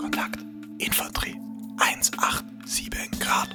Kontakt. 0.00 0.40
Infanterie. 0.78 1.36
187 1.78 2.90
Grad. 3.20 3.48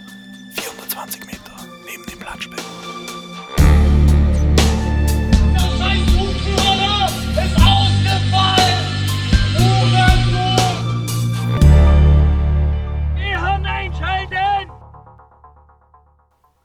420 0.54 1.25
Meter 1.25 1.51
neben 1.85 2.05
dem 2.05 2.20
Planschbecken. 2.20 2.63
Der 5.53 5.59
scheiß 5.59 6.06
Zugführer 6.06 7.06
ist 7.43 7.56
ausgefallen! 7.58 8.86
Ruhe 9.57 10.07
Wir 13.16 13.41
haben 13.41 13.66
einschalten! 13.66 14.71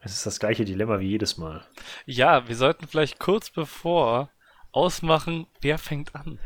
Es 0.03 0.13
ist 0.13 0.27
das 0.27 0.39
gleiche 0.39 0.65
Dilemma 0.65 1.01
wie 1.01 1.09
jedes 1.09 1.37
Mal. 1.37 1.67
Ja, 2.07 2.47
wir 2.47 2.55
sollten 2.55 2.87
vielleicht 2.87 3.19
kurz 3.19 3.51
bevor 3.51 4.31
ausmachen, 4.71 5.49
wer 5.61 5.79
fängt 5.79 6.15
an. 6.15 6.39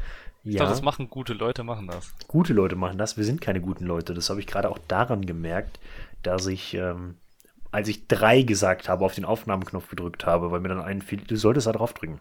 Ich 0.48 0.54
Ja, 0.54 0.60
glaube, 0.60 0.70
das 0.72 0.80
machen 0.82 1.10
gute 1.10 1.34
Leute, 1.34 1.62
machen 1.62 1.88
das. 1.88 2.14
gute 2.26 2.54
Leute 2.54 2.74
machen 2.74 2.96
das. 2.96 3.18
Wir 3.18 3.24
sind 3.24 3.42
keine 3.42 3.60
guten 3.60 3.84
Leute. 3.84 4.14
Das 4.14 4.30
habe 4.30 4.40
ich 4.40 4.46
gerade 4.46 4.70
auch 4.70 4.78
daran 4.88 5.26
gemerkt, 5.26 5.78
dass 6.22 6.46
ich, 6.46 6.72
ähm, 6.72 7.18
als 7.70 7.88
ich 7.88 8.08
drei 8.08 8.40
gesagt 8.40 8.88
habe, 8.88 9.04
auf 9.04 9.14
den 9.14 9.26
Aufnahmeknopf 9.26 9.88
gedrückt 9.90 10.24
habe, 10.24 10.50
weil 10.50 10.60
mir 10.60 10.70
dann 10.70 10.80
einfiel, 10.80 11.20
du 11.20 11.36
solltest 11.36 11.66
da 11.66 11.72
drauf 11.72 11.92
drücken. 11.92 12.20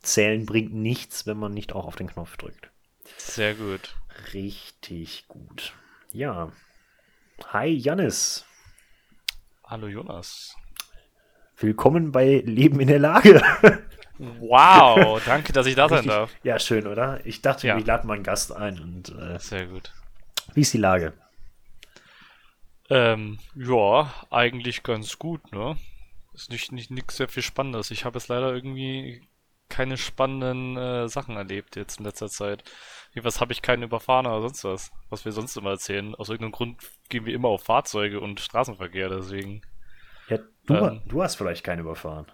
Zählen 0.00 0.44
bringt 0.44 0.74
nichts, 0.74 1.24
wenn 1.28 1.36
man 1.38 1.54
nicht 1.54 1.72
auch 1.72 1.86
auf 1.86 1.94
den 1.94 2.08
Knopf 2.08 2.36
drückt. 2.36 2.70
Sehr 3.16 3.54
gut. 3.54 3.94
Richtig 4.34 5.26
gut. 5.28 5.72
Ja. 6.10 6.50
Hi, 7.52 7.68
Jannis. 7.68 8.44
Hallo 9.62 9.86
Jonas. 9.86 10.56
Willkommen 11.58 12.10
bei 12.10 12.42
Leben 12.44 12.80
in 12.80 12.88
der 12.88 12.98
Lage. 12.98 13.40
Wow, 14.18 15.22
danke, 15.26 15.52
dass 15.52 15.66
ich 15.66 15.74
da 15.74 15.88
sein 15.88 16.06
darf. 16.06 16.34
Ja, 16.42 16.58
schön, 16.58 16.86
oder? 16.86 17.24
Ich 17.26 17.42
dachte, 17.42 17.66
Ja. 17.66 17.76
ich 17.78 17.86
lade 17.86 18.06
mal 18.06 18.14
einen 18.14 18.22
Gast 18.22 18.52
ein. 18.54 18.80
Und 18.80 19.08
äh, 19.18 19.38
Sehr 19.38 19.66
gut. 19.66 19.92
wie 20.54 20.60
ist 20.62 20.72
die 20.74 20.78
Lage? 20.78 21.12
Ähm, 22.88 23.38
ja, 23.54 24.12
eigentlich 24.30 24.82
ganz 24.82 25.18
gut, 25.18 25.52
ne? 25.52 25.76
Ist 26.34 26.50
nicht, 26.50 26.70
nicht 26.72 26.90
nix 26.90 27.16
sehr 27.16 27.28
viel 27.28 27.42
Spannendes. 27.42 27.90
Ich 27.90 28.04
habe 28.04 28.18
jetzt 28.18 28.28
leider 28.28 28.52
irgendwie 28.54 29.22
keine 29.68 29.96
spannenden 29.96 30.76
äh, 30.76 31.08
Sachen 31.08 31.36
erlebt 31.36 31.74
jetzt 31.74 31.98
in 31.98 32.04
letzter 32.04 32.28
Zeit. 32.28 32.62
Was 33.16 33.40
habe 33.40 33.52
ich 33.52 33.62
keinen 33.62 33.82
überfahren 33.82 34.26
oder 34.26 34.42
sonst 34.42 34.62
was, 34.64 34.92
was 35.08 35.24
wir 35.24 35.32
sonst 35.32 35.56
immer 35.56 35.70
erzählen. 35.70 36.14
Aus 36.14 36.28
irgendeinem 36.28 36.52
Grund 36.52 36.76
gehen 37.08 37.24
wir 37.24 37.34
immer 37.34 37.48
auf 37.48 37.64
Fahrzeuge 37.64 38.20
und 38.20 38.38
Straßenverkehr, 38.40 39.08
deswegen. 39.08 39.62
Ja, 40.28 40.38
du, 40.66 40.74
Ähm. 40.74 41.02
du 41.06 41.22
hast 41.22 41.36
vielleicht 41.36 41.64
keinen 41.64 41.80
überfahren. 41.80 42.26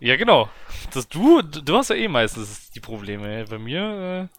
Ja, 0.00 0.16
genau. 0.16 0.48
Das, 0.92 1.08
du, 1.08 1.42
du 1.42 1.76
hast 1.76 1.90
ja 1.90 1.96
eh 1.96 2.08
meistens 2.08 2.70
die 2.70 2.80
Probleme. 2.80 3.44
Bei 3.48 3.58
mir, 3.58 4.30
äh, 4.32 4.38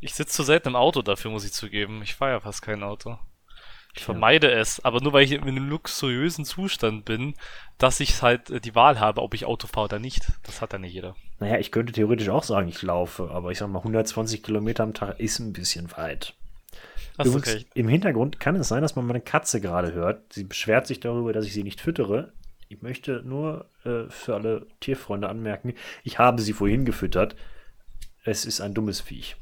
ich 0.00 0.14
sitze 0.14 0.34
zu 0.34 0.42
selten 0.42 0.68
im 0.68 0.76
Auto, 0.76 1.02
dafür 1.02 1.30
muss 1.30 1.44
ich 1.44 1.52
zugeben. 1.52 2.02
Ich 2.02 2.14
fahre 2.14 2.32
ja 2.32 2.40
fast 2.40 2.62
kein 2.62 2.82
Auto. 2.82 3.18
Ich 3.96 4.04
vermeide 4.04 4.50
es, 4.50 4.84
aber 4.84 5.00
nur 5.00 5.14
weil 5.14 5.24
ich 5.24 5.32
in 5.32 5.42
einem 5.42 5.70
luxuriösen 5.70 6.44
Zustand 6.44 7.06
bin, 7.06 7.34
dass 7.78 8.00
ich 8.00 8.20
halt 8.20 8.50
äh, 8.50 8.60
die 8.60 8.74
Wahl 8.74 9.00
habe, 9.00 9.22
ob 9.22 9.32
ich 9.32 9.46
Auto 9.46 9.66
fahre 9.66 9.86
oder 9.86 9.98
nicht. 9.98 10.26
Das 10.42 10.60
hat 10.60 10.74
ja 10.74 10.78
nicht 10.78 10.92
jeder. 10.92 11.16
Naja, 11.40 11.58
ich 11.58 11.72
könnte 11.72 11.94
theoretisch 11.94 12.28
auch 12.28 12.44
sagen, 12.44 12.68
ich 12.68 12.82
laufe, 12.82 13.30
aber 13.30 13.52
ich 13.52 13.58
sag 13.58 13.68
mal, 13.68 13.78
120 13.78 14.42
Kilometer 14.42 14.82
am 14.82 14.92
Tag 14.92 15.18
ist 15.18 15.38
ein 15.38 15.54
bisschen 15.54 15.90
weit. 15.96 16.34
Hast 17.16 17.28
Übrigens, 17.28 17.54
recht. 17.54 17.68
im 17.72 17.88
Hintergrund 17.88 18.38
kann 18.38 18.56
es 18.56 18.68
sein, 18.68 18.82
dass 18.82 18.96
man 18.96 19.06
meine 19.06 19.22
Katze 19.22 19.62
gerade 19.62 19.94
hört. 19.94 20.30
Sie 20.34 20.44
beschwert 20.44 20.86
sich 20.86 21.00
darüber, 21.00 21.32
dass 21.32 21.46
ich 21.46 21.54
sie 21.54 21.62
nicht 21.62 21.80
füttere. 21.80 22.32
Ich 22.68 22.82
möchte 22.82 23.22
nur 23.24 23.70
äh, 23.84 24.08
für 24.10 24.34
alle 24.34 24.66
Tierfreunde 24.80 25.28
anmerken, 25.28 25.74
ich 26.02 26.18
habe 26.18 26.42
sie 26.42 26.52
vorhin 26.52 26.84
gefüttert. 26.84 27.36
Es 28.24 28.44
ist 28.44 28.60
ein 28.60 28.74
dummes 28.74 29.00
Viech. 29.00 29.36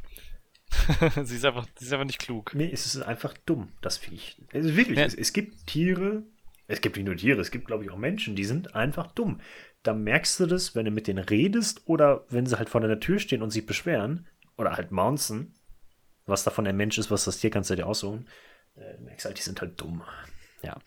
sie, 1.22 1.36
ist 1.36 1.45
einfach, 1.45 1.67
sie 1.78 1.86
ist 1.86 1.92
einfach 1.92 2.05
nicht 2.06 2.19
klug. 2.19 2.55
Nee, 2.55 2.70
es 2.72 2.84
ist 2.86 3.00
einfach 3.00 3.34
dumm, 3.47 3.72
das 3.80 3.97
Viech. 3.98 4.36
Es 4.52 4.67
ist 4.67 4.77
wirklich, 4.77 4.98
Ja. 4.98 5.05
es, 5.05 5.14
es 5.14 5.33
gibt 5.33 5.67
Tiere, 5.67 6.25
es 6.67 6.80
gibt 6.80 6.97
nicht 6.97 7.06
nur 7.06 7.17
Tiere, 7.17 7.41
es 7.41 7.50
gibt, 7.50 7.67
glaube 7.67 7.84
ich, 7.84 7.91
auch 7.91 7.97
Menschen, 7.97 8.36
die 8.36 8.45
sind 8.45 8.75
einfach 8.75 9.06
dumm. 9.12 9.41
Da 9.83 9.92
merkst 9.95 10.40
du 10.40 10.46
das, 10.46 10.74
wenn 10.74 10.84
du 10.84 10.90
mit 10.90 11.07
denen 11.07 11.24
redest 11.24 11.83
oder 11.86 12.24
wenn 12.29 12.46
sie 12.46 12.58
halt 12.58 12.68
vor 12.68 12.80
deiner 12.80 13.01
Tür 13.01 13.18
stehen 13.18 13.42
und 13.42 13.51
sich 13.51 13.67
beschweren 13.67 14.27
oder 14.57 14.73
halt 14.77 14.90
mounzen. 14.90 15.55
Was 16.27 16.42
davon 16.45 16.64
der 16.64 16.73
Mensch 16.73 16.96
ist, 16.98 17.11
was 17.11 17.24
das 17.24 17.39
Tier, 17.39 17.51
kannst 17.51 17.68
du 17.70 17.77
dir 17.77 17.86
aussuchen. 17.86 18.27
Äh, 18.77 18.98
merkst 19.02 19.27
halt, 19.27 19.39
die 19.39 19.42
sind 19.42 19.61
halt 19.61 19.79
dumm. 19.80 20.02
Ja. 20.63 20.79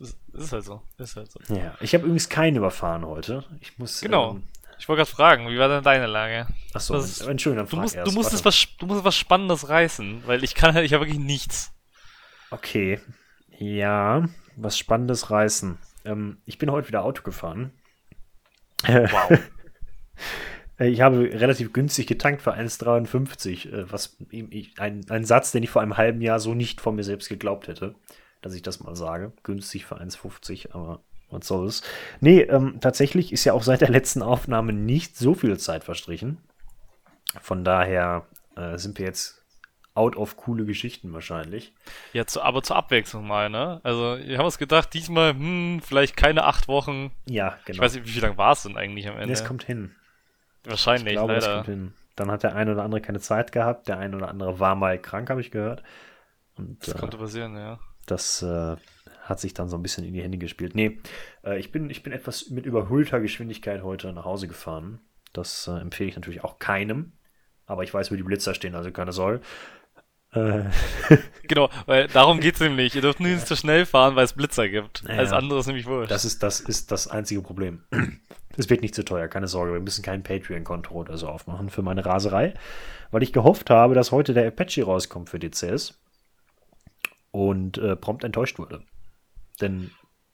Ist, 0.00 0.16
ist 0.32 0.52
halt 0.52 0.64
so. 0.64 0.82
Ist 0.98 1.16
halt 1.16 1.30
so. 1.30 1.40
ja. 1.54 1.74
Ich 1.80 1.94
habe 1.94 2.04
übrigens 2.04 2.28
keinen 2.28 2.56
überfahren 2.56 3.04
heute. 3.06 3.44
Ich 3.60 3.78
muss. 3.78 4.00
Genau. 4.00 4.32
Ähm, 4.32 4.42
Ich 4.78 4.88
wollte 4.88 5.00
gerade 5.04 5.10
fragen, 5.10 5.48
wie 5.48 5.58
war 5.58 5.68
denn 5.68 5.82
deine 5.84 6.06
Lage? 6.06 6.46
achso, 6.72 6.94
Entschuldigung, 6.96 7.66
dann 7.66 7.68
Du 7.68 7.76
musst, 7.76 7.94
erst. 7.94 8.12
du, 8.12 8.44
was, 8.44 8.66
du 8.78 8.86
musst 8.86 9.04
was 9.04 9.16
Spannendes 9.16 9.68
reißen, 9.68 10.22
weil 10.26 10.42
ich 10.44 10.54
kann 10.54 10.74
halt, 10.74 10.84
ich 10.84 10.92
habe 10.94 11.04
wirklich 11.06 11.20
nichts. 11.24 11.72
Okay. 12.50 13.00
Ja, 13.58 14.24
was 14.56 14.76
Spannendes 14.78 15.30
reißen. 15.30 15.78
Ähm, 16.04 16.38
ich 16.44 16.58
bin 16.58 16.70
heute 16.70 16.88
wieder 16.88 17.04
Auto 17.04 17.22
gefahren. 17.22 17.72
Wow. 18.86 19.38
Äh, 20.76 20.88
Ich 20.88 21.00
habe 21.02 21.18
relativ 21.20 21.72
günstig 21.72 22.08
getankt 22.08 22.42
für 22.42 22.52
1,53, 22.52 23.70
äh, 23.72 23.92
was 23.92 24.16
ein, 24.76 25.06
ein 25.08 25.24
Satz, 25.24 25.52
den 25.52 25.62
ich 25.62 25.70
vor 25.70 25.82
einem 25.82 25.96
halben 25.96 26.20
Jahr 26.20 26.40
so 26.40 26.52
nicht 26.52 26.80
von 26.80 26.96
mir 26.96 27.04
selbst 27.04 27.28
geglaubt 27.28 27.68
hätte, 27.68 27.94
dass 28.44 28.54
ich 28.54 28.62
das 28.62 28.80
mal 28.80 28.94
sage. 28.96 29.32
Günstig 29.42 29.84
für 29.86 30.00
1,50, 30.00 30.72
aber 30.74 31.00
was 31.30 31.46
soll's. 31.48 31.82
Nee, 32.20 32.40
ähm, 32.42 32.78
tatsächlich 32.80 33.32
ist 33.32 33.44
ja 33.44 33.52
auch 33.54 33.62
seit 33.62 33.80
der 33.80 33.88
letzten 33.90 34.22
Aufnahme 34.22 34.72
nicht 34.72 35.16
so 35.16 35.34
viel 35.34 35.58
Zeit 35.58 35.84
verstrichen. 35.84 36.38
Von 37.40 37.64
daher 37.64 38.26
äh, 38.56 38.76
sind 38.78 38.98
wir 38.98 39.06
jetzt 39.06 39.42
out 39.94 40.16
of 40.16 40.36
coole 40.36 40.64
Geschichten 40.64 41.12
wahrscheinlich. 41.12 41.72
Ja, 42.12 42.26
zu, 42.26 42.42
aber 42.42 42.62
zur 42.62 42.76
Abwechslung 42.76 43.26
mal, 43.26 43.48
ne? 43.48 43.80
Also, 43.84 44.18
wir 44.18 44.38
haben 44.38 44.44
uns 44.44 44.58
gedacht, 44.58 44.92
diesmal, 44.92 45.30
hm, 45.34 45.80
vielleicht 45.84 46.16
keine 46.16 46.44
acht 46.44 46.66
Wochen. 46.68 47.12
Ja, 47.26 47.56
genau. 47.64 47.76
Ich 47.76 47.80
weiß 47.80 47.94
nicht, 47.94 48.06
wie 48.06 48.10
viel 48.10 48.22
lang 48.22 48.36
war 48.36 48.52
es 48.52 48.62
denn 48.64 48.76
eigentlich 48.76 49.08
am 49.08 49.14
Nee, 49.16 49.22
Ende? 49.22 49.32
es 49.34 49.44
kommt 49.44 49.62
hin. 49.64 49.94
Wahrscheinlich, 50.64 51.14
Ich 51.14 51.18
glaube, 51.18 51.34
leider. 51.34 51.54
kommt 51.56 51.66
hin. 51.66 51.92
Dann 52.16 52.30
hat 52.30 52.42
der 52.42 52.54
eine 52.54 52.72
oder 52.72 52.82
andere 52.84 53.00
keine 53.00 53.20
Zeit 53.20 53.52
gehabt, 53.52 53.88
der 53.88 53.98
eine 53.98 54.16
oder 54.16 54.28
andere 54.28 54.58
war 54.60 54.74
mal 54.74 54.98
krank, 55.00 55.30
habe 55.30 55.40
ich 55.40 55.50
gehört. 55.50 55.82
Und 56.56 56.86
Das 56.86 56.94
äh, 56.94 56.98
konnte 56.98 57.16
passieren, 57.16 57.56
ja. 57.56 57.78
Das 58.06 58.42
äh, 58.42 58.76
hat 59.22 59.40
sich 59.40 59.54
dann 59.54 59.68
so 59.68 59.76
ein 59.76 59.82
bisschen 59.82 60.04
in 60.04 60.12
die 60.12 60.22
Hände 60.22 60.38
gespielt. 60.38 60.74
Nee, 60.74 60.98
äh, 61.44 61.58
ich, 61.58 61.72
bin, 61.72 61.90
ich 61.90 62.02
bin 62.02 62.12
etwas 62.12 62.50
mit 62.50 62.66
überhöhter 62.66 63.20
Geschwindigkeit 63.20 63.82
heute 63.82 64.12
nach 64.12 64.24
Hause 64.24 64.48
gefahren. 64.48 65.00
Das 65.32 65.66
äh, 65.66 65.78
empfehle 65.78 66.08
ich 66.10 66.16
natürlich 66.16 66.44
auch 66.44 66.58
keinem. 66.58 67.12
Aber 67.66 67.82
ich 67.82 67.92
weiß, 67.92 68.10
wo 68.10 68.16
die 68.16 68.22
Blitzer 68.22 68.54
stehen, 68.54 68.74
also 68.74 68.90
keine 68.92 69.12
Sorge. 69.12 69.40
Äh, 70.32 70.64
Genau, 71.48 71.70
weil 71.86 72.08
darum 72.08 72.40
geht's 72.40 72.60
nämlich. 72.60 72.94
Ihr 72.94 73.02
dürft 73.02 73.20
nicht 73.20 73.46
zu 73.46 73.56
schnell 73.56 73.86
fahren, 73.86 74.16
weil 74.16 74.24
es 74.24 74.32
Blitzer 74.32 74.68
gibt. 74.68 75.04
Ja. 75.06 75.16
Alles 75.16 75.32
andere 75.32 75.60
ist 75.60 75.66
nämlich 75.66 75.86
wurscht. 75.86 76.10
das, 76.10 76.24
ist, 76.24 76.42
das 76.42 76.60
ist 76.60 76.90
das 76.90 77.08
einzige 77.08 77.42
Problem. 77.42 77.84
Es 78.56 78.70
wird 78.70 78.82
nicht 78.82 78.94
zu 78.94 79.04
teuer, 79.04 79.26
keine 79.26 79.48
Sorge. 79.48 79.72
Wir 79.72 79.80
müssen 79.80 80.04
kein 80.04 80.22
Patreon-Konto 80.22 80.94
oder 80.94 81.18
so 81.18 81.26
aufmachen 81.26 81.70
für 81.70 81.82
meine 81.82 82.06
Raserei, 82.06 82.54
weil 83.10 83.24
ich 83.24 83.32
gehofft 83.32 83.68
habe, 83.68 83.96
dass 83.96 84.12
heute 84.12 84.32
der 84.32 84.46
Apache 84.46 84.84
rauskommt 84.84 85.28
für 85.28 85.40
DCS 85.40 85.98
und 87.34 87.78
äh, 87.78 87.96
prompt 87.96 88.22
enttäuscht 88.22 88.60
wurde. 88.60 88.84
Denn 89.60 89.90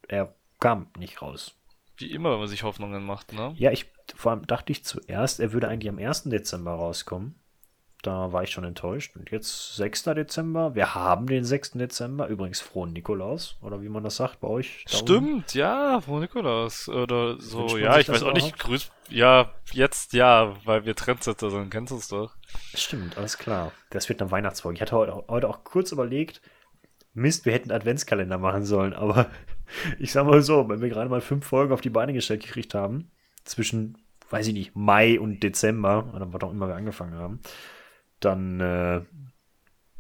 er 0.07 0.35
kam 0.61 0.89
nicht 0.99 1.23
raus. 1.23 1.55
Wie 1.97 2.13
immer, 2.13 2.33
wenn 2.33 2.41
man 2.41 2.49
sich 2.49 2.63
Hoffnungen 2.63 3.07
macht, 3.07 3.33
ne? 3.33 3.55
Ja, 3.57 3.71
ich 3.71 3.91
vor 4.15 4.33
allem 4.33 4.47
dachte 4.47 4.71
ich 4.71 4.85
zuerst, 4.85 5.41
er 5.41 5.55
würde 5.55 5.69
eigentlich 5.69 5.89
am 5.89 5.99
1. 5.99 6.25
Dezember 6.25 6.73
rauskommen. 6.73 7.37
Da 8.03 8.33
war 8.33 8.43
ich 8.43 8.51
schon 8.51 8.65
enttäuscht. 8.65 9.17
Und 9.17 9.31
jetzt 9.31 9.77
6. 9.77 10.05
Dezember. 10.05 10.75
Wir 10.75 10.95
haben 10.95 11.27
den 11.27 11.45
6. 11.45 11.73
Dezember. 11.73 12.29
Übrigens 12.29 12.61
frohen 12.61 12.93
Nikolaus. 12.93 13.57
Oder 13.63 13.81
wie 13.81 13.89
man 13.89 14.05
das 14.05 14.17
sagt 14.17 14.41
bei 14.41 14.49
euch. 14.49 14.85
da 14.91 14.99
unten. 14.99 15.07
Stimmt, 15.07 15.55
ja, 15.55 16.01
Frau 16.03 16.19
Nikolaus. 16.19 16.87
Oder 16.91 17.41
so, 17.41 17.79
ja, 17.79 17.99
ich 17.99 18.11
weiß 18.11 18.25
auch 18.25 18.35
nicht, 18.35 18.59
grüß, 18.59 18.91
ja, 19.09 19.51
jetzt 19.73 20.13
ja, 20.13 20.55
weil 20.67 20.85
wir 20.85 20.95
Trendsetter 20.95 21.51
sind, 21.51 21.71
kennst 21.71 21.93
du 21.93 21.97
es 21.97 22.09
doch. 22.09 22.35
Stimmt, 22.75 23.17
alles 23.17 23.39
klar. 23.39 23.73
Das 23.89 24.09
wird 24.11 24.21
eine 24.21 24.31
Weihnachtsfolge. 24.31 24.77
Ich 24.77 24.83
hatte 24.83 24.97
heute, 24.97 25.25
heute 25.29 25.49
auch 25.49 25.65
kurz 25.65 25.93
überlegt, 25.93 26.43
Mist, 27.13 27.45
wir 27.45 27.53
hätten 27.53 27.73
Adventskalender 27.73 28.39
machen 28.39 28.65
sollen, 28.65 28.93
aber 28.93 29.31
ich 29.99 30.13
sag 30.13 30.27
mal 30.27 30.43
so, 30.43 30.69
wenn 30.69 30.81
wir 30.81 30.89
gerade 30.89 31.11
mal 31.11 31.21
fünf 31.21 31.47
Folgen 31.47 31.73
auf 31.73 31.81
die 31.81 31.91
Beine 31.91 32.13
gestellt 32.13 32.43
gekriegt 32.43 32.75
haben, 32.75 33.11
zwischen, 33.45 33.99
weiß 34.31 34.49
ich 34.49 34.55
nicht, 34.55 34.77
Mai 34.77 35.19
und 35.19 35.43
Dezember, 35.43 36.13
oder 36.15 36.33
was 36.33 36.43
auch 36.43 36.53
immer 36.53 36.69
wir 36.69 36.77
angefangen 36.77 37.15
haben, 37.15 37.41
dann 38.21 38.61
äh, 38.61 39.01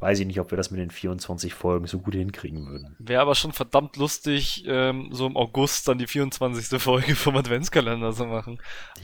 weiß 0.00 0.19
ich 0.20 0.26
nicht, 0.26 0.41
ob 0.41 0.50
wir 0.50 0.56
das 0.56 0.70
mit 0.70 0.81
den 0.81 0.91
24 0.91 1.55
Folgen 1.55 1.87
so 1.87 1.99
gut 1.99 2.14
hinkriegen 2.14 2.67
würden. 2.67 2.97
Wäre 2.99 3.23
aber 3.23 3.35
schon 3.35 3.52
verdammt 3.52 3.97
lustig, 3.97 4.64
ähm, 4.67 5.11
so 5.12 5.26
im 5.26 5.37
August 5.37 5.87
dann 5.87 5.99
die 5.99 6.06
24. 6.06 6.81
Folge 6.81 7.14
vom 7.14 7.37
Adventskalender 7.37 8.12
zu 8.12 8.25
machen. 8.25 8.58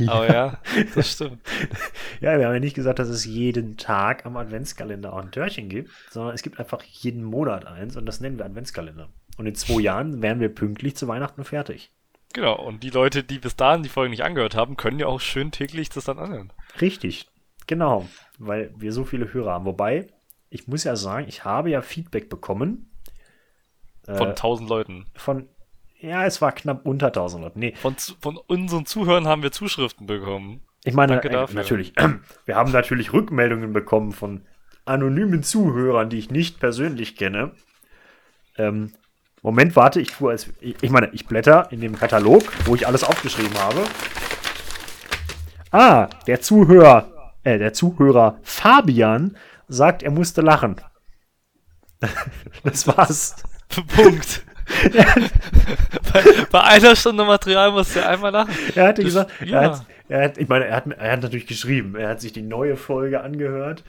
Aber 0.07 0.33
ja, 0.33 0.59
das 0.95 1.13
stimmt. 1.13 1.41
Ja, 2.21 2.39
wir 2.39 2.47
haben 2.47 2.55
ja 2.55 2.61
nicht 2.61 2.75
gesagt, 2.75 2.99
dass 2.99 3.09
es 3.09 3.25
jeden 3.25 3.77
Tag 3.77 4.25
am 4.25 4.37
Adventskalender 4.37 5.13
auch 5.13 5.19
ein 5.19 5.31
Törchen 5.31 5.69
gibt, 5.69 5.91
sondern 6.11 6.35
es 6.35 6.43
gibt 6.43 6.59
einfach 6.59 6.83
jeden 6.83 7.23
Monat 7.23 7.67
eins 7.67 7.97
und 7.97 8.07
das 8.07 8.21
nennen 8.21 8.39
wir 8.39 8.47
Adventskalender. 8.47 9.09
Und 9.37 9.47
in 9.47 9.55
zwei 9.55 9.81
Jahren 9.81 10.23
wären 10.23 10.41
wir 10.41 10.49
pünktlich 10.49 10.97
zu 10.97 11.09
Weihnachten 11.09 11.45
fertig. 11.45 11.91
Genau, 12.33 12.55
und 12.55 12.83
die 12.83 12.91
Leute, 12.91 13.23
die 13.23 13.39
bis 13.39 13.57
dahin 13.57 13.83
die 13.83 13.89
Folge 13.89 14.11
nicht 14.11 14.25
angehört 14.25 14.55
haben, 14.55 14.77
können 14.77 14.99
ja 14.99 15.07
auch 15.07 15.21
schön 15.21 15.51
täglich 15.51 15.89
das 15.91 16.05
dann 16.05 16.19
anhören. 16.19 16.53
Richtig, 16.81 17.29
genau, 17.67 18.07
weil 18.39 18.73
wir 18.77 18.93
so 18.93 19.05
viele 19.05 19.33
Hörer 19.33 19.53
haben. 19.53 19.65
Wobei, 19.65 20.07
ich 20.57 20.67
muss 20.69 20.85
ja 20.85 20.97
sagen, 20.97 21.27
ich 21.29 21.45
habe 21.45 21.69
ja 21.71 21.83
Feedback 21.83 22.31
bekommen 22.31 22.91
Von 24.07 24.29
äh, 24.29 24.31
1000 24.31 24.69
Leuten. 24.71 25.07
von, 25.15 25.49
ja, 26.01 26.25
es 26.25 26.41
war 26.41 26.53
knapp 26.53 26.87
unter 26.87 27.09
1000 27.09 27.45
Leuten. 27.45 27.61
Nee, 27.61 27.75
Von, 27.77 27.95
von 28.21 28.39
unseren 28.39 28.87
Zuhörern 28.87 29.27
haben 29.29 29.43
wir 29.43 29.53
Zuschriften 29.53 30.07
bekommen. 30.07 30.63
ich 30.85 30.95
meine, 30.95 31.21
Danke 31.21 31.29
äh, 31.29 31.47
natürlich, 31.53 31.93
wir 32.47 32.57
haben 32.57 32.73
natürlich 32.73 33.13
Rückmeldungen 33.13 33.75
bekommen 33.75 34.13
von 34.13 34.47
anonymen 34.87 35.43
Zuhörern, 35.43 36.09
die 36.09 36.19
ich 36.19 36.31
nicht 36.31 36.59
persönlich 36.59 37.17
kenne. 37.17 37.53
Ähm, 38.57 38.93
Moment, 39.43 39.77
warte, 39.77 40.01
ich 40.01 40.13
fuhr 40.13 40.31
als, 40.31 40.51
ich, 40.61 40.77
ich 40.81 40.91
meine, 40.91 41.11
ich 41.13 41.27
blätter 41.27 41.69
in 41.71 41.83
dem 41.83 41.97
Katalog, 41.99 42.45
wo 42.65 42.75
ich 42.75 42.87
alles 42.87 43.05
aufgeschrieben 43.05 43.59
habe. 43.59 43.83
Ah, 45.71 46.09
der 46.27 46.41
Zuhörer, 46.41 47.33
äh, 47.45 47.59
der 47.59 47.75
Zuhörer 47.75 48.39
Fabian 48.43 49.37
sagt, 49.69 50.03
er 50.03 50.11
musste 50.11 50.41
lachen. 50.43 50.77
das 52.65 52.87
war's. 52.87 53.37
Punkt. 53.95 54.45
bei, 56.13 56.23
bei 56.51 56.61
einer 56.63 56.97
Stunde 56.97 57.25
Material 57.25 57.73
musst 57.73 57.97
du 57.97 58.07
einmal 58.07 58.33
lachen. 58.33 58.55
Er 58.75 58.89
hatte 58.89 59.03
Das- 59.03 59.05
gesagt, 59.05 59.31
ja. 59.45 59.61
er, 59.63 59.71
hat, 59.73 59.87
er 60.09 60.25
hat, 60.25 60.39
ich 60.39 60.49
meine, 60.49 60.67
er 60.67 60.77
hat, 60.77 60.87
er 60.87 61.13
hat 61.13 61.23
natürlich 61.23 61.47
geschrieben, 61.47 61.95
er 61.97 62.11
hat 62.11 62.21
sich 62.21 62.33
die 62.33 62.43
neue 62.43 62.77
Folge 62.77 63.21
angehört 63.23 63.85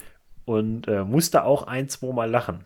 und 0.45 0.88
äh, 0.88 1.03
musste 1.03 1.44
auch 1.44 1.63
ein, 1.68 1.89
zwei 1.89 2.13
Mal 2.13 2.29
lachen. 2.29 2.65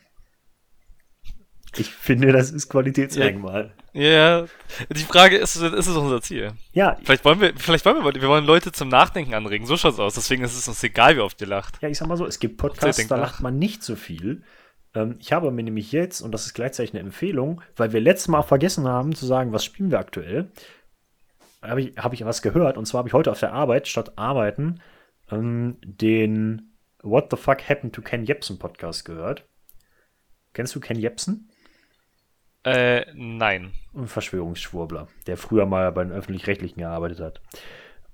Ich 1.78 1.90
finde, 1.90 2.32
das 2.34 2.52
ist 2.52 2.70
Qualitätsmerkmal. 2.70 3.72
Ja, 3.94 4.46
die 4.90 5.04
Frage 5.04 5.38
ist, 5.38 5.56
ist 5.56 5.88
es 5.88 5.96
unser 5.96 6.22
Ziel? 6.22 6.52
Ja, 6.74 6.98
Vielleicht 7.04 7.24
wollen 7.26 7.40
wir, 7.40 7.54
vielleicht 7.56 7.86
wollen 7.86 8.04
wir, 8.04 8.22
wir 8.22 8.28
wollen 8.30 8.46
Leute 8.46 8.72
zum 8.72 8.90
Nachdenken 8.90 9.34
anregen. 9.34 9.66
So 9.66 9.78
schaut's 9.78 10.00
aus. 10.00 10.16
Deswegen 10.16 10.44
ist 10.44 10.58
es 10.58 10.68
uns 10.68 10.84
egal, 10.84 11.16
wie 11.16 11.22
oft 11.22 11.40
ihr 11.42 11.48
lacht. 11.48 11.82
ja, 11.82 11.90
ich 11.90 11.98
sag 11.98 12.08
mal 12.08 12.18
so, 12.18 12.26
es 12.26 12.40
gibt 12.40 12.58
Podcasts, 12.58 13.08
da 13.08 13.16
lacht 13.18 13.42
man 13.42 13.58
nicht 13.58 13.84
so 13.84 13.96
viel. 13.96 14.44
Ähm, 14.94 15.16
ich 15.20 15.32
habe 15.32 15.52
mir 15.52 15.64
nämlich 15.64 15.92
jetzt, 15.92 16.22
und 16.22 16.32
das 16.32 16.46
ist 16.46 16.54
gleichzeitig 16.54 16.94
eine 16.94 17.02
Empfehlung, 17.02 17.62
weil 17.76 17.94
wir 17.94 18.02
letztes 18.02 18.28
Mal 18.28 18.42
vergessen 18.44 18.88
haben 18.88 19.16
zu 19.16 19.26
sagen, 19.26 19.54
was 19.54 19.64
spielen 19.66 19.92
wir 19.92 20.00
aktuell, 20.00 20.52
habe 21.62 21.82
ich, 21.82 21.98
hab 21.98 22.14
ich 22.14 22.26
was 22.26 22.42
gehört. 22.42 22.78
Und 22.78 22.86
zwar 22.86 23.00
habe 23.00 23.10
ich 23.10 23.14
heute 23.14 23.32
auf 23.32 23.40
der 23.40 23.54
Arbeit, 23.54 23.88
statt 23.88 24.18
arbeiten, 24.18 24.82
ähm, 25.32 25.78
den 25.84 26.74
What 27.04 27.28
the 27.32 27.38
Fuck 27.38 27.68
Happened 27.70 27.94
to 27.96 28.02
Ken 28.02 28.26
Jebsen 28.26 28.60
Podcast 28.60 29.06
gehört. 29.06 29.46
Kennst 30.54 30.76
du 30.76 30.80
Ken 30.80 31.00
Jebsen? 31.00 31.50
Äh, 32.64 33.06
nein. 33.14 33.72
Ein 33.94 34.08
Verschwörungsschwurbler, 34.08 35.08
der 35.28 35.38
früher 35.38 35.66
mal 35.66 35.92
bei 35.92 36.04
den 36.04 36.14
Öffentlich-Rechtlichen 36.14 36.80
gearbeitet 36.80 37.20
hat. 37.20 37.42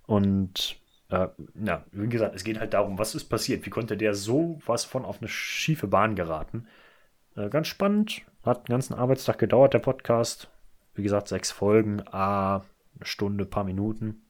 Und 0.06 0.80
äh, 1.10 1.28
ja, 1.64 1.86
wie 1.92 2.08
gesagt, 2.08 2.36
es 2.36 2.44
geht 2.44 2.60
halt 2.60 2.74
darum, 2.74 2.98
was 2.98 3.16
ist 3.16 3.26
passiert? 3.26 3.66
Wie 3.66 3.70
konnte 3.70 3.98
der 3.98 4.14
so 4.14 4.60
was 4.66 4.86
von 4.86 5.06
auf 5.06 5.22
eine 5.22 5.28
schiefe 5.28 5.88
Bahn 5.88 6.16
geraten? 6.16 6.68
Äh, 7.36 7.50
ganz 7.50 7.68
spannend, 7.68 8.22
hat 8.44 8.58
einen 8.58 8.76
ganzen 8.76 8.94
Arbeitstag 8.94 9.38
gedauert, 9.38 9.74
der 9.74 9.80
Podcast. 9.80 10.50
Wie 10.96 11.04
gesagt, 11.04 11.28
sechs 11.28 11.52
Folgen, 11.52 12.02
a 12.08 12.56
eine 12.56 13.06
Stunde, 13.06 13.46
paar 13.46 13.64
Minuten. 13.64 14.27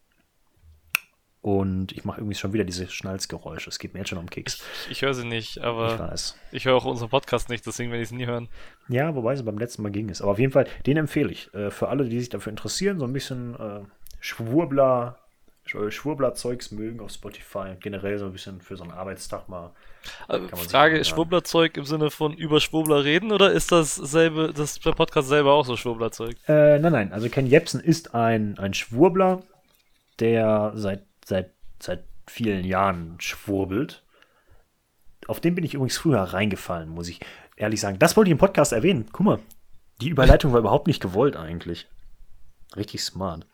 Und 1.48 1.94
ich 1.94 2.04
mache 2.04 2.20
irgendwie 2.20 2.36
schon 2.36 2.52
wieder 2.52 2.66
diese 2.66 2.90
Schnalzgeräusche. 2.90 3.70
Es 3.70 3.80
geht 3.80 3.94
mir 3.94 4.00
jetzt 4.02 4.10
schon 4.10 4.18
um 4.18 4.30
Keks. 4.30 4.62
Ich 4.90 5.02
höre 5.02 5.14
sie 5.14 5.26
nicht, 5.26 5.56
Ich 5.56 5.64
aber 5.64 5.98
weiß. 5.98 6.38
ich 6.52 6.66
höre 6.66 6.76
auch 6.76 6.84
unseren 6.84 7.08
Podcast 7.08 7.48
nicht, 7.48 7.66
deswegen 7.66 7.90
werde 7.90 8.04
ich 8.04 8.10
sie 8.10 8.18
nie 8.18 8.26
hören. 8.26 8.50
Ja, 8.90 9.16
wobei 9.16 9.34
sie 9.38 9.44
beim 9.44 9.58
letzten 9.58 9.82
Mal 9.82 9.92
ging 9.94 10.10
es. 10.10 10.22
Aber 10.22 10.32
auf 10.32 10.40
jeden 10.40 10.52
Fall, 10.52 10.68
den 10.86 10.98
empfehle 10.98 11.32
ich. 11.32 11.54
Äh, 11.54 11.72
für 11.72 11.88
alle, 11.88 12.04
die 12.10 12.20
sich 12.20 12.28
dafür 12.28 12.50
interessieren, 12.50 13.00
so 13.00 13.06
ein 13.06 13.14
bisschen 13.14 13.56
äh, 13.56 13.80
Schwurbler, 14.20 15.20
Sch- 15.66 15.90
Schwurbler-Zeugs 15.90 16.72
mögen 16.72 17.00
auf 17.00 17.12
Spotify. 17.12 17.76
Generell 17.80 18.18
so 18.20 18.26
ein 18.26 18.34
bisschen 18.34 18.60
für 18.60 18.76
so 18.76 18.84
einen 18.84 18.92
Arbeitstag 18.92 19.48
mal. 19.48 19.72
Äh, 20.28 20.40
sich 20.40 20.70
Frage. 20.70 21.06
Schwurblerzeug 21.06 21.78
im 21.78 21.86
Sinne 21.86 22.10
von 22.12 22.34
über 22.34 22.60
Schwurbler 22.60 23.06
reden 23.06 23.32
oder 23.32 23.54
ist 23.54 23.72
das 23.72 23.96
selbe, 23.96 24.52
das 24.54 24.80
der 24.82 24.92
Podcast 24.92 25.30
selber 25.30 25.54
auch 25.54 25.66
so 25.66 25.78
Schwurblerzeug? 25.78 26.36
Äh, 26.50 26.80
nein, 26.80 26.92
nein. 26.92 27.14
Also 27.14 27.30
Ken 27.30 27.48
Jebsen 27.48 27.80
ist 27.80 28.14
ein, 28.14 28.58
ein 28.60 28.74
Schwurbler, 28.74 29.44
der 30.20 30.74
seit, 30.76 31.04
seit, 31.28 31.52
seit 31.80 32.06
vielen 32.26 32.64
Jahren 32.64 33.20
schwurbelt. 33.20 34.04
Auf 35.28 35.42
den 35.42 35.56
bin 35.56 35.66
ich 35.66 35.74
übrigens 35.74 35.98
früher 35.98 36.22
reingefallen, 36.22 36.90
muss 36.90 37.10
ich 37.10 37.20
ehrlich 37.58 37.82
sagen. 37.82 38.00
Das 38.00 38.16
wollte 38.16 38.30
ich 38.30 38.34
im 38.34 38.38
Podcast 38.38 38.72
erwähnen. 38.72 39.08
Guck 39.12 39.26
mal, 39.26 39.40
die 40.02 40.10
Überleitung 40.10 40.54
war 40.54 40.60
überhaupt 40.60 40.88
nicht 40.88 41.02
gewollt 41.02 41.36
eigentlich. 41.36 41.88
Richtig 42.76 43.02
smart. 43.04 43.46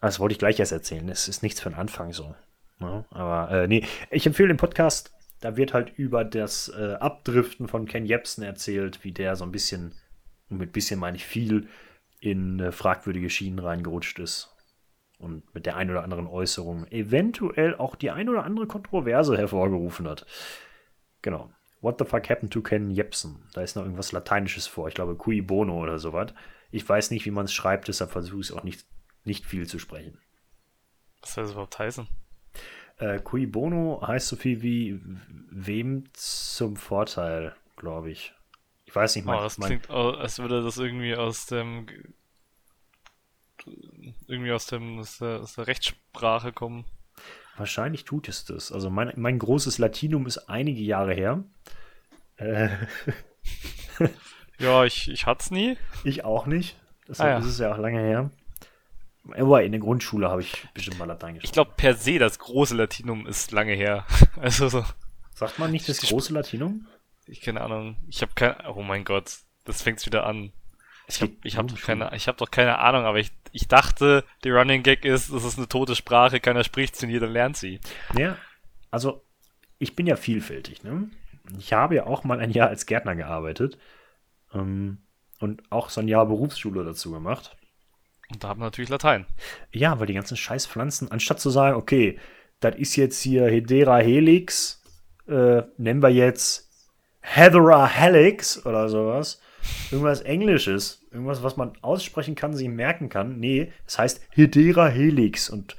Das 0.00 0.20
wollte 0.20 0.32
ich 0.32 0.38
gleich 0.38 0.60
erst 0.60 0.72
erzählen. 0.72 1.06
Das 1.06 1.26
ist 1.26 1.42
nichts 1.42 1.60
für 1.60 1.70
den 1.70 1.78
Anfang 1.78 2.12
so. 2.12 2.34
Ja, 2.80 3.06
aber 3.10 3.50
äh, 3.50 3.68
nee, 3.68 3.86
ich 4.10 4.26
empfehle 4.26 4.48
den 4.48 4.56
Podcast. 4.56 5.14
Da 5.40 5.56
wird 5.56 5.72
halt 5.72 5.96
über 5.96 6.24
das 6.24 6.68
äh, 6.68 6.94
Abdriften 7.00 7.66
von 7.66 7.86
Ken 7.86 8.04
Jebsen 8.04 8.44
erzählt, 8.44 9.04
wie 9.04 9.12
der 9.12 9.36
so 9.36 9.44
ein 9.44 9.52
bisschen, 9.52 9.94
mit 10.48 10.72
bisschen 10.72 11.00
meine 11.00 11.16
ich 11.16 11.24
viel, 11.24 11.68
in 12.20 12.60
äh, 12.60 12.72
fragwürdige 12.72 13.30
Schienen 13.30 13.58
reingerutscht 13.58 14.18
ist. 14.18 14.51
Und 15.22 15.54
mit 15.54 15.66
der 15.66 15.76
ein 15.76 15.88
oder 15.88 16.02
anderen 16.02 16.26
Äußerung 16.26 16.86
eventuell 16.88 17.76
auch 17.76 17.94
die 17.94 18.10
ein 18.10 18.28
oder 18.28 18.42
andere 18.44 18.66
Kontroverse 18.66 19.38
hervorgerufen 19.38 20.08
hat. 20.08 20.26
Genau. 21.22 21.52
What 21.80 21.98
the 21.98 22.04
fuck 22.04 22.28
happened 22.28 22.52
to 22.52 22.60
Ken 22.60 22.90
Jebsen? 22.90 23.48
Da 23.54 23.62
ist 23.62 23.76
noch 23.76 23.84
irgendwas 23.84 24.10
Lateinisches 24.10 24.66
vor. 24.66 24.88
Ich 24.88 24.94
glaube, 24.94 25.14
cui 25.14 25.40
bono 25.40 25.80
oder 25.80 26.00
sowas. 26.00 26.34
Ich 26.72 26.88
weiß 26.88 27.12
nicht, 27.12 27.24
wie 27.24 27.30
man 27.30 27.44
es 27.44 27.52
schreibt, 27.52 27.86
deshalb 27.86 28.10
versuche 28.10 28.40
ich 28.40 28.50
es 28.50 28.52
auch 28.52 28.64
nicht, 28.64 28.84
nicht 29.24 29.46
viel 29.46 29.68
zu 29.68 29.78
sprechen. 29.78 30.18
Was 31.20 31.34
soll 31.34 31.44
das 31.44 31.52
überhaupt 31.52 31.78
heißen? 31.78 32.08
Äh, 32.98 33.20
cui 33.20 33.46
bono 33.46 34.02
heißt 34.04 34.26
so 34.26 34.36
viel 34.36 34.60
wie 34.62 35.00
wem 35.50 36.04
zum 36.14 36.76
Vorteil, 36.76 37.54
glaube 37.76 38.10
ich. 38.10 38.34
Ich 38.86 38.94
weiß 38.94 39.14
nicht, 39.16 39.24
Oh, 39.26 39.30
mein, 39.30 39.42
das 39.42 39.58
mein, 39.58 39.68
klingt, 39.68 39.90
als 39.90 40.38
würde 40.40 40.62
das 40.62 40.78
irgendwie 40.78 41.14
aus 41.14 41.46
dem 41.46 41.86
irgendwie 44.26 44.52
aus 44.52 44.66
dem 44.66 44.98
aus 44.98 45.18
der, 45.18 45.40
aus 45.40 45.54
der 45.54 45.66
Rechtssprache 45.66 46.52
kommen. 46.52 46.84
wahrscheinlich 47.56 48.04
tut 48.04 48.28
es 48.28 48.44
das. 48.44 48.72
Also 48.72 48.90
mein, 48.90 49.12
mein 49.16 49.38
großes 49.38 49.78
Latinum 49.78 50.26
ist 50.26 50.48
einige 50.48 50.80
Jahre 50.80 51.14
her. 51.14 51.44
Äh, 52.36 52.68
Ja, 54.58 54.84
ich, 54.84 55.08
ich 55.10 55.26
hat's 55.26 55.50
nie. 55.50 55.76
ich 56.04 56.24
auch 56.24 56.46
nicht. 56.46 56.76
Deshalb 57.08 57.28
Ah, 57.28 57.32
ja. 57.32 57.38
ist 57.40 57.46
es 57.46 57.58
ja 57.58 57.72
auch 57.72 57.78
lange 57.78 57.98
her. 58.00 58.30
Aber 59.32 59.62
in 59.62 59.72
der 59.72 59.80
Grundschule 59.80 60.28
habe 60.30 60.42
ich 60.42 60.66
bestimmt 60.74 60.98
mal 60.98 61.04
Latein 61.06 61.36
Ich 61.36 61.42
gesprochen. 61.42 61.54
glaube, 61.54 61.72
per 61.76 61.94
se 61.94 62.18
das 62.18 62.38
große 62.38 62.74
Latinum 62.76 63.26
ist 63.26 63.50
lange 63.52 63.72
her. 63.74 64.06
Also 64.40 64.68
so, 64.68 64.84
Sagt 65.34 65.58
man 65.58 65.70
nicht 65.72 65.88
das 65.88 66.00
große 66.00 66.32
Latinum? 66.32 66.86
ich 67.26 67.40
keine 67.40 67.60
Ahnung. 67.62 67.96
Ich 68.08 68.22
habe 68.22 68.32
keine. 68.34 68.56
Oh 68.74 68.82
mein 68.82 69.04
Gott, 69.04 69.38
das 69.64 69.82
fängt's 69.82 70.06
wieder 70.06 70.26
an. 70.26 70.52
Ich 71.08 71.20
habe 71.22 71.32
ich 71.42 71.56
hab 71.56 71.66
doch 71.68 71.80
keine, 71.80 72.14
ich 72.14 72.28
hab 72.28 72.36
doch 72.36 72.50
keine 72.50 72.78
Ahnung, 72.78 73.04
aber 73.04 73.18
ich, 73.18 73.32
ich 73.52 73.68
dachte, 73.68 74.24
der 74.44 74.54
Running 74.54 74.82
Gag 74.82 75.04
ist, 75.04 75.32
das 75.32 75.44
ist 75.44 75.58
eine 75.58 75.68
tote 75.68 75.94
Sprache, 75.94 76.40
keiner 76.40 76.64
spricht 76.64 76.96
sie 76.96 77.06
und 77.06 77.12
jeder 77.12 77.28
lernt 77.28 77.56
sie. 77.56 77.80
Ja, 78.16 78.36
also 78.90 79.22
ich 79.78 79.94
bin 79.94 80.06
ja 80.06 80.16
vielfältig. 80.16 80.82
Ne? 80.82 81.10
Ich 81.58 81.72
habe 81.72 81.96
ja 81.96 82.06
auch 82.06 82.24
mal 82.24 82.40
ein 82.40 82.50
Jahr 82.50 82.68
als 82.68 82.86
Gärtner 82.86 83.14
gearbeitet 83.14 83.78
ähm, 84.54 84.98
und 85.40 85.62
auch 85.70 85.90
so 85.90 86.00
ein 86.00 86.08
Jahr 86.08 86.26
Berufsschule 86.26 86.84
dazu 86.84 87.12
gemacht. 87.12 87.56
Und 88.30 88.42
da 88.42 88.48
haben 88.48 88.60
wir 88.60 88.64
natürlich 88.64 88.90
Latein. 88.90 89.26
Ja, 89.72 90.00
weil 90.00 90.06
die 90.06 90.14
ganzen 90.14 90.36
Scheißpflanzen, 90.36 91.10
anstatt 91.10 91.40
zu 91.40 91.50
sagen, 91.50 91.76
okay, 91.76 92.18
das 92.60 92.76
ist 92.76 92.96
jetzt 92.96 93.20
hier 93.20 93.46
Hedera 93.46 93.98
helix, 93.98 94.82
äh, 95.26 95.62
nennen 95.76 96.02
wir 96.02 96.10
jetzt 96.10 96.70
Hedera 97.20 97.86
helix 97.86 98.64
oder 98.64 98.88
sowas. 98.88 99.40
Irgendwas 99.90 100.22
Englisches, 100.22 101.01
irgendwas, 101.12 101.42
was 101.42 101.56
man 101.56 101.72
aussprechen 101.82 102.34
kann, 102.34 102.54
sich 102.54 102.68
merken 102.68 103.08
kann. 103.08 103.38
Nee, 103.38 103.72
es 103.86 103.98
heißt 103.98 104.20
Hedera 104.30 104.88
helix 104.88 105.50
und 105.50 105.76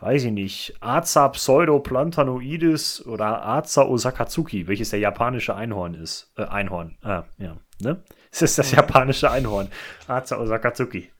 weiß 0.00 0.24
ich 0.24 0.32
nicht, 0.32 0.76
Aza 0.80 1.28
pseudoplantanoides 1.28 3.06
oder 3.06 3.44
Aza 3.44 3.82
osakatsuki, 3.82 4.68
welches 4.68 4.90
der 4.90 5.00
japanische 5.00 5.54
Einhorn 5.54 5.94
ist. 5.94 6.32
Äh, 6.36 6.44
Einhorn, 6.44 6.96
ah, 7.02 7.24
ja, 7.38 7.56
ne? 7.80 8.02
Es 8.30 8.42
ist 8.42 8.58
das 8.58 8.72
japanische 8.72 9.30
Einhorn. 9.30 9.68
Aza 10.06 10.36
osakatsuki. 10.36 11.10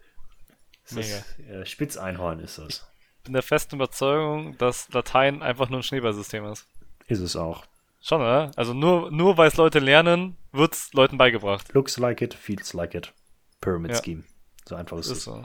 Das 0.85 0.99
ist, 0.99 1.39
äh, 1.49 1.65
Spitzeinhorn 1.65 2.41
ist 2.41 2.59
das. 2.59 2.87
bin 3.25 3.33
der 3.33 3.43
festen 3.43 3.77
Überzeugung, 3.77 4.57
dass 4.59 4.91
Latein 4.93 5.43
einfach 5.43 5.71
nur 5.71 5.81
ein 5.81 5.83
Schneeballsystem 5.83 6.45
ist. 6.47 6.67
Ist 7.07 7.21
es 7.21 7.35
auch. 7.35 7.65
Schon, 8.01 8.21
oder? 8.21 8.51
Also 8.57 8.75
nur, 8.75 9.11
nur 9.11 9.39
weil 9.39 9.49
es 9.49 9.57
Leute 9.57 9.79
lernen, 9.81 10.37
wird's 10.53 10.93
Leuten 10.93 11.19
beigebracht. 11.19 11.73
Looks 11.73 11.99
like 11.99 12.21
it, 12.23 12.35
feels 12.35 12.73
like 12.75 12.95
it. 12.95 13.13
Pyramid 13.61 13.93
Ja. 13.93 14.03
Scheme. 14.03 14.25
So 14.67 14.75
einfach 14.75 14.99
ist 14.99 15.07
Ist 15.07 15.19
es. 15.19 15.25
so. 15.25 15.45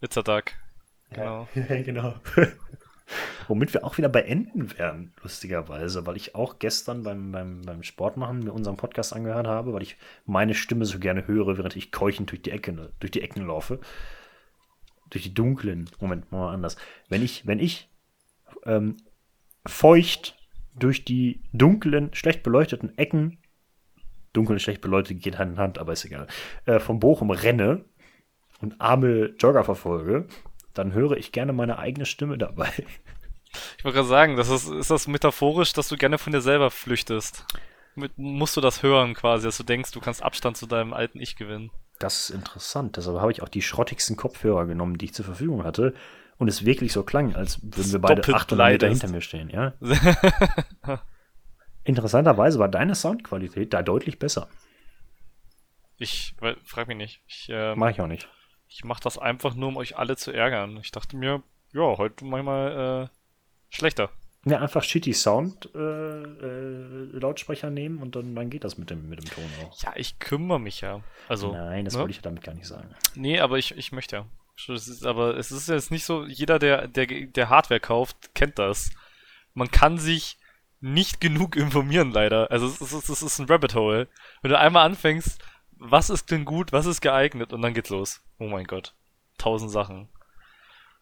It's 0.00 0.16
a 0.16 0.22
duck. 0.22 0.52
Genau. 1.10 1.48
genau. 1.54 2.14
Womit 3.48 3.74
wir 3.74 3.84
auch 3.84 3.98
wieder 3.98 4.08
beenden 4.08 4.78
werden, 4.78 5.12
lustigerweise, 5.22 6.06
weil 6.06 6.16
ich 6.16 6.36
auch 6.36 6.60
gestern 6.60 7.02
beim, 7.02 7.32
beim, 7.32 7.62
beim 7.62 7.82
Sport 7.82 8.16
machen 8.16 8.38
mir 8.38 8.52
unseren 8.52 8.76
Podcast 8.76 9.12
angehört 9.12 9.48
habe, 9.48 9.72
weil 9.72 9.82
ich 9.82 9.96
meine 10.26 10.54
Stimme 10.54 10.84
so 10.84 11.00
gerne 11.00 11.26
höre, 11.26 11.58
während 11.58 11.74
ich 11.74 11.90
keuchend 11.90 12.30
durch 12.30 12.42
die 12.42 12.52
Ecke, 12.52 12.92
durch 13.00 13.10
die 13.10 13.22
Ecken 13.22 13.44
laufe. 13.46 13.80
Durch 15.10 15.24
die 15.24 15.34
dunklen. 15.34 15.90
Moment, 15.98 16.30
mal 16.30 16.54
anders. 16.54 16.76
Wenn 17.08 17.24
ich, 17.24 17.44
wenn 17.48 17.58
ich 17.58 17.88
ähm, 18.64 18.96
feucht 19.66 20.36
durch 20.78 21.04
die 21.04 21.42
dunklen, 21.52 22.14
schlecht 22.14 22.44
beleuchteten 22.44 22.96
Ecken, 22.96 23.38
dunkel 24.32 24.54
und 24.54 24.60
schlecht 24.60 24.80
beleuchtet 24.80 25.20
geht 25.22 25.38
Hand 25.38 25.52
in 25.52 25.58
Hand, 25.58 25.78
aber 25.78 25.92
ist 25.92 26.04
egal, 26.04 26.26
äh, 26.66 26.78
von 26.78 27.00
Bochum 27.00 27.30
renne 27.30 27.84
und 28.60 28.80
arme 28.80 29.34
Jogger 29.38 29.64
verfolge, 29.64 30.26
dann 30.74 30.92
höre 30.92 31.16
ich 31.16 31.32
gerne 31.32 31.52
meine 31.52 31.78
eigene 31.78 32.06
Stimme 32.06 32.38
dabei. 32.38 32.70
Ich 33.78 33.84
wollte 33.84 33.96
gerade 33.96 34.08
sagen, 34.08 34.36
das 34.36 34.48
ist, 34.48 34.68
ist 34.68 34.92
das 34.92 35.08
metaphorisch, 35.08 35.72
dass 35.72 35.88
du 35.88 35.96
gerne 35.96 36.18
von 36.18 36.32
dir 36.32 36.40
selber 36.40 36.70
flüchtest? 36.70 37.44
Mit, 37.96 38.16
musst 38.16 38.56
du 38.56 38.60
das 38.60 38.84
hören 38.84 39.14
quasi, 39.14 39.48
dass 39.48 39.56
du 39.56 39.64
denkst, 39.64 39.90
du 39.90 39.98
kannst 39.98 40.22
Abstand 40.22 40.56
zu 40.56 40.66
deinem 40.66 40.92
alten 40.92 41.18
Ich 41.18 41.34
gewinnen? 41.34 41.72
Das 41.98 42.30
ist 42.30 42.30
interessant. 42.30 42.96
Deshalb 42.96 43.18
habe 43.18 43.32
ich 43.32 43.42
auch 43.42 43.48
die 43.48 43.62
schrottigsten 43.62 44.16
Kopfhörer 44.16 44.66
genommen, 44.66 44.98
die 44.98 45.06
ich 45.06 45.14
zur 45.14 45.24
Verfügung 45.24 45.64
hatte. 45.64 45.94
Und 46.38 46.46
es 46.46 46.64
wirklich 46.64 46.92
so 46.92 47.02
klang, 47.02 47.34
als 47.34 47.60
würden 47.60 47.90
wir 47.90 47.98
beide 47.98 48.22
800 48.22 48.70
Meter 48.70 48.88
hinter 48.88 49.08
mir 49.08 49.20
stehen, 49.20 49.50
ja. 49.50 49.74
Interessanterweise 51.84 52.58
war 52.58 52.68
deine 52.68 52.94
Soundqualität 52.94 53.72
da 53.72 53.82
deutlich 53.82 54.18
besser. 54.18 54.48
Ich 55.96 56.34
weil, 56.40 56.56
frag 56.64 56.88
mich 56.88 56.96
nicht. 56.96 57.22
Ich, 57.26 57.48
ähm, 57.50 57.78
Mach 57.78 57.90
ich 57.90 58.00
auch 58.00 58.06
nicht. 58.06 58.28
ich 58.68 58.84
mach 58.84 59.00
das 59.00 59.18
einfach 59.18 59.54
nur, 59.54 59.68
um 59.68 59.76
euch 59.76 59.96
alle 59.98 60.16
zu 60.16 60.32
ärgern. 60.32 60.78
Ich 60.78 60.90
dachte 60.92 61.16
mir, 61.16 61.42
ja, 61.72 61.98
heute 61.98 62.24
manchmal 62.24 63.10
äh, 63.10 63.16
schlechter. 63.68 64.10
Ja, 64.46 64.58
einfach 64.58 64.82
shitty 64.82 65.12
Sound 65.12 65.68
äh, 65.74 65.78
äh, 65.78 67.04
Lautsprecher 67.12 67.68
nehmen 67.68 67.98
und 67.98 68.16
dann, 68.16 68.34
dann 68.34 68.48
geht 68.48 68.64
das 68.64 68.78
mit 68.78 68.88
dem, 68.88 69.10
mit 69.10 69.18
dem 69.18 69.26
Ton 69.26 69.44
auch. 69.62 69.82
Ja, 69.82 69.92
ich 69.96 70.18
kümmere 70.18 70.58
mich 70.58 70.80
ja. 70.80 71.02
Also, 71.28 71.52
Nein, 71.52 71.84
das 71.84 71.94
ne? 71.94 72.00
wollte 72.00 72.12
ich 72.12 72.22
damit 72.22 72.42
gar 72.42 72.54
nicht 72.54 72.66
sagen. 72.66 72.94
Nee, 73.14 73.38
aber 73.40 73.58
ich, 73.58 73.76
ich 73.76 73.92
möchte 73.92 74.16
ja. 74.16 74.26
Es 74.68 74.88
ist, 74.88 75.04
aber 75.04 75.36
es 75.36 75.52
ist 75.52 75.68
jetzt 75.68 75.90
nicht 75.90 76.04
so, 76.04 76.24
jeder, 76.24 76.58
der, 76.58 76.88
der, 76.88 77.06
der 77.06 77.48
Hardware 77.50 77.80
kauft, 77.80 78.34
kennt 78.34 78.58
das. 78.58 78.90
Man 79.52 79.70
kann 79.70 79.98
sich 79.98 80.38
nicht 80.80 81.20
genug 81.20 81.56
informieren, 81.56 82.10
leider. 82.10 82.50
Also 82.50 82.66
es 82.66 82.80
ist, 82.80 83.08
es 83.08 83.22
ist 83.22 83.38
ein 83.38 83.46
Rabbit 83.46 83.74
Hole. 83.74 84.08
Wenn 84.42 84.50
du 84.50 84.58
einmal 84.58 84.86
anfängst, 84.86 85.38
was 85.72 86.10
ist 86.10 86.30
denn 86.30 86.44
gut, 86.44 86.72
was 86.72 86.86
ist 86.86 87.00
geeignet, 87.00 87.52
und 87.52 87.62
dann 87.62 87.74
geht's 87.74 87.90
los. 87.90 88.22
Oh 88.38 88.48
mein 88.48 88.64
Gott. 88.64 88.94
Tausend 89.38 89.70
Sachen. 89.70 90.08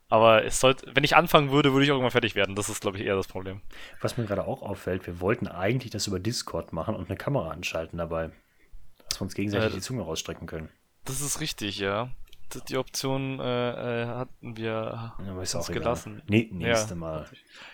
Aber 0.08 0.44
es 0.44 0.61
sollte, 0.61 0.90
wenn 0.94 1.04
ich 1.04 1.16
anfangen 1.16 1.50
würde, 1.50 1.73
würde 1.73 1.85
ich 1.85 1.90
irgendwann 1.90 2.11
fertig 2.11 2.35
werden. 2.35 2.54
Das 2.54 2.68
ist, 2.70 2.80
glaube 2.80 2.97
ich, 2.97 3.04
eher 3.04 3.16
das 3.16 3.28
Problem. 3.28 3.61
Was 4.00 4.16
mir 4.16 4.25
gerade 4.25 4.47
auch 4.47 4.62
auffällt, 4.62 5.06
wir 5.06 5.20
wollten 5.20 5.47
eigentlich 5.47 5.90
das 5.90 6.06
über 6.06 6.18
Discord 6.18 6.73
machen 6.73 6.94
und 6.94 7.08
eine 7.08 7.18
Kamera 7.18 7.50
anschalten 7.50 7.99
dabei. 7.99 8.30
Dass 9.08 9.20
wir 9.20 9.25
uns 9.25 9.35
gegenseitig 9.35 9.73
Äh, 9.73 9.76
die 9.76 9.82
Zunge 9.82 10.02
rausstrecken 10.02 10.47
können. 10.47 10.70
Das 11.04 11.20
ist 11.20 11.40
richtig, 11.40 11.78
ja. 11.78 12.11
Die- 12.69 12.76
Option 12.76 13.40
äh, 13.40 14.02
äh, 14.02 14.07
hatten 14.07 14.57
wir 14.57 15.14
Ja, 15.26 15.43
ist 15.43 15.55
uns 15.55 15.69
auch 15.69 15.73
gelassen. 15.73 16.23
Nee, 16.28 16.49
nächste 16.52 16.95
Ja. 16.95 16.97
Mal. 17.00 17.26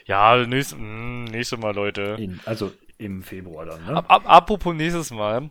Ja, 0.06 0.36
nächste, 0.46 0.76
mh, 0.76 1.30
nächste 1.30 1.56
Mal, 1.56 1.74
Leute. 1.74 2.16
In, 2.18 2.40
also 2.44 2.72
im 2.98 3.22
Februar 3.22 3.66
dann, 3.66 3.84
ne? 3.86 3.96
Ab, 3.96 4.06
ab, 4.08 4.22
apropos 4.26 4.74
nächstes 4.74 5.10
Mal. 5.10 5.50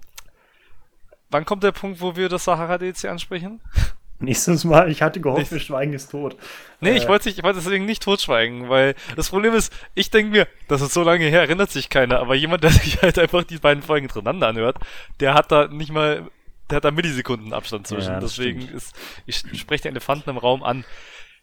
Wann 1.29 1.45
kommt 1.45 1.63
der 1.63 1.71
Punkt, 1.71 1.99
wo 2.01 2.15
wir 2.15 2.29
das 2.29 2.43
Sahara-DLC 2.43 3.05
ansprechen? 3.05 3.61
Nächstes 4.19 4.63
Mal, 4.63 4.89
ich 4.89 5.01
hatte 5.01 5.19
gehofft, 5.19 5.51
wir 5.51 5.59
schweigen 5.59 5.91
ist 5.91 6.11
tot. 6.11 6.37
Nee, 6.79 6.91
Äh, 6.91 6.97
ich 6.97 7.07
wollte 7.09 7.29
ich 7.29 7.43
wollte 7.43 7.59
deswegen 7.59 7.85
nicht 7.85 8.03
totschweigen, 8.03 8.69
weil 8.69 8.95
das 9.17 9.29
Problem 9.29 9.53
ist, 9.53 9.73
ich 9.95 10.11
denke 10.11 10.31
mir, 10.31 10.47
das 10.69 10.81
ist 10.81 10.93
so 10.93 11.03
lange 11.03 11.25
her, 11.25 11.41
erinnert 11.41 11.71
sich 11.71 11.89
keiner, 11.89 12.19
aber 12.19 12.35
jemand, 12.35 12.63
der 12.63 12.69
sich 12.71 13.01
halt 13.01 13.19
einfach 13.19 13.43
die 13.43 13.57
beiden 13.57 13.83
Folgen 13.83 14.05
hintereinander 14.07 14.47
anhört, 14.47 14.77
der 15.19 15.33
hat 15.33 15.51
da 15.51 15.67
nicht 15.67 15.91
mal, 15.91 16.29
der 16.69 16.77
hat 16.77 16.85
da 16.85 16.91
Millisekunden 16.91 17.53
Abstand 17.53 17.87
zwischen. 17.87 18.13
Ja, 18.13 18.19
deswegen 18.19 18.61
stimmt. 18.61 18.75
ist, 18.75 18.95
ich 19.25 19.59
spreche 19.59 19.83
den 19.83 19.93
Elefanten 19.93 20.29
im 20.29 20.37
Raum 20.37 20.63
an. 20.63 20.85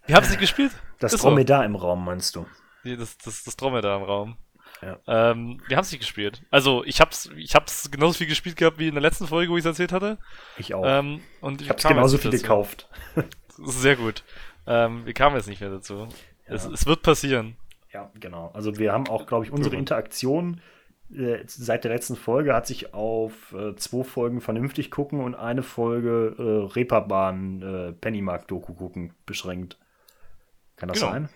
Wir 0.07 0.17
haben 0.17 0.25
es 0.25 0.31
nicht 0.31 0.41
gespielt. 0.41 0.73
Das 0.99 1.12
Ist 1.12 1.23
so. 1.23 1.29
Dromedar 1.29 1.65
im 1.65 1.77
Raum, 1.77 2.05
meinst 2.05 2.35
du? 2.37 2.47
Das, 2.85 3.19
das, 3.19 3.45
das 3.45 3.57
Dromedar 3.57 3.99
im 3.99 4.03
Raum. 4.05 4.37
Ja. 4.83 4.99
Ähm, 5.07 5.61
wir 5.69 5.77
haben 5.77 5.85
es 5.85 5.93
nicht 5.93 6.00
gespielt. 6.00 6.43
Also, 6.50 6.85
ich 6.85 7.00
hab's, 7.00 7.31
ich 7.37 7.55
hab's 7.55 7.91
genauso 7.91 8.15
viel 8.15 8.27
gespielt 8.27 8.57
gehabt 8.57 8.79
wie 8.79 8.89
in 8.89 8.95
der 8.95 9.03
letzten 9.03 9.27
Folge, 9.27 9.53
wo 9.53 9.57
ich 9.57 9.62
es 9.62 9.67
erzählt 9.67 9.93
hatte. 9.93 10.19
Ich 10.57 10.75
auch. 10.75 10.85
Ähm, 10.87 11.21
und 11.41 11.61
ich 11.61 11.69
hab's 11.69 11.83
genauso 11.83 12.17
viel 12.17 12.31
dazu. 12.31 12.43
gekauft. 12.43 12.89
Sehr 13.49 13.97
gut. 13.97 14.25
Ähm, 14.67 15.05
wir 15.05 15.12
kamen 15.12 15.37
jetzt 15.37 15.49
nicht 15.49 15.61
mehr 15.61 15.71
dazu. 15.71 16.09
Es, 16.47 16.65
es 16.65 16.87
wird 16.87 17.03
passieren. 17.03 17.57
Ja, 17.93 18.11
genau. 18.15 18.50
Also 18.55 18.79
wir 18.79 18.93
haben 18.93 19.09
auch, 19.09 19.27
glaube 19.27 19.45
ich, 19.45 19.53
unsere. 19.53 19.77
Interaktion 19.77 20.61
seit 21.47 21.85
der 21.85 21.93
letzten 21.93 22.17
Folge 22.17 22.55
hat 22.55 22.67
sich 22.67 22.95
auf 22.95 23.52
äh, 23.52 23.75
zwei 23.76 24.05
Folgen 24.05 24.40
vernünftig 24.40 24.90
gucken 24.90 25.21
und 25.21 25.35
eine 25.35 25.62
Folge 25.62 26.35
äh, 26.38 26.73
Reeperbahn 26.75 27.62
äh, 27.62 27.93
Pennymark-Doku 27.93 28.75
gucken 28.75 29.12
beschränkt. 29.26 29.79
Kann 30.76 30.88
das 30.88 31.00
Genau. 31.00 31.12
sein? 31.12 31.29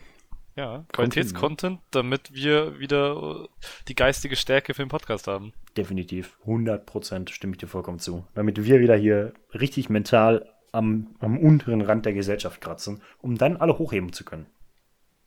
Ja, 0.57 0.85
Qualitätscontent, 0.93 1.81
damit 1.91 2.33
wir 2.33 2.79
wieder 2.79 3.45
äh, 3.45 3.49
die 3.89 3.97
geistige 3.97 4.37
Stärke 4.37 4.73
für 4.73 4.85
den 4.85 4.89
Podcast 4.89 5.27
haben. 5.27 5.53
Definitiv. 5.77 6.39
100% 6.47 7.31
stimme 7.31 7.55
ich 7.55 7.59
dir 7.59 7.67
vollkommen 7.67 7.99
zu. 7.99 8.25
Damit 8.35 8.65
wir 8.65 8.79
wieder 8.79 8.95
hier 8.95 9.33
richtig 9.53 9.89
mental 9.91 10.49
am, 10.71 11.17
am 11.19 11.39
unteren 11.39 11.81
Rand 11.81 12.07
der 12.07 12.13
Gesellschaft 12.13 12.61
kratzen, 12.61 13.03
um 13.21 13.37
dann 13.37 13.57
alle 13.57 13.79
hochheben 13.79 14.13
zu 14.13 14.25
können. 14.25 14.47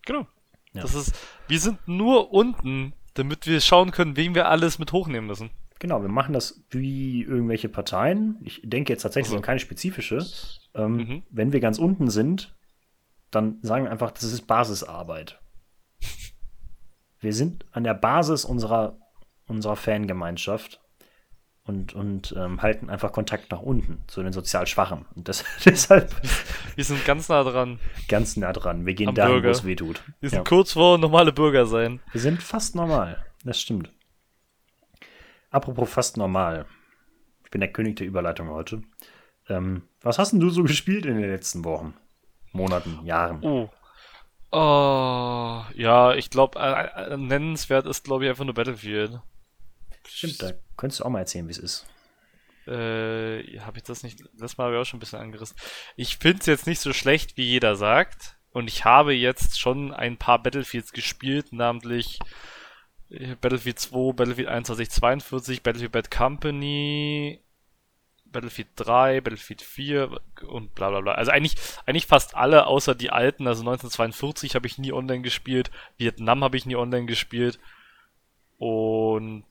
Genau. 0.06 0.28
Ja. 0.72 0.82
Das 0.84 0.96
ist, 0.96 1.14
wir 1.50 1.60
sind 1.60 1.86
nur 1.88 2.32
unten, 2.32 2.94
damit 3.18 3.48
wir 3.48 3.60
schauen 3.62 3.92
können, 3.92 4.16
wen 4.18 4.36
wir 4.36 4.48
alles 4.50 4.80
mit 4.80 4.92
hochnehmen 4.92 5.28
müssen. 5.28 5.50
Genau, 5.80 6.02
wir 6.02 6.10
machen 6.10 6.34
das 6.34 6.64
wie 6.70 7.22
irgendwelche 7.22 7.70
Parteien. 7.70 8.40
Ich 8.44 8.62
denke 8.64 8.92
jetzt 8.94 9.04
tatsächlich 9.04 9.30
Also. 9.30 9.38
an 9.38 9.44
keine 9.44 9.60
spezifische. 9.60 10.26
Ähm, 10.74 10.96
Mhm. 10.98 11.24
Wenn 11.30 11.54
wir 11.54 11.60
ganz 11.60 11.78
unten 11.80 12.10
sind, 12.10 12.56
dann 13.32 13.60
sagen 13.62 13.86
wir 13.86 13.92
einfach, 13.92 14.12
das 14.12 14.24
ist 14.24 14.48
Basisarbeit. 14.48 15.40
Wir 17.20 17.34
sind 17.34 17.66
an 17.72 17.84
der 17.84 17.96
Basis 17.96 18.46
unserer, 18.46 18.98
unserer 19.48 19.76
Fangemeinschaft 19.76 20.82
und, 21.68 21.94
und 21.94 22.34
ähm, 22.38 22.62
halten 22.62 22.90
einfach 22.90 23.12
Kontakt 23.12 23.52
nach 23.52 23.62
unten 23.62 24.02
zu 24.08 24.24
den 24.24 24.34
sozial 24.34 24.66
Schwachen. 24.68 25.06
Und 25.16 25.28
das, 25.28 25.44
deshalb 25.66 26.16
Wir 26.76 26.84
sind 26.84 27.04
ganz 27.06 27.30
nah 27.30 27.44
dran. 27.44 27.80
ganz 28.08 28.38
nah 28.38 28.54
dran. 28.54 28.86
Wir 28.86 28.94
gehen 28.94 29.10
Am 29.10 29.16
dahin, 29.16 29.44
wo 29.44 29.48
es 29.50 29.66
weh 29.66 29.76
tut. 29.76 30.02
Wir 30.20 30.30
sind 30.30 30.40
Ja. 30.40 30.44
kurz 30.44 30.74
vor 30.74 30.98
normale 30.98 31.32
Bürger 31.34 31.66
sein. 31.66 32.00
Wir 32.12 32.22
sind 32.22 32.42
fast 32.42 32.76
normal. 32.76 33.24
Das 33.44 33.60
stimmt. 33.60 33.92
Apropos 35.52 35.90
fast 35.90 36.18
normal. 36.18 36.66
Ich 37.46 37.52
bin 37.52 37.62
der 37.62 37.72
König 37.72 37.96
der 37.98 38.08
Überleitung 38.08 38.50
heute. 38.50 38.82
Ähm, 39.50 39.84
was 40.02 40.20
hast 40.20 40.32
denn 40.32 40.40
du 40.40 40.50
so 40.50 40.64
gespielt 40.64 41.06
in 41.06 41.18
den 41.22 41.30
letzten 41.30 41.64
Wochen? 41.64 41.94
Monaten, 42.52 43.06
Jahren? 43.06 43.40
Oh. 43.44 43.70
Oh, 44.52 45.62
ja, 45.76 46.14
ich 46.16 46.30
glaube, 46.30 46.58
äh, 46.60 47.14
äh, 47.14 47.18
nennenswert 47.18 47.86
ist, 47.86 48.04
glaube 48.06 48.24
ich, 48.24 48.30
einfach 48.30 48.46
nur 48.46 48.54
Battlefield. 48.54 49.20
Stimmt, 50.08 50.42
da 50.42 50.54
könntest 50.76 51.00
du 51.00 51.06
auch 51.06 51.10
mal 51.10 51.20
erzählen, 51.20 51.48
wie 51.48 51.52
es 51.52 51.58
ist. 51.58 51.86
Äh, 52.68 53.60
habe 53.62 53.78
ich 53.78 53.84
das 53.84 54.04
nicht, 54.04 54.24
das 54.34 54.58
Mal 54.58 54.66
habe 54.66 54.76
ich 54.76 54.82
auch 54.82 54.86
schon 54.86 54.98
ein 54.98 55.02
bisschen 55.02 55.20
angerissen. 55.20 55.56
Ich 55.96 56.18
finde 56.18 56.40
es 56.40 56.46
jetzt 56.48 56.68
nicht 56.68 56.82
so 56.82 56.92
schlecht, 56.92 57.38
wie 57.38 57.46
jeder 57.46 57.76
sagt. 57.76 58.38
Und 58.52 58.68
ich 58.68 58.86
habe 58.86 59.14
jetzt 59.14 59.60
schon 59.60 59.94
ein 59.94 60.18
paar 60.18 60.42
Battlefields 60.42 60.92
gespielt, 60.92 61.54
namentlich 61.54 62.20
äh, 63.10 63.36
Battlefield 63.36 63.80
2, 63.80 64.14
Battlefield 64.14 64.48
2142, 64.48 65.64
Battlefield 65.64 65.92
Bad 65.92 66.12
Company, 66.12 67.42
Battlefield 68.26 68.70
3, 68.76 69.22
Battlefield 69.22 69.62
4 69.62 70.20
und 70.48 70.76
bla 70.76 70.90
bla 70.90 71.02
bla. 71.02 71.14
Also 71.14 71.32
eigentlich, 71.32 71.56
eigentlich 71.86 72.08
fast 72.08 72.36
alle, 72.36 72.68
außer 72.68 72.96
die 72.96 73.12
alten. 73.12 73.48
Also 73.48 73.62
1942 73.62 74.56
habe 74.56 74.68
ich 74.68 74.78
nie 74.78 74.92
online 74.92 75.22
gespielt, 75.22 75.72
Vietnam 75.98 76.44
habe 76.44 76.58
ich 76.58 76.66
nie 76.66 76.76
online 76.76 77.06
gespielt 77.06 77.60
und 78.58 79.46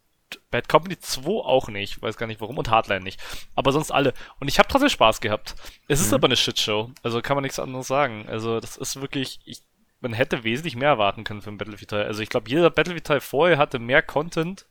Bad 0.51 0.69
Company 0.69 0.99
2 0.99 1.29
auch 1.45 1.69
nicht, 1.69 2.01
weiß 2.03 2.17
gar 2.17 2.27
nicht 2.27 2.41
warum 2.41 2.59
und 2.59 2.71
Hardline 2.71 3.03
nicht. 3.05 3.21
Aber 3.55 3.73
sonst 3.73 3.91
alle. 3.91 4.13
Und 4.41 4.49
ich 4.49 4.59
habe 4.59 4.69
trotzdem 4.69 4.89
Spaß 4.91 5.21
gehabt. 5.21 5.55
Es 5.89 6.01
ist 6.01 6.09
Mhm. 6.09 6.15
aber 6.15 6.27
eine 6.29 6.37
Shitshow, 6.37 6.91
also 7.03 7.21
kann 7.23 7.37
man 7.37 7.43
nichts 7.43 7.59
anderes 7.59 7.87
sagen. 7.87 8.27
Also 8.29 8.59
das 8.61 8.77
ist 8.77 9.01
wirklich, 9.01 9.39
ich, 9.45 9.63
man 10.01 10.13
hätte 10.13 10.45
wesentlich 10.45 10.77
mehr 10.77 10.89
erwarten 10.91 11.25
können 11.25 11.43
für 11.43 11.51
ein 11.51 11.59
Battlefield-Teil. 11.59 12.07
Also 12.07 12.23
ich 12.23 12.29
glaube, 12.29 12.51
jeder 12.51 12.71
Battlefield-Teil 12.71 13.21
vorher 13.21 13.59
hatte 13.59 13.79
mehr 13.79 14.03
Content. 14.03 14.67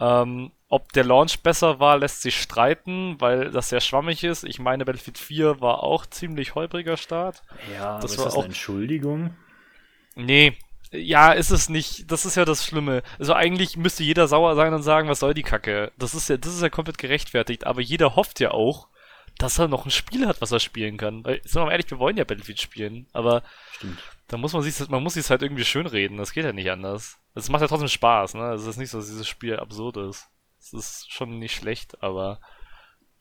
Ähm, 0.00 0.50
ob 0.68 0.92
der 0.92 1.04
Launch 1.04 1.40
besser 1.42 1.78
war, 1.78 1.98
lässt 1.98 2.22
sich 2.22 2.40
streiten, 2.40 3.20
weil 3.20 3.50
das 3.50 3.68
sehr 3.68 3.80
schwammig 3.80 4.24
ist. 4.24 4.42
Ich 4.44 4.58
meine, 4.58 4.84
Battlefield 4.84 5.18
4 5.18 5.60
war 5.60 5.82
auch 5.82 6.06
ziemlich 6.06 6.54
holpriger 6.54 6.96
Start. 6.96 7.42
Ja, 7.72 7.96
Das 8.00 8.12
das 8.12 8.18
war 8.18 8.18
ist 8.18 8.24
das 8.26 8.34
auch- 8.34 8.38
eine 8.38 8.46
Entschuldigung? 8.48 9.36
Nee, 10.14 10.56
ja, 10.92 11.32
ist 11.32 11.50
es 11.50 11.68
nicht. 11.68 12.10
Das 12.10 12.26
ist 12.26 12.36
ja 12.36 12.44
das 12.44 12.64
Schlimme. 12.64 13.02
Also 13.18 13.32
eigentlich 13.32 13.76
müsste 13.76 14.02
jeder 14.02 14.28
sauer 14.28 14.54
sein 14.54 14.74
und 14.74 14.82
sagen, 14.82 15.08
was 15.08 15.20
soll 15.20 15.32
die 15.34 15.42
Kacke? 15.42 15.90
Das 15.98 16.14
ist 16.14 16.28
ja, 16.28 16.36
das 16.36 16.54
ist 16.54 16.62
ja 16.62 16.68
komplett 16.68 16.98
gerechtfertigt. 16.98 17.66
Aber 17.66 17.80
jeder 17.80 18.14
hofft 18.14 18.40
ja 18.40 18.50
auch, 18.50 18.88
dass 19.38 19.58
er 19.58 19.68
noch 19.68 19.86
ein 19.86 19.90
Spiel 19.90 20.26
hat, 20.26 20.40
was 20.42 20.52
er 20.52 20.60
spielen 20.60 20.98
kann. 20.98 21.24
Weil, 21.24 21.40
sind 21.44 21.54
wir 21.54 21.64
mal 21.64 21.72
ehrlich, 21.72 21.90
wir 21.90 21.98
wollen 21.98 22.18
ja 22.18 22.24
Battlefield 22.24 22.60
spielen. 22.60 23.06
Aber 23.12 23.42
Stimmt. 23.72 23.98
da 24.28 24.36
muss 24.36 24.52
man 24.52 24.62
sich, 24.62 24.88
man 24.90 25.02
muss 25.02 25.14
sich 25.14 25.28
halt 25.30 25.42
irgendwie 25.42 25.64
schönreden. 25.64 26.18
Das 26.18 26.32
geht 26.32 26.44
ja 26.44 26.52
nicht 26.52 26.70
anders. 26.70 27.18
Es 27.34 27.48
macht 27.48 27.62
ja 27.62 27.68
trotzdem 27.68 27.88
Spaß, 27.88 28.34
ne? 28.34 28.52
Es 28.52 28.66
ist 28.66 28.76
nicht 28.76 28.90
so, 28.90 28.98
dass 28.98 29.08
dieses 29.08 29.26
Spiel 29.26 29.56
absurd 29.56 29.96
ist. 29.96 30.28
Es 30.60 30.74
ist 30.74 31.10
schon 31.10 31.38
nicht 31.38 31.54
schlecht, 31.54 32.02
aber 32.02 32.40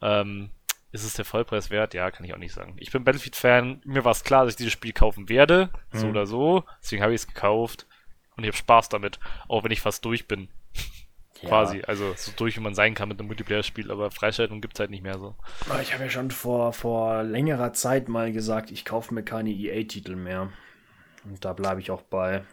ähm, 0.02 0.52
ist 0.92 1.04
es 1.04 1.14
der 1.14 1.26
Vollpreis 1.26 1.70
wert? 1.70 1.94
Ja, 1.94 2.12
kann 2.12 2.26
ich 2.26 2.34
auch 2.34 2.38
nicht 2.40 2.54
sagen. 2.54 2.76
Ich 2.78 2.92
bin 2.92 3.04
Battlefield-Fan. 3.04 3.82
Mir 3.86 4.04
war 4.06 4.12
es 4.12 4.24
klar, 4.24 4.44
dass 4.46 4.54
ich 4.54 4.58
dieses 4.58 4.74
Spiel 4.74 4.94
kaufen 4.94 5.30
werde. 5.30 5.70
So 5.92 6.06
Mhm. 6.06 6.12
oder 6.12 6.26
so. 6.26 6.64
Deswegen 6.82 7.02
habe 7.04 7.14
ich 7.14 7.22
es 7.22 7.28
gekauft. 7.28 7.88
Und 8.36 8.44
ich 8.44 8.50
habe 8.50 8.58
Spaß 8.58 8.90
damit, 8.90 9.20
auch 9.48 9.64
wenn 9.64 9.72
ich 9.72 9.82
fast 9.82 10.04
durch 10.06 10.28
bin. 10.28 10.50
Ja. 11.42 11.50
Quasi. 11.50 11.82
Also 11.88 12.14
so 12.16 12.32
durch, 12.36 12.56
wie 12.56 12.62
man 12.62 12.76
sein 12.76 12.94
kann 12.94 13.10
mit 13.10 13.20
einem 13.20 13.28
Multiplayer-Spiel, 13.28 13.90
aber 13.92 14.12
Freischaltung 14.12 14.62
gibt's 14.62 14.80
halt 14.80 14.92
nicht 14.92 15.02
mehr 15.04 15.18
so. 15.18 15.36
Ich 15.82 15.94
habe 15.94 16.04
ja 16.04 16.10
schon 16.10 16.30
vor, 16.30 16.72
vor 16.72 17.24
längerer 17.24 17.74
Zeit 17.74 18.10
mal 18.10 18.32
gesagt, 18.32 18.70
ich 18.70 18.86
kaufe 18.86 19.14
mir 19.14 19.24
keine 19.24 19.50
EA-Titel 19.50 20.16
mehr. 20.16 20.52
Und 21.24 21.44
da 21.44 21.54
bleibe 21.54 21.82
ich 21.82 21.90
auch 21.90 22.04
bei, 22.04 22.44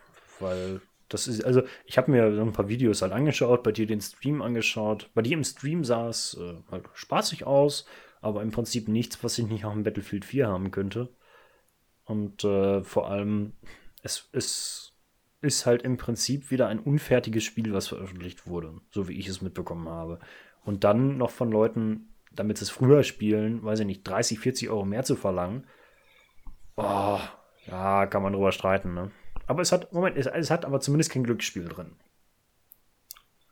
weil 0.40 0.80
das 1.10 1.26
ist, 1.26 1.44
also 1.44 1.62
ich 1.86 1.96
habe 1.98 2.10
mir 2.10 2.34
so 2.34 2.40
ein 2.42 2.52
paar 2.52 2.68
Videos 2.68 3.02
halt 3.02 3.12
angeschaut, 3.12 3.62
bei 3.62 3.72
dir 3.72 3.86
den 3.86 4.00
Stream 4.00 4.40
angeschaut. 4.42 5.10
Bei 5.14 5.22
dir 5.22 5.34
im 5.34 5.44
Stream 5.44 5.84
sah 5.84 6.08
es 6.08 6.38
äh, 6.40 6.54
halt 6.70 6.84
spaßig 6.94 7.44
aus, 7.46 7.86
aber 8.20 8.42
im 8.42 8.50
Prinzip 8.50 8.88
nichts, 8.88 9.22
was 9.22 9.38
ich 9.38 9.46
nicht 9.46 9.64
auch 9.64 9.72
im 9.72 9.84
Battlefield 9.84 10.24
4 10.24 10.48
haben 10.48 10.70
könnte. 10.70 11.08
Und 12.04 12.44
äh, 12.44 12.82
vor 12.82 13.10
allem, 13.10 13.52
es, 14.02 14.28
es 14.32 14.94
ist 15.40 15.66
halt 15.66 15.82
im 15.82 15.96
Prinzip 15.96 16.50
wieder 16.50 16.68
ein 16.68 16.80
unfertiges 16.80 17.44
Spiel, 17.44 17.72
was 17.72 17.88
veröffentlicht 17.88 18.46
wurde, 18.46 18.80
so 18.90 19.08
wie 19.08 19.18
ich 19.18 19.28
es 19.28 19.42
mitbekommen 19.42 19.88
habe. 19.88 20.18
Und 20.64 20.84
dann 20.84 21.16
noch 21.16 21.30
von 21.30 21.50
Leuten, 21.50 22.14
damit 22.32 22.58
sie 22.58 22.64
es 22.64 22.70
früher 22.70 23.02
spielen, 23.02 23.62
weiß 23.62 23.80
ich 23.80 23.86
nicht, 23.86 24.02
30, 24.04 24.38
40 24.38 24.70
Euro 24.70 24.84
mehr 24.84 25.04
zu 25.04 25.16
verlangen. 25.16 25.66
Oh, 26.76 27.20
ja, 27.66 28.06
kann 28.06 28.22
man 28.22 28.32
drüber 28.32 28.52
streiten, 28.52 28.94
ne? 28.94 29.10
Aber 29.46 29.62
es 29.62 29.72
hat, 29.72 29.92
Moment, 29.92 30.16
es, 30.16 30.26
es 30.26 30.50
hat 30.50 30.64
aber 30.64 30.80
zumindest 30.80 31.10
kein 31.10 31.24
Glücksspiel 31.24 31.66
drin. 31.68 31.96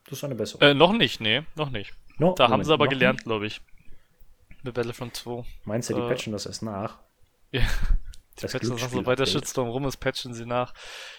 Das 0.04 0.18
ist 0.18 0.24
eine 0.24 0.34
bessere. 0.34 0.70
Äh, 0.70 0.74
noch 0.74 0.92
nicht, 0.92 1.20
nee, 1.20 1.42
noch 1.56 1.70
nicht. 1.70 1.94
No, 2.18 2.34
Da 2.36 2.44
haben 2.44 2.52
Moment, 2.52 2.66
sie 2.66 2.72
aber 2.72 2.88
gelernt, 2.88 3.24
glaube 3.24 3.46
ich. 3.46 3.60
Mit 4.66 4.74
Battlefront 4.74 5.16
2. 5.16 5.44
Meinst 5.64 5.88
du, 5.90 5.94
die 5.94 6.00
äh, 6.00 6.08
patchen 6.08 6.32
das 6.32 6.44
erst 6.46 6.62
nach? 6.62 6.98
Ja. 7.52 7.60
Die 7.60 8.42
Das 8.42 8.52
patchen 8.52 8.76
das 8.76 8.90
sobald 8.90 9.18
der. 9.18 9.26
Shitstorm 9.26 9.68
rum 9.68 9.86
ist, 9.86 9.96
patchen 9.96 10.34
sie 10.34 10.44
nach. 10.44 10.74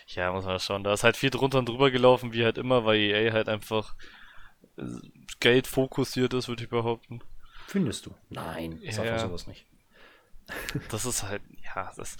Ja, 0.07 0.31
muss 0.31 0.45
man 0.45 0.59
schauen. 0.59 0.83
Da 0.83 0.93
ist 0.93 1.03
halt 1.03 1.17
viel 1.17 1.29
drunter 1.31 1.59
und 1.59 1.67
drüber 1.69 1.89
gelaufen, 1.89 2.33
wie 2.33 2.43
halt 2.43 2.57
immer, 2.57 2.85
weil 2.85 2.99
EA 2.99 3.33
halt 3.33 3.49
einfach 3.49 3.95
äh, 4.77 4.83
Geld 5.39 5.65
fokussiert 5.65 6.33
ist, 6.33 6.47
würde 6.47 6.63
ich 6.63 6.69
behaupten. 6.69 7.21
Findest 7.67 8.05
du? 8.05 8.13
Nein, 8.29 8.79
ich 8.81 8.95
sag 8.95 9.05
Ja. 9.05 9.13
doch 9.15 9.21
sowas 9.23 9.47
nicht. 9.47 9.65
Das 10.89 11.05
ist 11.05 11.23
halt, 11.23 11.41
ja, 11.75 11.91
das. 11.97 12.15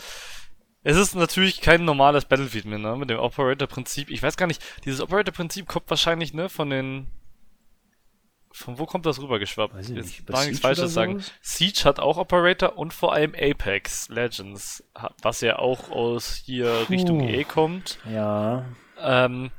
Es 0.84 0.96
ist 0.98 1.15
natürlich 1.15 1.60
kein 1.62 1.84
normales 1.86 2.25
Battlefield 2.25 2.65
mehr, 2.65 2.79
ne? 2.79 2.96
Mit 2.96 3.10
dem 3.10 3.19
Operator-Prinzip. 3.19 4.10
Ich 4.10 4.24
weiß 4.24 4.38
gar 4.38 4.48
nicht, 4.48 4.63
dieses 4.86 5.01
Operator-Prinzip 5.01 5.67
kommt 5.67 5.89
wahrscheinlich, 5.89 6.34
ne, 6.34 6.48
von 6.50 6.69
den. 6.69 7.07
Von 8.58 8.80
wo 8.80 8.86
kommt 8.86 9.06
das 9.06 9.22
rübergeschwappt? 9.22 9.76
Weiß 9.76 9.90
ich 9.90 9.96
Jetzt 9.96 10.06
nicht. 10.06 10.30
Ich 10.30 10.46
nichts 10.46 10.60
Falsches 10.60 10.94
sagen. 10.94 11.24
Siege 11.42 11.84
hat 11.86 12.00
auch 12.00 12.18
Operator 12.18 12.78
und 12.78 12.92
vor 12.92 13.14
allem 13.14 13.36
Apex 13.40 14.10
Legends, 14.10 14.84
was 15.22 15.42
ja 15.42 15.60
auch 15.60 15.92
aus 15.92 16.42
hier 16.44 16.88
Richtung 16.90 17.20
Puh. 17.20 17.28
E 17.28 17.44
kommt. 17.44 18.00
Ja, 18.12 18.66
Ähm, 19.00 19.52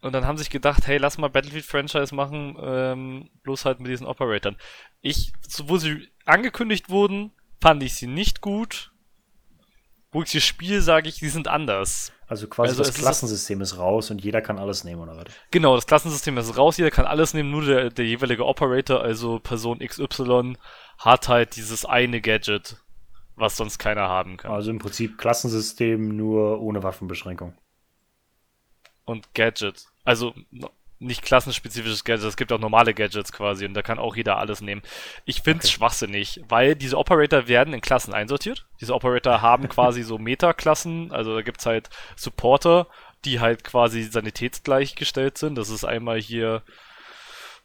und 0.00 0.12
dann 0.12 0.26
haben 0.26 0.38
sich 0.38 0.50
gedacht, 0.50 0.86
hey, 0.88 0.98
lass 0.98 1.18
mal 1.18 1.28
Battlefield-Franchise 1.28 2.12
machen, 2.14 2.56
ähm, 2.60 3.30
bloß 3.44 3.64
halt 3.64 3.78
mit 3.78 3.90
diesen 3.90 4.06
Operatoren. 4.06 4.56
Ich, 5.00 5.32
so, 5.46 5.68
wo 5.68 5.76
sie 5.76 6.08
angekündigt 6.24 6.90
wurden, 6.90 7.30
fand 7.60 7.82
ich 7.84 7.94
sie 7.94 8.08
nicht 8.08 8.40
gut. 8.40 8.90
Sie 10.24 10.40
spiele, 10.40 10.80
sage 10.80 11.08
ich, 11.08 11.16
sie 11.16 11.28
sind 11.28 11.48
anders. 11.48 12.12
also 12.28 12.46
quasi 12.48 12.70
Also 12.70 12.82
das 12.82 12.88
ist- 12.90 12.98
Klassensystem 13.00 13.60
ist 13.60 13.78
raus 13.78 14.10
und 14.10 14.22
jeder 14.24 14.40
kann 14.40 14.58
alles 14.58 14.82
nehmen, 14.84 15.00
oder 15.02 15.16
was? 15.16 15.24
Genau, 15.50 15.74
das 15.76 15.86
Klassensystem 15.86 16.36
ist 16.38 16.56
raus, 16.56 16.76
jeder 16.76 16.90
kann 16.90 17.06
alles 17.06 17.34
nehmen, 17.34 17.50
nur 17.50 17.64
der, 17.64 17.90
der 17.90 18.04
jeweilige 18.04 18.44
Operator, 18.46 19.00
also 19.02 19.38
Person 19.38 19.78
XY, 19.80 20.54
hat 20.98 21.28
halt 21.28 21.56
dieses 21.56 21.84
eine 21.84 22.20
Gadget, 22.20 22.76
was 23.36 23.56
sonst 23.56 23.78
keiner 23.78 24.08
haben 24.08 24.36
kann. 24.38 24.50
Also 24.50 24.70
im 24.70 24.78
Prinzip 24.78 25.18
Klassensystem 25.18 26.16
nur 26.16 26.60
ohne 26.60 26.82
Waffenbeschränkung. 26.82 27.54
und 29.04 29.32
Gadget. 29.34 29.86
Also 30.04 30.34
nicht 30.98 31.22
klassenspezifisches 31.22 32.04
Gadget, 32.04 32.26
es 32.26 32.36
gibt 32.36 32.52
auch 32.52 32.58
normale 32.58 32.94
Gadgets 32.94 33.32
quasi 33.32 33.66
und 33.66 33.74
da 33.74 33.82
kann 33.82 33.98
auch 33.98 34.16
jeder 34.16 34.38
alles 34.38 34.60
nehmen. 34.62 34.82
Ich 35.24 35.42
finde 35.42 35.60
es 35.64 35.66
Okay. 35.66 35.74
schwachsinnig, 35.74 36.40
weil 36.48 36.74
diese 36.74 36.96
Operator 36.98 37.48
werden 37.48 37.74
in 37.74 37.80
Klassen 37.82 38.14
einsortiert. 38.14 38.66
Diese 38.80 38.94
Operator 38.94 39.40
haben 39.42 39.68
quasi 39.68 40.02
so 40.02 40.18
Meta-Klassen, 40.18 41.12
also 41.12 41.34
da 41.34 41.42
gibt's 41.42 41.66
halt 41.66 41.90
Supporter, 42.16 42.88
die 43.24 43.40
halt 43.40 43.64
quasi 43.64 44.02
sanitätsgleichgestellt 44.04 45.38
sind. 45.38 45.56
Das 45.56 45.68
ist 45.70 45.84
einmal 45.84 46.20
hier 46.20 46.62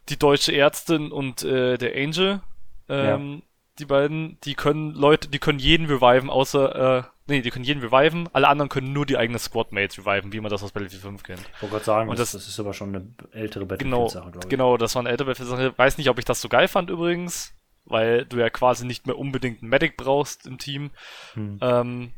die 0.09 0.17
deutsche 0.17 0.55
Ärztin 0.55 1.11
und 1.11 1.43
äh, 1.43 1.77
der 1.77 1.95
Angel. 1.95 2.41
Ähm, 2.89 3.43
Die 3.79 3.85
beiden, 3.85 4.39
die 4.43 4.55
können 4.55 4.91
Leute, 4.93 5.29
die 5.29 5.39
können 5.39 5.59
jeden 5.59 5.87
reviven, 5.87 6.29
außer, 6.29 6.99
äh, 6.99 7.03
nee, 7.31 7.41
die 7.41 7.49
können 7.49 7.65
jeden 7.65 7.81
reviven, 7.83 8.29
alle 8.33 8.47
anderen 8.47 8.69
können 8.69 8.93
nur 8.93 9.05
die 9.05 9.17
eigenen 9.17 9.39
Squadmates 9.39 9.97
reviven, 9.97 10.31
wie 10.33 10.39
man 10.39 10.51
das 10.51 10.61
aus 10.63 10.71
Battlefield 10.71 11.01
5 11.01 11.23
kennt. 11.23 11.39
Ich 11.41 11.61
wollte 11.61 11.73
gerade 11.73 11.85
sagen, 11.85 12.09
Und 12.09 12.19
das, 12.19 12.33
das- 12.33 12.47
ist 12.47 12.59
aber 12.59 12.73
schon 12.73 12.89
eine 12.95 13.07
ältere 13.31 13.65
Genau, 13.65 14.01
Battlefield-Sache, 14.03 14.31
glaube 14.31 14.45
ich. 14.45 14.49
genau, 14.49 14.77
das 14.77 14.93
war 14.95 14.99
eine 15.01 15.09
ältere 15.09 15.27
Battlefield-Sache. 15.29 15.77
Weiß 15.77 15.97
nicht, 15.97 16.09
ob 16.09 16.19
ich 16.19 16.25
das 16.25 16.41
so 16.41 16.49
geil 16.49 16.67
fand 16.67 16.89
übrigens, 16.89 17.53
weil 17.85 18.25
du 18.25 18.37
ja 18.37 18.49
quasi 18.49 18.85
nicht 18.85 19.07
mehr 19.07 19.17
unbedingt 19.17 19.61
einen 19.61 19.69
Medic 19.69 19.97
brauchst 19.97 20.45
im 20.45 20.57
Team. 20.59 20.91
Hm. 21.33 21.57
Ähm, 21.61 22.11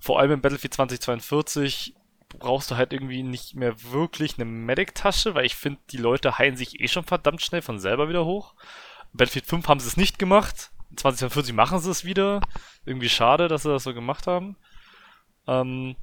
vor 0.00 0.20
allem 0.20 0.32
im 0.32 0.40
Battlefield 0.40 0.74
2042 0.74 1.94
brauchst 2.38 2.70
du 2.70 2.76
halt 2.76 2.92
irgendwie 2.92 3.22
nicht 3.22 3.54
mehr 3.54 3.74
wirklich 3.92 4.34
eine 4.36 4.44
Medic-Tasche, 4.44 5.34
weil 5.34 5.46
ich 5.46 5.54
finde, 5.56 5.80
die 5.90 5.96
Leute 5.96 6.38
heilen 6.38 6.56
sich 6.56 6.80
eh 6.80 6.88
schon 6.88 7.04
verdammt 7.04 7.40
schnell 7.42 7.62
von 7.62 7.78
selber 7.78 8.08
wieder 8.08 8.24
hoch. 8.24 8.54
In 9.12 9.18
Battlefield 9.18 9.46
5 9.46 9.68
haben 9.68 9.80
sie 9.80 9.88
es 9.88 9.96
nicht 9.96 10.18
gemacht. 10.18 10.70
In 10.90 10.96
2042 10.96 11.54
machen 11.54 11.78
sie 11.80 11.90
es 11.90 12.04
wieder. 12.04 12.40
Irgendwie 12.84 13.08
schade, 13.08 13.48
dass 13.48 13.62
sie 13.62 13.70
das 13.70 13.84
so 13.84 13.94
gemacht 13.94 14.26
haben. 14.26 14.56
Ähm, 15.46 15.96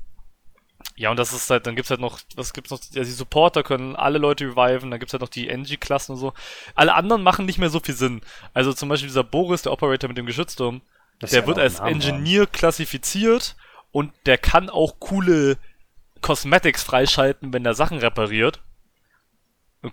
ja, 0.95 1.09
und 1.09 1.17
das 1.17 1.33
ist 1.33 1.49
halt, 1.49 1.65
dann 1.65 1.75
gibt's 1.75 1.89
halt 1.89 2.01
noch, 2.01 2.19
was 2.35 2.53
gibt's 2.53 2.69
noch? 2.71 2.79
Ja, 2.91 3.03
die 3.03 3.11
Supporter 3.11 3.63
können 3.63 3.95
alle 3.95 4.17
Leute 4.17 4.45
reviven, 4.45 4.91
dann 4.91 4.99
gibt's 4.99 5.13
halt 5.13 5.21
noch 5.21 5.29
die 5.29 5.49
NG-Klassen 5.49 6.13
und 6.13 6.17
so. 6.17 6.33
Alle 6.75 6.93
anderen 6.93 7.23
machen 7.23 7.45
nicht 7.45 7.57
mehr 7.57 7.69
so 7.69 7.79
viel 7.79 7.95
Sinn. 7.95 8.21
Also 8.53 8.73
zum 8.73 8.89
Beispiel 8.89 9.07
dieser 9.07 9.23
Boris, 9.23 9.61
der 9.63 9.71
Operator 9.71 10.07
mit 10.07 10.17
dem 10.17 10.25
Geschützturm, 10.25 10.81
Das 11.19 11.31
der 11.31 11.47
wird 11.47 11.57
ja 11.57 11.63
auch 11.63 11.65
als. 11.65 11.79
Engineer 11.79 12.47
klassifiziert 12.47 13.55
und 13.91 14.13
der 14.25 14.37
kann 14.37 14.69
auch 14.69 14.99
coole 14.99 15.57
Cosmetics 16.21 16.83
freischalten, 16.83 17.53
wenn 17.53 17.65
er 17.65 17.73
Sachen 17.73 17.97
repariert. 17.99 18.61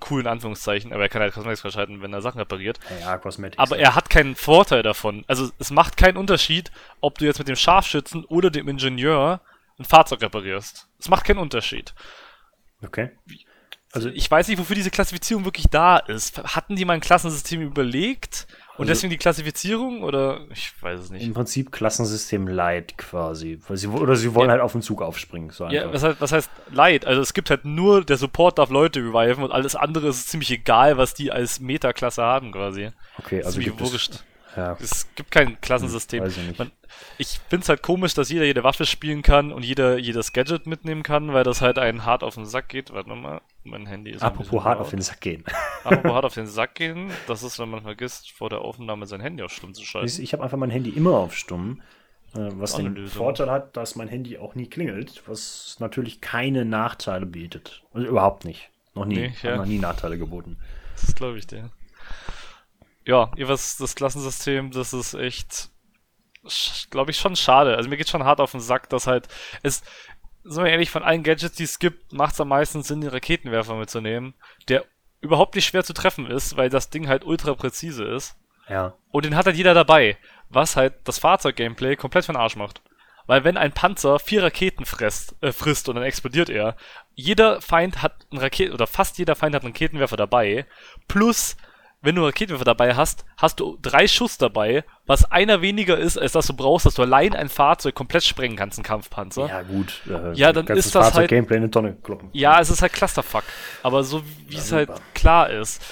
Cool 0.08 0.20
in 0.20 0.26
Anführungszeichen, 0.26 0.92
aber 0.92 1.02
er 1.02 1.08
kann 1.08 1.20
halt 1.20 1.34
Cosmetics 1.34 1.62
freischalten, 1.62 2.00
wenn 2.00 2.12
er 2.12 2.22
Sachen 2.22 2.38
repariert. 2.38 2.78
Ja, 3.00 3.18
Cosmetics. 3.18 3.58
Aber 3.58 3.78
er 3.78 3.94
hat 3.94 4.08
keinen 4.08 4.36
Vorteil 4.36 4.82
davon. 4.82 5.24
Also 5.26 5.50
es 5.58 5.70
macht 5.70 5.96
keinen 5.96 6.16
Unterschied, 6.16 6.70
ob 7.00 7.18
du 7.18 7.24
jetzt 7.24 7.38
mit 7.38 7.48
dem 7.48 7.56
Scharfschützen 7.56 8.24
oder 8.24 8.50
dem 8.50 8.68
Ingenieur 8.68 9.40
ein 9.78 9.84
Fahrzeug 9.84 10.22
reparierst. 10.22 10.88
Es 10.98 11.08
macht 11.08 11.24
keinen 11.24 11.38
Unterschied. 11.38 11.94
Okay. 12.82 13.10
Also 13.92 14.08
Ich 14.10 14.30
weiß 14.30 14.46
nicht, 14.48 14.58
wofür 14.58 14.76
diese 14.76 14.90
Klassifizierung 14.90 15.44
wirklich 15.44 15.66
da 15.68 15.96
ist. 15.98 16.38
Hatten 16.44 16.76
die 16.76 16.84
mal 16.84 16.92
ein 16.94 17.00
Klassensystem 17.00 17.60
überlegt? 17.60 18.46
Und 18.76 18.84
Also- 18.84 18.90
deswegen 18.90 19.10
die 19.10 19.16
Klassifizierung? 19.16 20.02
Oder 20.04 20.42
ich 20.50 20.72
weiß 20.80 21.00
es 21.00 21.10
nicht. 21.10 21.26
im 21.26 21.34
Prinzip 21.34 21.72
Klassensystem 21.72 22.46
Light 22.46 22.96
quasi. 22.96 23.58
Sie, 23.74 23.88
oder 23.88 24.14
sie 24.16 24.32
wollen 24.34 24.46
Ja. 24.48 24.52
halt 24.52 24.62
auf 24.62 24.72
den 24.72 24.82
Zug 24.82 25.02
aufspringen. 25.02 25.50
So 25.50 25.66
Ja, 25.68 25.92
was 25.92 26.02
heißt, 26.04 26.20
was 26.20 26.30
heißt 26.32 26.50
Light? 26.70 27.04
Also 27.04 27.20
es 27.20 27.34
gibt 27.34 27.50
halt 27.50 27.64
nur, 27.64 28.04
der 28.04 28.16
Support 28.16 28.58
darf 28.58 28.70
Leute 28.70 29.00
reviven 29.00 29.42
und 29.42 29.50
alles 29.50 29.74
andere 29.74 30.08
ist 30.08 30.28
ziemlich 30.28 30.50
egal, 30.52 30.96
was 30.96 31.12
die 31.14 31.32
als 31.32 31.58
Meta-Klasse 31.60 32.22
haben 32.22 32.52
quasi. 32.52 32.90
okay, 33.18 33.42
also 33.42 33.58
gibt 33.60 33.80
wurscht. 33.80 34.12
es, 34.14 34.24
ja, 34.56 34.76
Es 34.80 35.06
gibt 35.16 35.30
kein 35.32 35.60
Klassensystem. 35.60 36.20
Hm, 36.20 36.26
weiß 36.28 36.36
ich 36.38 36.46
nicht. 36.46 36.58
Man, 36.58 36.70
ich 37.18 37.40
find's 37.50 37.68
halt 37.68 37.82
komisch, 37.82 38.14
dass 38.14 38.28
jeder 38.30 38.44
jede 38.44 38.62
Waffe 38.64 38.86
spielen 38.86 39.22
kann 39.22 39.52
und 39.52 39.64
jeder 39.64 39.98
jedes 39.98 40.32
Gadget 40.32 40.66
mitnehmen 40.66 41.02
kann, 41.02 41.32
weil 41.32 41.44
das 41.44 41.60
halt 41.60 41.78
einen 41.78 42.04
hart 42.06 42.22
auf 42.22 42.36
den 42.36 42.46
Sack 42.46 42.68
geht. 42.68 42.92
Warte 42.92 43.10
mal, 43.10 43.40
mein 43.64 43.86
Handy 43.86 44.10
ist 44.10 44.22
apropos 44.22 44.64
hart 44.64 44.80
auf 44.80 44.90
den 44.90 45.02
Sack 45.02 45.20
gehen. 45.20 45.44
Apropos 45.84 46.12
hart 46.12 46.24
auf 46.24 46.34
den 46.34 46.46
Sack 46.46 46.74
gehen, 46.74 47.10
das 47.26 47.42
ist, 47.42 47.58
wenn 47.58 47.70
man 47.70 47.82
vergisst, 47.82 48.32
vor 48.32 48.48
der 48.50 48.60
Aufnahme 48.60 49.06
sein 49.06 49.20
Handy 49.20 49.42
auf 49.42 49.52
stumm 49.52 49.74
zu 49.74 49.84
schalten. 49.84 50.22
ich 50.22 50.32
habe 50.32 50.42
einfach 50.42 50.58
mein 50.58 50.70
Handy 50.70 50.90
immer 50.90 51.12
auf 51.16 51.34
stumm. 51.36 51.82
äh, 52.34 52.48
Was 52.54 52.76
den 52.76 52.94
Lösung. 52.94 53.18
Vorteil 53.18 53.50
hat, 53.50 53.76
dass 53.76 53.96
mein 53.96 54.08
Handy 54.08 54.38
auch 54.38 54.54
nie 54.54 54.66
klingelt, 54.66 55.22
was 55.26 55.76
natürlich 55.80 56.20
keine 56.20 56.64
Nachteile 56.64 57.26
bietet. 57.26 57.82
Also 57.92 58.06
überhaupt 58.06 58.44
nicht. 58.44 58.70
Noch 58.94 59.04
nie. 59.04 59.16
Nee, 59.16 59.32
ja. 59.42 59.56
noch 59.56 59.66
nie 59.66 59.78
Nachteile 59.78 60.18
geboten. 60.18 60.56
Das 61.00 61.14
glaube 61.14 61.38
ich 61.38 61.46
dir. 61.46 61.70
Ja, 63.06 63.30
jeweils 63.36 63.76
das 63.76 63.94
Klassensystem, 63.94 64.70
das 64.72 64.92
ist 64.92 65.14
echt, 65.14 65.70
glaube 66.90 67.10
ich, 67.10 67.16
schon 67.18 67.34
schade. 67.36 67.76
Also 67.76 67.88
mir 67.88 67.96
geht 67.96 68.08
schon 68.08 68.24
hart 68.24 68.40
auf 68.40 68.50
den 68.52 68.60
Sack, 68.60 68.88
dass 68.90 69.06
halt 69.06 69.28
es, 69.62 69.82
wir 70.44 70.66
ehrlich, 70.66 70.90
von 70.90 71.02
allen 71.02 71.22
Gadgets, 71.22 71.56
die 71.56 71.64
es 71.64 71.78
gibt, 71.78 72.12
macht 72.12 72.34
es 72.34 72.40
am 72.40 72.48
meisten 72.48 72.82
Sinn, 72.82 73.00
den 73.00 73.10
Raketenwerfer 73.10 73.74
mitzunehmen, 73.76 74.34
der 74.68 74.84
überhaupt 75.20 75.54
nicht 75.54 75.66
schwer 75.66 75.84
zu 75.84 75.92
treffen 75.92 76.26
ist, 76.26 76.56
weil 76.56 76.70
das 76.70 76.90
Ding 76.90 77.08
halt 77.08 77.24
ultra 77.24 77.54
präzise 77.54 78.04
ist. 78.04 78.36
Ja. 78.68 78.94
Und 79.10 79.24
den 79.24 79.36
hat 79.36 79.46
halt 79.46 79.56
jeder 79.56 79.74
dabei, 79.74 80.16
was 80.48 80.76
halt 80.76 80.94
das 81.04 81.18
Fahrzeug-Gameplay 81.18 81.96
komplett 81.96 82.28
den 82.28 82.36
Arsch 82.36 82.56
macht. 82.56 82.82
Weil 83.26 83.44
wenn 83.44 83.56
ein 83.56 83.72
Panzer 83.72 84.18
vier 84.18 84.42
Raketen 84.42 84.84
frisst, 84.84 85.36
äh, 85.40 85.52
frisst 85.52 85.88
und 85.88 85.96
dann 85.96 86.04
explodiert 86.04 86.48
er, 86.48 86.76
jeder 87.14 87.60
Feind 87.60 88.02
hat 88.02 88.26
einen 88.30 88.40
Raket 88.40 88.72
oder 88.72 88.86
fast 88.86 89.18
jeder 89.18 89.36
Feind 89.36 89.54
hat 89.54 89.62
einen 89.62 89.72
Raketenwerfer 89.72 90.16
dabei, 90.16 90.66
plus 91.06 91.56
wenn 92.02 92.14
du 92.14 92.24
Raketenwerfer 92.24 92.64
dabei 92.64 92.94
hast, 92.94 93.24
hast 93.36 93.60
du 93.60 93.76
drei 93.82 94.08
Schuss 94.08 94.38
dabei, 94.38 94.84
was 95.06 95.30
einer 95.30 95.60
weniger 95.60 95.98
ist, 95.98 96.16
als 96.16 96.32
dass 96.32 96.46
du 96.46 96.54
brauchst, 96.54 96.86
dass 96.86 96.94
du 96.94 97.02
allein 97.02 97.34
ein 97.34 97.48
Fahrzeug 97.48 97.94
komplett 97.94 98.24
sprengen 98.24 98.56
kannst, 98.56 98.78
ein 98.78 98.82
Kampfpanzer. 98.82 99.46
Ja, 99.48 99.62
gut. 99.62 100.00
Äh, 100.08 100.32
Ja, 100.34 100.52
dann 100.52 100.66
ist 100.68 100.94
das 100.94 101.14
halt- 101.14 101.28
Gameplay 101.28 101.56
eine 101.58 101.70
Tonne 101.70 101.96
kloppen. 102.02 102.30
Ja, 102.32 102.58
es 102.60 102.70
ist 102.70 102.80
halt 102.82 102.92
Clusterfuck. 102.94 103.44
Aber 103.82 104.02
so 104.02 104.22
wie 104.48 104.56
es 104.56 104.72
halt 104.72 104.90
klar 105.14 105.50
ist. 105.50 105.82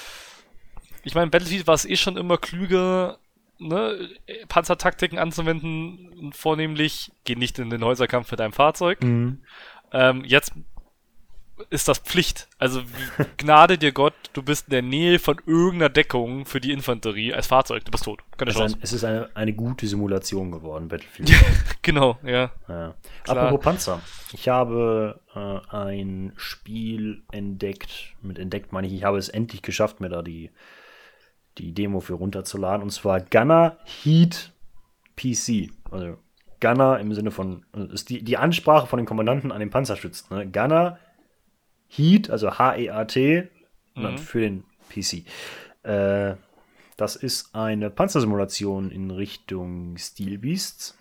Ich 1.03 1.13
meine, 1.15 1.29
Battlefield 1.29 1.67
war 1.67 1.75
es 1.75 1.85
eh 1.85 1.95
schon 1.95 2.17
immer 2.17 2.37
klüger, 2.37 3.19
ne, 3.59 4.09
Panzertaktiken 4.47 5.19
anzuwenden, 5.19 6.31
vornehmlich 6.33 7.11
geh 7.23 7.35
nicht 7.35 7.59
in 7.59 7.69
den 7.69 7.83
Häuserkampf 7.83 8.31
mit 8.31 8.39
deinem 8.39 8.53
Fahrzeug. 8.53 9.03
Mhm. 9.03 9.43
Ähm, 9.91 10.23
jetzt 10.25 10.53
ist 11.69 11.87
das 11.87 11.99
Pflicht. 11.99 12.47
Also 12.57 12.81
Gnade 13.37 13.77
dir 13.77 13.91
Gott, 13.91 14.13
du 14.33 14.41
bist 14.41 14.67
in 14.67 14.71
der 14.71 14.81
Nähe 14.81 15.19
von 15.19 15.39
irgendeiner 15.45 15.89
Deckung 15.89 16.45
für 16.45 16.59
die 16.59 16.71
Infanterie 16.71 17.33
als 17.33 17.47
Fahrzeug, 17.47 17.85
du 17.85 17.91
bist 17.91 18.05
tot. 18.05 18.23
Keine 18.37 18.51
Es 18.51 18.55
ist, 18.55 18.61
Chance. 18.61 18.75
ein, 18.75 18.79
es 18.81 18.93
ist 18.93 19.03
eine, 19.03 19.29
eine 19.35 19.53
gute 19.53 19.87
Simulation 19.87 20.51
geworden, 20.51 20.87
Battlefield. 20.87 21.31
genau, 21.81 22.17
ja. 22.23 22.51
Ja. 22.67 22.95
Klar. 23.23 23.37
Apropos 23.37 23.63
Panzer. 23.63 24.01
Ich 24.33 24.49
habe 24.49 25.19
äh, 25.35 25.75
ein 25.75 26.33
Spiel 26.37 27.23
entdeckt. 27.31 28.15
Mit 28.21 28.39
entdeckt 28.39 28.71
meine 28.71 28.87
ich, 28.87 28.93
ich 28.93 29.03
habe 29.03 29.17
es 29.17 29.29
endlich 29.29 29.61
geschafft, 29.61 29.99
mir 29.99 30.09
da 30.09 30.21
die, 30.21 30.51
die 31.57 31.73
Demo 31.73 31.99
für 31.99 32.13
runterzuladen. 32.13 32.83
Und 32.83 32.91
zwar 32.91 33.21
Gunner 33.21 33.77
Heat 34.03 34.51
PC. 35.15 35.71
Also 35.91 36.17
Gunner 36.61 36.99
im 36.99 37.13
Sinne 37.13 37.31
von, 37.31 37.65
also 37.71 37.87
ist 37.93 38.09
die, 38.09 38.23
die 38.23 38.37
Ansprache 38.37 38.87
von 38.87 38.97
den 38.97 39.05
Kommandanten 39.05 39.51
an 39.51 39.59
den 39.59 39.69
Panzerschützen. 39.69 40.35
Ne? 40.35 40.47
Gunner 40.47 40.99
Heat, 41.89 42.29
also 42.29 42.57
H-E-A-T, 42.57 43.49
Mhm. 43.95 44.17
für 44.17 44.39
den 44.39 44.63
PC. 44.89 45.25
Äh, 45.83 46.35
das 46.97 47.15
ist 47.15 47.55
eine 47.55 47.89
Panzersimulation 47.89 48.91
in 48.91 49.11
Richtung 49.11 49.97
Steel 49.97 50.37
Beasts 50.37 50.95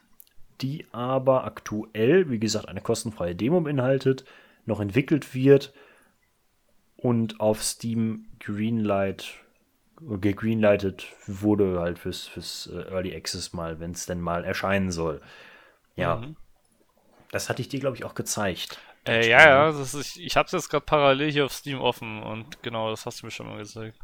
die 0.60 0.86
aber 0.92 1.44
aktuell, 1.44 2.30
wie 2.30 2.38
gesagt, 2.38 2.68
eine 2.68 2.80
kostenfreie 2.80 3.34
Demo 3.34 3.60
beinhaltet, 3.60 4.24
noch 4.66 4.80
entwickelt 4.80 5.34
wird 5.34 5.72
und 6.96 7.40
auf 7.40 7.62
Steam 7.62 8.26
Greenlight 8.40 9.34
gegreenlightet 10.00 11.06
wurde 11.26 11.80
halt 11.80 11.98
fürs, 11.98 12.26
fürs 12.26 12.68
äh, 12.72 12.82
Early 12.90 13.16
Access 13.16 13.52
mal, 13.52 13.80
wenn 13.80 13.92
es 13.92 14.06
denn 14.06 14.20
mal 14.20 14.44
erscheinen 14.44 14.90
soll. 14.92 15.20
Ja, 15.96 16.22
Mhm. 16.22 16.36
das 17.30 17.48
hatte 17.48 17.62
ich 17.62 17.68
dir, 17.68 17.80
glaube 17.80 17.96
ich, 17.96 18.04
auch 18.04 18.14
gezeigt. 18.14 18.78
Äh, 19.08 19.28
ja, 19.28 19.48
ja, 19.48 19.72
das 19.72 19.94
ist, 19.94 20.16
ich 20.16 20.36
hab's 20.36 20.52
jetzt 20.52 20.68
gerade 20.68 20.84
parallel 20.84 21.32
hier 21.32 21.44
auf 21.46 21.52
Steam 21.52 21.80
offen 21.80 22.22
und 22.22 22.62
genau, 22.62 22.90
das 22.90 23.06
hast 23.06 23.22
du 23.22 23.26
mir 23.26 23.30
schon 23.30 23.46
mal 23.46 23.58
gezeigt. 23.58 23.98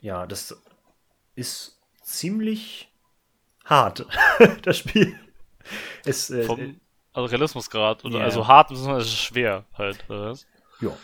Ja, 0.00 0.26
das 0.26 0.56
ist 1.34 1.80
ziemlich 2.02 2.92
hart, 3.64 4.06
das 4.62 4.78
Spiel. 4.78 5.18
Es, 6.04 6.30
äh, 6.30 6.42
Vom, 6.42 6.80
also 7.12 7.26
Realismusgrad, 7.26 8.04
oder 8.04 8.18
Ja. 8.18 8.24
also 8.24 8.46
hart, 8.46 8.68
beziehungsweise 8.68 9.08
schwer 9.08 9.64
halt. 9.74 10.04
Oder? 10.08 10.36
Ja, 10.80 10.96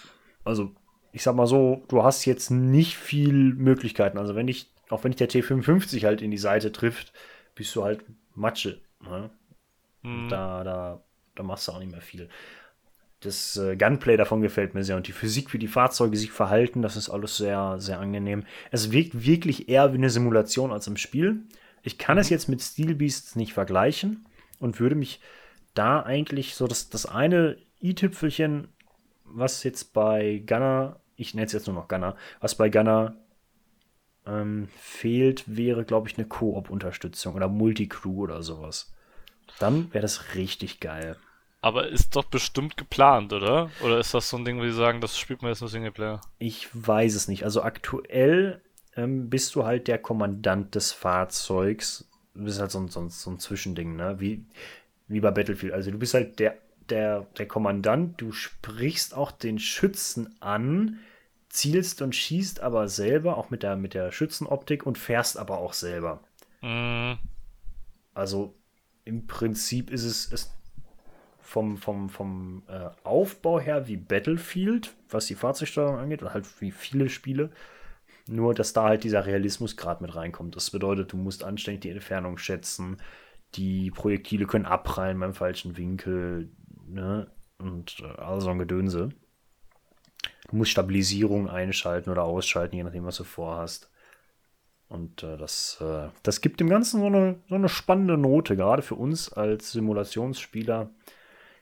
also 0.44 0.74
ich 1.12 1.22
sag 1.22 1.34
mal 1.34 1.46
so, 1.46 1.84
du 1.88 2.02
hast 2.02 2.24
jetzt 2.24 2.50
nicht 2.50 2.96
viel 2.96 3.32
Möglichkeiten. 3.54 4.18
Also 4.18 4.34
wenn 4.34 4.46
dich, 4.46 4.70
auch 4.90 5.04
wenn 5.04 5.12
dich 5.12 5.18
der 5.18 5.30
T55 5.30 6.04
halt 6.04 6.22
in 6.22 6.30
die 6.30 6.38
Seite 6.38 6.72
trifft, 6.72 7.12
bist 7.54 7.74
du 7.74 7.84
halt 7.84 8.04
Matsche. 8.34 8.80
Ne? 9.00 9.30
Hm. 10.02 10.28
Da, 10.28 10.64
da, 10.64 11.02
da 11.34 11.42
machst 11.42 11.68
du 11.68 11.72
auch 11.72 11.78
nicht 11.78 11.90
mehr 11.90 12.00
viel. 12.00 12.28
Das 13.20 13.56
äh, 13.56 13.76
Gunplay 13.76 14.16
davon 14.16 14.42
gefällt 14.42 14.74
mir 14.74 14.84
sehr 14.84 14.96
und 14.96 15.08
die 15.08 15.12
Physik, 15.12 15.52
wie 15.52 15.58
die 15.58 15.66
Fahrzeuge 15.66 16.16
sich 16.16 16.30
verhalten, 16.30 16.82
das 16.82 16.96
ist 16.96 17.10
alles 17.10 17.36
sehr, 17.36 17.76
sehr 17.80 17.98
angenehm. 17.98 18.44
Es 18.70 18.92
wirkt 18.92 19.26
wirklich 19.26 19.68
eher 19.68 19.92
wie 19.92 19.96
eine 19.96 20.10
Simulation 20.10 20.72
als 20.72 20.86
im 20.86 20.96
Spiel. 20.96 21.42
Ich 21.82 21.98
kann 21.98 22.18
es 22.18 22.28
jetzt 22.28 22.48
mit 22.48 22.62
Steel 22.62 22.94
Beasts 22.94 23.34
nicht 23.34 23.54
vergleichen 23.54 24.26
und 24.60 24.78
würde 24.78 24.94
mich 24.94 25.20
da 25.74 26.02
eigentlich 26.02 26.54
so 26.54 26.68
das, 26.68 26.90
das 26.90 27.06
eine 27.06 27.58
i-Tüpfelchen, 27.82 28.68
was 29.24 29.64
jetzt 29.64 29.92
bei 29.92 30.42
Gunner, 30.46 31.00
ich 31.16 31.34
nenne 31.34 31.46
es 31.46 31.52
jetzt 31.52 31.66
nur 31.66 31.74
noch 31.74 31.88
Gunner, 31.88 32.16
was 32.40 32.54
bei 32.54 32.68
Gunner 32.68 33.16
ähm, 34.26 34.68
fehlt, 34.76 35.44
wäre, 35.46 35.84
glaube 35.84 36.08
ich, 36.08 36.16
eine 36.18 36.26
Koop-Unterstützung 36.26 37.34
oder 37.34 37.48
Multicrew 37.48 38.22
oder 38.22 38.42
sowas. 38.42 38.92
Dann 39.58 39.92
wäre 39.92 40.02
das 40.02 40.34
richtig 40.34 40.78
geil. 40.80 41.16
Aber 41.60 41.88
ist 41.88 42.14
doch 42.14 42.24
bestimmt 42.24 42.76
geplant, 42.76 43.32
oder? 43.32 43.70
Oder 43.82 43.98
ist 43.98 44.14
das 44.14 44.30
so 44.30 44.36
ein 44.36 44.44
Ding, 44.44 44.58
wo 44.58 44.62
die 44.62 44.72
sagen, 44.72 45.00
das 45.00 45.18
spielt 45.18 45.42
man 45.42 45.50
jetzt 45.50 45.60
nur 45.60 45.68
Singleplayer? 45.68 46.20
Ich 46.38 46.68
weiß 46.72 47.14
es 47.14 47.26
nicht. 47.26 47.44
Also 47.44 47.62
aktuell 47.62 48.62
ähm, 48.96 49.28
bist 49.28 49.54
du 49.54 49.64
halt 49.64 49.88
der 49.88 49.98
Kommandant 49.98 50.74
des 50.74 50.92
Fahrzeugs. 50.92 52.08
Du 52.34 52.44
bist 52.44 52.60
halt 52.60 52.70
so 52.70 52.78
ein, 52.78 52.88
so 52.88 53.00
ein, 53.00 53.10
so 53.10 53.30
ein 53.30 53.40
Zwischending, 53.40 53.96
ne? 53.96 54.20
Wie, 54.20 54.44
wie 55.08 55.20
bei 55.20 55.32
Battlefield. 55.32 55.72
Also 55.72 55.90
du 55.90 55.98
bist 55.98 56.14
halt 56.14 56.38
der, 56.38 56.58
der, 56.88 57.26
der 57.36 57.48
Kommandant, 57.48 58.20
du 58.20 58.30
sprichst 58.30 59.14
auch 59.14 59.32
den 59.32 59.58
Schützen 59.58 60.36
an, 60.40 61.00
zielst 61.48 62.02
und 62.02 62.14
schießt 62.14 62.60
aber 62.60 62.88
selber, 62.88 63.36
auch 63.36 63.50
mit 63.50 63.64
der, 63.64 63.76
mit 63.76 63.94
der 63.94 64.12
Schützenoptik 64.12 64.86
und 64.86 64.96
fährst 64.96 65.36
aber 65.36 65.58
auch 65.58 65.72
selber. 65.72 66.20
Mhm. 66.62 67.18
Also 68.14 68.54
im 69.04 69.26
Prinzip 69.26 69.90
ist 69.90 70.04
es, 70.04 70.30
es 70.32 70.57
vom, 71.48 71.78
vom, 71.78 72.10
vom 72.10 72.62
äh, 72.68 72.90
Aufbau 73.04 73.58
her 73.58 73.88
wie 73.88 73.96
Battlefield, 73.96 74.94
was 75.08 75.24
die 75.24 75.34
Fahrzeugsteuerung 75.34 75.96
angeht, 75.96 76.20
oder 76.20 76.34
halt 76.34 76.46
wie 76.60 76.70
viele 76.70 77.08
Spiele. 77.08 77.48
Nur, 78.26 78.52
dass 78.52 78.74
da 78.74 78.84
halt 78.84 79.02
dieser 79.02 79.24
Realismusgrad 79.24 80.02
mit 80.02 80.14
reinkommt. 80.14 80.56
Das 80.56 80.68
bedeutet, 80.68 81.10
du 81.10 81.16
musst 81.16 81.44
anständig 81.44 81.80
die 81.80 81.90
Entfernung 81.90 82.36
schätzen. 82.36 82.98
Die 83.54 83.90
Projektile 83.90 84.44
können 84.44 84.66
abprallen 84.66 85.18
beim 85.18 85.32
falschen 85.32 85.78
Winkel. 85.78 86.50
Ne? 86.86 87.28
Und 87.56 87.96
äh, 88.00 88.20
all 88.20 88.46
ein 88.46 88.58
Gedönse. 88.58 89.08
Du 90.50 90.56
musst 90.56 90.72
Stabilisierung 90.72 91.48
einschalten 91.48 92.10
oder 92.10 92.24
ausschalten, 92.24 92.76
je 92.76 92.82
nachdem, 92.82 93.06
was 93.06 93.16
du 93.16 93.24
vorhast. 93.24 93.90
Und 94.88 95.22
äh, 95.22 95.38
das, 95.38 95.78
äh, 95.80 96.08
das 96.22 96.42
gibt 96.42 96.60
dem 96.60 96.68
Ganzen 96.68 97.00
so 97.00 97.06
eine, 97.06 97.36
so 97.48 97.54
eine 97.54 97.70
spannende 97.70 98.18
Note. 98.18 98.54
Gerade 98.54 98.82
für 98.82 98.96
uns 98.96 99.32
als 99.32 99.72
Simulationsspieler 99.72 100.90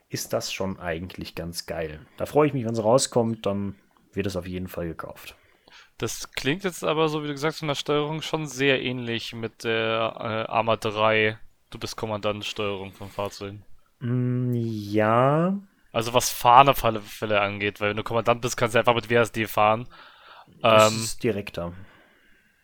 ist 0.09 0.33
das 0.33 0.51
schon 0.53 0.79
eigentlich 0.79 1.35
ganz 1.35 1.65
geil. 1.65 2.05
Da 2.17 2.25
freue 2.25 2.47
ich 2.47 2.53
mich, 2.53 2.65
wenn 2.65 2.73
es 2.73 2.83
rauskommt, 2.83 3.45
dann 3.45 3.75
wird 4.13 4.27
es 4.27 4.35
auf 4.35 4.47
jeden 4.47 4.67
Fall 4.67 4.87
gekauft. 4.87 5.37
Das 5.99 6.31
klingt 6.31 6.63
jetzt 6.63 6.83
aber, 6.83 7.07
so 7.09 7.23
wie 7.23 7.27
du 7.27 7.33
gesagt 7.33 7.53
hast, 7.53 7.59
von 7.59 7.67
der 7.67 7.75
Steuerung 7.75 8.21
schon 8.21 8.47
sehr 8.47 8.81
ähnlich 8.81 9.33
mit 9.33 9.63
der 9.63 10.13
äh, 10.47 10.51
Arma 10.51 10.75
3. 10.77 11.37
Du 11.69 11.79
bist 11.79 11.95
Kommandant-Steuerung 11.97 12.93
von 12.93 13.09
Fahrzeugen. 13.09 13.63
Mm, 14.01 14.53
ja, 14.55 15.53
Also 15.91 16.13
was 16.13 16.29
Fahren 16.29 16.69
auf 16.69 16.83
alle 16.85 17.01
Fälle 17.01 17.41
angeht, 17.41 17.79
weil 17.81 17.89
wenn 17.89 17.97
du 17.97 18.03
Kommandant 18.03 18.41
bist, 18.41 18.55
kannst 18.57 18.75
du 18.75 18.79
einfach 18.79 18.95
mit 18.95 19.09
WSD 19.09 19.47
fahren. 19.47 19.87
das 20.61 20.91
Ähm, 20.91 20.93
ist 20.95 21.23
direkter. 21.23 21.73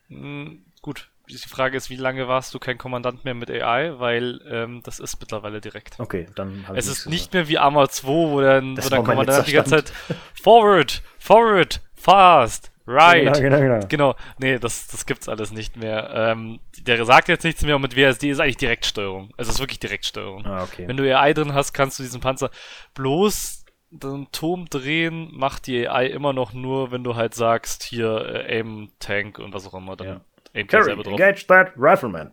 mh, 0.10 0.58
gut, 0.82 1.10
die 1.30 1.38
Frage 1.38 1.78
ist, 1.78 1.90
wie 1.90 1.96
lange 1.96 2.28
warst 2.28 2.54
du 2.54 2.60
kein 2.60 2.78
Kommandant 2.78 3.24
mehr 3.26 3.34
mit 3.34 3.50
AI? 3.50 4.00
Weil 4.00 4.42
ähm, 4.50 4.82
das 4.84 5.00
ist 5.00 5.20
mittlerweile 5.20 5.62
direkt. 5.62 6.00
Okay, 6.00 6.28
dann 6.36 6.68
habe 6.68 6.78
Es 6.78 6.86
ich 6.86 6.92
ist 6.92 7.06
nichts 7.08 7.24
nicht 7.24 7.34
mehr 7.34 7.48
wie 7.48 7.58
Arma 7.58 7.88
2, 7.88 8.08
wo 8.08 8.42
dann, 8.42 8.78
wo 8.78 8.90
dann 8.90 9.04
Kommandant 9.04 9.48
die 9.48 9.54
ganze 9.54 9.72
Zeit 9.72 9.94
Forward, 10.34 11.02
Forward, 11.18 11.82
Fast, 11.96 12.74
Right. 12.86 13.34
Genau, 13.34 13.40
genau, 13.40 13.60
genau. 13.60 13.88
Genau, 13.88 14.16
nee, 14.40 14.60
das, 14.60 14.88
das 14.88 15.06
gibt's 15.06 15.30
alles 15.30 15.52
nicht 15.52 15.78
mehr. 15.78 16.10
Ähm, 16.14 16.60
der 16.82 17.06
sagt 17.06 17.30
jetzt 17.30 17.46
nichts 17.46 17.64
mehr 17.64 17.78
und 17.78 17.82
mit 17.82 17.96
WSD 17.96 18.30
ist 18.30 18.40
eigentlich 18.40 18.58
Direktsteuerung. 18.58 19.30
Also 19.38 19.50
es 19.50 19.56
ist 19.56 19.62
wirklich 19.62 19.80
Direktsteuerung. 19.80 20.46
Ah, 20.46 20.64
okay. 20.64 20.88
Wenn 20.88 20.98
du 20.98 21.18
AI 21.18 21.34
drin 21.34 21.54
hast, 21.54 21.72
kannst 21.74 22.00
du 22.00 22.04
diesen 22.04 22.20
Panzer 22.20 22.50
bloß 22.94 23.64
den 23.90 24.28
Turm 24.32 24.66
drehen, 24.70 25.30
macht 25.32 25.68
die 25.68 25.88
AI 25.88 26.08
immer 26.08 26.34
noch 26.34 26.52
nur, 26.52 26.92
wenn 26.92 27.04
du 27.04 27.16
halt 27.16 27.36
sagst, 27.36 27.84
hier 27.84 28.26
äh, 28.26 28.60
Aim, 28.60 28.92
Tank 29.00 29.40
und 29.40 29.54
was 29.54 29.68
auch 29.68 29.76
immer, 29.76 29.96
dann 29.96 30.08
Ja. 30.08 30.22
Carry, 30.54 30.92
engage 30.92 31.48
that 31.48 31.74
rifleman. 31.78 32.32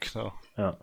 Genau. 0.00 0.32
Ja. 0.56 0.78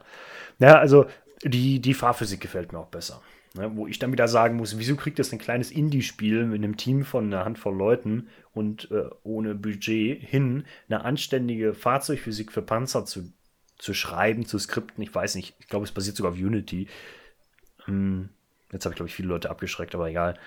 Ja, 0.59 0.77
also 0.77 1.07
die, 1.43 1.79
die 1.79 1.93
Fahrphysik 1.93 2.41
gefällt 2.41 2.71
mir 2.71 2.79
auch 2.79 2.87
besser. 2.87 3.21
Ne, 3.55 3.75
wo 3.75 3.87
ich 3.87 3.97
dann 3.97 4.11
wieder 4.11 4.27
sagen 4.27 4.57
muss, 4.57 4.77
wieso 4.77 4.95
kriegt 4.95 5.17
das 5.19 5.31
ein 5.31 5.39
kleines 5.39 5.71
Indie-Spiel 5.71 6.45
mit 6.45 6.63
einem 6.63 6.77
Team 6.77 7.05
von 7.05 7.25
einer 7.25 7.45
Handvoll 7.45 7.75
Leuten 7.75 8.27
und 8.53 8.91
äh, 8.91 9.09
ohne 9.23 9.55
Budget 9.55 10.21
hin, 10.21 10.65
eine 10.89 11.03
anständige 11.03 11.73
Fahrzeugphysik 11.73 12.51
für 12.51 12.61
Panzer 12.61 13.05
zu, 13.05 13.31
zu 13.77 13.93
schreiben, 13.93 14.45
zu 14.45 14.59
skripten? 14.59 15.03
Ich 15.03 15.13
weiß 15.13 15.35
nicht, 15.35 15.55
ich 15.59 15.67
glaube, 15.67 15.85
es 15.85 15.91
basiert 15.91 16.17
sogar 16.17 16.33
auf 16.33 16.37
Unity. 16.37 16.87
Hm, 17.85 18.29
jetzt 18.71 18.85
habe 18.85 18.93
ich, 18.93 18.97
glaube 18.97 19.09
ich, 19.09 19.15
viele 19.15 19.29
Leute 19.29 19.49
abgeschreckt, 19.49 19.95
aber 19.95 20.09
egal. 20.09 20.37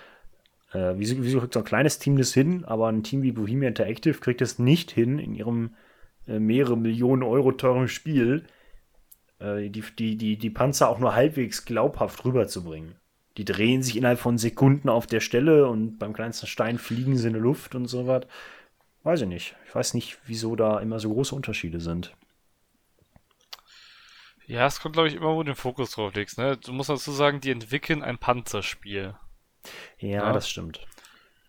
Äh, 0.73 0.95
wieso, 0.97 1.17
wieso 1.21 1.41
kriegt 1.41 1.55
so 1.55 1.61
ein 1.61 1.65
kleines 1.65 1.99
Team 1.99 2.17
das 2.17 2.33
hin, 2.33 2.65
aber 2.65 2.89
ein 2.89 3.03
Team 3.03 3.23
wie 3.23 3.33
Bohemia 3.33 3.69
Interactive 3.69 4.19
kriegt 4.19 4.41
es 4.41 4.59
nicht 4.59 4.91
hin 4.91 5.19
in 5.19 5.35
ihrem 5.35 5.75
mehrere 6.27 6.77
Millionen 6.77 7.23
Euro 7.23 7.53
teuren 7.53 7.89
Spiel, 7.89 8.45
äh, 9.39 9.69
die, 9.71 9.83
die, 9.99 10.17
die, 10.17 10.37
die 10.37 10.51
Panzer 10.51 10.89
auch 10.89 10.99
nur 10.99 11.15
halbwegs 11.15 11.65
glaubhaft 11.65 12.25
rüberzubringen. 12.25 12.95
Die 13.37 13.45
drehen 13.45 13.83
sich 13.83 13.97
innerhalb 13.97 14.19
von 14.19 14.39
Sekunden 14.39 14.89
auf 14.89 15.07
der 15.07 15.21
Stelle 15.21 15.67
und 15.69 15.99
beim 15.99 16.13
kleinsten 16.13 16.47
Stein 16.47 16.79
fliegen 16.79 17.17
sie 17.17 17.29
in 17.29 17.35
die 17.35 17.41
Luft 17.41 17.75
und 17.75 17.87
so 17.87 18.07
was. 18.07 18.27
weiß 19.05 19.23
ich 19.23 19.29
nicht. 19.29 19.57
Ich 19.67 19.75
weiß 19.75 19.95
nicht, 19.95 20.19
wieso 20.27 20.57
da 20.57 20.79
immer 20.81 20.99
so 21.01 21.11
große 21.13 21.35
Unterschiede 21.35 21.81
sind. 21.81 22.13
Ja, 24.47 24.67
es 24.67 24.81
kommt, 24.81 24.95
glaube 24.95 25.09
ich, 25.09 25.15
immer, 25.15 25.29
wo 25.35 25.43
du 25.43 25.53
den 25.53 25.55
Fokus 25.55 25.93
drauf 25.93 26.13
legst, 26.15 26.37
ne? 26.37 26.57
Du 26.57 26.73
musst 26.73 26.91
dazu 26.91 27.13
sagen, 27.13 27.41
die 27.41 27.51
entwickeln 27.53 28.03
ein 28.03 28.19
Panzerspiel. 28.19 29.15
Ja, 29.99 30.09
Ja. 30.09 30.33
das 30.33 30.51
stimmt. 30.51 30.81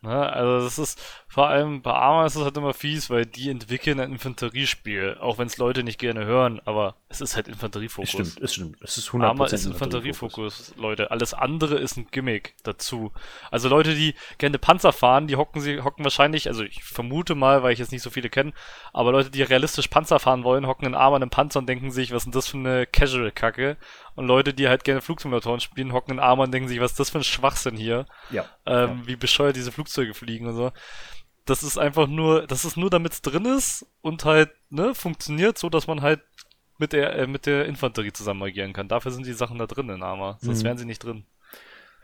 Ne? 0.01 0.33
Also 0.33 0.65
das 0.65 0.79
ist 0.79 0.99
vor 1.27 1.47
allem 1.47 1.81
bei 1.81 1.93
Arma 1.93 2.25
ist 2.25 2.35
es 2.35 2.43
halt 2.43 2.57
immer 2.57 2.73
fies, 2.73 3.09
weil 3.09 3.25
die 3.25 3.49
entwickeln 3.49 3.99
ein 3.99 4.11
Infanteriespiel, 4.11 5.17
auch 5.19 5.37
wenn 5.37 5.45
es 5.47 5.57
Leute 5.57 5.83
nicht 5.83 5.99
gerne 5.99 6.25
hören, 6.25 6.59
aber 6.65 6.95
es 7.07 7.21
ist 7.21 7.35
halt 7.35 7.47
Infanteriefokus. 7.47 8.09
Stimmt, 8.09 8.41
es 8.41 8.53
stimmt. 8.53 8.77
Es 8.81 8.97
ist 8.97 9.09
100% 9.09 9.23
Arma 9.23 9.45
ist 9.45 9.65
Infanteriefokus. 9.65 10.73
Leute. 10.75 11.11
Alles 11.11 11.35
andere 11.35 11.75
ist 11.75 11.97
ein 11.97 12.07
Gimmick 12.09 12.55
dazu. 12.63 13.11
Also 13.51 13.69
Leute, 13.69 13.93
die 13.93 14.15
gerne 14.39 14.57
Panzer 14.57 14.91
fahren, 14.91 15.27
die 15.27 15.35
hocken 15.35 15.61
sie 15.61 15.81
hocken 15.81 16.03
wahrscheinlich, 16.03 16.47
also 16.47 16.63
ich 16.63 16.83
vermute 16.83 17.35
mal, 17.35 17.61
weil 17.61 17.73
ich 17.73 17.79
jetzt 17.79 17.91
nicht 17.91 18.01
so 18.01 18.09
viele 18.09 18.29
kenne, 18.29 18.53
aber 18.93 19.11
Leute, 19.11 19.29
die 19.29 19.43
realistisch 19.43 19.87
Panzer 19.87 20.19
fahren 20.19 20.43
wollen, 20.43 20.65
hocken 20.65 20.87
in 20.87 20.95
Arma 20.95 21.17
in 21.17 21.21
einem 21.21 21.29
Panzer 21.29 21.59
und 21.59 21.69
denken 21.69 21.91
sich, 21.91 22.11
was 22.11 22.23
ist 22.23 22.25
denn 22.25 22.31
das 22.31 22.47
für 22.47 22.57
eine 22.57 22.87
Casual-Kacke? 22.87 23.77
Und 24.15 24.27
Leute, 24.27 24.53
die 24.53 24.67
halt 24.67 24.83
gerne 24.83 25.01
Flugsimulatoren 25.01 25.59
spielen, 25.61 25.93
hocken 25.93 26.13
in 26.15 26.19
Arma 26.19 26.43
und 26.43 26.51
denken 26.51 26.67
sich, 26.69 26.79
was 26.81 26.91
ist 26.91 26.99
das 26.99 27.09
für 27.09 27.19
ein 27.19 27.23
Schwachsinn 27.23 27.75
hier? 27.77 28.05
Ja. 28.29 28.45
ähm, 28.65 29.01
wie 29.05 29.15
bescheuert 29.15 29.55
diese 29.55 29.71
Flugzeuge 29.71 30.13
fliegen 30.13 30.47
und 30.47 30.55
so. 30.55 30.71
Das 31.45 31.63
ist 31.63 31.77
einfach 31.77 32.07
nur, 32.07 32.45
das 32.45 32.65
ist 32.65 32.77
nur 32.77 32.89
damit 32.89 33.13
es 33.13 33.21
drin 33.21 33.45
ist 33.45 33.85
und 34.01 34.25
halt, 34.25 34.51
ne, 34.69 34.93
funktioniert 34.93 35.57
so, 35.57 35.69
dass 35.69 35.87
man 35.87 36.01
halt 36.01 36.21
mit 36.77 36.93
der, 36.93 37.15
äh, 37.15 37.27
mit 37.27 37.45
der 37.45 37.65
Infanterie 37.65 38.11
zusammen 38.13 38.43
agieren 38.43 38.73
kann. 38.73 38.87
Dafür 38.87 39.11
sind 39.11 39.25
die 39.25 39.33
Sachen 39.33 39.57
da 39.57 39.65
drin 39.65 39.89
in 39.89 40.03
Arma. 40.03 40.37
Sonst 40.41 40.59
Mhm. 40.61 40.65
wären 40.67 40.77
sie 40.77 40.85
nicht 40.85 41.03
drin. 41.03 41.25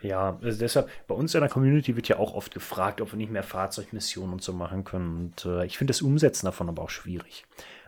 Ja, 0.00 0.38
also 0.42 0.58
deshalb, 0.58 0.88
bei 1.08 1.14
uns 1.14 1.34
in 1.34 1.40
der 1.40 1.50
Community 1.50 1.96
wird 1.96 2.06
ja 2.08 2.18
auch 2.18 2.32
oft 2.34 2.54
gefragt, 2.54 3.00
ob 3.00 3.12
wir 3.12 3.16
nicht 3.16 3.32
mehr 3.32 3.42
Fahrzeugmissionen 3.42 4.32
und 4.34 4.42
so 4.42 4.52
machen 4.52 4.84
können. 4.84 5.16
Und 5.16 5.44
äh, 5.44 5.66
ich 5.66 5.76
finde 5.76 5.90
das 5.92 6.02
Umsetzen 6.02 6.46
davon 6.46 6.68
aber 6.68 6.82
auch 6.82 6.90
schwierig. 6.90 7.44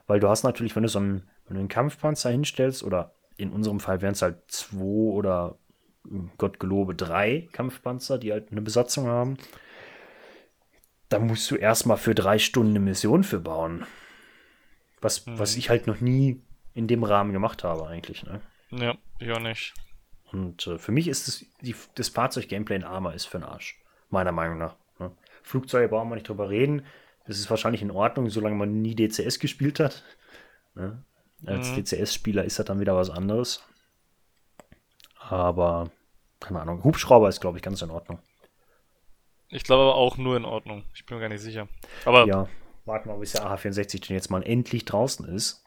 Weil 0.08 0.18
du 0.18 0.28
hast 0.28 0.42
natürlich, 0.42 0.74
wenn 0.74 0.82
du 0.82 0.88
so 0.88 0.98
einen, 0.98 1.28
wenn 1.46 1.54
du 1.54 1.60
einen 1.60 1.68
Kampfpanzer 1.68 2.30
hinstellst, 2.30 2.82
oder 2.82 3.14
in 3.40 3.50
unserem 3.52 3.80
Fall 3.80 4.00
wären 4.02 4.12
es 4.12 4.22
halt 4.22 4.38
zwei 4.48 4.80
oder 4.84 5.58
Gott 6.38 6.58
gelobe 6.60 6.94
drei 6.94 7.48
Kampfpanzer, 7.52 8.18
die 8.18 8.32
halt 8.32 8.50
eine 8.50 8.62
Besatzung 8.62 9.06
haben, 9.06 9.36
da 11.08 11.18
musst 11.18 11.50
du 11.50 11.56
erstmal 11.56 11.96
für 11.96 12.14
drei 12.14 12.38
Stunden 12.38 12.70
eine 12.70 12.80
Mission 12.80 13.24
für 13.24 13.40
bauen. 13.40 13.84
Was, 15.00 15.26
Mhm. 15.26 15.38
was 15.38 15.56
ich 15.56 15.70
halt 15.70 15.86
noch 15.86 16.00
nie 16.00 16.42
in 16.74 16.86
dem 16.86 17.02
Rahmen 17.04 17.32
gemacht 17.32 17.64
habe, 17.64 17.86
eigentlich. 17.88 18.22
Ne? 18.24 18.40
Ja, 18.70 18.96
ich 19.18 19.30
auch 19.32 19.40
nicht. 19.40 19.74
Und 20.32 20.66
äh, 20.68 20.78
für 20.78 20.92
mich 20.92 21.08
ist 21.08 21.26
das, 21.26 21.44
die, 21.60 21.74
das 21.96 22.08
Fahrzeug-Gameplay 22.10 22.76
in 22.76 22.84
Arma 22.84 23.12
ist 23.12 23.26
für 23.26 23.38
den 23.38 23.44
Arsch. 23.44 23.80
Meiner 24.10 24.32
Meinung 24.32 24.58
nach. 24.58 24.76
Ne? 24.98 25.10
Flugzeuge 25.42 25.88
brauchen 25.88 26.08
wir 26.08 26.14
nicht 26.14 26.28
drüber 26.28 26.48
reden. 26.48 26.84
Das 27.26 27.38
ist 27.38 27.50
wahrscheinlich 27.50 27.82
in 27.82 27.90
Ordnung, 27.90 28.28
solange 28.30 28.54
man 28.56 28.80
nie 28.80 28.94
DCS 28.94 29.38
gespielt 29.40 29.80
hat. 29.80 30.04
Ne? 30.74 31.02
Als 31.46 31.70
Mhm. 31.70 31.76
DCS-Spieler 31.76 32.44
ist 32.44 32.58
das 32.58 32.66
dann 32.66 32.80
wieder 32.80 32.96
was 32.96 33.10
anderes. 33.10 33.62
Aber, 35.28 35.90
keine 36.40 36.60
Ahnung. 36.60 36.82
Hubschrauber 36.84 37.28
ist, 37.28 37.40
glaube 37.40 37.58
ich, 37.58 37.62
ganz 37.62 37.82
in 37.82 37.90
Ordnung. 37.90 38.18
Ich 39.48 39.64
glaube 39.64 39.82
aber 39.82 39.94
auch 39.96 40.16
nur 40.16 40.36
in 40.36 40.44
Ordnung. 40.44 40.84
Ich 40.94 41.04
bin 41.06 41.16
mir 41.16 41.22
gar 41.22 41.28
nicht 41.28 41.40
sicher. 41.42 41.68
Aber, 42.04 42.26
Ja, 42.26 42.48
warten 42.84 43.08
wir 43.08 43.14
mal, 43.14 43.20
bis 43.20 43.32
der 43.32 43.44
AH64 43.46 44.06
denn 44.08 44.16
jetzt 44.16 44.30
mal 44.30 44.42
endlich 44.42 44.84
draußen 44.84 45.26
ist. 45.26 45.64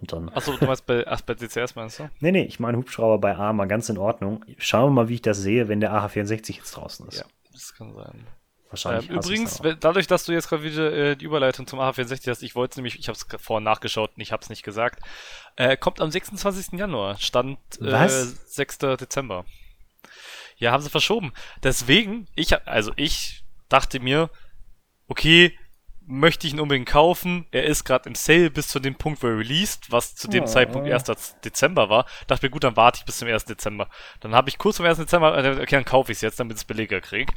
Und 0.00 0.12
dann. 0.12 0.28
achso, 0.30 0.56
du 0.56 0.64
meinst 0.66 0.86
bei, 0.86 1.06
ach, 1.06 1.20
bei 1.20 1.34
DCS 1.34 1.76
meinst 1.76 2.00
du? 2.00 2.10
Nee, 2.20 2.32
nee, 2.32 2.42
ich 2.42 2.58
meine 2.60 2.76
Hubschrauber 2.76 3.18
bei 3.18 3.36
Arma 3.36 3.64
ganz 3.66 3.88
in 3.88 3.96
Ordnung. 3.98 4.44
Schauen 4.58 4.86
wir 4.90 5.02
mal, 5.04 5.08
wie 5.08 5.14
ich 5.14 5.22
das 5.22 5.38
sehe, 5.38 5.68
wenn 5.68 5.80
der 5.80 5.92
AH64 5.92 6.56
jetzt 6.56 6.72
draußen 6.72 7.06
ist. 7.08 7.18
Ja, 7.18 7.24
das 7.52 7.74
kann 7.74 7.94
sein. 7.94 8.26
Wahrscheinlich. 8.70 9.08
Ähm, 9.10 9.16
übrigens, 9.16 9.62
wenn- 9.62 9.78
dadurch, 9.80 10.06
dass 10.06 10.24
du 10.24 10.32
jetzt 10.32 10.48
gerade 10.48 10.62
wieder 10.64 10.92
äh, 10.92 11.16
die 11.16 11.24
Überleitung 11.24 11.66
zum 11.66 11.78
AH64 11.80 12.28
hast, 12.30 12.42
ich 12.42 12.54
wollte 12.54 12.78
nämlich, 12.78 12.98
ich 12.98 13.08
habe 13.08 13.16
es 13.16 13.26
vorhin 13.42 13.64
nachgeschaut 13.64 14.12
und 14.16 14.20
ich 14.20 14.32
habe 14.32 14.42
es 14.42 14.48
nicht 14.48 14.62
gesagt, 14.64 15.00
äh, 15.56 15.76
kommt 15.76 16.00
am 16.00 16.10
26. 16.10 16.78
Januar, 16.78 17.18
Stand 17.18 17.58
äh, 17.80 17.92
Was? 17.92 18.54
6. 18.54 18.78
Dezember. 18.78 19.44
Ja, 20.56 20.72
haben 20.72 20.82
sie 20.82 20.90
verschoben. 20.90 21.32
Deswegen, 21.62 22.26
ich, 22.34 22.54
also 22.66 22.92
ich 22.96 23.44
dachte 23.68 24.00
mir, 24.00 24.30
okay, 25.08 25.56
möchte 26.06 26.46
ich 26.46 26.52
ihn 26.52 26.60
unbedingt 26.60 26.88
kaufen. 26.88 27.46
Er 27.50 27.64
ist 27.64 27.84
gerade 27.84 28.08
im 28.08 28.14
Sale 28.14 28.50
bis 28.50 28.68
zu 28.68 28.80
dem 28.80 28.94
Punkt, 28.94 29.22
wo 29.22 29.26
er 29.28 29.38
released, 29.38 29.90
was 29.90 30.14
zu 30.14 30.28
dem 30.28 30.44
Oh. 30.44 30.46
Zeitpunkt 30.46 30.88
1. 30.90 31.36
Dezember 31.44 31.88
war. 31.88 32.06
Dachte 32.26 32.46
mir, 32.46 32.50
gut, 32.50 32.64
dann 32.64 32.76
warte 32.76 32.98
ich 32.98 33.04
bis 33.04 33.18
zum 33.18 33.28
1. 33.28 33.44
Dezember. 33.46 33.88
Dann 34.20 34.34
habe 34.34 34.48
ich 34.48 34.58
kurz 34.58 34.76
zum 34.76 34.86
1. 34.86 34.98
Dezember, 34.98 35.36
äh, 35.42 35.52
okay, 35.60 35.76
dann 35.76 35.84
kaufe 35.84 36.12
ich 36.12 36.18
es 36.18 36.22
jetzt, 36.22 36.38
damit 36.40 36.56
ich 36.56 36.62
es 36.62 36.64
billiger 36.66 37.00
krieg. 37.00 37.30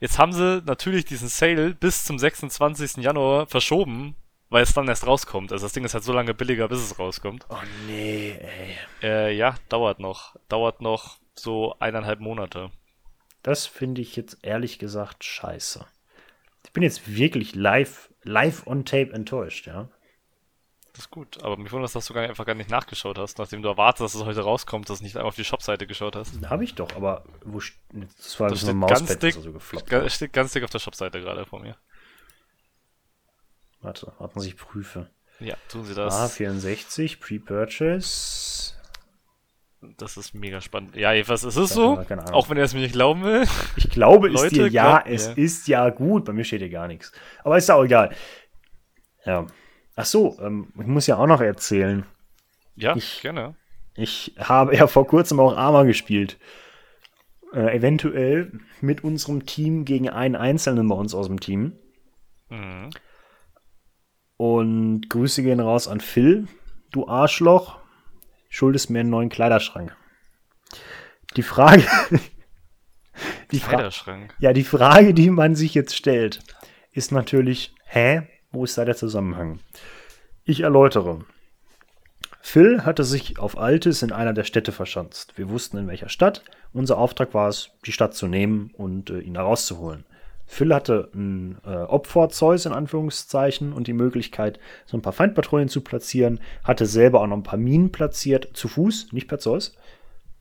Jetzt 0.00 0.18
haben 0.18 0.32
sie 0.32 0.62
natürlich 0.64 1.04
diesen 1.04 1.28
Sale 1.28 1.74
bis 1.74 2.04
zum 2.04 2.18
26. 2.18 2.96
Januar 3.04 3.46
verschoben, 3.46 4.16
weil 4.50 4.62
es 4.62 4.72
dann 4.74 4.88
erst 4.88 5.06
rauskommt. 5.06 5.52
Also 5.52 5.66
das 5.66 5.72
Ding 5.72 5.84
ist 5.84 5.94
halt 5.94 6.04
so 6.04 6.12
lange 6.12 6.34
billiger, 6.34 6.68
bis 6.68 6.80
es 6.80 6.98
rauskommt. 6.98 7.46
Oh 7.50 7.56
nee, 7.86 8.30
ey. 8.40 8.76
Äh, 9.02 9.36
ja, 9.36 9.54
dauert 9.68 10.00
noch. 10.00 10.34
Dauert 10.48 10.80
noch 10.80 11.18
so 11.34 11.76
eineinhalb 11.78 12.20
Monate. 12.20 12.70
Das 13.42 13.66
finde 13.66 14.00
ich 14.00 14.16
jetzt 14.16 14.38
ehrlich 14.42 14.78
gesagt 14.78 15.22
scheiße. 15.24 15.86
Ich 16.64 16.72
bin 16.72 16.82
jetzt 16.82 17.08
wirklich 17.14 17.54
live, 17.54 18.10
live 18.22 18.66
on 18.66 18.84
tape 18.84 19.12
enttäuscht, 19.12 19.66
ja. 19.66 19.88
Das 20.92 21.04
ist 21.06 21.10
gut. 21.10 21.42
Aber 21.44 21.56
mich 21.56 21.70
wundert, 21.70 21.94
dass 21.94 22.06
du 22.06 22.14
gar 22.14 22.22
nicht, 22.22 22.30
einfach 22.30 22.44
gar 22.46 22.54
nicht 22.56 22.70
nachgeschaut 22.70 23.18
hast, 23.18 23.38
nachdem 23.38 23.62
du 23.62 23.68
erwartest, 23.68 24.02
dass 24.02 24.14
es 24.20 24.24
heute 24.26 24.40
rauskommt, 24.40 24.90
dass 24.90 24.98
du 24.98 25.04
nicht 25.04 25.16
einfach 25.16 25.28
auf 25.28 25.36
die 25.36 25.44
Shopseite 25.44 25.86
geschaut 25.86 26.16
hast. 26.16 26.34
Habe 26.50 26.64
ich 26.64 26.74
doch, 26.74 26.94
aber 26.96 27.24
wo 27.44 27.60
das 27.92 28.40
war 28.40 28.48
Das 28.50 28.60
steht 28.60 28.80
ganz 28.80 29.06
dick, 29.18 29.34
das 29.34 29.44
so 29.44 29.52
gefloppt. 29.52 29.86
ga- 29.88 30.08
steht 30.10 30.32
ganz 30.32 30.52
dick 30.52 30.64
auf 30.64 30.70
der 30.70 30.80
Shopseite 30.80 31.20
gerade 31.20 31.46
vor 31.46 31.60
mir. 31.60 31.76
Warte, 33.80 34.12
warte, 34.18 34.34
muss 34.34 34.46
ich 34.46 34.56
prüfe. 34.56 35.08
Ja, 35.40 35.54
tun 35.68 35.84
sie 35.84 35.94
das. 35.94 36.14
A64, 36.36 37.20
Pre-Purchase. 37.20 38.74
Das 39.96 40.16
ist 40.16 40.34
mega 40.34 40.60
spannend. 40.60 40.96
Ja, 40.96 41.12
jedenfalls 41.12 41.44
ist 41.44 41.56
es 41.56 41.70
Ja, 41.70 41.76
so. 41.76 42.04
Auch 42.32 42.50
wenn 42.50 42.56
er 42.58 42.64
es 42.64 42.74
mir 42.74 42.80
nicht 42.80 42.92
glauben 42.94 43.22
will. 43.22 43.46
Ich 43.76 43.88
glaube, 43.90 44.28
ist 44.28 44.34
Leute, 44.34 44.54
dir 44.54 44.68
ja, 44.68 45.02
es 45.06 45.28
mir. 45.36 45.38
ist 45.44 45.68
ja 45.68 45.88
gut. 45.90 46.24
Bei 46.24 46.32
mir 46.32 46.42
steht 46.44 46.60
hier 46.60 46.68
gar 46.70 46.88
nichts. 46.88 47.12
Aber 47.44 47.56
ist 47.56 47.70
auch 47.70 47.84
egal. 47.84 48.12
Ja. 49.24 49.46
Ach 49.94 50.04
so, 50.04 50.36
ähm, 50.40 50.72
ich 50.80 50.86
muss 50.86 51.06
ja 51.06 51.16
auch 51.16 51.26
noch 51.28 51.40
erzählen. 51.40 52.04
Ja, 52.74 52.96
Ich- 52.96 53.20
gerne. 53.22 53.54
Ich 53.94 54.34
habe 54.38 54.76
ja 54.76 54.86
vor 54.86 55.06
kurzem 55.06 55.38
auch 55.40 55.56
Arma 55.56 55.82
gespielt. 55.84 56.38
Äh, 57.52 57.76
eventuell 57.76 58.52
mit 58.80 59.02
unserem 59.02 59.46
Team 59.46 59.84
gegen 59.84 60.08
einen 60.08 60.36
Einzelnen 60.36 60.88
bei 60.88 60.94
uns 60.94 61.14
aus 61.14 61.26
dem 61.28 61.40
Team. 61.40 61.72
Mhm. 62.48 62.90
Und 64.36 65.08
Grüße 65.10 65.42
gehen 65.42 65.60
raus 65.60 65.88
an 65.88 66.00
Phil, 66.00 66.46
du 66.92 67.08
Arschloch. 67.08 67.77
Schuldest 68.48 68.90
mir 68.90 69.00
einen 69.00 69.10
neuen 69.10 69.28
Kleiderschrank. 69.28 69.96
Die 71.36 71.42
Frage. 71.42 71.84
die. 73.52 73.60
Kleiderschrank. 73.60 74.34
Ja, 74.38 74.52
die 74.52 74.64
Frage, 74.64 75.14
die 75.14 75.30
man 75.30 75.54
sich 75.54 75.74
jetzt 75.74 75.96
stellt, 75.96 76.40
ist 76.92 77.12
natürlich, 77.12 77.74
hä? 77.84 78.22
Wo 78.50 78.64
ist 78.64 78.78
da 78.78 78.84
der 78.84 78.96
Zusammenhang? 78.96 79.60
Ich 80.44 80.60
erläutere. 80.60 81.24
Phil 82.40 82.84
hatte 82.86 83.04
sich 83.04 83.38
auf 83.38 83.58
Altes 83.58 84.02
in 84.02 84.10
einer 84.10 84.32
der 84.32 84.44
Städte 84.44 84.72
verschanzt. 84.72 85.36
Wir 85.36 85.50
wussten 85.50 85.76
in 85.76 85.86
welcher 85.86 86.08
Stadt. 86.08 86.42
Unser 86.72 86.96
Auftrag 86.96 87.34
war 87.34 87.48
es, 87.48 87.72
die 87.84 87.92
Stadt 87.92 88.14
zu 88.14 88.26
nehmen 88.26 88.70
und 88.74 89.10
äh, 89.10 89.20
ihn 89.20 89.34
da 89.34 89.42
rauszuholen. 89.42 90.06
Phil 90.50 90.74
hatte 90.74 91.10
ein 91.14 91.58
äh, 91.64 91.68
Opferzeus 91.68 92.64
in 92.64 92.72
Anführungszeichen 92.72 93.74
und 93.74 93.86
die 93.86 93.92
Möglichkeit, 93.92 94.58
so 94.86 94.96
ein 94.96 95.02
paar 95.02 95.12
Feindpatrouillen 95.12 95.68
zu 95.68 95.82
platzieren. 95.82 96.40
Hatte 96.64 96.86
selber 96.86 97.20
auch 97.20 97.26
noch 97.26 97.36
ein 97.36 97.42
paar 97.42 97.58
Minen 97.58 97.92
platziert, 97.92 98.48
zu 98.54 98.66
Fuß, 98.66 99.12
nicht 99.12 99.28
per 99.28 99.38
Zeus. 99.38 99.76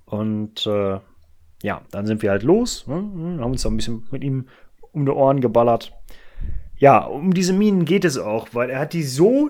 Und 0.06 0.66
äh, 0.66 1.00
ja, 1.62 1.82
dann 1.92 2.08
sind 2.08 2.22
wir 2.22 2.32
halt 2.32 2.44
los, 2.44 2.88
ne, 2.88 2.96
haben 2.96 3.52
uns 3.52 3.64
da 3.64 3.70
ein 3.70 3.76
bisschen 3.76 4.08
mit 4.10 4.24
ihm 4.24 4.48
um 4.94 5.06
die 5.06 5.12
Ohren 5.12 5.42
geballert. 5.42 5.92
Ja, 6.78 7.00
um 7.00 7.34
diese 7.34 7.52
Minen 7.54 7.84
geht 7.84 8.06
es 8.06 8.18
auch, 8.18 8.48
weil 8.54 8.70
er 8.70 8.80
hat 8.80 8.94
die 8.94 9.04
so 9.04 9.50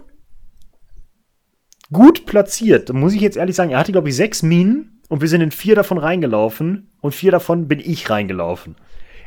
gut 1.93 2.25
platziert. 2.25 2.89
Da 2.89 2.93
muss 2.93 3.13
ich 3.13 3.21
jetzt 3.21 3.37
ehrlich 3.37 3.55
sagen, 3.55 3.71
er 3.71 3.77
hatte, 3.77 3.91
glaube 3.91 4.09
ich, 4.09 4.15
sechs 4.15 4.41
Minen 4.41 5.01
und 5.07 5.21
wir 5.21 5.27
sind 5.27 5.41
in 5.41 5.51
vier 5.51 5.75
davon 5.75 5.99
reingelaufen 5.99 6.89
und 6.99 7.13
vier 7.13 7.31
davon 7.31 7.67
bin 7.67 7.79
ich 7.79 8.09
reingelaufen. 8.09 8.75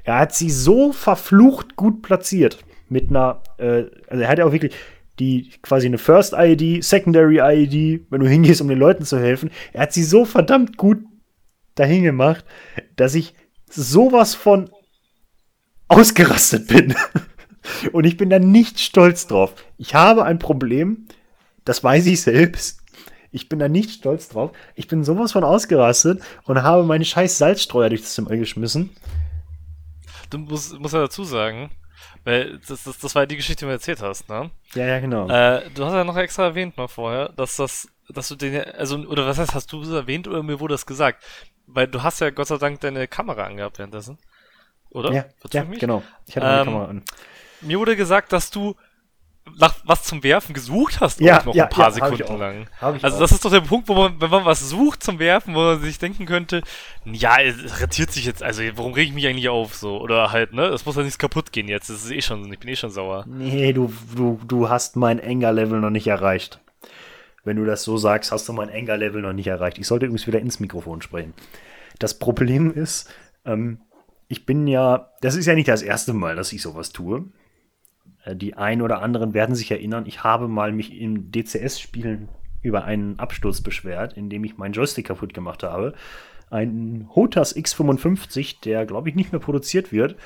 Er 0.04 0.18
hat 0.18 0.34
sie 0.34 0.50
so 0.50 0.92
verflucht 0.92 1.76
gut 1.76 2.02
platziert. 2.02 2.58
Mit 2.88 3.10
einer, 3.10 3.42
äh, 3.58 3.84
also 4.08 4.22
er 4.22 4.28
hat 4.28 4.38
ja 4.38 4.46
auch 4.46 4.52
wirklich 4.52 4.74
die 5.18 5.50
quasi 5.62 5.86
eine 5.86 5.98
First 5.98 6.34
ID, 6.36 6.82
Secondary 6.82 7.38
ID, 7.38 8.06
wenn 8.10 8.20
du 8.20 8.28
hingehst, 8.28 8.60
um 8.60 8.68
den 8.68 8.78
Leuten 8.78 9.04
zu 9.04 9.18
helfen. 9.18 9.50
Er 9.72 9.82
hat 9.82 9.92
sie 9.92 10.02
so 10.02 10.24
verdammt 10.24 10.76
gut 10.76 11.04
dahin 11.74 12.02
gemacht, 12.02 12.44
dass 12.96 13.14
ich 13.14 13.34
sowas 13.68 14.34
von 14.34 14.70
ausgerastet 15.88 16.68
bin. 16.68 16.94
Und 17.92 18.04
ich 18.04 18.16
bin 18.16 18.30
da 18.30 18.38
nicht 18.38 18.80
stolz 18.80 19.26
drauf. 19.26 19.54
Ich 19.76 19.94
habe 19.94 20.24
ein 20.24 20.38
Problem, 20.38 21.06
das 21.64 21.84
weiß 21.84 22.06
ich 22.06 22.22
selbst. 22.22 22.80
Ich 23.32 23.48
bin 23.48 23.58
da 23.58 23.68
nicht 23.68 23.90
stolz 23.90 24.28
drauf. 24.28 24.52
Ich 24.74 24.88
bin 24.88 25.04
sowas 25.04 25.32
von 25.32 25.44
ausgerastet 25.44 26.20
und 26.44 26.62
habe 26.62 26.82
meine 26.82 27.04
scheiß 27.04 27.38
Salzstreuer 27.38 27.88
durch 27.88 28.00
das 28.00 28.14
Zimmer 28.14 28.36
geschmissen. 28.36 28.90
Du 30.30 30.38
musst, 30.38 30.78
musst 30.78 30.94
ja 30.94 31.00
dazu 31.00 31.24
sagen, 31.24 31.70
Weil 32.24 32.58
das, 32.66 32.84
das, 32.84 32.98
das 32.98 33.14
war 33.14 33.22
ja 33.22 33.26
die 33.26 33.36
Geschichte, 33.36 33.60
die 33.60 33.64
du 33.64 33.66
mir 33.68 33.74
erzählt 33.74 34.02
hast, 34.02 34.28
ne? 34.28 34.50
Ja, 34.74 34.86
ja, 34.86 35.00
genau. 35.00 35.28
Äh, 35.28 35.70
du 35.74 35.84
hast 35.84 35.92
ja 35.94 36.04
noch 36.04 36.16
extra 36.16 36.44
erwähnt 36.44 36.76
mal 36.76 36.88
vorher, 36.88 37.30
dass 37.30 37.56
das, 37.56 37.88
dass 38.08 38.28
du 38.28 38.36
den, 38.36 38.62
also, 38.62 38.96
oder 38.98 39.26
was 39.26 39.38
heißt, 39.38 39.54
hast 39.54 39.72
du 39.72 39.82
es 39.82 39.90
erwähnt 39.90 40.28
oder 40.28 40.42
mir 40.42 40.60
wurde 40.60 40.74
das 40.74 40.86
gesagt? 40.86 41.24
Weil 41.66 41.88
du 41.88 42.02
hast 42.02 42.20
ja 42.20 42.30
Gott 42.30 42.48
sei 42.48 42.56
Dank 42.58 42.80
deine 42.80 43.06
Kamera 43.08 43.44
angehabt 43.44 43.78
währenddessen. 43.78 44.18
Oder? 44.90 45.12
ja, 45.12 45.24
ja 45.52 45.64
genau. 45.64 46.02
Ich 46.26 46.36
hatte 46.36 46.46
meine 46.46 46.60
Ähm, 46.60 46.64
Kamera 46.66 46.84
an. 46.86 47.02
Mir 47.60 47.78
wurde 47.78 47.96
gesagt, 47.96 48.32
dass 48.32 48.50
du 48.50 48.76
nach 49.58 49.74
was 49.84 50.04
zum 50.04 50.22
Werfen 50.22 50.54
gesucht 50.54 51.00
hast, 51.00 51.20
Ja, 51.20 51.40
auch 51.40 51.46
noch 51.46 51.54
ja, 51.54 51.64
ein 51.64 51.70
paar 51.70 51.86
ja, 51.86 51.90
Sekunden 51.90 52.38
lang. 52.38 52.66
Also 52.80 53.18
das 53.18 53.32
ist 53.32 53.44
doch 53.44 53.50
der 53.50 53.60
Punkt, 53.60 53.88
wo 53.88 53.94
man, 53.94 54.20
wenn 54.20 54.30
man 54.30 54.44
was 54.44 54.68
sucht 54.68 55.02
zum 55.02 55.18
Werfen, 55.18 55.54
wo 55.54 55.60
man 55.60 55.80
sich 55.80 55.98
denken 55.98 56.26
könnte, 56.26 56.62
ja, 57.04 57.40
es 57.40 57.80
rentiert 57.80 58.12
sich 58.12 58.24
jetzt, 58.24 58.42
also 58.42 58.62
warum 58.74 58.92
reg 58.92 59.08
ich 59.08 59.14
mich 59.14 59.26
eigentlich 59.26 59.48
auf 59.48 59.74
so? 59.74 60.00
Oder 60.00 60.32
halt, 60.32 60.52
ne, 60.52 60.66
es 60.66 60.84
muss 60.86 60.96
ja 60.96 61.02
nichts 61.02 61.18
kaputt 61.18 61.52
gehen 61.52 61.68
jetzt, 61.68 61.90
das 61.90 62.04
ist 62.04 62.10
eh 62.10 62.22
schon, 62.22 62.52
ich 62.52 62.58
bin 62.58 62.68
eh 62.68 62.76
schon 62.76 62.90
sauer. 62.90 63.24
Nee, 63.26 63.72
du, 63.72 63.92
du, 64.14 64.40
du 64.46 64.68
hast 64.68 64.96
mein 64.96 65.20
Anger-Level 65.20 65.80
noch 65.80 65.90
nicht 65.90 66.06
erreicht. 66.06 66.60
Wenn 67.42 67.56
du 67.56 67.64
das 67.64 67.82
so 67.82 67.96
sagst, 67.96 68.32
hast 68.32 68.48
du 68.48 68.52
mein 68.52 68.70
Anger-Level 68.70 69.22
noch 69.22 69.32
nicht 69.32 69.46
erreicht. 69.46 69.78
Ich 69.78 69.86
sollte 69.86 70.06
übrigens 70.06 70.26
wieder 70.26 70.40
ins 70.40 70.60
Mikrofon 70.60 71.00
sprechen. 71.00 71.32
Das 71.98 72.18
Problem 72.18 72.72
ist, 72.72 73.08
ähm, 73.46 73.80
ich 74.28 74.46
bin 74.46 74.66
ja, 74.66 75.10
das 75.22 75.34
ist 75.34 75.46
ja 75.46 75.54
nicht 75.54 75.68
das 75.68 75.82
erste 75.82 76.12
Mal, 76.12 76.36
dass 76.36 76.52
ich 76.52 76.62
sowas 76.62 76.90
tue. 76.90 77.24
Äh, 78.24 78.36
Die 78.36 78.54
ein 78.54 78.82
oder 78.82 79.02
anderen 79.02 79.34
werden 79.34 79.54
sich 79.54 79.70
erinnern, 79.70 80.06
ich 80.06 80.24
habe 80.24 80.48
mal 80.48 80.72
mich 80.72 80.98
in 80.98 81.30
DCS-Spielen 81.30 82.28
über 82.62 82.84
einen 82.84 83.18
Absturz 83.18 83.60
beschwert, 83.60 84.14
indem 84.14 84.44
ich 84.44 84.58
meinen 84.58 84.72
Joystick 84.72 85.06
kaputt 85.06 85.34
gemacht 85.34 85.62
habe. 85.62 85.94
Ein 86.50 87.08
Hotas 87.14 87.56
X55, 87.56 88.60
der 88.62 88.84
glaube 88.84 89.08
ich 89.08 89.14
nicht 89.14 89.32
mehr 89.32 89.40
produziert 89.40 89.92
wird, 89.92 90.16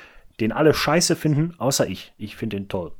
den 0.41 0.53
alle 0.53 0.75
scheiße 0.75 1.17
finden, 1.17 1.55
außer 1.59 1.87
ich. 1.87 2.13
Ich 2.19 2.37
finde 2.37 2.57
den 2.57 2.69
toll. 2.69 2.93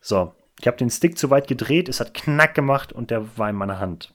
So, 0.00 0.34
ich 0.60 0.66
habe 0.66 0.76
den 0.76 0.90
Stick 0.90 1.18
zu 1.18 1.28
weit 1.30 1.48
gedreht, 1.48 1.88
es 1.88 2.00
hat 2.00 2.14
Knack 2.14 2.54
gemacht 2.54 2.92
und 2.92 3.10
der 3.10 3.36
war 3.36 3.50
in 3.50 3.56
meiner 3.56 3.78
Hand. 3.78 4.14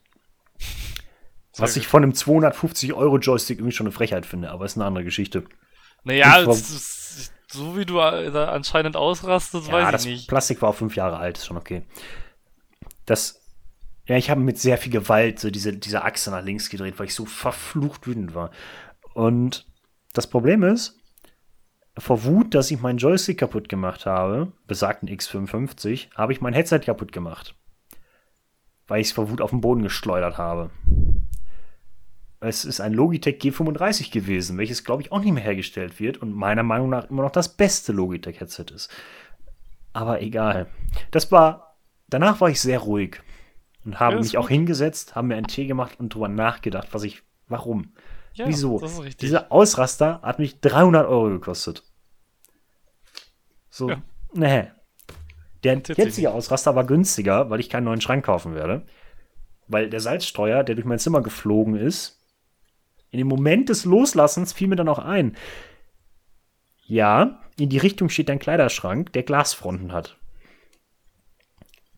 Was 1.58 1.74
Sehr 1.74 1.82
ich 1.82 1.88
von 1.88 2.04
einem 2.04 2.14
250 2.14 2.94
Euro 2.94 3.18
Joystick 3.18 3.60
irgendwie 3.60 3.76
schon 3.76 3.88
eine 3.88 3.94
Frechheit 3.94 4.26
finde, 4.26 4.52
aber 4.52 4.66
ist 4.66 4.78
eine 4.78 4.86
andere 4.86 5.04
Geschichte. 5.04 5.44
Naja, 6.04 6.42
es 6.42 6.60
ist, 6.60 6.70
so 7.52 7.78
wie 7.78 7.86
du 7.86 7.96
da 7.96 8.50
anscheinend 8.50 8.96
ausrastest, 8.96 9.68
Ja, 9.68 9.74
weiß 9.74 9.92
das 9.92 10.06
ich 10.06 10.12
nicht. 10.12 10.28
Plastik 10.28 10.62
war 10.62 10.70
auch 10.70 10.76
fünf 10.76 10.96
Jahre 10.96 11.18
alt, 11.18 11.38
ist 11.38 11.46
schon 11.46 11.58
okay. 11.58 11.84
Das, 13.06 13.42
ja, 14.06 14.18
ich 14.18 14.30
habe 14.30 14.42
mit 14.42 14.60
sehr 14.60 14.78
viel 14.78 14.92
Gewalt 14.92 15.40
so 15.40 15.50
diese, 15.50 15.74
diese 15.74 16.04
Achse 16.04 16.32
nach 16.32 16.44
links 16.44 16.70
gedreht, 16.70 17.00
weil 17.00 17.08
ich 17.08 17.16
so 17.16 17.26
verflucht 17.26 18.06
wütend 18.08 18.36
war. 18.36 18.52
Und 19.14 19.66
das 20.14 20.28
Problem 20.28 20.64
ist, 20.64 21.00
vor 21.98 22.24
Wut, 22.24 22.54
dass 22.54 22.70
ich 22.70 22.80
meinen 22.80 22.98
Joystick 23.00 23.40
kaputt 23.40 23.70
gemacht 23.70 24.06
habe, 24.06 24.52
besagten 24.68 25.10
X55, 25.10 26.14
habe 26.16 26.34
ich 26.34 26.42
mein 26.42 26.54
Headset 26.54 26.80
kaputt 26.80 27.12
gemacht. 27.12 27.56
Weil 28.88 29.02
ich 29.02 29.08
es 29.08 29.14
vor 29.14 29.30
Wut 29.30 29.42
auf 29.42 29.50
den 29.50 29.62
Boden 29.62 29.84
geschleudert 29.84 30.38
habe. 30.38 30.70
Es 32.40 32.66
ist 32.66 32.80
ein 32.82 32.94
Logitech 32.94 33.42
G35 33.42 34.12
gewesen, 34.12 34.58
welches, 34.58 34.84
glaube 34.84 35.02
ich, 35.02 35.12
auch 35.12 35.20
nicht 35.20 35.34
mehr 35.34 35.44
hergestellt 35.44 36.00
wird 36.00 36.18
und 36.18 36.34
meiner 36.34 36.64
Meinung 36.64 36.90
nach 36.90 37.10
immer 37.10 37.24
noch 37.24 37.32
das 37.32 37.56
beste 37.56 37.92
Logitech-Headset 37.94 38.66
ist. 38.74 38.90
Aber 39.94 40.22
egal. 40.22 40.68
Das 41.10 41.32
war, 41.32 41.78
danach 42.08 42.40
war 42.40 42.50
ich 42.50 42.62
sehr 42.62 42.80
ruhig 42.80 43.22
und 43.84 44.00
habe 44.00 44.18
Ja, 44.18 44.22
mich 44.22 44.38
auch 44.38 44.44
gut. 44.44 44.52
hingesetzt, 44.52 45.16
habe 45.16 45.28
mir 45.28 45.36
einen 45.38 45.48
Tee 45.48 45.66
gemacht 45.66 46.00
und 46.00 46.14
drüber 46.14 46.28
nachgedacht, 46.28 46.90
was 46.92 47.04
ich, 47.04 47.24
warum. 47.48 47.94
Ja, 48.34 48.46
Wieso? 48.48 48.80
Das 48.80 48.92
ist 48.94 49.00
richtig. 49.00 49.18
Dieser 49.18 49.52
Ausraster 49.52 50.22
hat 50.22 50.38
mich 50.38 50.60
300 50.62 51.08
Euro 51.08 51.30
gekostet. 51.30 51.84
So, 53.72 53.90
Ja. 53.90 54.02
nee. 54.34 54.68
Der 55.64 55.82
jetzige 55.96 56.32
Ausraster 56.32 56.76
war 56.76 56.86
günstiger, 56.86 57.50
weil 57.50 57.60
ich 57.60 57.70
keinen 57.70 57.86
neuen 57.86 58.00
Schrank 58.02 58.24
kaufen 58.26 58.54
werde. 58.54 58.86
Weil 59.68 59.90
der 59.90 60.00
Salzstreuer, 60.00 60.64
der 60.64 60.76
durch 60.76 60.86
mein 60.86 61.00
Zimmer 61.00 61.22
geflogen 61.22 61.76
ist, 61.76 62.17
in 63.18 63.28
dem 63.28 63.28
Moment 63.28 63.70
des 63.70 63.84
Loslassens 63.86 64.54
fiel 64.54 64.68
mir 64.68 64.76
dann 64.76 64.90
auch 64.90 65.00
ein, 65.00 65.36
ja, 66.86 67.40
in 67.58 67.70
die 67.70 67.78
Richtung 67.80 68.10
steht 68.10 68.30
ein 68.30 68.40
Kleiderschrank, 68.40 69.12
der 69.14 69.24
Glasfronten 69.24 69.92
hat. 69.92 70.18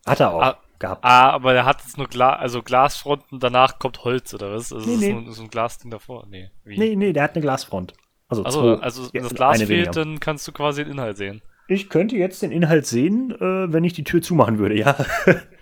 Hat 0.06 0.20
er 0.20 0.32
auch 0.34 0.42
Ah, 0.42 0.58
gehabt. 0.80 1.04
Ah, 1.04 1.30
aber 1.32 1.54
der 1.54 1.66
hat 1.66 1.82
jetzt 1.82 1.98
nur 1.98 2.08
Gla 2.08 2.34
also 2.36 2.64
Glasfronten, 2.64 3.40
danach 3.40 3.78
kommt 3.80 4.04
Holz, 4.04 4.34
oder 4.34 4.54
was? 4.54 4.72
Also 4.74 4.88
Nee, 4.88 4.96
ist 4.96 5.02
nee. 5.02 5.12
So, 5.12 5.18
ein- 5.18 5.32
so 5.34 5.42
ein 5.44 5.50
Glasding 5.50 5.92
davor? 5.92 6.26
Nee. 6.30 6.50
Wie? 6.64 6.78
Nee, 6.80 6.96
nee, 6.96 7.14
der 7.14 7.24
hat 7.24 7.34
eine 7.36 7.42
Glasfront. 7.42 7.94
Also, 8.30 8.44
Also, 8.44 8.76
zwei. 8.78 8.84
also 8.84 9.14
wenn 9.14 9.24
das 9.24 9.34
Glas 9.36 9.58
fehlt, 9.58 9.70
weniger. 9.70 9.92
dann 9.92 10.20
kannst 10.20 10.48
du 10.48 10.52
quasi 10.52 10.84
den 10.84 10.94
Inhalt 10.94 11.18
sehen. 11.18 11.42
Ich 11.68 11.90
könnte 11.90 12.16
jetzt 12.16 12.42
den 12.42 12.52
Inhalt 12.52 12.88
sehen, 12.88 13.32
äh, 13.32 13.72
wenn 13.72 13.84
ich 13.84 13.94
die 13.94 14.04
Tür 14.04 14.22
zumachen 14.22 14.58
würde, 14.58 14.76
ja. 14.78 14.96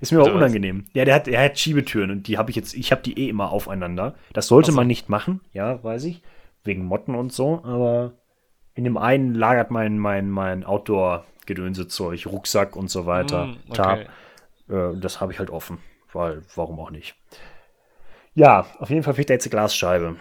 Ist 0.00 0.12
mir 0.12 0.22
auch 0.22 0.34
unangenehm. 0.34 0.86
Ja, 0.94 1.04
der 1.04 1.14
hat, 1.14 1.28
er 1.28 1.44
hat 1.44 1.58
Schiebetüren 1.58 2.10
und 2.10 2.26
die 2.26 2.38
habe 2.38 2.50
ich 2.50 2.56
jetzt, 2.56 2.74
ich 2.74 2.90
habe 2.90 3.02
die 3.02 3.18
eh 3.18 3.28
immer 3.28 3.52
aufeinander. 3.52 4.14
Das 4.32 4.46
sollte 4.46 4.70
so. 4.70 4.76
man 4.76 4.86
nicht 4.86 5.08
machen, 5.08 5.40
ja, 5.52 5.82
weiß 5.82 6.04
ich. 6.04 6.22
Wegen 6.64 6.84
Motten 6.84 7.14
und 7.14 7.32
so, 7.32 7.62
aber 7.64 8.12
in 8.74 8.84
dem 8.84 8.96
einen 8.96 9.34
lagert 9.34 9.70
mein, 9.70 9.98
mein, 9.98 10.30
mein 10.30 10.64
Outdoor-Gedönsezeug, 10.64 12.26
Rucksack 12.26 12.76
und 12.76 12.90
so 12.90 13.06
weiter, 13.06 13.46
Mm, 13.46 13.56
okay. 13.68 13.74
Tarp. 13.74 14.00
Äh, 14.68 15.00
das 15.00 15.20
habe 15.20 15.32
ich 15.32 15.38
halt 15.38 15.50
offen, 15.50 15.78
weil, 16.12 16.42
warum 16.54 16.78
auch 16.80 16.90
nicht. 16.90 17.14
Ja, 18.34 18.66
auf 18.78 18.90
jeden 18.90 19.02
Fall 19.02 19.14
fehlt 19.14 19.28
da 19.28 19.34
jetzt 19.34 19.46
eine 19.46 19.50
Glasscheibe. 19.50 20.16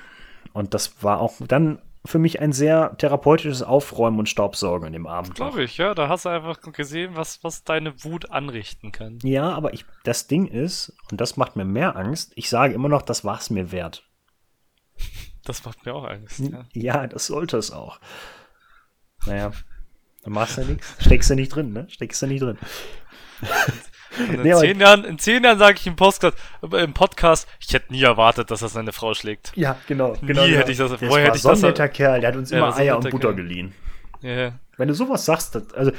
Und 0.54 0.74
das 0.74 1.04
war 1.04 1.22
auch 1.22 1.34
dann 1.48 1.80
für 2.06 2.20
mich 2.20 2.40
ein 2.40 2.54
sehr 2.54 2.96
therapeutisches 2.98 3.62
Aufräumen 3.62 4.20
und 4.20 4.30
Staubsaugen 4.30 4.88
in 4.88 4.94
dem 4.94 5.08
Abend. 5.08 5.36
Glaube 5.36 5.64
ich, 5.64 5.78
ja. 5.78 5.94
Da 5.94 6.08
hast 6.08 6.26
du 6.26 6.30
einfach 6.30 6.60
gesehen, 6.72 7.16
was, 7.16 7.44
was 7.44 7.64
deine 7.64 8.04
Wut 8.04 8.32
anrichten 8.32 8.92
kann. 8.92 9.20
Ja, 9.24 9.52
aber 9.52 9.74
ich, 9.74 9.86
das 10.04 10.28
Ding 10.28 10.48
ist, 10.48 10.94
und 11.12 11.20
das 11.20 11.38
macht 11.38 11.56
mir 11.56 11.66
mehr 11.66 11.96
Angst, 11.96 12.32
ich 12.36 12.50
sage 12.50 12.74
immer 12.74 12.90
noch, 12.90 13.02
das 13.02 13.26
war 13.26 13.38
es 13.38 13.50
mir 13.50 13.72
wert. 13.72 14.04
Das 15.46 15.66
macht 15.66 15.84
mir 15.84 15.96
auch 15.96 16.04
Angst. 16.04 16.40
Ja. 16.42 16.66
Ja, 16.74 17.08
das 17.08 17.26
sollte 17.26 17.58
es 17.58 17.72
auch. 17.72 18.00
Naja, 19.26 19.52
dann 20.24 20.34
machst 20.34 20.58
du 20.58 20.66
nichts. 20.66 20.96
Steckst 21.00 21.30
du 21.32 21.36
nicht 21.36 21.56
drin, 21.56 21.74
ne? 21.74 21.88
Steckst 21.90 22.22
du 22.22 22.28
nicht 22.28 22.42
drin. 22.44 22.60
In, 24.20 24.42
Nee, 24.42 24.54
zehn 24.56 24.80
Jahren, 24.80 25.04
in 25.06 25.18
zehn 25.18 25.44
Jahren 25.44 25.58
sage 25.60 25.78
ich 25.80 25.88
im 25.88 25.96
Podcast, 25.96 26.36
im 26.62 26.94
Podcast, 26.94 27.48
ich 27.60 27.74
hätte 27.74 27.92
nie 27.94 28.04
erwartet, 28.04 28.52
dass 28.52 28.62
er 28.62 28.68
seine 28.70 28.92
Frau 28.92 29.14
schlägt. 29.14 29.52
Ja, 29.56 29.78
genau. 29.88 30.14
Nie 30.22 30.28
genau 30.28 30.42
hätte 30.44 30.72
ich 30.72 30.78
das- 30.78 30.92
Das 30.92 31.02
war 31.02 31.20
hätte 31.20 31.38
ich 31.38 31.42
so 31.42 31.50
ein 31.50 31.54
das- 31.54 31.62
netter 31.62 31.88
Kerl, 31.88 32.20
der 32.22 32.30
hat 32.30 32.36
uns 32.38 32.52
Ja, 32.52 32.58
immer 32.58 32.76
Eier 32.76 32.98
und 32.98 33.10
Butter 33.10 33.34
Kerl. 33.34 33.36
geliehen. 33.36 33.74
Ja. 34.22 34.54
Wenn 34.78 34.88
du 34.88 34.94
sowas 34.94 35.26
sagst, 35.26 35.56
das, 35.56 35.74
also 35.74 35.92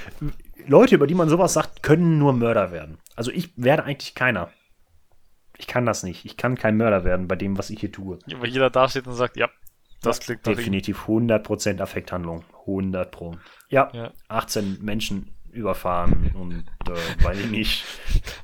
Leute, 0.66 0.94
über 0.94 1.06
die 1.06 1.14
man 1.14 1.28
sowas 1.28 1.52
sagt, 1.54 1.82
können 1.82 2.18
nur 2.18 2.32
Mörder 2.32 2.70
werden. 2.72 2.98
Also 3.16 3.30
ich 3.30 3.50
werde 3.56 3.84
eigentlich 3.84 4.14
keiner. 4.14 4.50
Ich 5.58 5.66
kann 5.66 5.84
das 5.86 6.02
nicht. 6.02 6.24
Ich 6.24 6.36
kann 6.36 6.56
kein 6.56 6.76
Mörder 6.76 7.04
werden 7.04 7.28
bei 7.28 7.36
dem, 7.36 7.58
was 7.58 7.70
ich 7.70 7.80
hier 7.80 7.92
tue. 7.92 8.18
Weil 8.38 8.48
jeder 8.48 8.70
da 8.70 8.88
steht 8.88 9.06
und 9.06 9.14
sagt, 9.14 9.36
ja, 9.36 9.48
das 10.02 10.20
klingt. 10.20 10.46
Definitiv 10.46 11.06
100% 11.06 11.80
Affekthandlung. 11.82 12.44
100 12.66 13.10
Pro. 13.10 13.36
Ja, 13.68 13.90
Ja. 13.92 14.12
18 14.28 14.78
Menschen 14.82 15.30
überfahren 15.52 16.30
und 16.34 16.64
äh, 16.88 17.24
weiß 17.24 17.38
ich 17.38 17.50
nicht. 17.50 17.84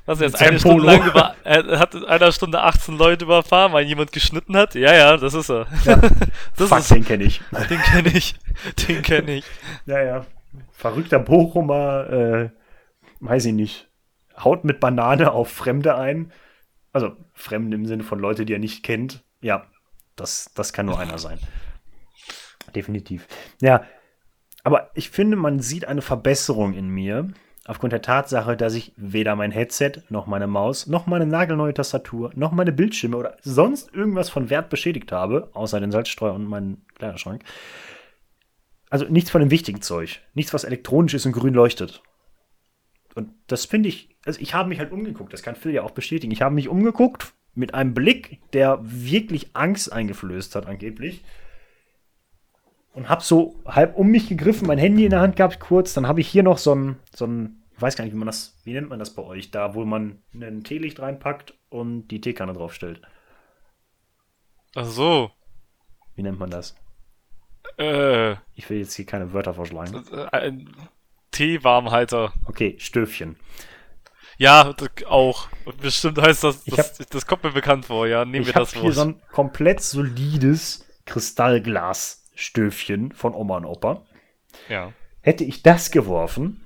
Was 0.05 0.19
jetzt 0.19 0.41
eine 0.41 0.59
Stunde 0.59 0.85
lang 0.85 1.05
über, 1.07 1.35
er 1.43 1.79
hat 1.79 1.95
in 1.95 2.03
einer 2.05 2.31
Stunde 2.31 2.61
18 2.61 2.97
Leute 2.97 3.25
überfahren, 3.25 3.73
weil 3.73 3.85
jemand 3.85 4.11
geschnitten 4.11 4.55
hat. 4.55 4.75
Ja, 4.75 4.93
ja, 4.93 5.17
das 5.17 5.33
ist 5.33 5.49
er. 5.49 5.67
das 6.55 6.69
Fuck, 6.69 6.79
ist, 6.79 6.91
den 6.91 7.05
kenne 7.05 7.23
ich. 7.23 7.41
den 7.69 7.79
kenne 7.79 8.09
ich. 8.09 8.35
Den 8.87 9.01
kenne 9.01 9.31
ich. 9.35 9.45
Ja, 9.85 10.01
ja. 10.01 10.25
Verrückter 10.71 11.19
Bochumer, 11.19 12.09
äh, 12.09 12.49
weiß 13.19 13.45
ich 13.45 13.53
nicht, 13.53 13.89
haut 14.37 14.63
mit 14.63 14.79
Banane 14.79 15.31
auf 15.31 15.49
Fremde 15.51 15.95
ein. 15.95 16.31
Also 16.93 17.15
Fremde 17.33 17.75
im 17.75 17.85
Sinne 17.85 18.03
von 18.03 18.19
Leute, 18.19 18.45
die 18.45 18.53
er 18.53 18.59
nicht 18.59 18.83
kennt. 18.83 19.23
Ja, 19.41 19.67
das, 20.15 20.51
das 20.55 20.73
kann 20.73 20.87
nur 20.87 20.99
einer 20.99 21.17
sein. 21.17 21.39
Definitiv. 22.75 23.27
Ja, 23.61 23.83
aber 24.67 24.91
ich 24.95 25.11
finde, 25.11 25.37
man 25.37 25.61
sieht 25.61 25.87
eine 25.87 26.01
Verbesserung 26.01 26.73
in 26.73 26.89
mir 26.89 27.29
aufgrund 27.63 27.93
der 27.93 28.01
Tatsache, 28.01 28.57
dass 28.57 28.73
ich 28.73 28.91
weder 28.97 29.33
mein 29.37 29.51
Headset, 29.51 30.03
noch 30.09 30.27
meine 30.27 30.45
Maus, 30.45 30.87
noch 30.87 31.07
meine 31.07 31.25
nagelneue 31.25 31.73
Tastatur, 31.73 32.31
noch 32.35 32.51
meine 32.51 32.73
Bildschirme 32.73 33.15
oder 33.15 33.37
sonst 33.41 33.93
irgendwas 33.93 34.29
von 34.29 34.49
Wert 34.49 34.69
beschädigt 34.69 35.13
habe, 35.13 35.49
außer 35.53 35.79
den 35.79 35.93
Salzstreuer 35.93 36.33
und 36.33 36.47
meinen 36.47 36.85
Kleiderschrank. 36.95 37.45
Also 38.89 39.05
nichts 39.05 39.29
von 39.29 39.39
dem 39.39 39.51
wichtigen 39.51 39.81
Zeug. 39.81 40.19
Nichts, 40.33 40.53
was 40.53 40.65
elektronisch 40.65 41.13
ist 41.13 41.25
und 41.25 41.31
grün 41.31 41.53
leuchtet. 41.53 42.03
Und 43.15 43.29
das 43.47 43.63
finde 43.63 43.87
ich, 43.87 44.17
also 44.25 44.41
ich 44.41 44.53
habe 44.53 44.67
mich 44.67 44.79
halt 44.79 44.91
umgeguckt, 44.91 45.31
das 45.31 45.43
kann 45.43 45.55
Phil 45.55 45.71
ja 45.71 45.83
auch 45.83 45.91
bestätigen. 45.91 46.33
Ich 46.33 46.41
habe 46.41 46.53
mich 46.53 46.67
umgeguckt 46.67 47.31
mit 47.55 47.73
einem 47.73 47.93
Blick, 47.93 48.41
der 48.51 48.79
wirklich 48.81 49.51
Angst 49.55 49.93
eingeflößt 49.93 50.55
hat, 50.55 50.65
angeblich. 50.65 51.23
Und 52.97 53.09
habe 53.09 53.21
so 53.23 53.55
halb 53.67 53.95
um 53.95 54.07
mich 54.07 54.27
gegriffen, 54.27 54.65
mein 54.67 54.79
Handy 54.79 55.03
in 55.05 55.11
der 55.11 55.19
Hand 55.21 55.35
gehabt, 55.35 55.59
kurz. 55.59 55.93
Dann 55.93 56.07
habe 56.07 56.19
ich 56.19 56.27
hier 56.27 56.41
noch 56.41 56.57
so 56.57 56.73
ein, 56.73 56.97
so 57.15 57.25
ein, 57.27 57.61
ich 57.75 57.79
weiß 57.81 57.95
gar 57.95 58.03
nicht, 58.03 58.13
wie 58.13 58.17
man 58.17 58.25
das, 58.25 58.57
wie 58.63 58.73
nennt 58.73 58.89
man 58.89 58.97
das 58.97 59.13
bei 59.13 59.21
euch? 59.21 59.51
Da, 59.51 59.75
wo 59.75 59.85
man 59.85 60.23
ein 60.33 60.63
Teelicht 60.63 60.99
reinpackt 60.99 61.53
und 61.69 62.07
die 62.07 62.21
Teekanne 62.21 62.53
draufstellt. 62.53 63.01
Ach 64.73 64.85
so. 64.85 65.29
Wie 66.15 66.23
nennt 66.23 66.39
man 66.39 66.49
das? 66.49 66.75
Äh, 67.77 68.31
Ich 68.55 68.67
will 68.67 68.79
jetzt 68.79 68.95
hier 68.95 69.05
keine 69.05 69.31
Wörter 69.31 69.53
vorschlagen. 69.53 70.03
äh, 70.11 70.35
ein 70.35 70.67
Teewarmhalter. 71.29 72.33
Okay, 72.45 72.77
Stöfchen. 72.79 73.37
Ja, 74.39 74.73
auch. 75.07 75.49
Und 75.65 75.81
bestimmt 75.81 76.19
heißt 76.19 76.43
das, 76.43 76.65
Ich 76.65 76.73
das, 76.75 76.97
das 76.97 77.27
kommt 77.27 77.43
mir 77.43 77.51
bekannt 77.51 77.85
vor, 77.85 78.07
ja. 78.07 78.25
Nehmen 78.25 78.41
Ich 78.41 78.47
wir 78.47 78.55
habe 78.55 78.65
das 78.65 78.73
hier 78.73 78.81
Wort. 78.83 78.93
so 78.95 79.01
ein 79.01 79.21
komplett 79.31 79.81
solides 79.81 80.83
Kristallglas-Stöfchen 82.37 83.11
von 83.13 83.33
Oma 83.33 83.57
und 83.57 83.65
Opa. 83.65 84.03
ja. 84.69 84.93
Hätte 85.21 85.43
ich 85.43 85.61
das 85.61 85.91
geworfen, 85.91 86.63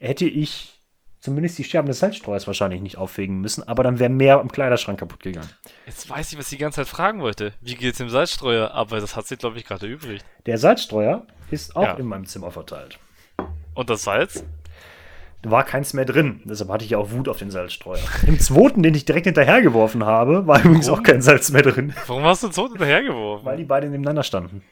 hätte 0.00 0.24
ich 0.24 0.80
zumindest 1.20 1.58
die 1.58 1.64
Scherben 1.64 1.86
des 1.86 2.00
Salzstreuers 2.00 2.48
wahrscheinlich 2.48 2.80
nicht 2.80 2.98
aufwägen 2.98 3.40
müssen, 3.40 3.62
aber 3.68 3.84
dann 3.84 4.00
wäre 4.00 4.10
mehr 4.10 4.40
im 4.40 4.50
Kleiderschrank 4.50 4.98
kaputt 4.98 5.20
gegangen. 5.22 5.48
Jetzt 5.86 6.10
weiß 6.10 6.32
ich, 6.32 6.38
was 6.38 6.46
ich 6.46 6.58
die 6.58 6.62
ganze 6.62 6.76
Zeit 6.80 6.88
fragen 6.88 7.20
wollte. 7.20 7.52
Wie 7.60 7.76
geht's 7.76 7.98
dem 7.98 8.08
Salzstreuer? 8.08 8.72
Aber 8.72 8.98
das 9.00 9.14
hat 9.14 9.28
sich, 9.28 9.38
glaube 9.38 9.58
ich, 9.58 9.64
gerade 9.64 9.86
übrig. 9.86 10.22
Der 10.46 10.58
Salzstreuer 10.58 11.24
ist 11.52 11.76
auch 11.76 11.84
Ja. 11.84 11.92
in 11.94 12.06
meinem 12.06 12.26
Zimmer 12.26 12.50
verteilt. 12.50 12.98
Und 13.74 13.88
das 13.88 14.02
Salz? 14.02 14.42
Da 15.42 15.50
war 15.50 15.64
keins 15.64 15.92
mehr 15.92 16.04
drin, 16.04 16.40
deshalb 16.44 16.70
hatte 16.70 16.84
ich 16.84 16.90
ja 16.92 16.98
auch 16.98 17.10
Wut 17.10 17.28
auf 17.28 17.38
den 17.38 17.50
Salzstreuer. 17.50 17.98
Im 18.26 18.38
zweiten, 18.38 18.82
den 18.82 18.94
ich 18.94 19.04
direkt 19.04 19.26
hinterhergeworfen 19.26 20.04
habe, 20.04 20.46
war 20.46 20.60
übrigens 20.64 20.86
Warum? 20.86 21.00
auch 21.00 21.02
kein 21.02 21.20
Salz 21.20 21.50
mehr 21.50 21.62
drin, 21.62 21.92
Warum 22.06 22.22
hast 22.24 22.44
du 22.44 22.52
so 22.52 22.68
hinterhergeworfen? 22.68 23.44
weil 23.44 23.56
die 23.56 23.64
beide 23.64 23.88
nebeneinander 23.88 24.22
standen. 24.22 24.62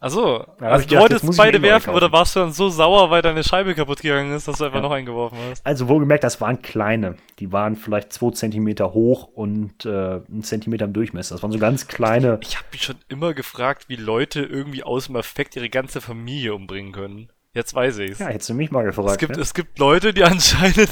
Achso, 0.00 0.44
also 0.60 0.82
ich 0.82 0.86
du 0.86 0.96
wolltest 0.96 1.24
ich 1.24 1.36
beide 1.36 1.60
werfen 1.60 1.92
oder 1.92 2.12
warst 2.12 2.36
du 2.36 2.40
dann 2.40 2.52
so 2.52 2.68
sauer, 2.68 3.10
weil 3.10 3.20
deine 3.20 3.42
Scheibe 3.42 3.74
kaputt 3.74 4.00
gegangen 4.00 4.32
ist, 4.32 4.46
dass 4.46 4.58
du 4.58 4.64
einfach 4.66 4.76
Ja. 4.76 4.82
noch 4.82 4.92
eingeworfen 4.92 5.36
hast? 5.50 5.66
Also 5.66 5.88
wohlgemerkt, 5.88 6.22
das 6.22 6.40
waren 6.40 6.62
kleine. 6.62 7.16
Die 7.40 7.50
waren 7.50 7.74
vielleicht 7.74 8.12
zwei 8.12 8.30
Zentimeter 8.30 8.92
hoch 8.92 9.24
und 9.24 9.84
äh, 9.86 9.88
einen 10.28 10.44
Zentimeter 10.44 10.84
im 10.84 10.92
Durchmesser. 10.92 11.34
Das 11.34 11.42
waren 11.42 11.50
so 11.50 11.58
ganz 11.58 11.88
kleine. 11.88 12.38
Ich 12.42 12.56
habe 12.56 12.66
mich 12.70 12.84
schon 12.84 12.94
immer 13.08 13.34
gefragt, 13.34 13.88
wie 13.88 13.96
Leute 13.96 14.42
irgendwie 14.42 14.84
aus 14.84 15.06
dem 15.06 15.16
Effekt 15.16 15.56
ihre 15.56 15.68
ganze 15.68 16.00
Familie 16.00 16.54
umbringen 16.54 16.92
können. 16.92 17.28
Jetzt 17.54 17.74
weiß 17.74 17.98
ich's. 17.98 18.18
Ja, 18.18 18.26
hättest 18.26 18.50
du 18.50 18.54
mich 18.54 18.70
mal 18.70 18.84
gefragt. 18.84 19.10
es, 19.10 19.18
gibt, 19.18 19.36
ne? 19.36 19.42
es 19.42 19.54
gibt 19.54 19.78
Leute, 19.78 20.12
die 20.12 20.24
anscheinend. 20.24 20.90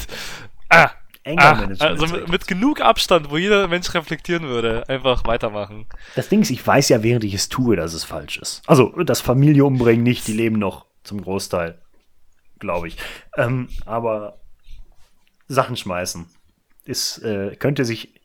Ah, 0.69 0.91
ah, 1.37 1.67
also 1.79 2.07
mit, 2.07 2.29
mit 2.29 2.47
genug 2.47 2.81
Abstand, 2.81 3.29
wo 3.29 3.37
jeder 3.37 3.67
Mensch 3.67 3.93
reflektieren 3.93 4.43
würde, 4.43 4.87
einfach 4.89 5.25
weitermachen. 5.25 5.85
Das 6.15 6.29
Ding 6.29 6.41
ist, 6.41 6.49
ich 6.49 6.65
weiß 6.65 6.89
ja, 6.89 7.03
während 7.03 7.23
ich 7.23 7.33
es 7.33 7.49
tue, 7.49 7.75
dass 7.75 7.93
es 7.93 8.03
falsch 8.03 8.37
ist. 8.37 8.61
Also, 8.67 8.89
das 9.03 9.21
Familie 9.21 9.65
umbringen 9.65 10.03
nicht, 10.03 10.27
die 10.27 10.33
leben 10.33 10.59
noch 10.59 10.85
zum 11.03 11.21
Großteil. 11.21 11.81
Glaube 12.59 12.87
ich. 12.87 12.97
Ähm, 13.37 13.69
aber 13.85 14.39
Sachen 15.47 15.77
schmeißen 15.77 16.27
ist, 16.85 17.19
äh, 17.19 17.55
könnte 17.55 17.85
sich 17.85 18.19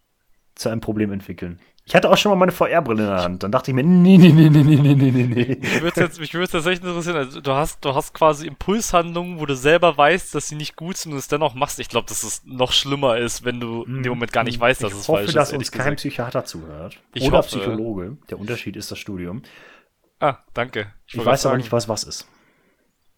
zu 0.54 0.68
einem 0.68 0.80
Problem 0.80 1.12
entwickeln. 1.12 1.60
Ich 1.84 1.96
hatte 1.96 2.08
auch 2.08 2.16
schon 2.16 2.30
mal 2.30 2.36
meine 2.36 2.52
VR-Brille 2.52 3.02
in 3.02 3.08
der 3.08 3.22
Hand. 3.22 3.42
Dann 3.42 3.50
dachte 3.50 3.72
ich 3.72 3.74
mir, 3.74 3.82
nee, 3.82 4.16
nee, 4.16 4.30
nee, 4.30 4.48
nee, 4.48 4.62
nee, 4.62 4.76
nee, 4.76 4.94
nee, 4.94 5.10
nee, 5.10 5.24
nee. 5.24 5.58
Mich 5.60 5.82
würde 5.82 6.00
jetzt, 6.00 6.20
mich 6.20 6.32
würde 6.32 6.56
jetzt 6.56 6.66
echt 6.66 6.84
interessieren. 6.84 7.16
Also, 7.16 7.40
du 7.40 7.52
hast, 7.52 7.84
du 7.84 7.92
hast 7.94 8.14
quasi 8.14 8.46
Impulshandlungen, 8.46 9.40
wo 9.40 9.46
du 9.46 9.56
selber 9.56 9.96
weißt, 9.96 10.32
dass 10.32 10.46
sie 10.48 10.54
nicht 10.54 10.76
gut 10.76 10.96
sind 10.96 11.12
und 11.12 11.18
es 11.18 11.26
dennoch 11.26 11.54
machst. 11.54 11.80
Ich 11.80 11.88
glaube, 11.88 12.06
dass 12.06 12.22
es 12.22 12.42
noch 12.44 12.70
schlimmer 12.70 13.18
ist, 13.18 13.44
wenn 13.44 13.58
du 13.58 13.82
in 13.82 14.04
dem 14.04 14.10
Moment 14.10 14.32
gar 14.32 14.44
nicht 14.44 14.60
weißt, 14.60 14.84
dass 14.84 14.92
ich 14.92 14.98
es 15.00 15.08
hoffe, 15.08 15.18
falsch 15.18 15.28
ist. 15.30 15.36
dass 15.36 15.52
ehrlich 15.52 15.68
uns 15.68 15.72
kein. 15.72 15.96
Psychiater 15.96 16.44
zuhört. 16.44 17.00
Ich 17.14 17.24
Oder 17.24 17.38
hoffe. 17.38 17.48
Psychologe. 17.48 18.16
Der 18.30 18.38
Unterschied 18.38 18.76
ist 18.76 18.90
das 18.92 18.98
Studium. 18.98 19.42
Ah, 20.20 20.38
danke. 20.54 20.92
Ich, 21.06 21.16
wollte 21.16 21.30
weiß 21.30 21.46
aber 21.46 21.52
sagen, 21.54 21.62
nicht, 21.62 21.72
was 21.72 21.88
was 21.88 22.04
ist. 22.04 22.28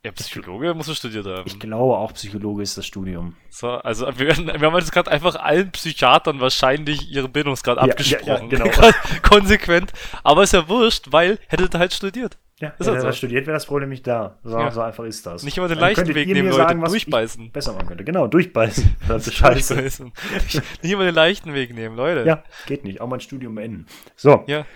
Ja, 0.04 0.12
Psychologe 0.12 0.74
musst 0.74 0.90
du 0.90 0.94
studiert 0.94 1.24
haben. 1.26 1.44
Ich 1.46 1.58
glaube, 1.58 1.96
auch 1.96 2.12
Psychologe 2.12 2.62
ist 2.62 2.76
das 2.76 2.84
Studium. 2.84 3.36
So, 3.48 3.70
also 3.70 4.06
wir, 4.18 4.26
werden, 4.26 4.46
wir 4.48 4.60
haben 4.70 4.76
jetzt 4.76 4.92
gerade 4.92 5.10
einfach 5.10 5.34
allen 5.36 5.70
Psychiatern 5.72 6.40
wahrscheinlich 6.40 7.10
ihren 7.10 7.32
Bildungsgrad 7.32 7.78
Ja, 7.78 7.84
abgesprochen. 7.84 8.50
ja, 8.50 8.58
ja, 8.58 8.64
genau. 8.70 8.90
Konsequent. 9.22 9.92
Aber 10.22 10.42
ist 10.42 10.52
ja 10.52 10.68
wurscht, 10.68 11.06
weil 11.10 11.38
hättet 11.48 11.74
ihr 11.74 11.78
halt 11.78 11.94
studiert. 11.94 12.36
Ja, 12.60 12.68
Ist 12.78 12.86
hätte 12.86 12.96
er 12.98 13.00
so? 13.00 13.06
das 13.08 13.16
studiert, 13.18 13.46
wäre 13.46 13.56
das 13.56 13.66
Problem 13.66 13.88
nicht 13.88 14.06
da. 14.06 14.38
So, 14.44 14.58
Ja. 14.58 14.70
so 14.70 14.80
einfach 14.82 15.04
ist 15.04 15.24
das. 15.26 15.42
Nicht 15.42 15.56
immer 15.58 15.68
den 15.68 15.78
leichten 15.78 16.14
Weg 16.14 16.28
nehmen, 16.28 16.50
Leute. 16.50 16.56
sagen, 16.62 16.84
Durchbeißen. 16.84 17.50
Besser 17.50 17.72
machen 17.72 17.86
könnte. 17.88 18.04
Genau, 18.04 18.26
durchbeißen. 18.28 18.96
Das 19.08 19.26
ist 19.26 19.34
scheiße. 19.34 19.74
Nicht 19.82 20.92
immer 20.92 21.04
den 21.04 21.14
leichten 21.14 21.54
Weg 21.54 21.74
nehmen, 21.74 21.96
Leute. 21.96 22.24
Ja, 22.28 22.44
geht 22.66 22.84
nicht. 22.84 23.00
Auch 23.00 23.08
mein 23.08 23.20
Studium 23.20 23.54
beenden. 23.54 23.86
So. 24.16 24.44
Ja. 24.46 24.66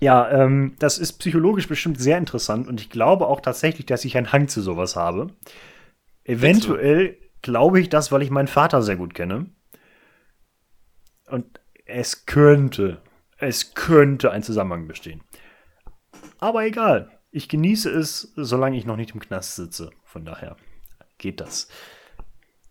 Ja, 0.00 0.30
ähm, 0.30 0.76
das 0.78 0.98
ist 0.98 1.14
psychologisch 1.14 1.68
bestimmt 1.68 2.00
sehr 2.00 2.16
interessant 2.16 2.66
und 2.68 2.80
ich 2.80 2.88
glaube 2.88 3.26
auch 3.26 3.40
tatsächlich, 3.40 3.86
dass 3.86 4.04
ich 4.04 4.16
einen 4.16 4.32
Hang 4.32 4.48
zu 4.48 4.62
sowas 4.62 4.96
habe. 4.96 5.28
Eventuell 6.24 7.18
glaube 7.42 7.80
ich 7.80 7.90
das, 7.90 8.10
weil 8.10 8.22
ich 8.22 8.30
meinen 8.30 8.48
Vater 8.48 8.82
sehr 8.82 8.96
gut 8.96 9.14
kenne. 9.14 9.46
Und 11.28 11.60
es 11.84 12.26
könnte, 12.26 13.02
es 13.38 13.74
könnte 13.74 14.30
ein 14.30 14.42
Zusammenhang 14.42 14.86
bestehen. 14.86 15.22
Aber 16.38 16.64
egal. 16.64 17.10
Ich 17.32 17.48
genieße 17.48 17.88
es, 17.90 18.32
solange 18.34 18.76
ich 18.76 18.86
noch 18.86 18.96
nicht 18.96 19.14
im 19.14 19.20
Knast 19.20 19.54
sitze. 19.54 19.90
Von 20.04 20.24
daher 20.24 20.56
geht 21.18 21.40
das. 21.40 21.68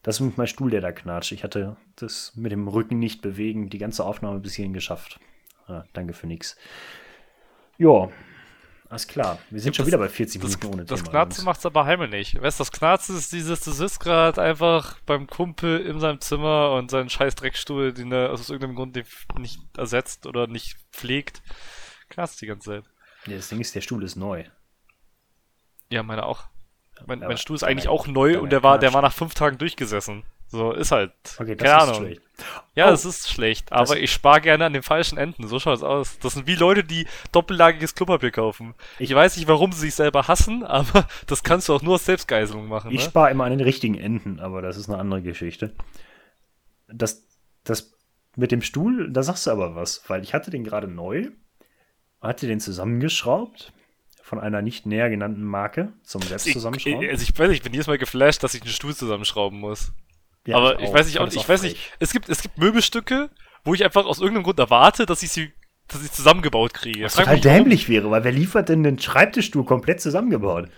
Das 0.04 0.20
ist 0.20 0.38
meinem 0.38 0.48
Stuhl, 0.48 0.72
der 0.72 0.82
da 0.82 0.92
knatscht. 0.92 1.32
Ich 1.32 1.44
hatte 1.44 1.78
das 1.96 2.34
mit 2.36 2.52
dem 2.52 2.68
Rücken 2.68 3.00
nicht 3.00 3.22
bewegen, 3.22 3.70
die 3.70 3.78
ganze 3.78 4.04
Aufnahme 4.04 4.40
bis 4.40 4.56
hierhin 4.56 4.74
geschafft. 4.74 5.20
Ah, 5.68 5.84
danke 5.94 6.14
für 6.14 6.28
nix. 6.28 6.58
Ja, 7.80 8.10
alles 8.90 9.08
klar. 9.08 9.40
Wir 9.50 9.60
sind 9.62 9.76
schon 9.76 9.84
Das- 9.84 9.88
wieder 9.88 9.98
bei 9.98 10.10
40 10.10 10.42
Das, 10.42 10.52
Minuten 10.58 10.74
ohne 10.74 10.86
das 10.86 11.00
Thema. 11.00 11.12
Knarzen 11.12 11.38
Jungs. 11.40 11.46
macht's 11.46 11.66
aber 11.66 11.86
heimlich 11.86 12.10
nicht. 12.12 12.42
Weißt 12.42 12.60
du, 12.60 12.62
das 12.62 12.72
Knarzen 12.72 13.18
ist 13.18 13.32
dieses, 13.32 13.62
du 13.62 13.72
sitzt 13.72 14.00
gerade 14.00 14.42
einfach 14.42 15.00
beim 15.06 15.28
Kumpel 15.28 15.80
in 15.86 16.00
seinem 16.00 16.20
Zimmer 16.22 16.72
und 16.74 16.92
seinen 16.92 17.10
scheiß 17.10 17.36
Dreckstuhl, 17.36 17.94
den 17.94 18.12
er 18.12 18.32
aus 18.32 18.50
irgendeinem 18.50 18.76
Grund 18.76 19.00
nicht 19.38 19.60
ersetzt 19.78 20.26
oder 20.28 20.48
nicht 20.48 20.78
pflegt, 20.92 21.42
knarzt 22.10 22.42
die 22.42 22.48
ganze 22.48 22.70
Zeit. 22.70 22.84
Ja, 23.28 23.36
das 23.38 23.50
Ding 23.50 23.60
ist, 23.60 23.74
der 23.76 23.82
Stuhl 23.82 24.04
ist 24.04 24.16
neu. 24.16 24.44
Ja, 25.90 26.04
meine 26.04 26.26
auch. 26.26 26.46
Mein, 27.06 27.20
mein 27.20 27.38
Stuhl 27.38 27.56
ist 27.56 27.64
eigentlich 27.64 27.88
auch 27.88 28.08
neu 28.08 28.40
und 28.42 28.50
der 28.52 28.62
war, 28.64 28.78
der 28.78 28.94
war 28.94 29.02
nach 29.02 29.14
fünf 29.14 29.34
Tagen 29.34 29.58
durchgesessen. 29.58 30.24
So, 30.52 30.72
ist 30.72 30.92
halt. 30.92 31.12
Okay, 31.40 31.56
das 31.56 31.68
Keine 31.70 31.78
ist 31.84 31.90
Ahnung. 31.90 32.02
schlecht. 32.06 32.22
Ja, 32.74 32.90
Oh. 32.90 32.94
es 32.94 33.06
ist 33.06 33.30
schlecht, 33.30 33.72
aber 33.72 33.94
Das- 33.96 34.04
ich 34.04 34.12
spare 34.12 34.42
gerne 34.42 34.66
an 34.66 34.74
den 34.74 34.82
falschen 34.84 35.18
Enden. 35.18 35.48
So 35.48 35.60
schaut's 35.60 35.84
aus. 35.84 36.18
Das 36.20 36.34
sind 36.34 36.48
wie 36.48 36.56
Leute, 36.56 36.84
die 36.84 37.06
doppellagiges 37.32 37.94
Klopapier 37.96 38.32
kaufen. 38.32 38.74
Ich, 38.98 39.14
weiß 39.14 39.36
nicht, 39.38 39.48
warum 39.48 39.72
sie 39.74 39.82
sich 39.82 39.96
selber 39.96 40.28
hassen, 40.28 40.64
aber 40.66 41.08
das 41.28 41.44
kannst 41.44 41.70
du 41.70 41.76
auch 41.76 41.82
nur 41.82 41.96
aus 41.96 42.06
Selbstgeißelung 42.06 42.68
machen. 42.68 42.92
Ich 42.92 43.02
ne? 43.04 43.10
spare 43.10 43.30
immer 43.32 43.44
an 43.46 43.52
den 43.52 43.62
richtigen 43.62 43.96
Enden, 43.96 44.40
aber 44.40 44.62
das 44.62 44.78
ist 44.78 44.90
eine 44.90 44.98
andere 44.98 45.22
Geschichte. 45.22 45.74
Das, 46.88 47.24
das 47.64 47.94
mit 48.36 48.52
dem 48.52 48.62
Stuhl, 48.62 49.12
da 49.12 49.22
sagst 49.22 49.46
du 49.48 49.52
aber 49.52 49.76
was, 49.76 50.04
weil 50.08 50.24
ich 50.24 50.34
hatte 50.34 50.50
den 50.50 50.64
gerade 50.64 50.88
neu, 50.88 51.30
hatte 52.22 52.48
den 52.48 52.60
zusammengeschraubt 52.60 53.74
von 54.24 54.40
einer 54.40 54.62
nicht 54.62 54.86
näher 54.86 55.10
genannten 55.10 55.44
Marke 55.44 55.92
zum 56.04 56.22
selbst 56.22 56.48
Ich, 56.48 56.54
zusammenschrauben. 56.54 57.10
also 57.10 57.24
ich 57.24 57.38
weiß 57.38 57.50
nicht, 57.50 57.58
ich 57.58 57.64
bin 57.64 57.74
jedes 57.74 57.88
Mal 57.88 57.98
geflasht, 57.98 58.44
dass 58.44 58.54
ich 58.54 58.62
einen 58.62 58.72
Stuhl 58.72 58.96
zusammenschrauben 58.96 59.60
muss. 59.60 59.92
Ja, 60.50 60.58
aber 60.58 60.80
ich, 60.80 60.90
auch. 60.90 60.94
weiß 60.94 61.06
nicht, 61.08 61.20
auch, 61.20 61.28
ich 61.28 61.38
auch 61.38 61.50
weiß 61.50 61.64
nicht, 61.64 61.78
es 62.00 62.12
gibt, 62.12 62.30
es 62.30 62.42
gibt 62.42 62.58
Möbelstücke, 62.58 63.30
wo 63.64 63.74
ich 63.74 63.84
einfach 63.84 64.06
aus 64.06 64.20
irgendeinem 64.20 64.44
Grund 64.44 64.60
erwarte, 64.60 65.06
dass 65.06 65.24
ich 65.24 65.32
sie, 65.32 65.52
dass 65.88 66.04
ich 66.04 66.12
zusammengebaut 66.12 66.74
kriege. 66.74 67.06
Was 67.06 67.16
Frag 67.16 67.26
total 67.26 67.36
mich, 67.36 67.46
warum. 67.46 67.58
dämlich 67.58 67.90
wäre, 67.90 68.12
weil 68.12 68.24
wer 68.24 68.32
liefert 68.32 68.70
denn 68.70 68.84
den 68.84 69.00
Schreibtischstuhl 69.00 69.66
komplett 69.66 70.02
zusammengebaut? 70.02 70.70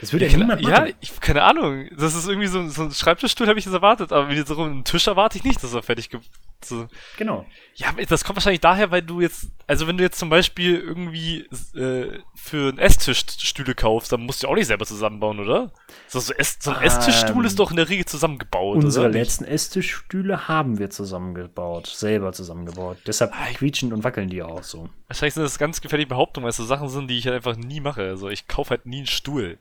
Das 0.00 0.12
würde 0.12 0.26
ja, 0.26 0.30
Ja, 0.32 0.38
niemand 0.38 0.62
machen. 0.62 0.72
ja, 0.72 0.86
ich, 1.00 1.20
keine 1.20 1.42
Ahnung. 1.42 1.88
Das 1.96 2.14
ist 2.14 2.28
irgendwie 2.28 2.46
so, 2.46 2.68
so 2.68 2.82
ein 2.84 2.92
Schreibtischstuhl, 2.92 3.48
habe 3.48 3.58
ich 3.58 3.64
das 3.64 3.74
erwartet, 3.74 4.12
aber 4.12 4.30
wie 4.30 4.40
so 4.40 4.60
einen 4.62 4.84
Tisch 4.84 5.06
erwarte 5.06 5.38
ich 5.38 5.44
nicht, 5.44 5.62
dass 5.62 5.74
er 5.74 5.82
fertig 5.82 6.10
ge 6.10 6.20
so. 6.64 6.88
Genau. 7.16 7.46
Ja, 7.76 7.92
das 8.08 8.24
kommt 8.24 8.36
wahrscheinlich 8.36 8.60
daher, 8.60 8.90
weil 8.90 9.02
du 9.02 9.20
jetzt, 9.20 9.48
also 9.68 9.86
wenn 9.86 9.96
du 9.96 10.02
jetzt 10.02 10.18
zum 10.18 10.28
Beispiel 10.28 10.76
irgendwie 10.76 11.46
äh, 11.78 12.18
für 12.34 12.70
einen 12.70 12.78
Esstisch 12.78 13.24
Stühle 13.38 13.76
kaufst, 13.76 14.10
dann 14.10 14.22
musst 14.22 14.42
du 14.42 14.48
auch 14.48 14.56
nicht 14.56 14.66
selber 14.66 14.84
zusammenbauen, 14.84 15.38
oder? 15.38 15.70
So, 16.08 16.18
so, 16.18 16.32
Ess, 16.34 16.58
so 16.60 16.72
ein 16.72 16.78
Ähm, 16.78 16.82
Esstischstuhl 16.82 17.46
ist 17.46 17.60
doch 17.60 17.70
in 17.70 17.76
der 17.76 17.88
Regel 17.88 18.06
zusammengebaut, 18.06 18.82
Unsere 18.82 19.04
oder? 19.06 19.12
letzten 19.18 19.44
Esstischstühle 19.44 20.48
haben 20.48 20.78
wir 20.80 20.90
zusammengebaut, 20.90 21.86
selber 21.86 22.32
zusammengebaut. 22.32 22.98
Deshalb 23.06 23.32
Ah, 23.34 23.46
quietschen 23.54 23.92
und 23.92 24.02
wackeln 24.02 24.28
die 24.28 24.42
auch 24.42 24.64
so. 24.64 24.88
Wahrscheinlich 25.06 25.34
sind 25.34 25.44
das 25.44 25.58
ganz 25.58 25.80
gefährliche 25.80 26.08
Behauptungen, 26.08 26.42
weil 26.44 26.50
es 26.50 26.56
so 26.56 26.64
Sachen 26.64 26.88
sind, 26.88 27.08
die 27.08 27.18
ich 27.18 27.26
halt 27.26 27.36
einfach 27.36 27.56
nie 27.56 27.80
mache. 27.80 28.02
Also 28.02 28.28
ich 28.30 28.48
kaufe 28.48 28.70
halt 28.70 28.84
nie 28.86 28.98
einen 28.98 29.06
Stuhl. 29.06 29.58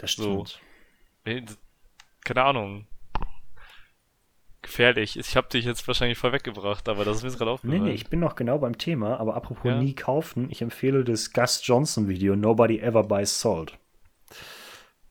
Das 0.00 0.12
So. 0.12 0.44
stimmt. 0.46 0.60
Äh, 1.24 1.42
Keine 2.24 2.42
Ahnung. 2.44 2.86
Gefährlich. 4.62 5.18
Ich 5.18 5.36
habe 5.36 5.48
dich 5.48 5.64
jetzt 5.64 5.86
wahrscheinlich 5.88 6.18
voll 6.18 6.32
weggebracht, 6.32 6.88
aber 6.88 7.04
das 7.04 7.16
ist 7.18 7.22
mir 7.22 7.30
gerade 7.30 7.44
Nee, 7.46 7.50
aufgefallen. 7.54 7.84
nee, 7.84 7.92
ich 7.92 8.08
bin 8.08 8.20
noch 8.20 8.34
genau 8.36 8.58
beim 8.58 8.76
Thema, 8.76 9.18
aber 9.18 9.34
apropos 9.34 9.64
Ja. 9.64 9.80
nie 9.80 9.94
kaufen, 9.94 10.50
ich 10.50 10.60
empfehle 10.60 11.02
das 11.02 11.32
Gus 11.32 11.60
Johnson 11.64 12.08
Video 12.08 12.36
Nobody 12.36 12.78
Ever 12.78 13.02
Buys 13.04 13.40
Salt. 13.40 13.78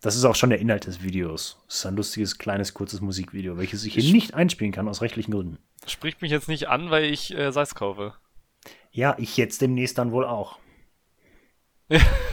Das 0.02 0.16
ist 0.16 0.24
auch 0.24 0.36
schon 0.36 0.52
der 0.52 0.60
Inhalt 0.60 0.86
des 0.86 1.02
Videos. 1.04 1.62
Es 1.68 1.78
ist 1.78 1.86
ein 1.88 1.96
lustiges, 1.98 2.38
kleines, 2.38 2.74
kurzes 2.74 3.02
Musikvideo, 3.02 3.58
welches 3.58 3.84
ich 3.84 3.96
hier 3.96 4.04
Ich- 4.04 4.14
nicht 4.14 4.34
einspielen 4.36 4.72
kann, 4.72 4.88
aus 4.88 5.02
rechtlichen 5.02 5.32
Gründen. 5.32 5.58
Spricht 5.88 6.22
mich 6.22 6.32
jetzt 6.32 6.48
nicht 6.48 6.70
an, 6.70 6.90
weil 6.92 7.06
ich 7.06 7.36
äh, 7.36 7.52
Salz 7.52 7.74
kaufe. 7.76 8.14
Ja, 8.92 9.16
ich 9.18 9.36
jetzt 9.36 9.62
demnächst 9.62 9.98
dann 9.98 10.12
wohl 10.12 10.26
auch. 10.26 10.60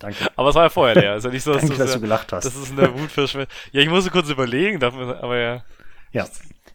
Danke. 0.00 0.26
Aber 0.34 0.48
es 0.48 0.54
war 0.56 0.64
ja 0.64 0.68
vorher 0.70 0.94
leer. 1.00 1.16
Ja 1.18 1.30
nicht 1.30 1.42
so, 1.44 1.52
dass, 1.52 1.62
Danke, 1.62 1.76
dass 1.78 1.92
du 1.92 2.00
gelacht 2.00 2.32
hast. 2.32 2.44
das 2.44 2.56
ist 2.56 2.70
in 2.70 2.76
der 2.76 2.92
Wut 2.98 3.10
verschwendet. 3.12 3.50
Ja, 3.70 3.82
ich 3.82 3.88
musste 3.88 4.10
kurz 4.10 4.28
überlegen, 4.28 4.82
aber 4.82 5.38
ja. 5.38 5.54
Ja. 6.12 6.24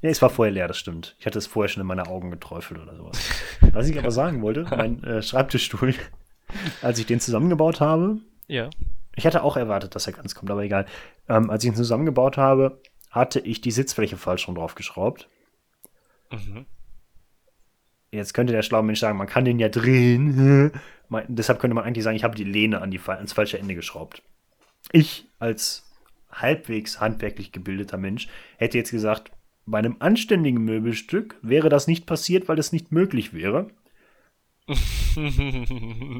ja, 0.01 0.09
es 0.09 0.21
war 0.21 0.30
vorher 0.30 0.53
leer, 0.53 0.67
das 0.69 0.78
stimmt. 0.78 1.15
Ich 1.19 1.26
hatte 1.26 1.38
es 1.39 1.47
vorher 1.47 1.67
schon 1.67 1.82
in 1.82 1.88
meine 1.88 2.07
Augen 2.07 2.32
geträufelt 2.32 2.80
oder 2.80 2.95
sowas. 2.95 3.19
Was 3.73 3.89
ich 3.89 3.97
aber 3.99 4.11
sagen 4.11 4.41
wollte, 4.41 4.63
mein 4.69 5.03
äh, 5.03 5.21
Schreibtischstuhl 5.21 5.93
als 6.82 6.99
ich 6.99 7.05
den 7.07 7.19
zusammengebaut 7.19 7.82
habe, 7.82 8.19
Ja. 8.47 8.69
ich 9.15 9.26
hatte 9.26 9.43
auch 9.43 9.57
erwartet, 9.57 9.95
dass 9.95 10.05
er 10.07 10.13
ganz 10.13 10.36
kommt, 10.36 10.51
aber 10.51 10.63
egal. 10.63 10.86
Ähm, 11.28 11.49
als 11.49 11.63
ich 11.63 11.69
ihn 11.71 11.76
zusammengebaut 11.76 12.38
habe, 12.38 12.80
hatte 13.09 13.39
ich 13.39 13.59
die 13.59 13.71
Sitzfläche 13.71 14.17
falsch 14.17 14.47
rum 14.47 14.55
draufgeschraubt. 14.55 15.28
Mhm. 16.32 16.65
Jetzt 18.11 18.34
könnte 18.34 18.53
der 18.53 18.61
schlaue 18.61 18.84
Mensch 18.84 18.99
sagen, 18.99 19.17
man 19.17 19.28
kann 19.28 19.45
den 19.45 19.57
ja 19.59 19.67
drehen. 19.69 20.71
Deshalb 21.28 21.60
könnte 21.60 21.76
man 21.76 21.84
eigentlich 21.84 22.03
sagen, 22.03 22.16
ich 22.16 22.24
habe 22.24 22.36
die 22.36 22.43
Lehne 22.43 22.82
an 22.82 22.91
die, 22.91 22.99
ans 23.06 23.34
falsche 23.34 23.60
Ende 23.60 23.76
geschraubt. 23.76 24.22
Ich 24.91 25.26
als 25.39 25.91
halbwegs 26.32 26.99
handwerklich 26.99 27.51
gebildeter 27.51 27.97
Mensch 27.97 28.28
hätte 28.58 28.78
jetzt 28.78 28.91
gesagt, 28.91 29.32
bei 29.66 29.80
einem 29.80 29.97
anständigen 29.99 30.64
Möbelstück 30.64 31.38
wäre 31.41 31.70
das 31.70 31.88
nicht 31.88 32.06
passiert, 32.06 32.47
weil 32.47 32.60
es 32.60 32.72
nicht 32.72 32.91
möglich 32.91 33.34
wäre. 33.34 33.70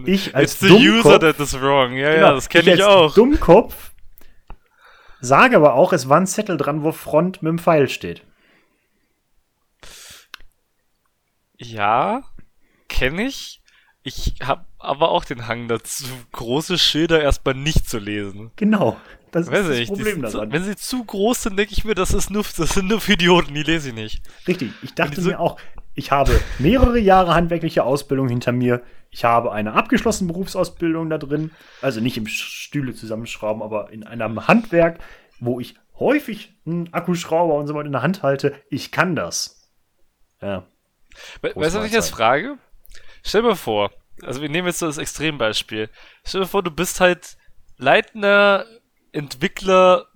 Ich 0.06 0.34
als 0.36 0.54
It's 0.54 0.60
the 0.62 0.68
user 0.72 1.16
Dummkopf- 1.16 1.20
that 1.20 1.40
is 1.40 1.60
wrong. 1.60 1.94
Ja, 1.94 2.12
Genau, 2.14 2.28
ja, 2.28 2.34
das 2.34 2.48
kenne 2.48 2.64
ich, 2.76 2.82
als 2.82 2.84
auch. 2.84 3.14
Dummkopf 3.14 3.92
sage 5.20 5.58
aber 5.58 5.74
auch, 5.74 5.92
es 5.92 6.08
war 6.08 6.18
ein 6.18 6.28
Zettel 6.28 6.56
dran, 6.56 6.84
wo 6.84 6.92
Front 6.92 7.42
mit 7.42 7.50
dem 7.50 7.60
Pfeil 7.60 7.90
steht. 7.90 8.22
Ja, 11.58 12.24
kenne 12.90 13.24
ich. 13.28 13.62
Ich 14.04 14.36
habe 14.44 14.66
aber 14.86 15.10
auch 15.10 15.26
den 15.26 15.48
Hang 15.48 15.68
dazu, 15.68 16.06
große 16.32 16.78
Schilder 16.78 17.22
erstmal 17.22 17.56
nicht 17.56 17.90
zu 17.90 18.00
lesen. 18.00 18.52
Genau. 18.56 18.98
Das 19.32 19.52
Weiß 19.52 19.62
ist 19.62 19.70
das 19.70 19.78
ich, 19.80 19.88
Problem 19.90 20.22
daran. 20.22 20.52
wenn 20.54 20.64
sie 20.64 20.76
zu 20.78 21.04
groß 21.04 21.44
sind, 21.44 21.58
denke 21.58 21.74
ich 21.74 21.84
mir, 21.84 21.94
das 21.94 22.14
ist 22.14 22.30
nur, 22.30 22.44
das 22.44 22.70
sind 22.70 22.88
nur 22.88 23.02
für 23.02 23.14
Idioten, 23.14 23.54
die 23.54 23.64
lese 23.64 23.90
ich 23.90 23.96
nicht. 23.96 24.22
Richtig, 24.48 24.72
ich 24.82 24.94
dachte 24.94 25.22
mir 25.22 25.40
auch, 25.40 25.58
ich 25.94 26.12
habe 26.12 26.40
mehrere 26.60 27.00
Jahre 27.00 27.34
handwerkliche 27.34 27.84
Ausbildung 27.84 28.30
hinter 28.30 28.52
mir. 28.52 28.82
Ich 29.10 29.24
habe 29.24 29.52
eine 29.52 29.74
abgeschlossene 29.74 30.32
Berufsausbildung 30.32 31.10
da 31.10 31.18
drin. 31.18 31.52
Also 31.82 32.02
nicht 32.02 32.18
im 32.18 32.28
Stühle 32.28 32.94
zusammenschrauben, 32.94 33.62
aber 33.62 33.92
in 33.92 34.06
einem 34.06 34.48
Handwerk, 34.48 35.00
wo 35.40 35.60
ich 35.60 35.76
häufig 35.98 36.54
einen 36.66 36.94
Akkuschrauber 36.94 37.56
und 37.56 37.68
so 37.68 37.74
weiter 37.74 37.86
in 37.86 37.94
der 37.94 38.02
Hand 38.02 38.24
halte. 38.24 38.56
Ich 38.70 38.92
kann 38.92 39.16
das. 39.16 39.72
Ja. 40.42 40.68
Weißt 41.42 41.76
du, 41.76 41.80
was 41.80 41.86
ich 41.86 41.94
jetzt 41.94 42.10
frage? 42.10 42.58
Stell 43.24 43.42
dir 43.42 43.56
vor, 43.56 43.92
also 44.24 44.42
wir 44.42 44.50
nehmen 44.50 44.68
jetzt 44.68 44.80
so 44.80 44.88
das 44.88 44.98
Extrembeispiel. 44.98 45.90
Stell 46.24 46.42
dir 46.42 46.48
vor, 46.48 46.64
du 46.64 46.72
bist 46.72 47.00
halt 47.00 47.38
leitender 47.78 48.66
Entwickler 49.12 50.08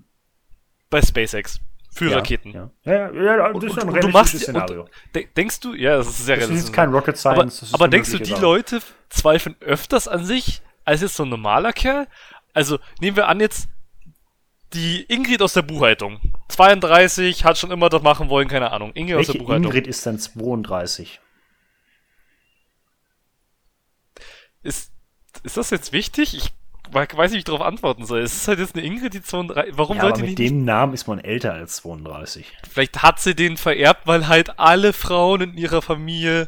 bei 0.90 1.02
SpaceX 1.02 1.60
für 1.92 2.10
ja, 2.12 2.18
Raketen. 2.18 2.52
Ja, 2.52 2.70
ja, 2.84 3.12
ja, 3.12 3.22
ja 3.24 3.38
das 3.38 3.56
Und, 3.56 3.64
ist 3.64 3.72
und, 3.72 3.84
ein 3.84 3.90
realistisches 3.90 4.42
Szenario. 4.44 4.82
und, 4.82 4.90
de 5.16 5.28
denkst 5.36 5.60
du, 5.60 5.74
ja, 5.74 5.98
das 5.98 6.08
ist 6.08 6.26
sehr 6.26 6.36
das 6.36 6.46
ist 6.46 6.50
realistisch. 6.50 6.76
kein 6.76 6.90
Rocket 6.92 7.26
aber 7.26 7.50
Science. 7.50 7.74
aber 7.74 7.86
eine 7.86 7.92
denkst 7.92 8.12
du, 8.12 8.18
die 8.20 8.26
Sache. 8.26 8.42
Leute 8.42 8.80
zweifeln 9.10 9.56
öfters 9.60 10.08
an 10.08 10.24
sich 10.26 10.62
als 10.86 11.02
jetzt 11.02 11.16
so 11.16 11.24
ein 11.24 11.30
normaler 11.30 11.74
Kerl? 11.74 12.08
Also 12.54 12.80
nehmen 13.00 13.18
wir 13.18 13.28
an 13.28 13.40
jetzt 13.40 13.70
die 14.74 15.04
Ingrid 15.04 15.42
aus 15.42 15.54
der 15.54 15.64
Buchhaltung. 15.64 16.20
32, 16.50 17.44
hat 17.44 17.58
schon 17.58 17.72
immer 17.72 17.90
das 17.90 18.02
machen 18.04 18.30
wollen, 18.30 18.48
keine 18.48 18.72
Ahnung. 18.72 18.92
Ingrid 18.94 19.16
aus 19.16 19.20
Welche 19.28 19.32
der 19.34 19.40
Buchhaltung. 19.40 19.66
Ingrid 19.66 19.88
ist 19.88 20.06
dann 20.06 20.20
32? 20.20 21.20
Ist, 24.64 24.92
ist 25.44 25.58
das 25.58 25.70
jetzt 25.70 25.94
wichtig? 25.94 26.36
Ich 26.36 26.52
we- 26.92 27.08
weiß 27.14 27.32
nicht, 27.32 27.34
wie 27.34 27.38
ich 27.40 27.44
darauf 27.46 27.62
antworten 27.62 28.06
soll. 28.06 28.22
Es 28.22 28.34
ist 28.34 28.48
halt 28.48 28.60
jetzt 28.60 28.76
eine 28.76 28.86
Ingrid, 28.86 29.14
die 29.14 29.22
32. 29.22 29.78
Warum 29.78 29.98
Ja, 29.98 30.04
aber 30.04 30.10
sollte 30.12 30.24
die 30.26 30.30
mit 30.32 30.40
nicht? 30.40 30.52
dem 30.52 30.66
Namen 30.66 30.94
ist 30.94 31.08
man 31.08 31.20
älter 31.20 31.54
als 31.54 31.78
32. 31.78 32.52
Vielleicht 32.70 33.02
hat 33.04 33.20
sie 33.20 33.36
den 33.36 33.58
vererbt, 33.58 34.02
weil 34.08 34.28
halt 34.28 34.60
alle 34.60 34.94
Frauen 34.94 35.42
in 35.42 35.58
ihrer 35.58 35.82
Familie 35.82 36.48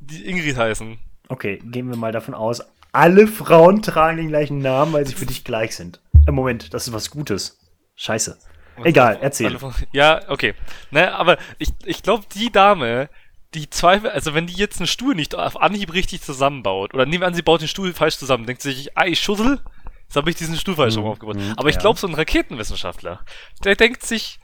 die 0.00 0.26
Ingrid 0.26 0.56
heißen. 0.56 0.98
Okay, 1.28 1.58
gehen 1.64 1.88
wir 1.88 1.96
mal 1.96 2.12
davon 2.12 2.34
aus, 2.34 2.62
alle 2.92 3.26
Frauen 3.26 3.80
tragen 3.80 4.18
den 4.18 4.28
gleichen 4.28 4.58
Namen, 4.58 4.92
weil 4.92 5.06
sie 5.06 5.14
für 5.14 5.24
dich 5.26 5.44
gleich 5.44 5.76
sind. 5.76 6.00
Äh, 6.26 6.32
Moment, 6.32 6.74
das 6.74 6.86
ist 6.88 6.92
was 6.92 7.10
Gutes. 7.10 7.58
Scheiße. 7.96 8.38
Egal, 8.84 9.18
erzähl. 9.20 9.56
Ja, 9.92 10.20
okay. 10.28 10.54
Ne, 10.90 11.12
aber 11.14 11.36
ich, 11.58 11.68
ich 11.84 12.02
glaube, 12.02 12.24
die 12.34 12.50
Dame, 12.50 13.08
die 13.54 13.68
Zweifel, 13.70 14.10
also 14.10 14.34
wenn 14.34 14.46
die 14.46 14.54
jetzt 14.54 14.78
einen 14.80 14.86
Stuhl 14.86 15.14
nicht 15.14 15.34
auf 15.34 15.60
Anhieb 15.60 15.92
richtig 15.92 16.22
zusammenbaut, 16.22 16.94
oder 16.94 17.04
nehmen 17.06 17.22
wir 17.22 17.26
an, 17.26 17.34
sie 17.34 17.42
baut 17.42 17.60
den 17.60 17.68
Stuhl 17.68 17.92
falsch 17.92 18.16
zusammen, 18.16 18.46
denkt 18.46 18.62
sie 18.62 18.72
sich, 18.72 18.90
ich 19.06 19.20
schussel, 19.20 19.60
jetzt 20.04 20.16
habe 20.16 20.30
ich 20.30 20.36
diesen 20.36 20.56
Stuhl 20.56 20.74
falsch 20.76 20.96
rum 20.96 21.04
aufgebaut. 21.06 21.36
mhm, 21.36 21.54
Aber 21.56 21.68
ich 21.68 21.74
ja. 21.76 21.80
glaube, 21.82 21.98
so 21.98 22.06
ein 22.06 22.14
Raketenwissenschaftler, 22.14 23.24
der 23.64 23.76
denkt 23.76 24.02
sich, 24.04 24.38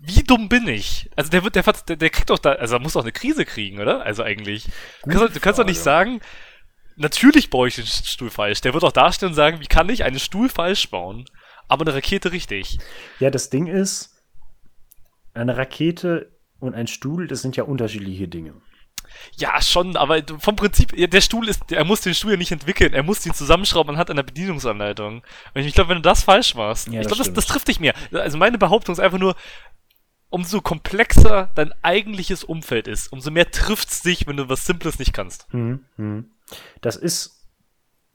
wie 0.00 0.22
dumm 0.22 0.48
bin 0.48 0.68
ich? 0.68 1.10
Also 1.16 1.30
der 1.30 1.42
wird, 1.44 1.56
der, 1.56 1.62
der, 1.62 1.96
der 1.96 2.10
kriegt 2.10 2.28
doch 2.30 2.38
da, 2.38 2.52
also 2.52 2.76
er 2.76 2.80
muss 2.80 2.92
doch 2.92 3.02
eine 3.02 3.12
Krise 3.12 3.44
kriegen, 3.44 3.80
oder? 3.80 4.02
Also 4.04 4.22
eigentlich. 4.22 4.64
Du 5.02 5.10
kannst, 5.10 5.22
doch- 5.24 5.32
du 5.32 5.40
kannst 5.40 5.58
doch 5.58 5.64
nicht 5.64 5.80
sagen, 5.80 6.20
natürlich 6.96 7.48
baue 7.50 7.68
ich 7.68 7.76
den 7.76 7.86
Stuhl 7.86 8.30
falsch. 8.30 8.60
Der 8.60 8.74
wird 8.74 8.82
doch 8.82 8.92
dastehen 8.92 9.30
und 9.30 9.34
sagen, 9.34 9.60
wie 9.60 9.66
kann 9.66 9.88
ich 9.88 10.04
einen 10.04 10.18
Stuhl 10.20 10.48
falsch 10.50 10.90
bauen, 10.90 11.24
aber 11.68 11.86
eine 11.86 11.94
Rakete 11.94 12.32
richtig? 12.32 12.78
Ja, 13.18 13.30
das 13.30 13.48
Ding 13.48 13.66
ist, 13.66 14.22
eine 15.32 15.56
Rakete 15.56 16.33
und 16.64 16.74
ein 16.74 16.86
Stuhl, 16.86 17.26
das 17.26 17.42
sind 17.42 17.56
ja 17.56 17.64
unterschiedliche 17.64 18.28
Dinge. 18.28 18.54
Ja, 19.36 19.60
schon, 19.60 19.96
aber 19.96 20.22
vom 20.38 20.56
Prinzip, 20.56 20.94
der 20.96 21.20
Stuhl 21.20 21.48
ist, 21.48 21.70
er 21.70 21.84
muss 21.84 22.00
den 22.00 22.14
Stuhl 22.14 22.32
ja 22.32 22.36
nicht 22.36 22.52
entwickeln, 22.52 22.92
er 22.94 23.02
muss 23.02 23.24
ihn 23.24 23.34
zusammenschrauben 23.34 23.90
anhand 23.94 24.10
einer 24.10 24.22
Bedienungsanleitung. 24.22 25.22
Und 25.54 25.60
ich 25.60 25.74
glaube, 25.74 25.90
wenn 25.90 25.96
du 25.96 26.02
das 26.02 26.22
falsch 26.22 26.54
machst, 26.54 26.88
Ja, 26.88 27.00
ich 27.00 27.06
das 27.06 27.16
glaube, 27.16 27.24
das, 27.24 27.32
das 27.32 27.46
trifft 27.46 27.68
dich 27.68 27.80
mehr. 27.80 27.94
Also 28.12 28.38
meine 28.38 28.58
Behauptung 28.58 28.92
ist 28.92 29.00
einfach 29.00 29.18
nur, 29.18 29.36
umso 30.30 30.60
komplexer 30.60 31.50
dein 31.54 31.72
eigentliches 31.82 32.42
Umfeld 32.42 32.88
ist, 32.88 33.12
umso 33.12 33.30
mehr 33.30 33.50
trifft's 33.50 34.02
dich, 34.02 34.26
wenn 34.26 34.36
du 34.36 34.48
was 34.48 34.64
Simples 34.64 34.98
nicht 34.98 35.12
kannst. 35.12 35.52
Mhm, 35.54 35.84
mhm. 35.96 36.30
Das 36.80 36.96
ist, 36.96 37.46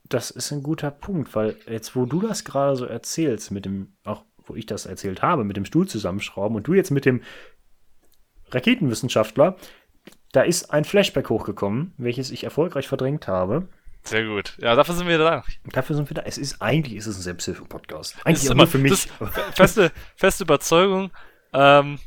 das 0.04 0.32
ist 0.32 0.52
ein 0.52 0.64
guter 0.64 0.92
Punkt, 0.92 1.34
weil 1.36 1.56
jetzt, 1.68 1.96
wo 1.96 2.06
du 2.06 2.22
das 2.22 2.44
gerade 2.44 2.76
so 2.76 2.86
erzählst, 2.86 3.52
mit 3.52 3.66
dem, 3.66 3.94
auch 4.04 4.24
wo 4.46 4.56
ich 4.56 4.66
das 4.66 4.86
erzählt 4.86 5.22
habe, 5.22 5.44
mit 5.44 5.56
dem 5.56 5.66
Stuhl 5.66 5.88
zusammenschrauben 5.88 6.58
und 6.58 6.68
du 6.68 6.74
jetzt 6.74 6.92
mit 6.92 7.06
dem 7.06 7.22
Raketenwissenschaftler, 8.52 9.56
da 10.32 10.42
ist 10.42 10.72
ein 10.72 10.86
Flashback 10.86 11.30
hochgekommen, 11.30 11.94
welches 11.98 12.32
ich 12.32 12.44
erfolgreich 12.44 12.88
verdrängt 12.88 13.28
habe. 13.28 13.68
Sehr 14.04 14.26
gut. 14.26 14.56
Ja, 14.60 14.76
dafür 14.76 14.96
sind 14.96 15.08
wir 15.08 15.18
da. 15.18 15.44
Dafür 15.72 15.96
sind 15.96 16.10
wir 16.10 16.16
da. 16.16 16.22
Es 16.24 16.38
ist 16.38 16.62
eigentlich 16.62 16.96
ist 16.96 17.08
es 17.08 17.18
ein 17.18 17.22
Selbsthilfe-Podcast. 17.22 18.16
Eigentlich 18.24 18.44
ist 18.44 18.50
immer 18.50 18.68
für 18.68 18.78
mich. 18.78 19.08
Feste, 19.56 19.92
feste 20.16 20.44
Überzeugung. 20.44 21.12
Ähm, 21.54 22.00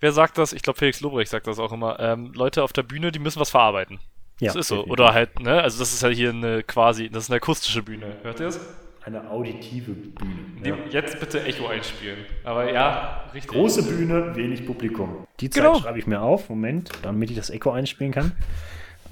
wer 0.00 0.12
sagt 0.12 0.38
das? 0.38 0.52
Ich 0.52 0.62
glaube, 0.62 0.78
Felix 0.78 1.00
Lobrecht 1.00 1.30
sagt 1.30 1.46
das 1.46 1.58
auch 1.58 1.72
immer. 1.72 1.98
Ähm, 1.98 2.32
Leute 2.34 2.62
auf 2.62 2.72
der 2.72 2.82
Bühne, 2.82 3.12
die 3.12 3.18
müssen 3.18 3.40
was 3.40 3.50
verarbeiten. 3.50 3.98
ja, 4.40 4.48
das 4.48 4.56
ist 4.56 4.68
so. 4.68 4.76
definitiv. 4.76 4.92
Oder 4.92 5.12
halt, 5.12 5.40
ne? 5.40 5.60
Also 5.60 5.78
das 5.78 5.92
ist 5.92 6.02
ja 6.02 6.08
hier 6.08 6.30
eine 6.30 6.62
quasi, 6.62 7.10
das 7.10 7.24
ist 7.24 7.30
eine 7.30 7.36
akustische 7.36 7.82
Bühne. 7.82 8.16
Hört 8.22 8.40
ihr 8.40 8.46
das? 8.46 8.60
Eine 9.02 9.30
auditive 9.30 9.92
Bühne. 9.92 10.60
Dem- 10.62 10.90
Jetzt 10.90 11.18
bitte 11.20 11.42
Echo 11.44 11.66
einspielen. 11.68 12.18
Aber 12.44 12.70
ja, 12.72 13.30
richtig. 13.32 13.50
Große 13.52 13.82
Bühne, 13.82 14.34
wenig 14.36 14.66
Publikum. 14.66 15.26
Die 15.40 15.48
Zeit 15.50 15.62
Genau. 15.64 15.78
schreibe 15.80 15.98
ich 15.98 16.06
mir 16.06 16.20
auf. 16.20 16.48
Moment, 16.48 16.90
damit 17.02 17.30
ich 17.30 17.36
das 17.36 17.50
Echo 17.50 17.70
einspielen 17.72 18.12
kann. 18.12 18.32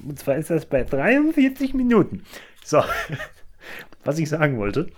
Und 0.07 0.19
zwar 0.19 0.37
ist 0.37 0.51
das 0.51 0.67
bei 0.67 0.85
43 0.85 1.75
Minuten. 1.75 2.23
So, 2.65 2.83
was 4.05 4.19
ich 4.19 4.29
sagen 4.29 4.59
wollte. 4.59 4.91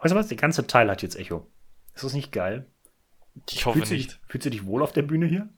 Weißt 0.00 0.12
du 0.12 0.16
was? 0.18 0.28
Der 0.28 0.36
ganze 0.36 0.66
Teil 0.66 0.90
hat 0.90 1.02
jetzt 1.02 1.16
Echo. 1.16 1.46
Ist 1.94 2.04
das 2.04 2.14
nicht 2.14 2.32
geil? 2.32 2.66
Ich 3.50 3.66
hoffe 3.66 3.78
Fühlst 3.78 3.90
du, 3.92 3.96
dich, 3.96 4.06
nicht. 4.06 4.20
fühlst 4.28 4.46
du 4.46 4.50
dich 4.50 4.64
wohl 4.66 4.82
auf 4.82 4.92
der 4.92 5.02
Bühne 5.02 5.26
hier? 5.26 5.48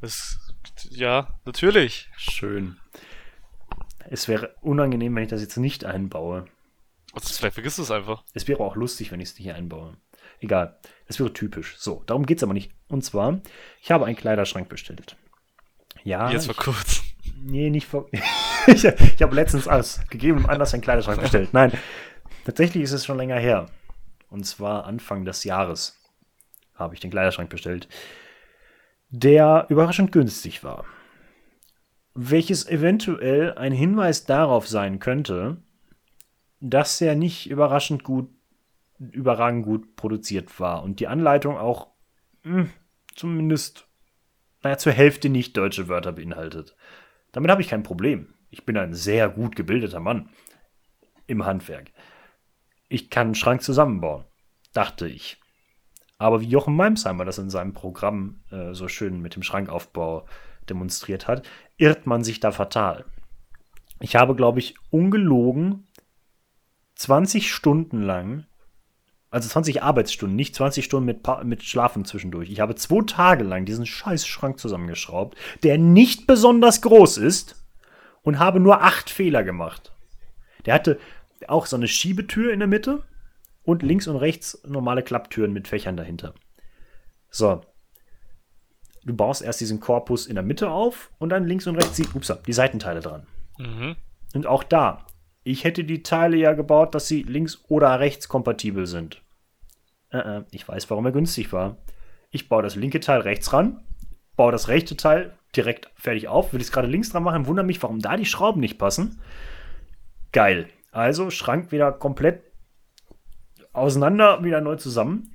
Das, 0.00 0.38
ja, 0.90 1.38
natürlich. 1.44 2.08
Schön. 2.16 2.76
Es 4.10 4.28
wäre 4.28 4.54
unangenehm, 4.60 5.14
wenn 5.16 5.24
ich 5.24 5.28
das 5.28 5.40
jetzt 5.42 5.56
nicht 5.56 5.84
einbaue. 5.84 6.46
Also, 7.24 7.34
vielleicht 7.34 7.54
vergisst 7.54 7.78
du 7.78 7.82
es 7.82 7.90
einfach. 7.90 8.22
Es 8.34 8.46
wäre 8.46 8.60
auch 8.60 8.76
lustig, 8.76 9.10
wenn 9.10 9.20
ich 9.20 9.30
es 9.30 9.38
nicht 9.38 9.52
einbaue. 9.52 9.96
Egal. 10.40 10.78
Es 11.06 11.18
wäre 11.18 11.32
typisch. 11.32 11.74
So, 11.78 12.02
darum 12.06 12.26
geht 12.26 12.38
es 12.38 12.42
aber 12.44 12.54
nicht. 12.54 12.70
Und 12.88 13.04
zwar, 13.04 13.40
ich 13.82 13.90
habe 13.90 14.06
einen 14.06 14.16
Kleiderschrank 14.16 14.68
bestellt. 14.68 15.16
Ja, 16.04 16.30
Jetzt 16.30 16.46
vor 16.46 16.54
kurz. 16.54 17.02
nee, 17.42 17.70
nicht 17.70 17.86
vor. 17.86 18.08
ich 18.66 18.84
ich 18.84 19.22
habe 19.22 19.34
letztens 19.34 19.66
aus 19.66 20.00
gegebenem 20.10 20.48
Anlass 20.48 20.74
einen 20.74 20.82
Kleiderschrank 20.82 21.20
bestellt. 21.20 21.52
Nein, 21.52 21.72
tatsächlich 22.44 22.84
ist 22.84 22.92
es 22.92 23.04
schon 23.04 23.16
länger 23.16 23.38
her. 23.38 23.66
Und 24.30 24.44
zwar 24.44 24.84
Anfang 24.84 25.24
des 25.24 25.44
Jahres 25.44 25.98
habe 26.74 26.94
ich 26.94 27.00
den 27.00 27.10
Kleiderschrank 27.10 27.50
bestellt, 27.50 27.88
der 29.10 29.66
überraschend 29.70 30.12
günstig 30.12 30.62
war. 30.62 30.84
Welches 32.14 32.66
eventuell 32.68 33.54
ein 33.54 33.72
Hinweis 33.72 34.24
darauf 34.24 34.68
sein 34.68 34.98
könnte, 34.98 35.56
dass 36.60 37.00
er 37.00 37.14
nicht 37.14 37.48
überraschend 37.48 38.04
gut, 38.04 38.28
überragend 38.98 39.64
gut 39.64 39.96
produziert 39.96 40.58
war 40.60 40.82
und 40.82 41.00
die 41.00 41.06
Anleitung 41.06 41.56
auch 41.56 41.88
mh, 42.44 42.68
zumindest 43.14 43.86
naja, 44.62 44.78
zur 44.78 44.92
Hälfte 44.92 45.28
nicht 45.28 45.56
deutsche 45.56 45.88
Wörter 45.88 46.12
beinhaltet. 46.12 46.76
Damit 47.32 47.50
habe 47.50 47.62
ich 47.62 47.68
kein 47.68 47.82
Problem. 47.82 48.34
Ich 48.50 48.64
bin 48.64 48.76
ein 48.76 48.94
sehr 48.94 49.28
gut 49.28 49.54
gebildeter 49.54 50.00
Mann 50.00 50.30
im 51.26 51.44
Handwerk. 51.44 51.92
Ich 52.88 53.10
kann 53.10 53.28
einen 53.28 53.34
Schrank 53.34 53.62
zusammenbauen, 53.62 54.24
dachte 54.72 55.06
ich. 55.06 55.40
Aber 56.16 56.40
wie 56.40 56.48
Jochen 56.48 56.74
Meimsheimer 56.74 57.24
das 57.24 57.38
in 57.38 57.50
seinem 57.50 57.74
Programm 57.74 58.40
äh, 58.50 58.74
so 58.74 58.88
schön 58.88 59.20
mit 59.20 59.36
dem 59.36 59.42
Schrankaufbau 59.42 60.26
demonstriert 60.68 61.28
hat, 61.28 61.48
irrt 61.76 62.06
man 62.06 62.24
sich 62.24 62.40
da 62.40 62.50
fatal. 62.50 63.04
Ich 64.00 64.16
habe, 64.16 64.34
glaube 64.34 64.58
ich, 64.58 64.74
ungelogen 64.90 65.86
20 66.98 67.52
Stunden 67.52 68.02
lang, 68.02 68.44
also 69.30 69.48
20 69.48 69.82
Arbeitsstunden, 69.82 70.36
nicht 70.36 70.54
20 70.54 70.84
Stunden 70.84 71.06
mit, 71.06 71.22
Pa- 71.22 71.44
mit 71.44 71.62
Schlafen 71.62 72.04
zwischendurch. 72.04 72.50
Ich 72.50 72.60
habe 72.60 72.74
zwei 72.74 73.04
Tage 73.06 73.44
lang 73.44 73.64
diesen 73.64 73.86
scheiß 73.86 74.26
Schrank 74.26 74.58
zusammengeschraubt, 74.58 75.38
der 75.62 75.78
nicht 75.78 76.26
besonders 76.26 76.82
groß 76.82 77.18
ist 77.18 77.64
und 78.22 78.38
habe 78.38 78.58
nur 78.58 78.82
acht 78.82 79.10
Fehler 79.10 79.44
gemacht. 79.44 79.92
Der 80.66 80.74
hatte 80.74 80.98
auch 81.46 81.66
so 81.66 81.76
eine 81.76 81.86
Schiebetür 81.88 82.52
in 82.52 82.58
der 82.58 82.68
Mitte 82.68 83.04
und 83.62 83.82
links 83.82 84.08
und 84.08 84.16
rechts 84.16 84.60
normale 84.66 85.02
Klapptüren 85.04 85.52
mit 85.52 85.68
Fächern 85.68 85.96
dahinter. 85.96 86.34
So. 87.30 87.60
Du 89.04 89.14
baust 89.14 89.40
erst 89.42 89.60
diesen 89.60 89.78
Korpus 89.78 90.26
in 90.26 90.34
der 90.34 90.44
Mitte 90.44 90.68
auf 90.70 91.12
und 91.18 91.28
dann 91.28 91.46
links 91.46 91.66
und 91.68 91.76
rechts 91.76 91.96
die, 91.96 92.08
upsa, 92.12 92.34
die 92.46 92.52
Seitenteile 92.52 93.00
dran. 93.00 93.26
Mhm. 93.58 93.94
Und 94.34 94.46
auch 94.46 94.64
da, 94.64 95.06
ich 95.50 95.64
hätte 95.64 95.84
die 95.84 96.02
Teile 96.02 96.36
ja 96.36 96.52
gebaut, 96.52 96.94
dass 96.94 97.08
sie 97.08 97.22
links 97.22 97.64
oder 97.68 98.00
rechts 98.00 98.28
kompatibel 98.28 98.86
sind. 98.86 99.22
Äh, 100.10 100.18
äh, 100.18 100.44
ich 100.50 100.68
weiß, 100.68 100.90
warum 100.90 101.06
er 101.06 101.12
günstig 101.12 101.52
war. 101.52 101.78
Ich 102.30 102.48
baue 102.48 102.62
das 102.62 102.76
linke 102.76 103.00
Teil 103.00 103.20
rechts 103.20 103.52
ran, 103.52 103.80
baue 104.36 104.52
das 104.52 104.68
rechte 104.68 104.96
Teil 104.96 105.32
direkt 105.56 105.90
fertig 105.94 106.28
auf, 106.28 106.52
will 106.52 106.60
ich 106.60 106.66
es 106.66 106.72
gerade 106.72 106.88
links 106.88 107.08
dran 107.10 107.22
machen, 107.22 107.46
wundere 107.46 107.64
mich, 107.64 107.82
warum 107.82 108.00
da 108.00 108.16
die 108.16 108.26
Schrauben 108.26 108.60
nicht 108.60 108.78
passen. 108.78 109.20
Geil. 110.32 110.68
Also 110.92 111.30
Schrank 111.30 111.72
wieder 111.72 111.92
komplett 111.92 112.42
auseinander, 113.72 114.44
wieder 114.44 114.60
neu 114.60 114.76
zusammen. 114.76 115.34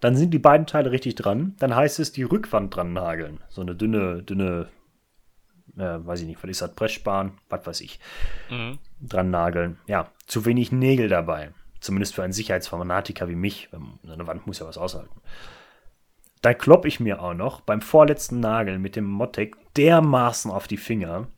Dann 0.00 0.16
sind 0.16 0.32
die 0.32 0.38
beiden 0.38 0.66
Teile 0.66 0.90
richtig 0.90 1.14
dran. 1.16 1.54
Dann 1.58 1.74
heißt 1.74 1.98
es, 1.98 2.12
die 2.12 2.22
Rückwand 2.22 2.74
dran 2.74 2.94
nageln. 2.94 3.40
So 3.48 3.60
eine 3.60 3.74
dünne, 3.74 4.22
dünne, 4.22 4.68
äh, 5.76 5.98
weiß 6.06 6.20
ich 6.20 6.26
nicht, 6.26 6.42
was 6.42 6.50
ist 6.50 6.62
das, 6.62 6.74
Pressspan, 6.74 7.32
was 7.48 7.66
weiß 7.66 7.80
ich 7.80 7.98
Mhm. 8.50 8.78
Dran 9.08 9.30
nageln. 9.30 9.78
Ja, 9.86 10.10
zu 10.26 10.44
wenig 10.44 10.72
Nägel 10.72 11.08
dabei. 11.08 11.52
Zumindest 11.80 12.14
für 12.14 12.22
einen 12.22 12.32
Sicherheitsfanatiker 12.32 13.28
wie 13.28 13.34
mich. 13.34 13.68
Eine 14.02 14.26
Wand 14.26 14.46
muss 14.46 14.58
ja 14.58 14.66
was 14.66 14.78
aushalten. 14.78 15.20
Da 16.40 16.54
klopp 16.54 16.84
ich 16.84 17.00
mir 17.00 17.22
auch 17.22 17.34
noch 17.34 17.60
beim 17.60 17.80
vorletzten 17.80 18.40
Nagel 18.40 18.78
mit 18.78 18.96
dem 18.96 19.04
Mottec 19.04 19.56
dermaßen 19.76 20.50
auf 20.50 20.66
die 20.66 20.76
Finger, 20.76 21.28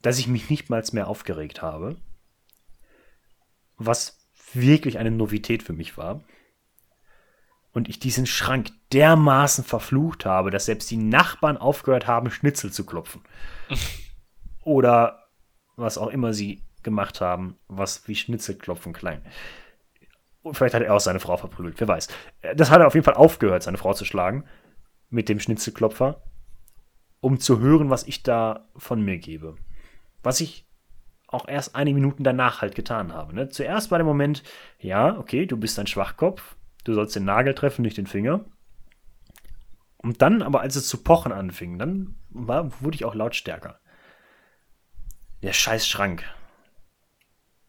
dass 0.00 0.18
ich 0.18 0.28
mich 0.28 0.48
nicht 0.50 0.70
mal 0.70 0.82
mehr 0.92 1.08
aufgeregt 1.08 1.62
habe. 1.62 1.96
Was 3.76 4.18
wirklich 4.54 4.98
eine 4.98 5.10
Novität 5.10 5.62
für 5.62 5.72
mich 5.72 5.96
war. 5.96 6.22
Und 7.72 7.88
ich 7.88 8.00
diesen 8.00 8.26
Schrank 8.26 8.70
dermaßen 8.92 9.62
verflucht 9.62 10.24
habe, 10.24 10.50
dass 10.50 10.64
selbst 10.64 10.90
die 10.90 10.96
Nachbarn 10.96 11.56
aufgehört 11.56 12.06
haben, 12.06 12.30
Schnitzel 12.30 12.72
zu 12.72 12.84
klopfen. 12.84 13.22
Oder 14.64 15.27
was 15.78 15.98
auch 15.98 16.08
immer 16.08 16.32
sie 16.32 16.62
gemacht 16.82 17.20
haben, 17.20 17.56
was 17.68 18.06
wie 18.08 18.14
Schnitzelklopfen 18.14 18.92
klang. 18.92 19.22
Und 20.42 20.54
vielleicht 20.54 20.74
hat 20.74 20.82
er 20.82 20.94
auch 20.94 21.00
seine 21.00 21.20
Frau 21.20 21.36
verprügelt, 21.36 21.78
wer 21.80 21.88
weiß. 21.88 22.08
Äh, 22.42 22.56
Das 22.56 22.70
hat 22.70 22.80
er 22.80 22.86
auf 22.86 22.94
jeden 22.94 23.04
Fall 23.04 23.14
aufgehört, 23.14 23.62
seine 23.62 23.78
Frau 23.78 23.94
zu 23.94 24.04
schlagen 24.04 24.44
mit 25.10 25.28
dem 25.28 25.40
Schnitzelklopfer, 25.40 26.22
um 27.20 27.40
zu 27.40 27.60
hören, 27.60 27.90
was 27.90 28.06
ich 28.06 28.22
da 28.22 28.68
von 28.76 29.02
mir 29.02 29.18
gebe. 29.18 29.56
Was 30.22 30.40
ich 30.40 30.66
auch 31.26 31.46
erst 31.46 31.74
einige 31.74 31.94
Minuten 31.94 32.24
danach 32.24 32.62
halt 32.62 32.74
getan 32.74 33.12
habe. 33.12 33.34
Ne? 33.34 33.48
Zuerst 33.48 33.90
war 33.90 33.98
der 33.98 34.06
Moment, 34.06 34.42
ja, 34.78 35.18
okay, 35.18 35.46
du 35.46 35.56
bist 35.56 35.78
ein 35.78 35.86
Schwachkopf, 35.86 36.56
du 36.84 36.94
sollst 36.94 37.16
den 37.16 37.24
Nagel 37.24 37.54
treffen, 37.54 37.82
nicht 37.82 37.98
den 37.98 38.06
Finger. 38.06 38.44
Und 39.98 40.22
dann, 40.22 40.42
aber 40.42 40.60
als 40.60 40.76
es 40.76 40.88
zu 40.88 41.02
pochen 41.02 41.32
anfing, 41.32 41.78
dann 41.78 42.14
war, 42.30 42.80
wurde 42.80 42.94
ich 42.94 43.04
auch 43.04 43.14
lautstärker. 43.14 43.78
Der 45.42 45.52
scheiß 45.52 45.86
Schrank. 45.86 46.24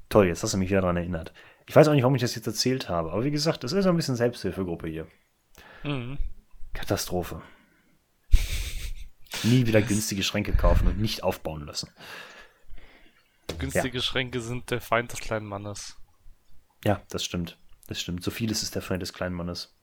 Toll, 0.10 0.28
jetzt 0.28 0.44
hast 0.44 0.54
du 0.54 0.58
mich 0.58 0.70
wieder 0.70 0.82
daran 0.82 0.98
erinnert. 0.98 1.34
Ich 1.68 1.76
weiß 1.76 1.88
auch 1.88 1.94
nicht, 1.94 2.02
warum 2.02 2.16
ich 2.16 2.22
das 2.22 2.34
jetzt 2.34 2.48
erzählt 2.48 2.90
habe, 2.90 3.12
aber 3.12 3.24
wie 3.24 3.32
gesagt, 3.32 3.64
das 3.64 3.74
ist 3.74 3.84
so 3.84 3.90
ein 3.90 3.96
bisschen 3.96 4.16
Selbsthilfegruppe 4.16 4.88
hier. 4.88 5.08
Mhm. 5.84 6.18
Katastrophe. 6.74 7.42
Nie 9.44 9.68
wieder 9.68 9.82
günstige 9.82 10.24
Schränke 10.24 10.54
kaufen 10.54 10.88
und 10.88 11.00
nicht 11.00 11.24
aufbauen 11.24 11.66
lassen. 11.66 11.92
Günstige 13.60 14.02
Schränke 14.02 14.42
sind 14.42 14.72
der 14.72 14.82
Feind 14.82 15.12
des 15.12 15.20
kleinen 15.20 15.46
Mannes. 15.46 15.98
Ja, 16.84 17.02
das 17.10 17.24
stimmt. 17.24 17.58
Das 17.88 18.00
stimmt. 18.00 18.24
So 18.24 18.32
vieles 18.32 18.64
ist 18.64 18.76
der 18.76 18.82
Feind 18.82 19.02
des 19.02 19.14
kleinen 19.14 19.36
Mannes. 19.36 19.76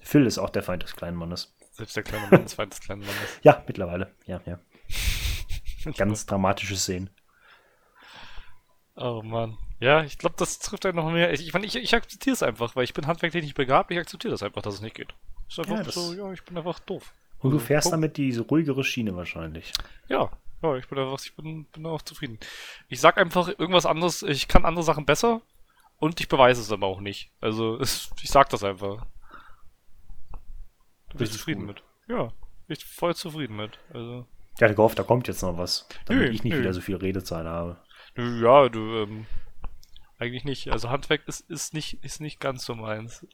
Phil 0.00 0.26
ist 0.26 0.38
auch 0.38 0.50
der 0.50 0.62
Feind 0.62 0.82
des 0.82 0.94
kleinen 0.94 1.16
Mannes. 1.16 1.54
Selbst 1.72 1.96
der 1.96 2.02
kleine 2.02 2.28
Mann 2.28 2.44
ist 2.44 2.54
Feind 2.54 2.72
des 2.72 2.80
kleinen 2.80 3.02
Mannes. 3.02 3.40
Ja, 3.42 3.62
mittlerweile. 3.66 4.14
Ja, 4.26 4.40
ja. 4.46 4.60
Ganz 5.94 6.26
dramatische 6.26 6.76
Szenen. 6.76 7.10
Oh 8.96 9.22
Mann. 9.22 9.58
Ja, 9.78 10.02
ich 10.04 10.16
glaube, 10.18 10.36
das 10.38 10.58
trifft 10.58 10.86
einen 10.86 10.96
noch 10.96 11.10
mehr. 11.10 11.32
Ich, 11.32 11.46
ich, 11.46 11.52
meine, 11.52 11.66
ich, 11.66 11.76
ich 11.76 11.94
akzeptiere 11.94 12.32
es 12.32 12.42
einfach, 12.42 12.74
weil 12.76 12.84
ich 12.84 12.94
bin 12.94 13.06
handwerklich 13.06 13.44
nicht 13.44 13.54
begabt. 13.54 13.90
Ich 13.90 13.98
akzeptiere 13.98 14.30
das 14.32 14.42
einfach, 14.42 14.62
dass 14.62 14.74
es 14.74 14.80
nicht 14.80 14.96
geht. 14.96 15.14
Ist 15.48 15.58
einfach 15.58 15.76
Ja, 15.76 15.82
das- 15.82 15.94
so, 15.94 16.14
ja, 16.14 16.32
ich 16.32 16.42
bin 16.44 16.56
einfach 16.56 16.78
doof. 16.80 17.12
Und 17.40 17.50
du 17.50 17.58
fährst 17.58 17.84
Punkt. 17.84 17.92
damit 17.92 18.16
diese 18.16 18.40
ruhigere 18.42 18.82
Schiene 18.82 19.14
wahrscheinlich. 19.14 19.72
Ja, 20.08 20.30
ja, 20.62 20.76
ich 20.76 20.88
bin 20.88 20.98
einfach, 20.98 21.22
ich 21.22 21.36
bin, 21.36 21.66
bin 21.66 21.84
auch 21.84 22.00
zufrieden. 22.00 22.38
Ich 22.88 23.00
sag 23.00 23.18
einfach 23.18 23.48
irgendwas 23.48 23.84
anderes, 23.84 24.22
ich 24.22 24.48
kann 24.48 24.64
andere 24.64 24.82
Sachen 24.84 25.04
besser 25.04 25.42
und 25.98 26.18
ich 26.20 26.28
beweise 26.28 26.62
es 26.62 26.72
aber 26.72 26.86
auch 26.86 27.00
nicht. 27.00 27.30
Also, 27.42 27.76
es, 27.80 28.10
ich 28.22 28.30
sag 28.30 28.48
das 28.48 28.64
einfach. 28.64 29.04
Da 30.30 30.38
bin 31.10 31.18
Das 31.18 31.28
ich 31.28 31.34
ist 31.34 31.38
zufrieden 31.40 31.66
gut. 31.66 31.82
mit. 32.08 32.16
Ja, 32.16 32.28
bin 32.66 32.76
ich 32.78 32.84
voll 32.86 33.14
zufrieden 33.14 33.56
mit. 33.56 33.78
Also, 33.92 34.26
Ich 34.56 34.62
hatte 34.62 34.74
gehofft, 34.74 34.98
da 34.98 35.02
kommt 35.02 35.28
jetzt 35.28 35.42
noch 35.42 35.58
was, 35.58 35.86
damit 36.06 36.28
Nö, 36.28 36.30
ich 36.30 36.42
nicht 36.44 36.54
nö. 36.54 36.60
wieder 36.60 36.72
so 36.72 36.80
viel 36.80 36.96
Redezeit 36.96 37.46
habe. 37.46 37.76
nö, 38.16 38.42
ja, 38.44 38.68
du, 38.68 38.96
ähm, 39.02 39.26
eigentlich 40.18 40.44
nicht. 40.44 40.70
Also 40.72 40.88
Handwerk 40.90 41.26
ist, 41.28 41.40
ist 41.50 41.74
nicht, 41.74 42.02
ist 42.02 42.20
nicht 42.20 42.40
ganz 42.40 42.64
so 42.64 42.74
meins. 42.74 43.26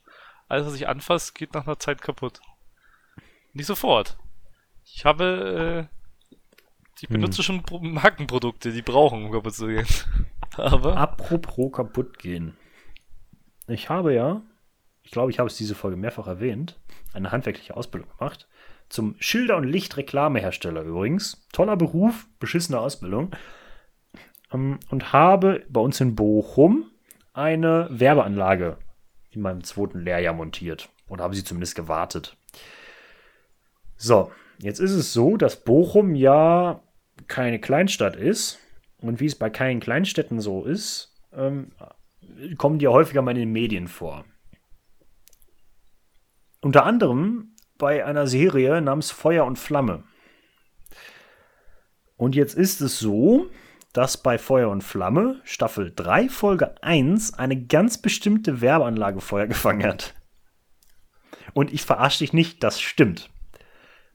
Alles, 0.49 0.67
was 0.67 0.75
ich 0.75 0.89
anfasse, 0.89 1.33
geht 1.33 1.55
nach 1.55 1.67
einer 1.67 1.79
Zeit 1.79 2.03
kaputt. 2.03 2.41
Nicht 3.53 3.67
sofort. 3.67 4.19
Ich 4.85 5.05
habe, 5.05 5.89
äh, 5.91 6.37
ich 7.01 7.09
Hm. 7.09 7.15
benutze 7.15 7.43
schon 7.43 7.63
Pro- 7.63 7.81
Markenprodukte, 7.81 8.73
die 8.73 8.83
brauchen, 8.83 9.25
um 9.25 9.31
kaputt 9.33 9.55
zu 9.55 9.67
gehen. 9.69 9.87
Aber, 10.57 10.97
Apropos 10.97 11.73
kaputt 11.73 12.19
gehen. 12.19 12.57
Ich 13.69 13.89
habe 13.89 14.13
ja, 14.13 14.43
ich 15.03 15.13
glaube, 15.13 15.31
ich 15.31 15.39
habe 15.39 15.47
es 15.49 15.57
diese 15.57 15.75
Folge 15.75 15.97
mehrfach 15.97 16.27
erwähnt, 16.27 16.79
eine 17.13 17.31
handwerkliche 17.31 17.77
Ausbildung 17.77 18.11
gemacht. 18.19 18.49
Zum 18.93 19.17
Schilder- 19.21 19.57
und 19.57 19.65
Lichtreklamehersteller 19.65 20.83
übrigens. 20.83 21.49
Toller 21.51 21.79
Beruf, 21.79 22.29
beschissene 22.39 22.79
Ausbildung. 22.79 23.35
Ähm, 24.53 24.81
Und 24.91 25.15
habe 25.15 25.65
bei 25.71 25.81
uns 25.81 25.99
in 26.03 26.15
Bochum 26.15 26.91
eine 27.33 27.89
Werbeanlage 27.91 28.77
in 29.31 29.41
meinem 29.41 29.65
zweiten 29.65 30.01
Lehrjahr 30.01 30.35
montiert. 30.35 30.91
Oder 31.09 31.25
habe 31.25 31.35
sie 31.35 31.43
zumindest 31.43 31.75
gewartet. 31.75 32.37
So, 33.97 34.31
jetzt 34.59 34.79
ist 34.79 34.93
es 34.93 35.15
so, 35.15 35.39
dass 35.39 35.65
Bochum 35.65 36.15
ja 36.15 36.83
keine 37.29 37.61
Kleinstadt 37.61 38.15
ist. 38.15 38.59
Und 38.99 39.21
wie 39.21 39.27
es 39.27 39.37
bei 39.37 39.49
keinen 39.49 39.81
Kleinstädten 39.81 40.39
so 40.39 40.65
ist, 40.67 41.19
ähm, 41.33 41.73
kommen 42.59 42.79
die 42.79 42.85
ja 42.85 42.91
häufiger 42.91 43.23
mal 43.23 43.31
in 43.31 43.39
den 43.39 43.53
Medien 43.53 43.89
vor. 43.89 44.27
Unter 46.61 46.85
anderem 46.85 47.52
bei 47.83 48.05
einer 48.05 48.29
Serie 48.29 48.81
namens 48.81 49.11
Feuer 49.11 49.45
und 49.45 49.59
Flamme. 49.59 50.05
Und 52.17 52.37
jetzt 52.37 52.55
ist 52.55 52.81
es 52.81 53.01
so, 53.01 53.51
dass 53.93 54.23
bei 54.23 54.39
Feuer 54.39 54.71
und 54.71 54.85
Flamme 54.85 55.41
Staffel 55.43 55.93
3 55.93 56.29
Folge 56.29 56.81
1 56.81 57.35
eine 57.41 57.61
ganz 57.61 57.99
bestimmte 57.99 58.61
Werbeanlage 58.61 59.21
Feuer 59.21 59.49
gefangen 59.49 59.85
hat. 59.85 60.15
Und 61.55 61.73
ich 61.73 61.83
verarsche 61.83 62.21
dich 62.21 62.33
nicht, 62.33 62.63
das 62.63 62.81
stimmt. 62.81 63.31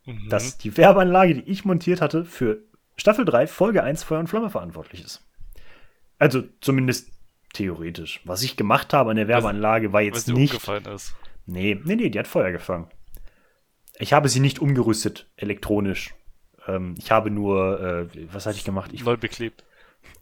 Mhm. 0.06 0.30
Dass 0.30 0.58
die 0.58 0.78
Werbeanlage, 0.78 1.36
die 1.36 1.52
ich 1.52 1.66
montiert 1.66 2.00
hatte, 2.00 2.24
für 2.24 2.64
Staffel 2.96 3.26
3 3.26 3.48
Folge 3.48 3.84
1 3.84 4.02
Feuer 4.02 4.20
und 4.20 4.28
Flamme 4.28 4.50
verantwortlich 4.50 5.04
ist. 5.04 5.28
Also 6.20 6.44
zumindest 6.62 7.12
theoretisch. 7.52 8.22
Was 8.24 8.44
ich 8.44 8.56
gemacht 8.56 8.94
habe 8.94 9.10
an 9.10 9.18
der 9.18 9.28
Werbeanlage 9.28 9.92
war 9.92 10.00
was 10.00 10.06
jetzt 10.06 10.28
dir 10.30 10.36
nicht. 10.36 10.54
umgefallen 10.54 10.86
ist. 10.86 11.18
Nee, 11.46 11.78
nee, 11.84 11.98
nee, 11.98 12.10
die 12.10 12.18
hat 12.18 12.28
Feuer 12.28 12.52
gefangen. 12.54 12.90
Ich 14.00 14.14
habe 14.14 14.30
sie 14.30 14.40
nicht 14.40 14.60
umgerüstet, 14.60 15.28
elektronisch. 15.38 16.14
Ähm, 16.68 16.96
ich 16.98 17.12
habe 17.12 17.32
nur, 17.32 17.80
äh, 17.80 18.28
was 18.32 18.46
hatte 18.46 18.58
ich 18.58 18.64
gemacht? 18.64 18.92
Ich, 18.94 19.04
Neu 19.04 19.18
beklebt. 19.18 19.64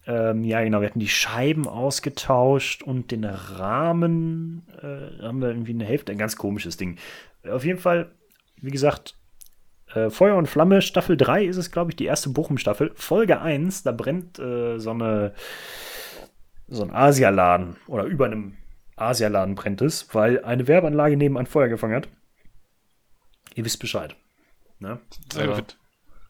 ähm, 0.08 0.44
ja, 0.44 0.64
genau, 0.64 0.82
wir 0.82 0.88
hatten 0.88 1.00
die 1.00 1.10
Scheiben 1.10 1.68
ausgetauscht 1.68 2.84
und 2.84 3.12
den 3.12 3.26
Rahmen 3.26 4.68
äh, 4.82 5.24
haben 5.24 5.42
wir 5.42 5.50
irgendwie 5.50 5.74
eine 5.74 5.86
Hälfte, 5.86 6.12
ein 6.12 6.18
ganz 6.18 6.36
komisches 6.36 6.78
Ding. 6.78 6.98
Auf 7.50 7.66
jeden 7.66 7.80
Fall, 7.80 8.12
wie 8.62 8.72
gesagt, 8.72 9.18
äh, 9.94 10.10
Feuer 10.10 10.38
und 10.38 10.48
Flamme, 10.48 10.82
Staffel 10.82 11.18
3 11.18 11.46
ist 11.46 11.58
es, 11.58 11.72
glaube 11.72 11.92
ich, 11.92 11.96
die 11.96 12.06
erste 12.06 12.30
Bochum-Staffel. 12.30 12.92
Folge 12.96 13.42
1, 13.42 13.84
da 13.84 13.92
brennt 13.92 14.40
äh, 14.40 14.80
so 14.80 14.92
eine 14.92 15.34
so 16.68 16.82
ein 16.84 16.92
Asialaden 16.92 17.76
oder 17.88 18.06
über 18.06 18.26
einem 18.26 18.56
Asialaden 18.96 19.56
brennt 19.56 19.82
es, 19.82 20.14
weil 20.14 20.44
eine 20.44 20.68
Werbeanlage 20.68 21.18
nebenan 21.18 21.46
Feuer 21.46 21.68
gefangen 21.68 21.96
hat. 21.96 22.10
Ihr 23.56 23.66
wisst 23.66 23.80
Bescheid. 23.80 24.16
Ne? 24.80 25.00
Sehr 25.34 25.46
Aber- 25.46 25.56
gut. 25.56 25.78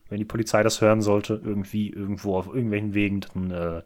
wenn 0.07 0.19
die 0.19 0.25
Polizei 0.25 0.61
das 0.63 0.79
hören 0.81 1.01
sollte, 1.01 1.41
irgendwie, 1.43 1.89
irgendwo 1.89 2.37
auf 2.37 2.47
irgendwelchen 2.47 2.93
Wegen, 2.93 3.21
dann, 3.21 3.51
äh, 3.51 3.83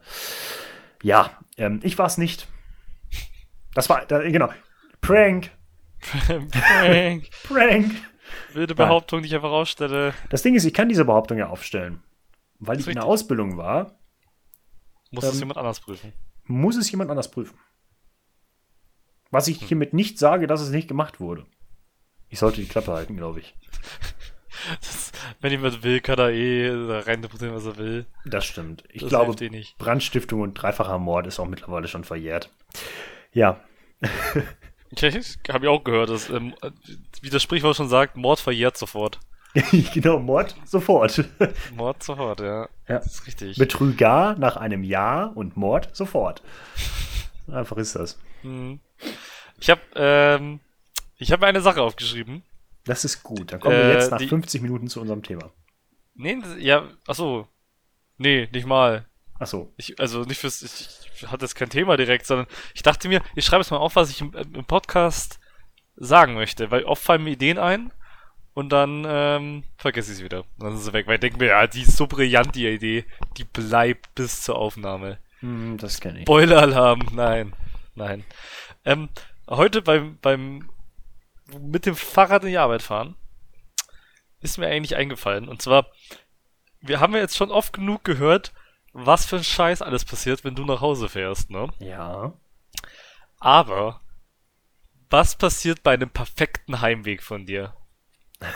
ja, 1.02 1.32
ähm, 1.58 1.80
ich 1.82 1.98
war 1.98 2.06
es 2.08 2.18
nicht. 2.18 2.48
Das 3.74 3.90
war, 3.90 4.06
da, 4.06 4.20
genau, 4.30 4.50
Prank, 5.02 5.50
Prank. 6.52 7.30
Prank. 7.44 7.92
Wilde 8.54 8.76
Behauptung, 8.76 9.22
die 9.22 9.28
ich 9.28 9.36
einfach 9.36 9.50
rausstelle. 9.50 10.14
Das 10.30 10.42
Ding 10.44 10.56
ist, 10.56 10.66
ich 10.66 10.74
kann 10.74 10.90
diese 10.90 11.06
Behauptung 11.06 11.38
ja 11.38 11.48
aufstellen. 11.48 12.04
Weil 12.60 12.76
Das 12.76 12.84
ich 12.86 12.88
ist 12.88 12.88
in 12.90 12.96
der 12.96 13.04
richtig. 13.04 13.14
Ausbildung 13.14 13.58
war, 13.58 13.98
Muss 15.12 15.24
es 15.24 15.34
Ähm, 15.36 15.40
jemand 15.40 15.58
anders 15.58 15.80
prüfen. 15.80 16.14
muss 16.46 16.76
es 16.76 16.92
jemand 16.92 17.10
anders 17.10 17.32
prüfen. 17.32 17.58
Was 19.32 19.48
Hm. 19.48 19.54
ich 19.54 19.64
hiermit 19.64 19.94
nicht 19.94 20.20
sage, 20.20 20.46
dass 20.48 20.62
es 20.62 20.70
nicht 20.70 20.88
gemacht 20.90 21.20
wurde. 21.20 21.46
Ich 22.30 22.40
sollte 22.40 22.62
die 22.62 22.68
Klappe 22.68 22.92
halten, 22.92 23.18
glaube 23.18 23.40
ich. 23.40 23.56
Das, 24.82 25.14
wenn 25.40 25.52
jemand 25.52 25.84
will, 25.84 26.02
kann 26.02 26.20
er 26.20 26.32
eh 26.32 26.68
da 26.68 27.00
reininterpretieren, 27.00 27.56
was 27.56 27.66
er 27.66 27.78
will. 27.78 28.06
Das 28.26 28.46
stimmt. 28.46 28.84
Ich 28.92 29.00
Das 29.02 29.10
glaube, 29.10 29.34
eh 29.46 29.50
nicht. 29.50 29.78
Brandstiftung 29.78 30.42
und 30.42 30.54
dreifacher 30.54 30.98
Mord 31.00 31.28
ist 31.28 31.40
auch 31.40 31.48
mittlerweile 31.48 31.88
schon 31.88 32.04
verjährt. 32.04 32.50
Ja, 33.32 33.62
Ich, 34.92 35.04
ich 35.04 35.38
habe 35.50 35.66
ja 35.66 35.72
auch 35.72 35.84
gehört, 35.84 36.10
dass, 36.10 36.30
ähm, 36.30 36.56
wie 37.22 37.30
das 37.30 37.44
Sprichwort 37.44 37.76
schon 37.76 37.90
sagt, 37.90 38.18
Mord 38.18 38.40
verjährt 38.40 38.78
sofort. 38.78 39.20
genau, 39.94 40.20
Mord 40.20 40.56
sofort. 40.66 41.24
Mord 41.76 42.02
sofort, 42.04 42.40
ja. 42.40 42.70
Ja. 42.88 43.00
Das 43.00 43.06
ist 43.08 43.28
richtig. 43.28 43.58
Betrüger 43.58 44.36
nach 44.38 44.58
einem 44.58 44.84
Jahr 44.84 45.36
und 45.36 45.58
Mord 45.58 45.90
sofort. 45.96 46.42
Einfach 47.52 47.78
ist 47.78 47.96
das. 47.96 48.20
Mhm. 48.44 48.80
Ich 49.60 49.70
habe 49.70 49.82
ähm, 49.96 50.60
ich 51.20 51.32
habe 51.32 51.46
eine 51.46 51.62
Sache 51.62 51.82
aufgeschrieben. 51.84 52.44
Das 52.86 53.06
ist 53.06 53.22
gut. 53.24 53.52
Dann 53.52 53.60
kommen 53.60 53.76
wir 53.76 53.84
Äh, 53.84 53.94
jetzt 53.94 54.10
nach 54.12 54.18
die- 54.18 54.28
50 54.28 54.62
Minuten 54.62 54.88
zu 54.88 55.00
unserem 55.02 55.22
Thema. 55.22 55.52
Nee, 56.16 56.38
ja, 56.58 56.88
ach 57.08 57.16
so. 57.16 57.48
Nee, 58.18 58.50
nicht 58.52 58.66
mal. 58.66 59.06
Achso. 59.38 59.72
Ich, 59.78 60.00
also 60.00 60.24
nicht 60.24 60.40
fürs, 60.40 60.62
ich, 60.62 60.88
ich 61.24 61.28
hatte 61.32 61.46
jetzt 61.46 61.56
kein 61.56 61.70
Thema 61.70 61.96
direkt, 61.96 62.26
sondern 62.26 62.48
ich 62.74 62.84
dachte 62.84 63.08
mir, 63.08 63.22
ich 63.36 63.46
schreibe 63.46 63.62
es 63.62 63.72
mal 63.72 63.78
auf, 63.78 63.96
was 63.96 64.10
ich 64.10 64.20
im, 64.22 64.34
im 64.34 64.66
Podcast 64.66 65.40
sagen 65.96 66.34
möchte, 66.34 66.72
weil 66.72 66.84
oft 66.84 67.02
fallen 67.04 67.24
mir 67.24 67.30
Ideen 67.32 67.58
ein 67.58 67.94
und 68.54 68.70
dann 68.70 69.06
ähm, 69.08 69.64
vergesse 69.78 70.12
ich 70.12 70.18
sie 70.18 70.24
wieder. 70.26 70.40
Und 70.58 70.64
dann 70.64 70.76
sind 70.76 70.84
sie 70.86 70.94
weg, 70.94 71.08
weil 71.08 71.16
ich 71.16 71.20
denke 71.22 71.38
mir, 71.38 71.48
ja, 71.48 71.68
die 71.68 71.84
ist 71.84 71.96
so 71.96 72.08
brillant, 72.08 72.54
die 72.56 72.68
Idee, 72.68 73.06
die 73.38 73.46
bleibt 73.46 74.14
bis 74.16 74.42
zur 74.42 74.58
Aufnahme. 74.58 75.20
Hm, 75.40 75.78
das 75.78 76.02
kenne 76.02 76.18
ich. 76.20 76.24
Spoiler-Alarm, 76.24 77.08
nein, 77.14 77.54
nein. 77.96 78.26
Ähm, 78.84 79.08
heute 79.50 79.82
beim, 79.82 80.18
beim 80.22 80.70
mit 81.62 81.86
dem 81.86 81.96
Fahrrad 81.96 82.44
in 82.44 82.50
die 82.50 82.58
Arbeit 82.58 82.82
fahren 82.82 83.16
ist 84.42 84.58
mir 84.58 84.68
eigentlich 84.68 84.96
eingefallen. 84.96 85.50
Und 85.50 85.62
zwar, 85.62 85.88
wir 86.80 87.00
haben 87.00 87.14
ja 87.14 87.20
jetzt 87.20 87.36
schon 87.36 87.52
oft 87.52 87.74
genug 87.74 88.04
gehört, 88.06 88.54
was 88.94 89.26
für 89.26 89.36
ein 89.38 89.44
Scheiß 89.44 89.82
alles 89.82 90.06
passiert, 90.06 90.44
wenn 90.44 90.56
du 90.56 90.66
nach 90.66 90.82
Hause 90.82 91.10
fährst, 91.10 91.50
ne? 91.50 91.68
Ja. 91.80 92.34
Aber 93.40 94.00
was 95.10 95.36
passiert 95.38 95.84
bei 95.84 95.94
einem 95.94 96.10
perfekten 96.10 96.82
Heimweg 96.82 97.22
von 97.24 97.46
dir? 97.46 97.74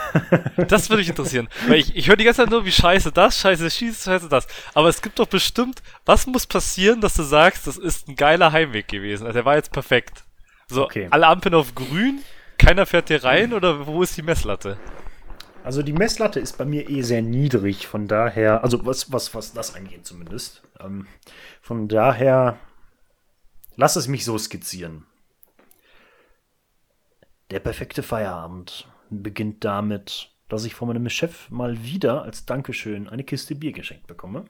Das 0.68 0.88
würde 0.88 1.00
mich 1.00 1.08
interessieren. 1.10 1.48
Weil 1.66 1.80
ich, 1.80 1.94
ich 1.94 2.08
höre 2.08 2.16
die 2.16 2.24
ganze 2.24 2.42
Zeit 2.42 2.50
nur, 2.50 2.64
wie 2.64 2.72
scheiße 2.72 3.12
das, 3.12 3.38
scheiße 3.38 3.70
schießt, 3.70 4.04
scheiße 4.04 4.28
das. 4.30 4.46
Aber 4.72 4.88
es 4.88 5.02
gibt 5.02 5.18
doch 5.18 5.26
bestimmt, 5.26 5.82
was 6.06 6.26
muss 6.26 6.46
passieren, 6.46 7.00
dass 7.02 7.14
du 7.14 7.22
sagst, 7.22 7.66
das 7.66 7.76
ist 7.76 8.08
ein 8.08 8.16
geiler 8.16 8.52
Heimweg 8.52 8.88
gewesen. 8.88 9.26
Also 9.26 9.34
der 9.34 9.44
war 9.44 9.56
jetzt 9.56 9.72
perfekt. 9.72 10.24
So, 10.68 10.84
Okay. 10.84 11.08
alle 11.10 11.26
Ampeln 11.26 11.54
auf 11.54 11.74
grün, 11.74 12.22
keiner 12.58 12.86
fährt 12.86 13.08
hier 13.08 13.24
rein 13.24 13.52
oder 13.52 13.86
wo 13.86 14.02
ist 14.02 14.16
die 14.16 14.22
Messlatte? 14.22 14.78
Also 15.64 15.82
die 15.82 15.94
Messlatte 15.94 16.40
ist 16.40 16.58
bei 16.58 16.66
mir 16.66 16.90
eh 16.90 17.00
sehr 17.00 17.22
niedrig, 17.22 17.86
von 17.86 18.06
daher, 18.06 18.62
also 18.62 18.84
was, 18.84 19.12
was, 19.12 19.34
was 19.34 19.54
das 19.54 19.74
angeht 19.74 20.04
zumindest. 20.04 20.62
Ähm, 20.78 21.06
von 21.62 21.88
daher, 21.88 22.58
lass 23.76 23.96
es 23.96 24.06
mich 24.06 24.26
so 24.26 24.36
skizzieren. 24.36 25.06
Der 27.50 27.60
perfekte 27.60 28.02
Feierabend 28.02 28.86
beginnt 29.08 29.64
damit, 29.64 30.34
dass 30.48 30.66
ich 30.66 30.74
von 30.74 30.88
meinem 30.88 31.08
Chef 31.08 31.50
mal 31.50 31.82
wieder 31.82 32.22
als 32.22 32.44
Dankeschön 32.44 33.08
eine 33.08 33.24
Kiste 33.24 33.54
Bier 33.54 33.72
geschenkt 33.72 34.06
bekomme. 34.06 34.44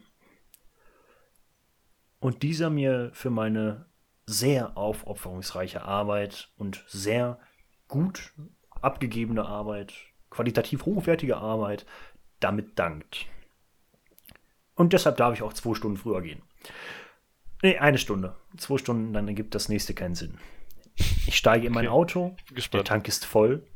Und 2.18 2.42
dieser 2.42 2.70
mir 2.70 3.10
für 3.12 3.30
meine 3.30 3.86
sehr 4.26 4.76
aufopferungsreiche 4.76 5.82
Arbeit 5.82 6.50
und 6.56 6.84
sehr 6.88 7.38
gut 7.88 8.32
abgegebene 8.80 9.46
Arbeit, 9.46 9.94
qualitativ 10.30 10.84
hochwertige 10.84 11.36
Arbeit, 11.36 11.86
damit 12.40 12.78
dankt. 12.78 13.26
Und 14.74 14.92
deshalb 14.92 15.16
darf 15.16 15.34
ich 15.34 15.42
auch 15.42 15.52
zwei 15.52 15.74
Stunden 15.74 15.96
früher 15.96 16.20
gehen. 16.20 16.42
Nee, 17.62 17.78
eine 17.78 17.98
Stunde. 17.98 18.36
Zwei 18.56 18.76
Stunden, 18.76 19.12
dann 19.12 19.28
ergibt 19.28 19.54
das 19.54 19.68
nächste 19.68 19.94
keinen 19.94 20.14
Sinn. 20.14 20.38
Ich 20.96 21.36
steige 21.36 21.66
in 21.66 21.72
mein 21.72 21.86
Okay. 21.86 21.94
Auto, 21.94 22.36
der. 22.72 22.84
Tank 22.84 23.08
ist 23.08 23.24
voll. 23.24 23.66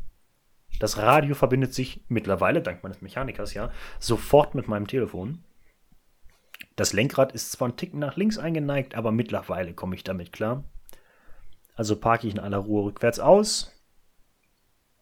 Das 0.78 0.98
Radio 0.98 1.34
verbindet 1.34 1.74
sich 1.74 2.04
mittlerweile, 2.09 2.62
dank 2.62 2.82
meines 2.82 3.00
Mechanikers 3.00 3.54
ja, 3.54 3.72
sofort 3.98 4.54
mit 4.54 4.68
meinem 4.68 4.86
Telefon. 4.86 5.42
Das 6.76 6.92
Lenkrad 6.92 7.32
ist 7.32 7.50
zwar 7.50 7.68
ein 7.68 7.76
Ticken 7.76 7.98
nach 7.98 8.16
links 8.16 8.38
eingeneigt, 8.38 8.94
aber 8.94 9.11
mittlerweile 9.11 9.74
komme 9.74 9.96
ich 9.96 10.04
damit 10.04 10.32
klar. 10.32 10.64
Also 11.74 11.96
parke 11.96 12.26
ich 12.26 12.34
in 12.34 12.40
aller 12.40 12.59
Ruhe 12.59 12.84
rückwärts 12.84 13.18
aus, 13.18 13.72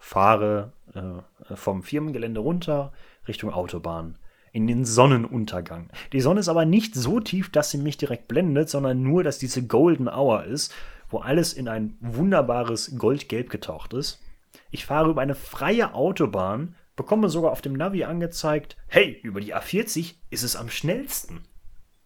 fahre 0.07 0.73
äh, 0.95 1.57
vom 1.57 1.83
Firmengelände 1.83 2.39
runter 2.39 2.93
Richtung 3.27 3.53
Autobahn 3.53 4.17
in 4.53 4.69
den 4.69 4.85
Sonnenuntergang. 4.85 5.91
Die 6.13 6.21
Sonne 6.21 6.41
ist 6.41 6.49
aber 6.49 6.65
nicht 6.65 6.95
so 6.95 7.19
tief, 7.19 7.51
dass 7.51 7.73
sie 7.73 7.79
mich 7.79 7.97
direkt 7.97 8.29
blendet, 8.29 8.71
sondern 8.71 9.03
nur, 9.03 9.25
dass 9.25 9.39
diese 9.39 9.67
Golden 9.67 10.09
Hour 10.09 10.45
ist, 10.45 10.73
wo 11.11 11.19
alles 11.19 11.53
in 11.53 11.67
ein 11.67 11.99
wunderbares 12.01 12.97
Goldgelb 12.97 13.51
getaucht 13.51 13.95
ist. 13.95 14.23
Ich 14.71 14.87
fahre 14.87 15.11
über 15.11 15.23
eine 15.23 15.35
freie 15.35 15.93
Autobahn, 15.93 16.77
bekomme 16.95 17.29
sogar 17.29 17.51
auf 17.51 17.61
dem 17.61 17.73
Navi 17.73 18.05
angezeigt, 18.05 18.77
hey, 18.87 19.19
über 19.25 19.41
die 19.41 19.57
A40 19.57 20.15
ist 20.31 20.45
es 20.45 20.55
am 20.55 20.71
schnellsten. 20.71 21.43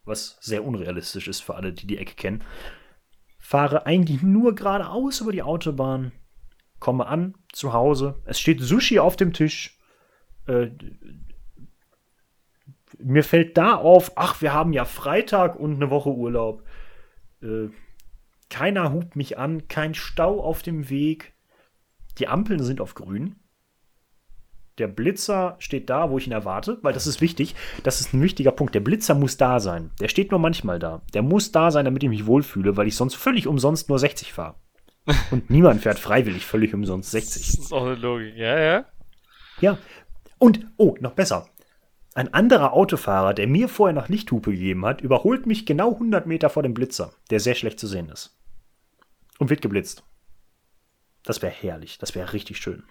Was 0.06 0.38
sehr 0.40 0.64
unrealistisch 0.64 1.28
ist 1.28 1.40
für 1.40 1.54
alle, 1.54 1.74
die 1.74 1.86
die 1.86 1.98
Ecke 1.98 2.14
kennen. 2.14 2.44
Fahre 3.38 3.84
eigentlich 3.84 4.22
nur 4.22 4.54
geradeaus 4.54 5.20
über 5.20 5.32
die 5.32 5.42
Autobahn, 5.42 6.12
komme 6.80 7.06
an, 7.06 7.34
zu 7.52 7.72
Hause. 7.72 8.20
Es 8.24 8.40
steht 8.40 8.60
Sushi 8.60 8.98
auf 8.98 9.16
dem 9.16 9.32
Tisch. 9.32 9.78
Äh, 10.46 10.70
mir 12.98 13.22
fällt 13.22 13.56
da 13.56 13.76
auf, 13.76 14.12
ach, 14.16 14.42
wir 14.42 14.52
haben 14.52 14.72
ja 14.72 14.84
Freitag 14.84 15.56
und 15.56 15.76
eine 15.76 15.90
Woche 15.90 16.10
Urlaub. 16.10 16.64
Äh, 17.42 17.68
keiner 18.48 18.92
hupt 18.92 19.14
mich 19.14 19.38
an, 19.38 19.68
kein 19.68 19.94
Stau 19.94 20.42
auf 20.42 20.62
dem 20.62 20.90
Weg. 20.90 21.34
Die 22.18 22.28
Ampeln 22.28 22.62
sind 22.62 22.80
auf 22.80 22.94
grün. 22.94 23.36
Der 24.78 24.88
Blitzer 24.88 25.56
steht 25.58 25.90
da, 25.90 26.10
wo 26.10 26.18
ich 26.18 26.26
ihn 26.26 26.32
erwarte, 26.32 26.78
weil 26.82 26.94
das 26.94 27.06
ist 27.06 27.20
wichtig. 27.20 27.54
Das 27.82 28.00
ist 28.00 28.14
ein 28.14 28.22
wichtiger 28.22 28.50
Punkt. 28.50 28.74
Der 28.74 28.80
Blitzer 28.80 29.14
muss 29.14 29.36
da 29.36 29.60
sein. 29.60 29.90
Der 30.00 30.08
steht 30.08 30.30
nur 30.30 30.40
manchmal 30.40 30.78
da. 30.78 31.02
Der 31.12 31.22
muss 31.22 31.52
da 31.52 31.70
sein, 31.70 31.84
damit 31.84 32.02
ich 32.02 32.08
mich 32.08 32.26
wohlfühle, 32.26 32.76
weil 32.76 32.88
ich 32.88 32.96
sonst 32.96 33.14
völlig 33.14 33.46
umsonst 33.46 33.88
nur 33.88 33.98
60 33.98 34.32
fahre. 34.32 34.56
Und 35.30 35.50
niemand 35.50 35.82
fährt 35.82 35.98
freiwillig 35.98 36.46
völlig 36.46 36.74
umsonst 36.74 37.10
60. 37.10 37.46
Das 37.46 37.58
ist 37.58 37.72
auch 37.72 37.86
eine 37.86 37.94
Logik. 37.94 38.36
Ja, 38.36 38.58
ja. 38.58 38.84
Ja. 39.60 39.78
Und, 40.38 40.66
oh, 40.76 40.96
noch 41.00 41.12
besser. 41.12 41.48
Ein 42.14 42.32
anderer 42.34 42.72
Autofahrer, 42.72 43.34
der 43.34 43.46
mir 43.46 43.68
vorher 43.68 43.94
noch 43.94 44.08
Lichthupe 44.08 44.50
gegeben 44.50 44.84
hat, 44.84 45.00
überholt 45.00 45.46
mich 45.46 45.64
genau 45.66 45.92
100 45.92 46.26
Meter 46.26 46.50
vor 46.50 46.62
dem 46.62 46.74
Blitzer, 46.74 47.12
der 47.30 47.40
sehr 47.40 47.54
schlecht 47.54 47.78
zu 47.80 47.86
sehen 47.86 48.08
ist. 48.08 48.36
Und 49.38 49.48
wird 49.50 49.62
geblitzt. 49.62 50.04
Das 51.24 51.40
wäre 51.42 51.52
herrlich. 51.52 51.98
Das 51.98 52.14
wäre 52.14 52.32
richtig 52.32 52.58
schön. 52.58 52.82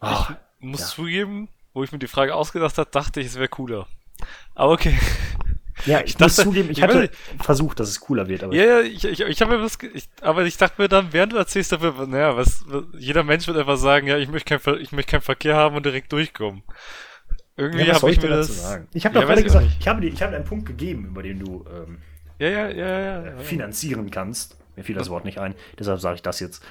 Ah, 0.00 0.36
Ich 0.58 0.66
muss 0.66 0.80
ja. 0.80 0.86
zugeben, 0.86 1.48
wo 1.72 1.84
ich 1.84 1.92
mir 1.92 1.98
die 1.98 2.08
Frage 2.08 2.34
ausgedacht 2.34 2.76
habe, 2.78 2.90
dachte 2.90 3.20
ich, 3.20 3.26
es 3.28 3.36
wäre 3.36 3.48
cooler. 3.48 3.86
Aber 4.54 4.72
okay. 4.72 4.98
Ja, 5.86 6.00
ich, 6.00 6.14
ich 6.14 6.18
muss 6.18 6.36
dachte- 6.36 6.48
zugeben, 6.48 6.70
ich 6.70 6.78
ich 6.78 6.82
hatte 6.84 7.02
weiß 7.04 7.10
versucht, 7.42 7.80
dass 7.80 7.88
es 7.88 8.00
cooler 8.00 8.28
wird, 8.28 8.42
aber 8.42 8.54
Ja, 8.54 8.64
ja, 8.64 8.80
ich, 8.80 9.04
ich, 9.04 9.20
ich 9.20 9.40
habe 9.42 9.56
mir 9.56 9.62
das, 9.62 9.78
ge- 9.78 9.90
ich, 9.94 10.08
aber 10.20 10.44
ich 10.44 10.56
dachte 10.56 10.80
mir 10.80 10.88
dann, 10.88 11.12
während 11.12 11.32
du 11.32 11.36
erzählst, 11.36 11.72
dafür, 11.72 12.06
naja, 12.06 12.36
was, 12.36 12.64
was, 12.66 12.84
jeder 12.98 13.22
Mensch 13.24 13.46
wird 13.46 13.56
einfach 13.58 13.76
sagen, 13.76 14.06
ja, 14.06 14.18
ich 14.18 14.28
möchte 14.28 14.48
kein, 14.48 14.60
Ver- 14.60 14.78
ich 14.80 14.92
möchte 14.92 15.10
keinen 15.12 15.20
Verkehr 15.22 15.56
haben 15.56 15.76
und 15.76 15.84
direkt 15.86 16.12
durchkommen. 16.12 16.62
Irgendwie 17.56 17.84
ja, 17.84 17.94
was 17.94 18.02
habe 18.02 18.10
ich 18.12 18.18
ich 18.18 18.24
mir 18.24 18.30
das, 18.30 18.62
sagen? 18.62 18.88
Ich 18.94 19.04
habe 19.04 19.14
Ja, 19.14 19.20
doch 19.20 19.28
gerade 19.28 19.42
gesagt, 19.44 19.66
ich 19.78 19.86
habe, 19.88 20.00
dir, 20.00 20.08
ich 20.12 20.22
habe 20.22 20.34
einen 20.34 20.44
Punkt 20.44 20.66
gegeben, 20.66 21.06
über 21.06 21.22
den 21.22 21.38
du 21.38 21.64
ähm, 21.72 21.98
ja, 22.38 22.48
ja, 22.48 22.68
ja, 22.68 23.00
ja, 23.00 23.24
ja. 23.26 23.38
finanzieren 23.38 24.10
kannst. 24.10 24.56
Mir 24.76 24.82
fiel 24.82 24.96
das 24.96 25.08
Wort 25.08 25.24
nicht 25.24 25.38
ein, 25.38 25.54
deshalb 25.78 26.00
sage 26.00 26.16
ich 26.16 26.22
das 26.22 26.40
jetzt. 26.40 26.64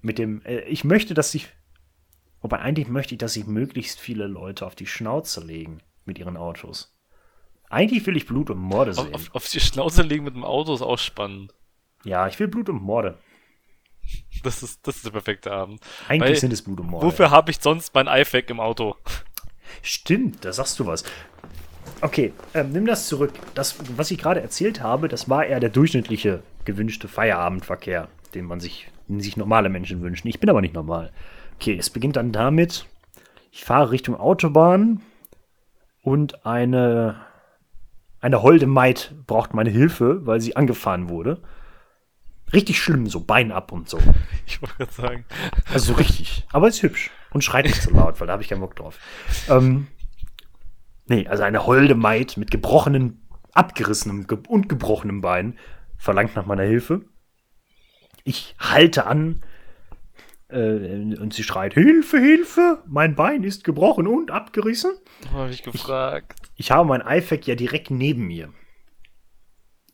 Mit 0.00 0.18
dem, 0.18 0.40
äh, 0.46 0.60
ich 0.60 0.82
möchte, 0.84 1.12
dass 1.12 1.30
sich, 1.32 1.48
wobei 2.40 2.60
eigentlich 2.60 2.88
möchte 2.88 3.14
ich, 3.14 3.18
dass 3.18 3.34
sich 3.34 3.46
möglichst 3.46 4.00
viele 4.00 4.26
Leute 4.26 4.64
auf 4.64 4.74
die 4.74 4.86
Schnauze 4.86 5.44
legen 5.44 5.80
mit 6.06 6.18
ihren 6.18 6.38
Autos. 6.38 6.94
Eigentlich 7.70 8.06
will 8.06 8.16
ich 8.16 8.26
Blut 8.26 8.50
und 8.50 8.58
Morde 8.58 8.92
Auf, 8.92 8.96
sehen. 8.98 9.14
auf, 9.14 9.34
auf 9.34 9.48
die 9.48 9.60
Schnauze 9.60 10.02
legen 10.02 10.24
mit 10.24 10.34
dem 10.34 10.44
Auto 10.44 10.74
ist 10.74 10.82
auch 10.82 10.98
spannend. 10.98 11.54
Ja, 12.04 12.26
ich 12.28 12.38
will 12.38 12.48
Blut 12.48 12.68
und 12.68 12.82
Morde. 12.82 13.18
Das 14.42 14.62
ist, 14.62 14.86
das 14.86 14.96
ist 14.96 15.04
der 15.04 15.10
perfekte 15.10 15.50
Abend. 15.52 15.80
Eigentlich 16.08 16.30
Weil- 16.30 16.36
sind 16.36 16.52
es 16.52 16.62
Blut 16.62 16.80
und 16.80 16.88
Morde. 16.88 17.06
Wofür 17.06 17.30
habe 17.30 17.50
ich 17.50 17.58
sonst 17.60 17.94
mein 17.94 18.06
iFac 18.06 18.48
im 18.50 18.60
Auto? 18.60 18.96
Stimmt, 19.82 20.44
da 20.44 20.52
sagst 20.52 20.78
du 20.78 20.86
was. 20.86 21.04
Okay, 22.00 22.32
ähm, 22.54 22.70
nimm 22.72 22.86
das 22.86 23.08
zurück. 23.08 23.32
Das, 23.54 23.76
was 23.96 24.10
ich 24.10 24.18
gerade 24.18 24.40
erzählt 24.40 24.80
habe, 24.82 25.08
das 25.08 25.28
war 25.28 25.44
eher 25.44 25.58
der 25.60 25.70
durchschnittliche 25.70 26.42
gewünschte 26.64 27.08
Feierabendverkehr, 27.08 28.08
den 28.34 28.44
man 28.44 28.60
sich, 28.60 28.88
den 29.08 29.20
sich 29.20 29.36
normale 29.36 29.68
Menschen 29.68 30.00
wünschen. 30.02 30.28
Ich 30.28 30.38
bin 30.38 30.48
aber 30.48 30.60
nicht 30.60 30.74
normal. 30.74 31.12
Okay, 31.56 31.76
es 31.76 31.90
beginnt 31.90 32.16
dann 32.16 32.30
damit, 32.30 32.86
ich 33.50 33.64
fahre 33.64 33.90
Richtung 33.90 34.14
Autobahn 34.14 35.00
und 36.02 36.46
eine, 36.46 37.20
eine 38.20 38.42
holde 38.42 38.66
Maid 38.66 39.14
braucht 39.26 39.54
meine 39.54 39.70
Hilfe, 39.70 40.26
weil 40.26 40.40
sie 40.40 40.56
angefahren 40.56 41.08
wurde. 41.08 41.40
Richtig 42.52 42.80
schlimm, 42.80 43.06
so 43.06 43.20
Bein 43.20 43.52
ab 43.52 43.72
und 43.72 43.88
so. 43.88 43.98
Ich 44.46 44.62
wollte 44.62 44.76
gerade 44.76 44.92
sagen. 44.92 45.24
Also 45.72 45.92
so 45.92 45.98
richtig. 45.98 46.46
Aber 46.50 46.68
ist 46.68 46.82
hübsch. 46.82 47.10
Und 47.30 47.44
schreit 47.44 47.66
nicht 47.66 47.82
so 47.82 47.90
laut, 47.90 48.18
weil 48.18 48.26
da 48.26 48.32
habe 48.32 48.42
ich 48.42 48.48
keinen 48.48 48.60
Bock 48.60 48.74
drauf. 48.74 48.98
Ähm, 49.50 49.88
nee, 51.06 51.26
also 51.26 51.42
eine 51.42 51.66
holde 51.66 51.94
Maid 51.94 52.38
mit 52.38 52.50
gebrochenen, 52.50 53.22
abgerissenem 53.52 54.26
ge 54.26 54.38
und 54.48 54.68
gebrochenem 54.68 55.20
Bein 55.20 55.58
verlangt 55.98 56.34
nach 56.34 56.46
meiner 56.46 56.62
Hilfe. 56.62 57.02
Ich 58.24 58.56
halte 58.58 59.06
an 59.06 59.42
äh, 60.48 60.56
und 60.56 61.34
sie 61.34 61.42
schreit: 61.42 61.74
Hilfe, 61.74 62.18
Hilfe! 62.18 62.82
Mein 62.86 63.14
Bein 63.14 63.44
ist 63.44 63.64
gebrochen 63.64 64.06
und 64.06 64.30
abgerissen. 64.30 64.92
Habe 65.32 65.50
ich 65.50 65.62
gefragt. 65.62 66.37
Ich 66.58 66.72
habe 66.72 66.88
mein 66.88 67.02
iFac 67.06 67.46
ja 67.46 67.54
direkt 67.54 67.92
neben 67.92 68.26
mir. 68.26 68.52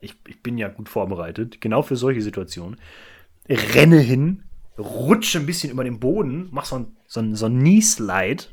Ich, 0.01 0.17
ich 0.27 0.43
bin 0.43 0.57
ja 0.57 0.69
gut 0.69 0.89
vorbereitet, 0.89 1.61
genau 1.61 1.83
für 1.83 1.95
solche 1.95 2.23
Situationen. 2.23 2.81
Renne 3.47 4.01
hin, 4.01 4.45
rutsche 4.79 5.39
ein 5.39 5.47
bisschen 5.47 5.71
über 5.71 5.85
den 5.85 6.01
Boden, 6.01 6.49
mach 6.53 6.65
so 6.65 6.77
ein, 6.77 6.97
so 7.07 7.21
ein, 7.21 7.35
so 7.35 7.47
ein 7.47 7.59
Knee-Slide. 7.59 8.45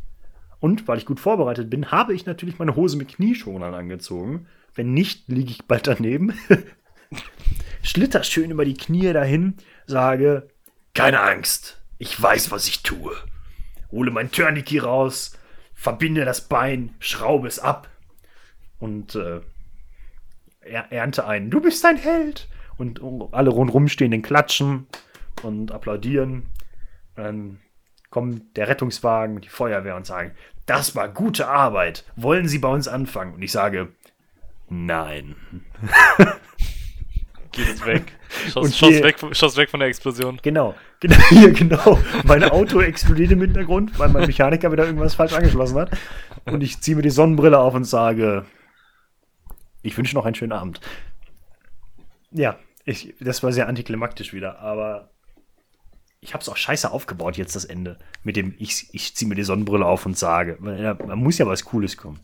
Und 0.60 0.90
weil 0.90 0.98
ich 0.98 1.06
gut 1.06 1.22
vorbereitet 1.22 1.70
bin, 1.70 1.90
habe 1.90 2.14
ich 2.14 2.26
natürlich 2.26 2.60
meine 2.60 2.76
Hose 2.76 2.98
mit 2.98 3.16
Knieschonern 3.16 3.74
angezogen. 3.74 4.46
Wenn 4.76 4.94
nicht, 4.94 5.30
liege 5.30 5.52
ich 5.52 5.64
bald 5.66 5.88
daneben. 5.88 6.34
Schlitter 7.82 8.26
schön 8.26 8.52
über 8.52 8.66
die 8.66 8.76
Knie 8.76 9.14
dahin, 9.14 9.56
sage: 9.88 10.50
Keine 10.94 11.22
Angst, 11.22 11.82
ich 11.98 12.22
weiß, 12.22 12.52
was 12.52 12.68
ich 12.68 12.84
tue. 12.84 13.16
Hole 13.90 14.12
mein 14.12 14.32
Tourniquet 14.32 14.84
raus, 14.84 15.38
verbinde 15.74 16.26
das 16.26 16.42
Bein, 16.50 16.94
schraube 17.00 17.48
es 17.48 17.60
ab 17.60 17.88
und 18.82 19.16
äh, 19.16 19.40
er 20.60 20.92
ernte 20.92 21.26
ein. 21.26 21.50
Du 21.50 21.62
bist 21.62 21.86
ein 21.86 21.98
Held! 21.98 22.50
Und 22.78 23.00
alle 23.32 23.52
rundherum 23.52 23.88
stehen, 23.88 24.12
den 24.12 24.24
klatschen 24.24 24.88
und 25.44 25.72
applaudieren. 25.72 26.48
Und 27.16 27.24
dann 27.24 27.60
kommt 28.10 28.58
der 28.58 28.68
Rettungswagen 28.68 29.36
und 29.36 29.46
die 29.46 29.50
Feuerwehr 29.50 29.96
und 29.96 30.08
sagen, 30.08 30.32
das 30.66 30.96
war 30.96 31.08
gute 31.08 31.48
Arbeit. 31.48 32.06
Wollen 32.16 32.48
Sie 32.48 32.58
bei 32.58 32.70
uns 32.70 32.88
anfangen? 32.88 33.36
Und 33.36 33.42
ich 33.44 33.52
sage, 33.52 33.90
nein. 34.68 35.36
Geh 37.52 37.64
jetzt 37.64 37.86
weg. 37.86 38.04
Und 38.56 38.74
Schoss, 38.74 39.04
weg, 39.04 39.18
schoss 39.34 39.58
weg 39.58 39.70
von 39.70 39.82
der 39.82 39.90
Explosion. 39.90 40.40
Genau, 40.42 40.74
genau, 41.02 41.18
hier, 41.30 41.52
genau. 41.52 42.00
Mein 42.24 42.46
Auto 42.46 42.80
explodiert 42.80 43.32
im 43.32 43.42
Hintergrund, 43.42 44.00
weil 44.00 44.08
mein 44.08 44.26
Mechaniker 44.26 44.72
wieder 44.72 44.86
irgendwas 44.86 45.16
falsch 45.16 45.34
angeschlossen 45.34 45.78
hat. 45.78 45.92
Und 46.46 46.64
ich 46.64 46.80
ziehe 46.80 46.96
mir 46.96 47.04
die 47.04 47.10
Sonnenbrille 47.10 47.60
auf 47.60 47.74
und 47.74 47.84
sage, 47.84 48.46
ich 49.82 49.98
wünsche 49.98 50.16
noch 50.16 50.26
einen 50.26 50.36
schönen 50.36 50.52
Abend. 50.52 50.80
Ja, 52.32 52.58
ich, 52.86 53.14
das 53.20 53.44
war 53.44 53.52
sehr 53.52 53.68
antiklimaktisch 53.68 54.34
wieder, 54.34 54.60
aber 54.60 55.10
ich 56.20 56.34
habe 56.34 56.42
es 56.42 56.50
auch 56.50 56.58
scheiße 56.58 56.92
aufgebaut 56.92 57.38
jetzt 57.38 57.56
das 57.56 57.66
Ende. 57.66 57.98
Mit 58.24 58.36
dem, 58.36 58.54
ich, 58.60 58.88
ich 58.94 59.16
ziehe 59.16 59.28
mir 59.28 59.36
die 59.36 59.44
Sonnenbrille 59.44 59.86
auf 59.86 60.06
und 60.06 60.18
sage, 60.18 60.58
ja, 60.80 60.94
man 60.94 61.20
muss 61.20 61.38
ja 61.38 61.48
was 61.48 61.66
Cooles 61.66 61.98
kommen. 61.98 62.20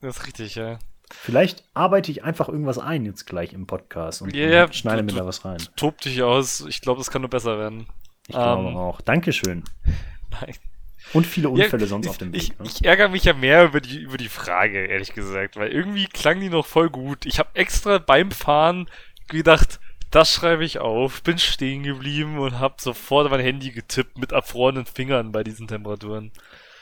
Das 0.00 0.16
ist 0.18 0.26
richtig, 0.26 0.54
ja. 0.54 0.78
Vielleicht 1.12 1.64
arbeite 1.74 2.10
ich 2.10 2.24
einfach 2.24 2.48
irgendwas 2.48 2.78
ein 2.78 3.04
jetzt 3.04 3.26
gleich 3.26 3.52
im 3.52 3.66
Podcast 3.66 4.22
und, 4.22 4.34
Ja, 4.34 4.48
ja, 4.48 4.64
und 4.64 4.74
schneide 4.74 5.04
du- 5.04 5.12
mir 5.14 5.20
da 5.20 5.26
was 5.26 5.44
rein. 5.44 5.58
Tob 5.76 6.00
dich 6.00 6.22
aus. 6.22 6.62
Ich 6.68 6.80
glaube, 6.80 6.98
das 6.98 7.10
kann 7.10 7.22
nur 7.22 7.30
besser 7.30 7.58
werden. 7.58 7.86
Ich 8.26 8.34
glaube 8.34 8.68
Ähm, 8.70 8.76
auch. 8.76 9.00
Dankeschön. 9.00 9.62
Nein. 10.40 10.54
Und 11.12 11.26
viele 11.26 11.48
Unfälle 11.48 11.82
Ja, 11.82 11.88
sonst 11.88 12.06
ich, 12.06 12.10
auf 12.10 12.18
dem 12.18 12.34
ich, 12.34 12.50
Weg. 12.50 12.60
Ne? 12.60 12.66
ich 12.66 12.84
ärgere 12.84 13.08
mich 13.08 13.24
ja 13.24 13.32
mehr 13.32 13.64
über 13.64 13.80
die, 13.80 14.00
über 14.00 14.16
die 14.16 14.28
Frage, 14.28 14.86
ehrlich 14.86 15.12
gesagt, 15.12 15.56
weil 15.56 15.70
irgendwie 15.70 16.06
klang 16.06 16.40
die 16.40 16.48
noch 16.48 16.66
voll 16.66 16.90
gut. 16.90 17.26
Ich 17.26 17.38
habe 17.38 17.50
extra 17.54 17.98
beim 17.98 18.30
Fahren 18.30 18.88
gedacht, 19.28 19.80
das 20.10 20.32
schreibe 20.32 20.64
ich 20.64 20.78
auf, 20.78 21.22
bin 21.22 21.38
stehen 21.38 21.82
geblieben 21.82 22.38
und 22.38 22.58
habe 22.58 22.76
sofort 22.78 23.30
mein 23.30 23.40
Handy 23.40 23.70
getippt 23.70 24.18
mit 24.18 24.32
erfrorenen 24.32 24.86
Fingern 24.86 25.32
bei 25.32 25.44
diesen 25.44 25.68
Temperaturen. 25.68 26.32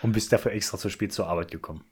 Und 0.03 0.13
bist 0.13 0.33
dafür 0.33 0.53
extra 0.53 0.79
zu 0.79 0.91
spät 0.91 1.13
zur 1.13 1.27
Arbeit 1.27 1.51
gekommen. 1.51 1.85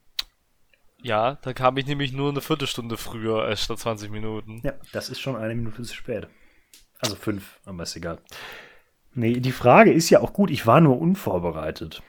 Ja, 1.02 1.38
da 1.42 1.52
kam 1.52 1.76
ich 1.78 1.86
nämlich 1.86 2.12
nur 2.12 2.30
eine 2.30 2.40
Viertelstunde 2.40 2.96
früher 2.96 3.42
als 3.42 3.64
statt 3.64 3.80
20 3.80 4.10
Minuten. 4.10 4.60
Ja, 4.62 4.74
das 4.92 5.08
ist 5.08 5.20
schon 5.20 5.36
eine 5.36 5.54
Minute 5.54 5.82
zu 5.82 5.94
spät. 5.94 6.28
Also 7.00 7.16
fünf, 7.16 7.58
aber 7.64 7.82
ist 7.82 7.96
egal. 7.96 8.18
Nee, 9.14 9.40
die 9.40 9.52
Frage 9.52 9.92
ist 9.92 10.10
ja 10.10 10.20
auch 10.20 10.32
gut, 10.32 10.50
ich 10.50 10.66
war 10.66 10.80
nur 10.80 11.00
unvorbereitet. 11.00 12.02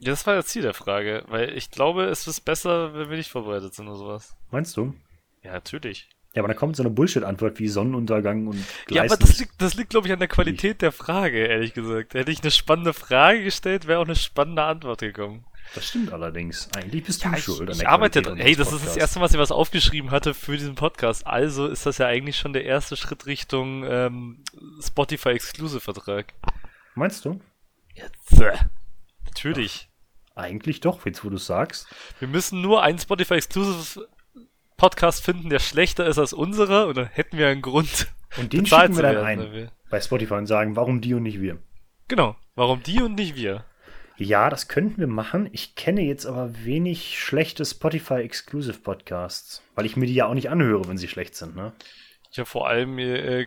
Ja, 0.00 0.10
das 0.10 0.26
war 0.26 0.34
das 0.36 0.46
Ziel 0.46 0.62
der 0.62 0.74
Frage, 0.74 1.24
weil 1.28 1.56
ich 1.56 1.70
glaube, 1.70 2.04
es 2.04 2.26
ist 2.26 2.40
besser, 2.42 2.94
wenn 2.94 3.10
wir 3.10 3.16
nicht 3.16 3.30
vorbereitet 3.30 3.74
sind 3.74 3.88
oder 3.88 3.96
sowas. 3.96 4.36
Meinst 4.50 4.76
du? 4.76 4.94
Ja, 5.42 5.52
natürlich. 5.52 6.08
Ja, 6.34 6.42
aber 6.42 6.48
dann 6.48 6.56
kommt 6.56 6.76
so 6.76 6.82
eine 6.82 6.90
Bullshit-Antwort 6.90 7.58
wie 7.58 7.68
Sonnenuntergang 7.68 8.46
und 8.46 8.62
Ja, 8.90 9.02
aber 9.02 9.16
das 9.16 9.38
liegt, 9.38 9.60
das 9.60 9.74
liegt, 9.74 9.90
glaube 9.90 10.06
ich, 10.06 10.12
an 10.12 10.18
der 10.18 10.28
Qualität 10.28 10.82
der 10.82 10.92
Frage, 10.92 11.46
ehrlich 11.46 11.74
gesagt. 11.74 12.14
Hätte 12.14 12.30
ich 12.30 12.42
eine 12.42 12.50
spannende 12.50 12.92
Frage 12.92 13.42
gestellt, 13.42 13.86
wäre 13.86 13.98
auch 13.98 14.04
eine 14.04 14.14
spannende 14.14 14.62
Antwort 14.62 15.00
gekommen. 15.00 15.46
Das 15.74 15.86
stimmt 15.88 16.12
allerdings. 16.12 16.68
Eigentlich 16.76 17.04
bist 17.04 17.24
du 17.24 17.28
Ja, 17.28 17.36
ich, 17.36 17.44
schuld. 17.44 17.68
ich 17.70 17.78
der 17.78 17.88
arbeite 17.90 18.22
dran. 18.22 18.36
Hey, 18.38 18.54
das 18.56 18.72
ist 18.72 18.86
das 18.86 18.96
erste 18.96 19.18
Mal, 19.18 19.26
dass 19.26 19.34
ich 19.34 19.40
was 19.40 19.50
aufgeschrieben 19.52 20.10
hatte 20.10 20.32
für 20.32 20.56
diesen 20.56 20.76
Podcast. 20.76 21.26
Also 21.26 21.66
ist 21.66 21.84
das 21.86 21.98
ja 21.98 22.06
eigentlich 22.06 22.36
schon 22.38 22.52
der 22.52 22.64
erste 22.64 22.96
Schritt 22.96 23.26
Richtung 23.26 23.84
ähm, 23.84 24.44
Spotify 24.82 25.30
Exclusive 25.30 25.80
Vertrag. 25.80 26.32
Meinst 26.94 27.24
du? 27.24 27.40
Jetzt. 27.94 28.40
Äh, 28.40 28.56
natürlich. 29.28 29.88
Eigentlich 30.34 30.80
doch, 30.80 31.04
jetzt 31.04 31.24
wo 31.24 31.30
du 31.30 31.36
sagst. 31.36 31.88
Wir 32.18 32.28
müssen 32.28 32.60
nur 32.60 32.82
einen 32.82 32.98
Spotify 32.98 33.34
Exclusive 33.34 34.08
Podcast 34.76 35.24
finden, 35.24 35.50
der 35.50 35.58
schlechter 35.58 36.06
ist 36.06 36.18
als 36.18 36.32
unserer, 36.32 36.86
und 36.86 36.96
dann 36.96 37.06
hätten 37.06 37.36
wir 37.38 37.48
einen 37.48 37.62
Grund. 37.62 38.08
Und 38.36 38.52
den 38.52 38.64
schicken 38.66 38.96
wir 38.96 39.02
dann 39.02 39.16
werden 39.16 39.24
ein 39.24 39.70
bei 39.90 40.00
Spotify 40.00 40.34
und 40.34 40.46
sagen, 40.46 40.76
warum 40.76 41.00
die 41.00 41.14
und 41.14 41.22
nicht 41.22 41.40
wir. 41.40 41.58
Genau. 42.08 42.36
Warum 42.54 42.82
die 42.82 43.00
und 43.02 43.14
nicht 43.14 43.36
wir? 43.36 43.64
Ja, 44.16 44.50
das 44.50 44.68
könnten 44.68 44.98
wir 44.98 45.06
machen. 45.06 45.48
Ich 45.52 45.76
kenne 45.76 46.02
jetzt 46.02 46.26
aber 46.26 46.64
wenig 46.64 47.18
schlechte 47.18 47.64
Spotify 47.64 48.14
Exclusive 48.14 48.78
Podcasts, 48.78 49.62
weil 49.74 49.86
ich 49.86 49.96
mir 49.96 50.06
die 50.06 50.14
ja 50.14 50.26
auch 50.26 50.34
nicht 50.34 50.50
anhöre, 50.50 50.88
wenn 50.88 50.98
sie 50.98 51.08
schlecht 51.08 51.36
sind, 51.36 51.54
ne? 51.54 51.72
Ja, 52.32 52.44
vor 52.44 52.68
allem 52.68 52.98
äh, 52.98 53.46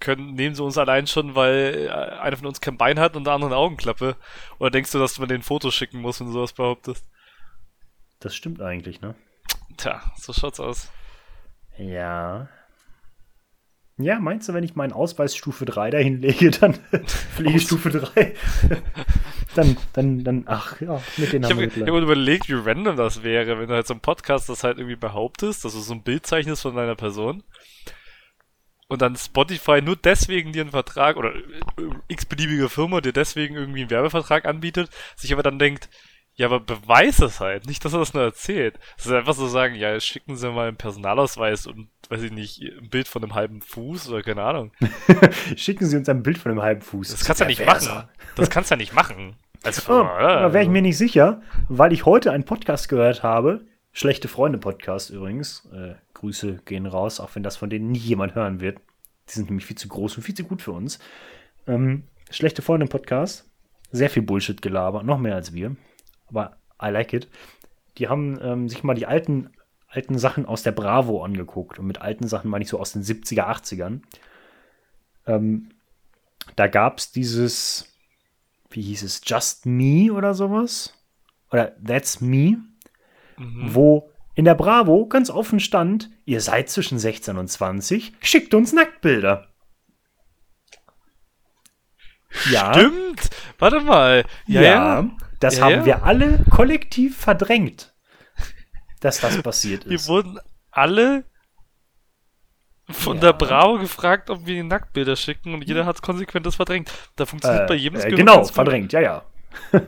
können, 0.00 0.34
nehmen 0.34 0.54
sie 0.54 0.62
uns 0.62 0.78
allein 0.78 1.06
schon, 1.06 1.34
weil 1.34 1.88
äh, 1.88 1.90
einer 1.90 2.36
von 2.36 2.46
uns 2.46 2.60
kein 2.60 2.76
Bein 2.76 2.98
hat 2.98 3.16
und 3.16 3.24
der 3.24 3.34
andere 3.34 3.50
eine 3.50 3.58
Augenklappe. 3.58 4.16
Oder 4.58 4.70
denkst 4.70 4.92
du, 4.92 4.98
dass 4.98 5.18
man 5.18 5.28
den 5.28 5.42
Fotos 5.42 5.74
schicken 5.74 6.00
muss, 6.00 6.20
wenn 6.20 6.28
du 6.28 6.32
sowas 6.32 6.52
behauptest? 6.52 7.04
Das 8.20 8.34
stimmt 8.34 8.60
eigentlich, 8.60 9.00
ne? 9.00 9.14
Tja, 9.76 10.02
so 10.16 10.32
schaut's 10.32 10.60
aus. 10.60 10.90
Ja. 11.78 12.48
Ja, 14.00 14.20
meinst 14.20 14.48
du, 14.48 14.54
wenn 14.54 14.62
ich 14.62 14.76
meinen 14.76 14.92
Ausweis 14.92 15.34
Stufe 15.36 15.64
3 15.64 15.90
dahin 15.90 16.20
lege, 16.20 16.50
dann 16.60 16.74
fliege 17.34 17.58
Stufe 17.58 17.90
3? 17.90 18.34
dann, 19.54 19.76
dann, 19.92 20.24
dann, 20.24 20.44
ach 20.46 20.80
ja, 20.80 21.02
mit 21.16 21.32
den 21.32 21.42
Ich 21.42 21.50
habe 21.50 21.66
hab 21.66 22.02
überlegt, 22.02 22.48
wie 22.48 22.54
random 22.54 22.96
das 22.96 23.24
wäre, 23.24 23.58
wenn 23.58 23.68
du 23.68 23.74
halt 23.74 23.86
so 23.86 23.94
im 23.94 24.00
Podcast 24.00 24.48
das 24.48 24.62
halt 24.62 24.78
irgendwie 24.78 24.96
behauptest, 24.96 25.64
dass 25.64 25.72
du 25.72 25.80
so 25.80 25.94
ein 25.94 26.02
Bild 26.02 26.26
zeichnest 26.26 26.62
von 26.62 26.76
deiner 26.76 26.94
Person 26.94 27.42
und 28.88 29.02
dann 29.02 29.16
Spotify 29.16 29.80
nur 29.82 29.96
deswegen 29.96 30.52
dir 30.52 30.62
einen 30.62 30.70
Vertrag 30.70 31.16
oder 31.16 31.34
äh, 31.34 31.42
x-beliebige 32.08 32.68
Firma 32.68 33.00
dir 33.00 33.12
deswegen 33.12 33.54
irgendwie 33.54 33.82
einen 33.82 33.90
Werbevertrag 33.90 34.46
anbietet, 34.46 34.90
sich 35.16 35.32
aber 35.32 35.42
dann 35.42 35.58
denkt, 35.58 35.88
ja, 36.34 36.46
aber 36.46 36.60
beweis 36.60 37.18
es 37.20 37.40
halt, 37.40 37.66
nicht, 37.66 37.84
dass 37.84 37.92
er 37.92 37.98
das 37.98 38.14
nur 38.14 38.22
erzählt. 38.22 38.78
Es 38.96 39.06
ist 39.06 39.12
einfach 39.12 39.34
so 39.34 39.48
sagen, 39.48 39.74
ja, 39.74 39.98
schicken 39.98 40.36
Sie 40.36 40.48
mal 40.50 40.68
einen 40.68 40.76
Personalausweis 40.76 41.66
und, 41.66 41.88
weiß 42.10 42.22
ich 42.22 42.30
nicht, 42.30 42.62
ein 42.62 42.88
Bild 42.90 43.08
von 43.08 43.24
einem 43.24 43.34
halben 43.34 43.60
Fuß 43.60 44.08
oder 44.08 44.22
keine 44.22 44.42
Ahnung. 44.44 44.70
Schicken 45.56 45.86
Sie 45.86 45.96
uns 45.96 46.08
ein 46.08 46.22
Bild 46.22 46.38
von 46.38 46.52
einem 46.52 46.62
halben 46.62 46.80
Fuß. 46.80 47.10
Das 47.10 47.24
kannst 47.24 47.40
du 47.40 47.44
ja 47.44 47.48
nicht 47.48 47.66
machen. 47.66 48.08
Das 48.36 48.50
kannst 48.50 48.70
du 48.70 48.74
ja 48.74 48.76
nicht 48.76 48.94
machen. 48.94 49.34
Als 49.64 49.80
Oh, 49.80 49.86
Firma, 49.94 50.16
oder? 50.16 50.40
da 50.42 50.52
wäre 50.52 50.62
ich 50.62 50.70
mir 50.70 50.80
nicht 50.80 50.96
sicher, 50.96 51.42
weil 51.68 51.92
ich 51.92 52.06
heute 52.06 52.30
einen 52.30 52.44
Podcast 52.44 52.88
gehört 52.88 53.24
habe. 53.24 53.66
Schlechte 53.92 54.28
Freunde-Podcast 54.28 55.10
übrigens. 55.10 55.68
Äh, 55.72 55.96
Grüße 56.18 56.60
gehen 56.64 56.86
raus, 56.86 57.20
auch 57.20 57.34
wenn 57.34 57.42
das 57.42 57.56
von 57.56 57.70
denen 57.70 57.90
nie 57.90 57.98
jemand 57.98 58.34
hören 58.34 58.60
wird. 58.60 58.78
Die 59.28 59.32
sind 59.32 59.50
nämlich 59.50 59.66
viel 59.66 59.76
zu 59.76 59.88
groß 59.88 60.16
und 60.16 60.22
viel 60.22 60.34
zu 60.34 60.44
gut 60.44 60.62
für 60.62 60.72
uns. 60.72 60.98
Ähm, 61.66 62.04
Schlechte 62.30 62.62
Freunde-Podcast. 62.62 63.50
Sehr 63.90 64.10
viel 64.10 64.22
Bullshit 64.22 64.60
gelabert, 64.60 65.04
noch 65.04 65.18
mehr 65.18 65.34
als 65.34 65.52
wir. 65.52 65.76
Aber 66.26 66.56
I 66.82 66.88
like 66.90 67.12
it. 67.12 67.28
Die 67.96 68.08
haben 68.08 68.38
ähm, 68.42 68.68
sich 68.68 68.84
mal 68.84 68.94
die 68.94 69.06
alten, 69.06 69.50
alten 69.88 70.18
Sachen 70.18 70.46
aus 70.46 70.62
der 70.62 70.72
Bravo 70.72 71.24
angeguckt. 71.24 71.78
Und 71.78 71.86
mit 71.86 72.00
alten 72.00 72.28
Sachen 72.28 72.50
meine 72.50 72.62
ich 72.62 72.70
so 72.70 72.78
aus 72.78 72.92
den 72.92 73.02
70er, 73.02 73.46
80ern. 73.46 74.02
Ähm, 75.26 75.70
da 76.56 76.66
gab 76.66 76.98
es 76.98 77.12
dieses 77.12 77.88
wie 78.70 78.82
hieß 78.82 79.02
es, 79.02 79.22
Just 79.24 79.66
Me 79.66 80.12
oder 80.12 80.34
sowas? 80.34 80.92
Oder 81.50 81.72
That's 81.82 82.20
Me. 82.20 82.58
wo 83.36 84.10
in 84.38 84.44
der 84.44 84.54
Bravo 84.54 85.04
ganz 85.08 85.30
offen 85.30 85.58
stand, 85.58 86.10
ihr 86.24 86.40
seid 86.40 86.70
zwischen 86.70 86.96
16 87.00 87.36
und 87.38 87.48
20, 87.48 88.12
schickt 88.22 88.54
uns 88.54 88.72
Nacktbilder. 88.72 89.48
Ja, 92.48 92.72
Stimmt! 92.72 93.30
Warte 93.58 93.80
mal. 93.80 94.24
ja, 94.46 94.62
Ja, 94.62 95.00
ja. 95.00 95.10
das 95.40 95.58
Ja, 95.58 95.64
haben 95.64 95.84
wir 95.86 96.04
alle 96.04 96.44
kollektiv 96.50 97.16
verdrängt, 97.16 97.96
dass 99.00 99.20
das 99.20 99.42
passiert 99.42 99.86
Wir 99.86 99.96
ist. 99.96 100.06
wurden 100.06 100.38
alle 100.70 101.24
von 102.88 103.18
der 103.18 103.32
Bravo 103.32 103.78
gefragt, 103.80 104.30
ob 104.30 104.46
wir 104.46 104.54
ihnen 104.54 104.68
Nacktbilder 104.68 105.16
schicken 105.16 105.52
und 105.52 105.66
jeder 105.66 105.84
hat 105.84 106.00
konsequent 106.00 106.46
das 106.46 106.54
verdrängt. 106.54 106.92
Da 107.16 107.26
funktioniert 107.26 107.66
bei 107.66 107.74
jedem 107.74 107.96
das 107.96 108.04
äh, 108.04 108.10
genau, 108.10 108.44
verdrängt, 108.44 108.92
ja, 108.92 109.00
ja. 109.00 109.24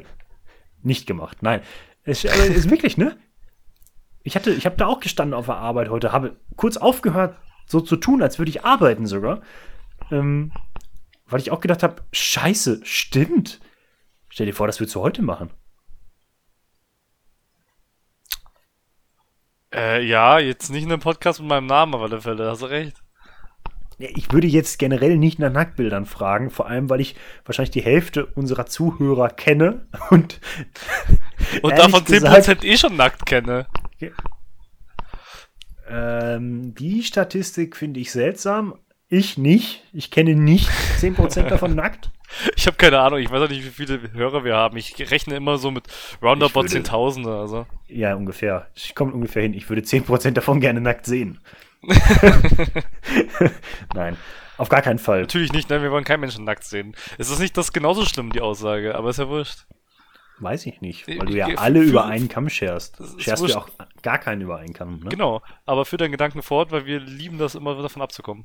Nicht 0.83 1.07
gemacht, 1.07 1.41
nein. 1.41 1.61
Es 2.03 2.25
es 2.25 2.37
ist 2.49 2.69
wirklich, 2.69 2.97
ne? 2.97 3.17
Ich 4.23 4.37
hatte, 4.37 4.51
ich 4.53 4.67
habe 4.67 4.77
da 4.77 4.87
auch 4.87 5.01
gestanden 5.01 5.35
auf 5.35 5.47
der 5.47 5.57
Arbeit 5.57 5.89
heute, 5.89 6.13
habe 6.13 6.37
kurz 6.57 6.77
aufgehört, 6.77 7.37
so 7.67 7.81
zu 7.81 7.97
tun, 7.97 8.23
als 8.23 8.39
würde 8.39 8.51
ich 8.51 8.65
arbeiten 8.65 9.07
sogar. 9.07 9.41
Ähm, 10.11 10.53
weil 11.27 11.41
ich 11.41 11.51
auch 11.53 11.61
gedacht 11.61 11.83
habe, 11.83 12.03
scheiße, 12.13 12.81
stimmt. 12.85 13.61
Stell 14.29 14.47
dir 14.47 14.53
vor, 14.55 14.67
das 14.67 14.81
würdest 14.81 14.95
du 14.97 15.01
heute 15.01 15.23
machen. 15.23 15.51
Äh, 19.73 20.05
ja, 20.05 20.39
jetzt 20.39 20.71
nicht 20.71 20.83
in 20.83 20.93
einem 20.93 21.01
Podcast 21.01 21.41
mit 21.41 21.49
meinem 21.49 21.67
Namen 21.67 21.95
auf 21.95 22.03
alle 22.03 22.21
Fälle, 22.21 22.51
hast 22.51 22.63
du 22.63 22.67
recht. 22.67 22.97
Ich 23.99 24.33
würde 24.33 24.47
jetzt 24.47 24.79
generell 24.79 25.19
nicht 25.19 25.39
nach 25.39 25.53
Nacktbildern 25.53 26.07
fragen, 26.07 26.49
vor 26.51 26.67
allem, 26.67 26.89
weil 26.89 27.01
ich 27.01 27.17
wahrscheinlich 27.45 27.71
die 27.71 27.83
Hälfte 27.83 28.27
unserer 28.27 28.65
Zuhörer 28.67 29.29
kenne 29.29 29.87
und, 30.09 30.41
Und 31.63 31.73
davon 31.79 32.05
10% 32.05 32.09
gesagt- 32.09 32.65
eh 32.65 32.77
schon 32.79 32.97
nackt 32.97 33.27
kenne. 33.27 33.67
Ähm, 35.89 36.75
die 36.75 37.03
Statistik 37.03 37.77
finde 37.77 38.01
ich 38.01 38.13
seltsam. 38.13 38.75
Ich 39.09 39.37
nicht. 39.39 39.83
Ich 39.93 40.11
kenne 40.11 40.35
nicht 40.37 40.69
10% 41.01 41.43
davon 41.49 41.75
nackt. 41.75 42.11
Ich 42.55 42.69
habe 42.69 42.77
keine 42.77 43.01
Ahnung, 43.01 43.19
ich 43.19 43.29
weiß 43.29 43.43
auch 43.43 43.49
nicht, 43.49 43.65
wie 43.65 43.71
viele 43.71 44.13
Hörer 44.13 44.45
wir 44.45 44.55
haben. 44.55 44.77
Ich 44.77 45.11
rechne 45.11 45.35
immer 45.35 45.59
so 45.59 45.73
mit 45.73 45.89
roundabout 46.23 46.63
würde- 46.63 46.79
10.000er, 46.89 47.41
also. 47.41 47.67
Ja, 47.89 48.15
ungefähr. 48.15 48.69
Ich 48.75 48.95
komme 48.95 49.13
ungefähr 49.13 49.43
hin. 49.43 49.53
Ich 49.53 49.69
würde 49.69 49.83
10% 49.83 50.31
davon 50.33 50.61
gerne 50.61 50.81
nackt 50.81 51.07
sehen. 51.07 51.41
Nein, 53.95 54.17
auf 54.59 54.69
gar 54.69 54.83
keinen 54.83 54.99
Fall. 54.99 55.23
Natürlich 55.23 55.53
nicht, 55.53 55.71
nein, 55.71 55.83
wir 55.83 55.91
wollen 55.91 56.05
keinen 56.05 56.21
Menschen 56.21 56.45
nackt 56.45 56.65
sehen. 56.65 56.95
Es 57.19 57.31
ist 57.31 57.39
nicht 57.41 57.57
das 57.57 57.73
genauso 57.73 58.05
schlimm, 58.05 58.31
die 58.31 58.43
Aussage, 58.43 58.95
aber 58.95 59.11
ist 59.11 59.19
ja 59.19 59.29
wurscht. 59.29 59.67
Weiß 60.41 60.67
ich 60.67 60.81
nicht, 60.81 61.07
Ich- 61.07 61.19
weil 61.19 61.27
du 61.27 61.37
ja 61.37 61.49
ich- 61.49 61.59
alle 61.59 61.83
für- 61.83 61.89
über 61.91 62.07
einen 62.07 62.29
Kamm 62.29 62.49
scherst. 62.49 62.97
Scherst 63.19 63.43
du 63.43 63.47
ja 63.47 63.59
auch 63.59 63.69
gar 64.03 64.19
keinen 64.19 64.41
über 64.43 64.59
einen 64.59 64.73
Kamm. 64.73 65.01
Ne? 65.01 65.11
Genau, 65.11 65.43
aber 65.67 65.85
für 65.85 65.97
deinen 65.97 66.13
Gedanken 66.13 66.43
fort, 66.43 66.71
weil 66.73 66.87
wir 66.87 67.01
lieben 67.01 67.39
das 67.39 67.55
immer 67.55 67.81
davon 67.81 68.03
abzukommen. 68.03 68.45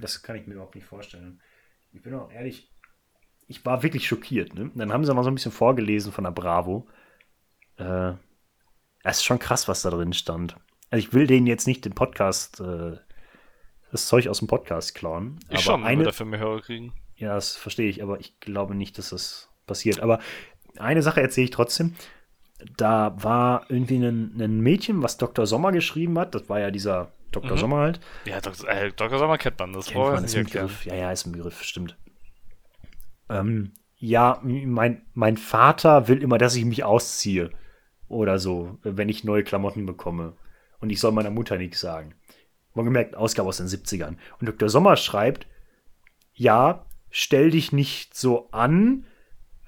Das 0.00 0.22
kann 0.22 0.36
ich 0.36 0.46
mir 0.46 0.54
überhaupt 0.54 0.74
nicht 0.74 0.86
vorstellen. 0.86 1.40
Ich 1.92 2.02
bin 2.02 2.14
auch 2.14 2.30
ehrlich, 2.30 2.70
ich 3.48 3.64
war 3.64 3.82
wirklich 3.82 4.06
schockiert. 4.06 4.54
Ne? 4.54 4.70
Dann 4.74 4.92
haben 4.92 5.04
sie 5.04 5.14
mal 5.14 5.22
so 5.24 5.30
ein 5.30 5.34
bisschen 5.34 5.52
vorgelesen 5.52 6.12
von 6.12 6.24
der 6.24 6.30
Bravo. 6.30 6.86
Äh, 7.76 8.12
es 9.04 9.18
ist 9.18 9.24
schon 9.24 9.38
krass, 9.38 9.68
was 9.68 9.82
da 9.82 9.90
drin 9.90 10.12
stand. 10.12 10.56
Also 10.90 11.06
ich 11.06 11.12
will 11.14 11.26
denen 11.26 11.46
jetzt 11.46 11.66
nicht 11.66 11.84
den 11.84 11.94
Podcast, 11.94 12.60
äh, 12.60 12.96
das 13.90 14.06
Zeug 14.06 14.28
aus 14.28 14.38
dem 14.38 14.48
Podcast 14.48 14.94
klauen. 14.94 15.38
Ich 15.50 15.60
schon, 15.60 15.74
wenn 15.76 15.82
wir 15.82 15.88
eine, 15.88 16.04
dafür 16.04 16.26
mehr 16.26 16.38
Hörer 16.40 16.60
kriegen. 16.60 16.92
ja, 17.16 17.34
das 17.34 17.56
verstehe 17.56 17.88
ich, 17.88 18.02
aber 18.02 18.20
ich 18.20 18.38
glaube 18.40 18.74
nicht, 18.74 18.96
dass 18.98 19.10
das 19.10 19.50
passiert. 19.66 20.00
Aber 20.00 20.18
eine 20.78 21.02
Sache 21.02 21.20
erzähle 21.20 21.44
ich 21.44 21.50
trotzdem. 21.50 21.94
Da 22.76 23.16
war 23.22 23.66
irgendwie 23.68 23.96
ein, 23.96 24.40
ein 24.40 24.60
Mädchen, 24.60 25.02
was 25.02 25.16
Dr. 25.16 25.46
Sommer 25.46 25.72
geschrieben 25.72 26.18
hat. 26.18 26.34
Das 26.34 26.48
war 26.48 26.60
ja 26.60 26.70
dieser 26.70 27.12
Dr. 27.32 27.52
Mhm. 27.52 27.58
Sommer 27.58 27.76
halt. 27.78 28.00
Ja, 28.24 28.40
Dr. 28.40 28.68
Äh, 28.68 28.92
Dr. 28.92 29.18
Sommer 29.18 29.38
kennt 29.38 29.58
man, 29.58 29.72
das 29.72 29.86
Kennt 29.86 30.04
man, 30.04 30.24
ist 30.24 30.36
ein. 30.36 30.44
Begriff. 30.44 30.84
Ja, 30.84 30.94
ja, 30.94 31.10
ist 31.10 31.26
ein 31.26 31.32
Begriff, 31.32 31.62
stimmt. 31.62 31.96
Ähm, 33.28 33.72
ja, 33.96 34.40
mein, 34.42 35.02
mein 35.14 35.36
Vater 35.36 36.08
will 36.08 36.22
immer, 36.22 36.38
dass 36.38 36.54
ich 36.54 36.64
mich 36.64 36.84
ausziehe. 36.84 37.50
Oder 38.08 38.38
so, 38.38 38.78
wenn 38.82 39.08
ich 39.08 39.24
neue 39.24 39.42
Klamotten 39.42 39.86
bekomme. 39.86 40.34
Und 40.80 40.90
ich 40.90 41.00
soll 41.00 41.12
meiner 41.12 41.30
Mutter 41.30 41.56
nichts 41.56 41.80
sagen. 41.80 42.14
Man 42.74 42.84
gemerkt, 42.84 43.16
Ausgabe 43.16 43.48
aus 43.48 43.58
den 43.58 43.68
70ern. 43.68 44.16
Und 44.40 44.48
Dr. 44.48 44.68
Sommer 44.68 44.96
schreibt, 44.96 45.46
ja, 46.34 46.84
stell 47.10 47.50
dich 47.50 47.72
nicht 47.72 48.14
so 48.14 48.50
an, 48.50 49.06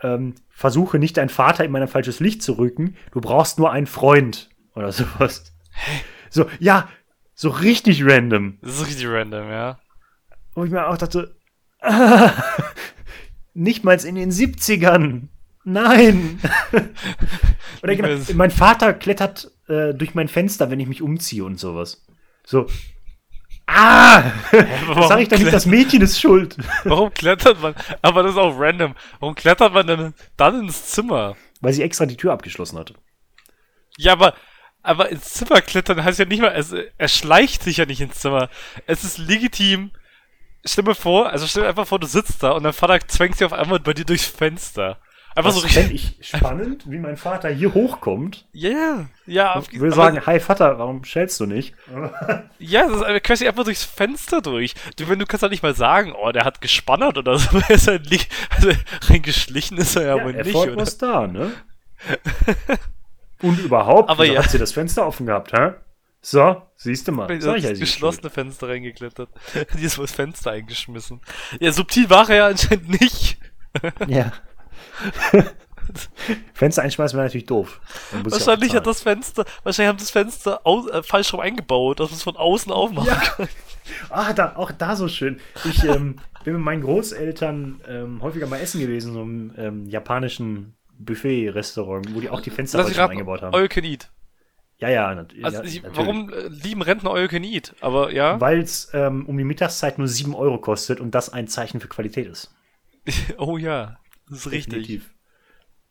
ähm, 0.03 0.35
versuche 0.55 0.99
nicht 0.99 1.17
deinen 1.17 1.29
Vater 1.29 1.65
in 1.65 1.75
ein 1.75 1.89
falsches 1.89 2.21
Licht 2.21 2.43
zu 2.43 2.53
rücken, 2.53 2.97
du 3.13 3.21
brauchst 3.21 3.59
nur 3.59 3.71
einen 3.73 3.87
Freund. 3.87 4.51
Oder 4.75 4.93
sowas. 4.93 5.53
So, 6.31 6.47
ja, 6.59 6.89
so 7.35 7.51
richtig 7.51 8.05
random. 8.05 8.59
Ist 8.63 8.87
richtig 8.87 9.07
random, 9.09 9.49
ja. 9.51 9.79
Wo 10.55 10.65
ich 10.65 10.71
mir 10.71 10.87
auch 10.87 10.97
dachte, 10.97 11.37
ah, 11.81 12.33
nicht 13.55 13.85
mal 13.85 14.03
in 14.05 14.15
den 14.15 14.31
70ern. 14.31 15.29
Nein. 15.65 16.41
Oder 17.83 17.97
genau, 17.97 18.23
mein 18.35 18.51
Vater 18.51 18.95
klettert 18.95 19.51
äh, 19.69 19.95
durch 19.95 20.15
mein 20.15 20.29
Fenster, 20.29 20.71
wenn 20.71 20.81
ich 20.81 20.89
mich 20.89 21.03
umziehe 21.03 21.45
und 21.45 21.59
sowas. 21.59 22.05
So. 22.45 22.67
Ah! 23.75 24.23
Das 24.53 25.09
sage 25.09 25.23
ich 25.23 25.29
doch 25.29 25.39
nicht, 25.39 25.53
das 25.53 25.67
Mädchen 25.67 26.01
ist 26.01 26.21
schuld. 26.21 26.57
Warum 26.85 27.13
klettert 27.13 27.61
man? 27.61 27.75
Aber 28.03 28.23
das 28.23 28.33
ist 28.33 28.39
auch 28.39 28.55
random. 28.57 28.95
Warum 29.19 29.35
klettert 29.35 29.75
man 29.75 29.87
denn 29.87 30.15
dann 30.37 30.61
ins 30.61 30.87
Zimmer? 30.87 31.37
Weil 31.61 31.73
sie 31.73 31.83
extra 31.83 32.07
die 32.07 32.17
Tür 32.17 32.33
abgeschlossen 32.33 32.79
hatte. 32.79 32.95
Ja, 33.97 34.13
aber, 34.13 34.35
aber 34.83 35.09
ins 35.09 35.33
Zimmer 35.35 35.61
klettern 35.61 36.05
heißt 36.05 36.21
ja 36.21 36.25
nicht 36.25 36.41
mal, 36.41 36.53
es, 36.55 36.73
er 36.73 37.09
schleicht 37.09 37.65
sich 37.65 37.79
ja 37.79 37.87
nicht 37.87 38.01
ins 38.01 38.21
Zimmer. 38.21 38.49
Es 38.87 39.03
ist 39.03 39.19
legitim. 39.19 39.91
Stell 40.65 40.85
mir 40.85 40.95
vor, 40.95 41.31
also 41.31 41.47
stell 41.47 41.65
dir 41.65 41.69
einfach 41.69 41.87
vor, 41.87 41.99
du 41.99 42.07
sitzt 42.07 42.43
da 42.43 42.53
und 42.53 42.63
dein 42.63 42.73
Vater 42.73 43.01
zwängt 43.09 43.37
sich 43.37 43.45
auf 43.45 43.53
einmal 43.53 43.81
bei 43.81 43.93
dir 43.93 44.05
durchs 44.05 44.27
Fenster. 44.27 44.99
Einfach 45.37 45.51
so 45.51 45.61
Das 45.61 45.65
richtig. 45.77 45.83
fände 45.83 45.95
ich 45.95 46.17
spannend, 46.29 46.91
wie 46.91 46.99
mein 46.99 47.17
Vater 47.17 47.49
hier 47.49 47.75
hochkommt. 47.75 48.47
Ja, 48.53 48.71
ja, 48.71 49.07
ja. 49.27 49.63
Ich 49.73 49.81
will 49.81 49.93
sagen, 49.93 50.25
hi 50.27 50.39
Vater, 50.39 50.79
warum 50.79 51.05
schellst 51.05 51.41
du 51.41 51.47
nicht? 51.47 51.75
Ja, 52.59 52.87
das 52.87 52.97
ist 52.99 53.03
einfach- 53.03 53.23
quasi 53.23 53.47
einfach 53.49 53.65
durchs 53.65 53.85
Fenster 53.85 54.41
durch. 54.41 54.75
Du, 54.97 55.09
wenn 55.09 55.19
du 55.19 55.27
kannst 55.27 55.43
doch 55.43 55.51
nicht 55.51 55.63
mal 55.63 55.75
sagen, 55.75 56.13
oh, 56.13 56.31
der 56.33 56.45
hat 56.45 56.61
gespannert 56.61 57.19
oder 57.19 57.37
so. 57.39 57.59
Er 57.69 57.71
ist 57.75 57.89
halt 57.89 58.11
nicht, 58.11 58.31
also 58.51 58.71
reingeschlichen 59.09 59.77
ist 59.79 59.97
er 59.97 60.03
ja, 60.03 60.17
Ja, 60.17 60.23
aber 60.23 60.33
nicht, 60.33 60.47
Erfolg 60.47 60.73
oder? 60.73 60.83
was 60.83 60.97
da, 60.99 61.27
ne? 61.27 61.53
Und 63.43 63.59
überhaupt, 63.61 64.09
Aber 64.09 64.25
ja. 64.25 64.43
hat 64.43 64.51
sie 64.51 64.59
das 64.59 64.73
Fenster 64.73 65.07
offen 65.07 65.27
gehabt, 65.27 65.53
hä? 65.53 65.73
So, 66.23 66.63
siehst 66.77 67.07
du 67.07 67.13
mal. 67.13 67.27
Bin 67.27 67.41
Sag 67.43 67.59
ich 67.59 67.65
ja, 67.65 67.73
geschlossene 67.73 68.31
Fenster 68.31 68.69
reingeklettert. 68.69 69.29
Die 69.79 69.83
ist 69.85 69.99
mal 69.99 70.05
das 70.05 70.13
Fenster 70.13 70.53
eingeschmissen. 70.53 71.21
Ja, 71.61 71.71
subtil 71.73 72.09
war 72.09 72.31
er 72.31 72.37
ja 72.37 72.47
anscheinend 72.47 72.89
nicht. 73.01 73.37
Ja. 74.07 74.33
Fenster 76.55 76.83
einschmeißen 76.83 77.17
wäre 77.17 77.27
natürlich 77.27 77.47
doof. 77.47 77.81
Ja 78.13 78.31
Wahrscheinlich 78.31 78.75
hat 78.75 78.87
das 78.87 79.03
Fenster, 79.03 79.45
wahrscheinlich 79.63 79.89
haben 79.89 79.99
das 79.99 80.11
Fenster 80.11 80.61
au, 80.65 80.89
äh, 80.89 81.03
falsch 81.03 81.33
rum 81.33 81.41
eingebaut, 81.41 82.01
dass 82.01 82.11
man 82.11 82.17
es 82.17 82.23
von 82.23 82.37
außen 82.37 82.73
aufmachen 82.73 83.11
kann. 83.11 83.49
Ah, 84.09 84.33
da, 84.33 84.57
auch 84.57 84.71
da 84.71 84.97
so 84.97 85.09
schön. 85.09 85.41
Ich 85.67 85.85
ähm, 85.85 86.17
bin 86.43 86.55
mit 86.55 86.63
meinen 86.63 86.81
Großeltern 86.81 87.83
ähm, 87.87 88.23
häufiger 88.23 88.47
mal 88.47 88.59
essen 88.59 88.81
gewesen, 88.81 89.13
so 89.13 89.21
im 89.21 89.53
ähm, 89.59 89.87
japanischen 89.91 90.75
Buffet-Restaurant, 90.99 92.15
wo 92.15 92.21
die 92.21 92.31
auch 92.31 92.41
die 92.41 92.49
Fenster 92.49 92.79
Lass 92.79 92.87
falsch 92.87 92.99
rum 92.99 93.11
eingebaut 93.11 93.43
haben. 93.43 93.55
all 93.55 93.69
can 93.69 93.85
eat. 93.85 94.11
ja, 94.79 94.89
ja, 94.89 95.15
nat 95.15 95.35
Also, 95.43 95.59
ja 95.59 95.65
ich, 95.65 95.83
natürlich. 95.83 95.99
warum 95.99 96.33
äh, 96.33 96.49
lieben 96.49 96.81
Rentner 96.81 97.11
all 97.11 97.29
can 97.29 97.45
eat? 97.45 97.75
Aber 97.83 98.11
ja, 98.11 98.41
Weil 98.41 98.61
es 98.61 98.89
ähm, 98.95 99.27
um 99.27 99.37
die 99.37 99.45
Mittagszeit 99.45 99.99
nur 99.99 100.09
7 100.09 100.35
Euro 100.35 100.57
kostet 100.57 100.99
und 100.99 101.15
das 101.15 101.29
ein 101.29 101.47
Zeichen 101.47 101.79
für 101.81 101.89
Qualität 101.89 102.27
ist. 102.27 102.55
oh 103.37 103.59
ja, 103.59 103.99
das 104.29 104.39
ist 104.39 104.51
richtig. 104.51 104.87
Definitiv. 104.87 105.11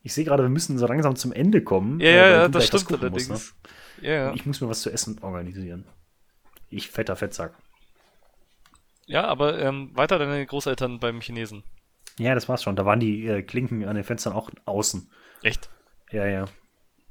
Ich 0.02 0.12
sehe 0.12 0.24
gerade, 0.24 0.42
wir 0.42 0.50
müssen 0.50 0.76
so 0.78 0.86
langsam 0.86 1.16
zum 1.16 1.32
Ende 1.32 1.62
kommen. 1.62 1.98
Ja, 2.00 2.08
äh, 2.08 2.30
ja, 2.32 2.48
das 2.48 2.66
stimmt 2.66 2.86
gucken 2.86 3.10
musst, 3.10 3.30
allerdings. 3.30 3.54
ne? 4.02 4.08
Ja, 4.08 4.14
ja. 4.14 4.34
Ich 4.34 4.44
muss 4.44 4.60
mir 4.60 4.68
was 4.68 4.82
zu 4.82 4.90
essen 4.90 5.18
organisieren. 5.22 5.86
Ich 6.68 6.90
fetter 6.90 7.16
Fettsack. 7.16 7.54
ja, 9.06 9.24
aber 9.24 9.58
ähm, 9.60 9.90
weiter 9.94 10.18
deine 10.18 10.44
Großeltern 10.44 10.98
beim 11.00 11.20
Chinesen. 11.20 11.62
Ja, 12.18 12.34
das 12.34 12.48
war's 12.48 12.62
schon. 12.62 12.76
Da 12.76 12.84
waren 12.84 13.00
die 13.00 13.26
äh, 13.26 13.42
Klinken 13.42 13.84
an 13.86 13.94
den 13.96 14.04
Fenstern 14.04 14.34
auch 14.34 14.50
außen. 14.66 15.10
Echt? 15.42 15.70
Ja, 16.10 16.26
ja. 16.26 16.46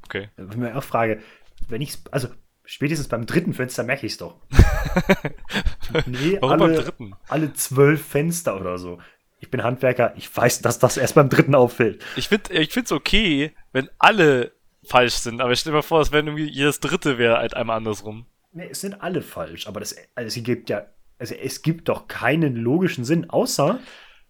Okay. 0.05 0.29
Wenn 0.35 0.49
ich 0.49 0.57
mir 0.57 0.77
auch 0.77 0.83
frage, 0.83 1.21
wenn 1.67 1.81
ich 1.81 1.97
also 2.11 2.27
spätestens 2.65 3.07
beim 3.07 3.25
dritten 3.25 3.53
Fenster 3.53 3.83
merke 3.83 4.05
ich 4.05 4.13
es 4.13 4.17
doch. 4.19 4.35
nee, 6.05 6.37
Warum 6.39 6.61
alle, 6.61 6.73
beim 6.73 6.83
dritten? 6.85 7.15
alle 7.27 7.53
zwölf 7.53 8.05
Fenster 8.05 8.59
oder 8.59 8.77
so. 8.77 8.99
Ich 9.43 9.51
bin 9.51 9.61
Handwerker, 9.61 10.13
ich 10.15 10.33
weiß, 10.33 10.61
dass 10.61 10.79
das 10.79 10.95
erst 10.95 11.15
beim 11.15 11.27
dritten 11.27 11.53
auffällt. 11.53 12.01
Ich 12.15 12.29
finde 12.29 12.53
ich 12.53 12.71
find's 12.71 12.93
okay, 12.93 13.51
wenn 13.73 13.89
alle 13.99 14.53
falsch 14.85 15.15
sind, 15.15 15.41
aber 15.41 15.53
stell 15.57 15.73
dir 15.73 15.79
mal 15.79 15.81
vor, 15.81 15.99
es 15.99 16.13
wäre 16.13 16.25
irgendwie 16.25 16.49
jedes 16.49 16.79
dritte 16.79 17.17
wäre 17.17 17.39
halt 17.39 17.53
einmal 17.53 17.75
andersrum. 17.75 18.25
Nee, 18.53 18.69
es 18.71 18.79
sind 18.79 19.01
alle 19.01 19.21
falsch, 19.21 19.67
aber 19.67 19.81
das, 19.81 19.97
also 20.15 20.39
es 20.39 20.45
gibt 20.45 20.69
ja, 20.69 20.85
also 21.19 21.35
es 21.35 21.61
gibt 21.61 21.89
doch 21.89 22.07
keinen 22.07 22.55
logischen 22.55 23.03
Sinn, 23.03 23.29
außer 23.29 23.79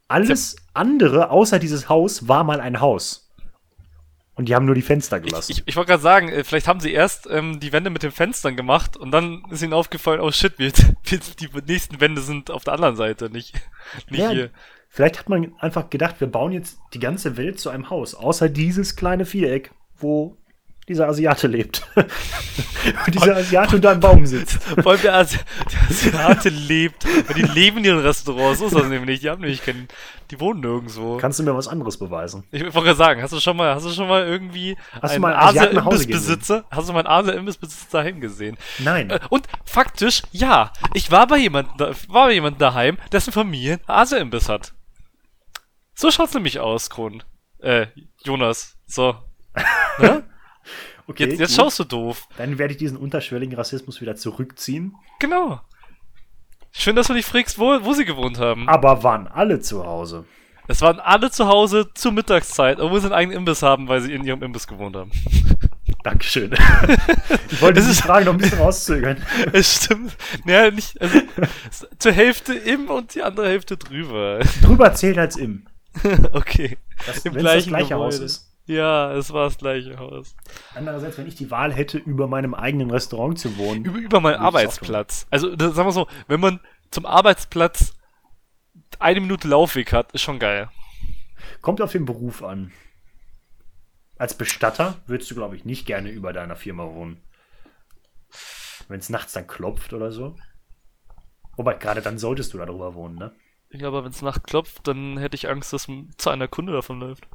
alles 0.07 0.55
andere, 0.73 1.29
außer 1.29 1.59
dieses 1.59 1.89
Haus, 1.89 2.27
war 2.27 2.43
mal 2.43 2.59
ein 2.59 2.81
Haus. 2.81 3.31
Und 4.35 4.49
die 4.49 4.55
haben 4.55 4.65
nur 4.65 4.73
die 4.73 4.81
Fenster 4.81 5.19
gelassen. 5.19 5.51
Ich, 5.51 5.59
ich, 5.59 5.67
ich 5.67 5.75
wollte 5.75 5.89
gerade 5.89 6.01
sagen, 6.01 6.29
äh, 6.29 6.43
vielleicht 6.43 6.67
haben 6.67 6.79
sie 6.79 6.91
erst 6.91 7.27
ähm, 7.29 7.59
die 7.59 7.71
Wände 7.71 7.91
mit 7.91 8.01
den 8.01 8.11
Fenstern 8.11 8.55
gemacht 8.55 8.97
und 8.97 9.11
dann 9.11 9.43
ist 9.51 9.61
ihnen 9.61 9.73
aufgefallen, 9.73 10.21
oh 10.21 10.31
shit, 10.31 10.57
wir, 10.57 10.71
die 11.11 11.49
nächsten 11.67 12.01
Wände 12.01 12.21
sind 12.21 12.49
auf 12.49 12.63
der 12.63 12.73
anderen 12.73 12.95
Seite, 12.95 13.29
nicht, 13.29 13.53
nicht 14.09 14.19
Ja, 14.19 14.31
hier. 14.31 14.49
Vielleicht 14.95 15.17
hat 15.17 15.27
man 15.27 15.55
einfach 15.57 15.89
gedacht, 15.89 16.17
wir 16.19 16.27
bauen 16.27 16.51
jetzt 16.51 16.77
die 16.93 16.99
ganze 16.99 17.35
Welt 17.35 17.59
zu 17.59 17.71
einem 17.71 17.89
Haus, 17.89 18.13
außer 18.13 18.47
dieses 18.47 18.95
kleine 18.95 19.25
Viereck, 19.25 19.71
wo 19.97 20.37
dieser 20.87 21.07
Asiate 21.07 21.47
lebt. 21.47 21.81
Wo 21.95 23.11
dieser 23.11 23.37
Asiate 23.37 23.77
unter 23.77 23.91
einem 23.91 24.01
Baum 24.01 24.25
sitzt. 24.25 24.61
Vor 24.61 24.91
allem 24.91 25.01
der, 25.01 25.15
Asi 25.15 25.37
der 25.71 25.89
Asiate 25.89 26.49
lebt, 26.49 27.05
weil 27.05 27.35
die 27.35 27.41
leben 27.41 27.77
in 27.77 27.85
ihren 27.85 27.99
Restaurants, 27.99 28.59
so 28.59 28.65
ist 28.65 28.75
das 28.75 28.87
nämlich. 28.89 29.21
Die 29.21 29.29
haben 29.29 29.39
nämlich 29.39 29.63
keinen, 29.63 29.87
die 30.29 30.39
wohnen 30.41 30.59
nirgendwo. 30.59 31.17
Kannst 31.17 31.39
du 31.39 31.43
mir 31.43 31.55
was 31.55 31.69
anderes 31.69 31.97
beweisen? 31.97 32.43
Ich 32.51 32.61
wollte 32.61 32.81
gerade 32.81 32.95
sagen, 32.95 33.21
hast 33.21 33.31
du 33.31 33.39
schon 33.39 33.55
mal, 33.55 33.73
hast 33.73 33.85
du 33.85 33.91
schon 33.91 34.09
mal 34.09 34.25
irgendwie 34.25 34.75
Hast 35.01 35.15
du 35.15 35.23
einen 35.23 35.35
Asia-Imbissbesitzer, 35.35 36.65
hast 36.69 36.89
du 36.89 36.93
mal 36.93 36.99
einen 36.99 37.07
Asia-Imbissbesitzer 37.07 37.87
dahin 37.99 38.19
gesehen? 38.19 38.57
Nein. 38.79 39.09
Äh, 39.09 39.21
Und 39.29 39.47
faktisch, 39.63 40.23
ja, 40.33 40.73
ich 40.93 41.09
war 41.09 41.25
bei 41.25 41.37
jemandem, 41.37 41.95
war 42.09 42.27
bei 42.27 42.33
jemandem 42.33 42.59
daheim, 42.59 42.97
dessen 43.13 43.31
Familie 43.31 43.79
einen 43.87 43.99
Asia-Imbiss 43.99 44.49
hat. 44.49 44.73
So 45.93 46.11
schaut's 46.11 46.33
nämlich 46.33 46.59
aus, 46.59 46.89
Kron. 46.89 47.23
Äh, 47.59 47.87
Jonas. 48.23 48.77
So. 48.85 49.15
Ne? 49.99 50.23
Okay, 51.05 51.25
Jetzt, 51.25 51.39
jetzt 51.39 51.55
schaust 51.55 51.77
du 51.77 51.83
doof. 51.83 52.27
Dann 52.37 52.57
werde 52.57 52.73
ich 52.73 52.79
diesen 52.79 52.97
unterschwelligen 52.97 53.55
Rassismus 53.55 54.01
wieder 54.01 54.15
zurückziehen. 54.15 54.95
Genau. 55.19 55.61
Schön, 56.71 56.95
dass 56.95 57.07
du 57.07 57.13
dich 57.13 57.25
fragst, 57.25 57.59
wo, 57.59 57.83
wo 57.83 57.93
sie 57.93 58.05
gewohnt 58.05 58.39
haben. 58.39 58.67
Aber 58.67 59.03
waren 59.03 59.27
alle 59.27 59.59
zu 59.59 59.85
Hause? 59.85 60.25
Es 60.67 60.81
waren 60.81 60.99
alle 60.99 61.29
zu 61.29 61.47
Hause 61.47 61.89
zur 61.93 62.13
Mittagszeit, 62.13 62.79
obwohl 62.79 62.99
sie 62.99 63.07
einen 63.07 63.13
eigenen 63.13 63.37
Imbiss 63.39 63.61
haben, 63.61 63.87
weil 63.87 64.01
sie 64.01 64.13
in 64.13 64.23
ihrem 64.23 64.41
Imbiss 64.41 64.65
gewohnt 64.65 64.95
haben. 64.95 65.11
Dankeschön. 66.03 66.53
ich 67.51 67.61
wollte 67.61 67.79
Es 67.79 67.87
diese 67.87 68.01
Frage 68.01 68.25
noch 68.25 68.33
ein 68.33 68.39
bisschen 68.39 68.59
rauszögern. 68.59 69.21
Es 69.51 69.83
stimmt. 69.83 70.15
Naja, 70.45 70.71
nicht, 70.71 70.99
also, 71.01 71.19
zur 71.99 72.11
Hälfte 72.11 72.53
im 72.53 72.89
und 72.89 73.13
die 73.13 73.21
andere 73.21 73.47
Hälfte 73.47 73.77
drüber. 73.77 74.39
Drüber 74.61 74.93
zählt 74.93 75.17
als 75.17 75.35
im. 75.35 75.67
Okay. 76.33 76.77
Das, 77.05 77.25
Im 77.25 77.35
wenn's 77.35 77.43
das 77.43 77.51
gleichen 77.53 77.69
gleiche 77.69 77.95
Haus 77.95 78.19
ist. 78.19 78.49
Ja, 78.65 79.13
es 79.13 79.31
war 79.33 79.45
das 79.45 79.57
gleiche 79.57 79.97
Haus. 79.99 80.35
Andererseits, 80.73 81.17
wenn 81.17 81.27
ich 81.27 81.35
die 81.35 81.51
Wahl 81.51 81.73
hätte, 81.73 81.97
über 81.97 82.27
meinem 82.27 82.53
eigenen 82.53 82.91
Restaurant 82.91 83.37
zu 83.37 83.57
wohnen. 83.57 83.83
Über, 83.83 83.97
über 83.97 84.19
meinen 84.21 84.39
Arbeitsplatz. 84.39 85.27
Also, 85.29 85.55
das, 85.55 85.75
sagen 85.75 85.87
wir 85.87 85.91
so, 85.91 86.07
wenn 86.27 86.39
man 86.39 86.61
zum 86.89 87.05
Arbeitsplatz 87.05 87.93
eine 88.99 89.19
Minute 89.19 89.47
Laufweg 89.47 89.91
hat, 89.91 90.13
ist 90.13 90.21
schon 90.21 90.39
geil. 90.39 90.69
Kommt 91.61 91.81
auf 91.81 91.91
den 91.91 92.05
Beruf 92.05 92.41
an. 92.41 92.71
Als 94.17 94.33
Bestatter 94.33 94.95
würdest 95.07 95.29
du, 95.31 95.35
glaube 95.35 95.57
ich, 95.57 95.65
nicht 95.65 95.85
gerne 95.85 96.09
über 96.09 96.31
deiner 96.31 96.55
Firma 96.55 96.85
wohnen. 96.85 97.21
Wenn 98.87 98.99
es 98.99 99.09
nachts 99.09 99.33
dann 99.33 99.47
klopft 99.47 99.91
oder 99.91 100.11
so. 100.11 100.37
Wobei, 101.57 101.73
gerade 101.73 102.01
dann 102.01 102.17
solltest 102.17 102.53
du 102.53 102.57
darüber 102.57 102.93
wohnen, 102.95 103.15
ne? 103.15 103.35
Ja, 103.73 103.87
aber 103.87 104.03
wenn 104.03 104.11
es 104.11 104.21
Nacht 104.21 104.45
klopft, 104.45 104.87
dann 104.87 105.17
hätte 105.17 105.35
ich 105.35 105.49
Angst, 105.49 105.73
dass 105.73 105.87
ein 105.87 106.13
zahlender 106.17 106.47
Kunde 106.47 106.73
davon 106.73 106.99
läuft. 106.99 107.27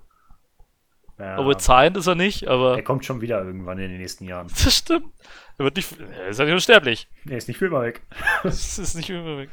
Ja, 1.18 1.36
Obwohl 1.38 1.56
zahlend 1.56 1.96
ist 1.96 2.06
er 2.06 2.14
nicht, 2.14 2.46
aber 2.46 2.76
er 2.76 2.84
kommt 2.84 3.04
schon 3.04 3.20
wieder 3.20 3.42
irgendwann 3.42 3.78
in 3.78 3.90
den 3.90 4.00
nächsten 4.00 4.24
Jahren. 4.24 4.46
das 4.64 4.76
stimmt. 4.76 5.12
Er 5.58 5.64
wird 5.64 5.76
nicht, 5.76 5.98
er 5.98 6.28
ist 6.28 6.38
ja 6.38 6.44
nicht 6.44 6.54
unsterblich. 6.54 7.08
Er 7.28 7.36
ist 7.36 7.48
nicht 7.48 7.58
für 7.58 7.66
immer 7.66 7.82
weg. 7.82 8.02
Das 8.44 8.78
ist 8.78 8.94
nicht 8.94 9.10
immer 9.10 9.38
weg. 9.38 9.50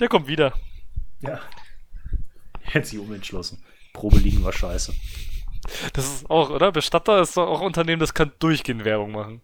Der 0.00 0.08
kommt 0.08 0.26
wieder. 0.26 0.52
Ja. 1.20 1.40
Er 2.64 2.74
hat 2.74 2.86
sich 2.86 2.98
umentschlossen. 2.98 3.62
Probe 3.92 4.18
liegen 4.18 4.42
war 4.42 4.52
scheiße. 4.52 4.92
Das 5.92 6.06
ist 6.06 6.30
auch, 6.30 6.50
oder? 6.50 6.72
Bestatter 6.72 7.20
ist 7.20 7.36
doch 7.36 7.46
auch 7.46 7.60
ein 7.60 7.66
Unternehmen, 7.66 8.00
das 8.00 8.14
kann 8.14 8.32
durchgehend 8.40 8.84
Werbung 8.84 9.12
machen. 9.12 9.42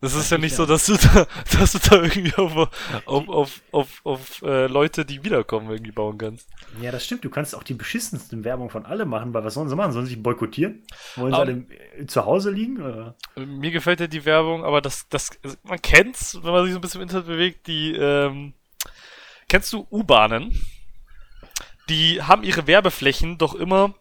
Das 0.00 0.14
ist 0.14 0.30
ja 0.30 0.36
nicht 0.36 0.54
so, 0.54 0.66
dass 0.66 0.86
du 0.86 0.96
da, 0.96 1.26
dass 1.58 1.72
du 1.72 1.78
da 1.78 2.02
irgendwie 2.02 2.34
auf, 2.34 2.70
auf, 3.06 3.28
auf, 3.28 3.62
auf, 3.72 4.00
auf 4.04 4.42
äh, 4.42 4.66
Leute, 4.66 5.06
die 5.06 5.24
wiederkommen, 5.24 5.70
irgendwie 5.70 5.92
bauen 5.92 6.18
kannst. 6.18 6.48
Ja, 6.82 6.92
das 6.92 7.04
stimmt. 7.04 7.24
Du 7.24 7.30
kannst 7.30 7.54
auch 7.54 7.62
die 7.62 7.74
beschissensten 7.74 8.44
Werbung 8.44 8.68
von 8.68 8.84
alle 8.84 9.06
machen, 9.06 9.32
weil 9.32 9.44
was 9.44 9.54
sollen 9.54 9.68
sie 9.68 9.76
machen? 9.76 9.92
Sollen 9.92 10.04
sie 10.04 10.14
sich 10.14 10.22
boykottieren? 10.22 10.84
Wollen 11.16 11.32
sie 11.32 11.38
alle 11.38 11.66
äh, 11.98 12.06
zu 12.06 12.26
Hause 12.26 12.50
liegen? 12.50 12.82
Oder? 12.82 13.16
Mir 13.36 13.70
gefällt 13.70 14.00
ja 14.00 14.06
die 14.06 14.24
Werbung, 14.26 14.64
aber 14.64 14.82
das, 14.82 15.08
das, 15.08 15.30
man 15.62 15.80
kennt's, 15.80 16.38
wenn 16.42 16.52
man 16.52 16.64
sich 16.64 16.72
so 16.72 16.78
ein 16.78 16.82
bisschen 16.82 17.00
im 17.00 17.08
Internet 17.08 17.26
bewegt, 17.26 17.66
die, 17.66 17.94
ähm, 17.96 18.52
kennst 19.48 19.72
du 19.72 19.86
U-Bahnen? 19.90 20.60
Die 21.88 22.22
haben 22.22 22.42
ihre 22.42 22.66
Werbeflächen 22.66 23.38
doch 23.38 23.54
immer 23.54 23.94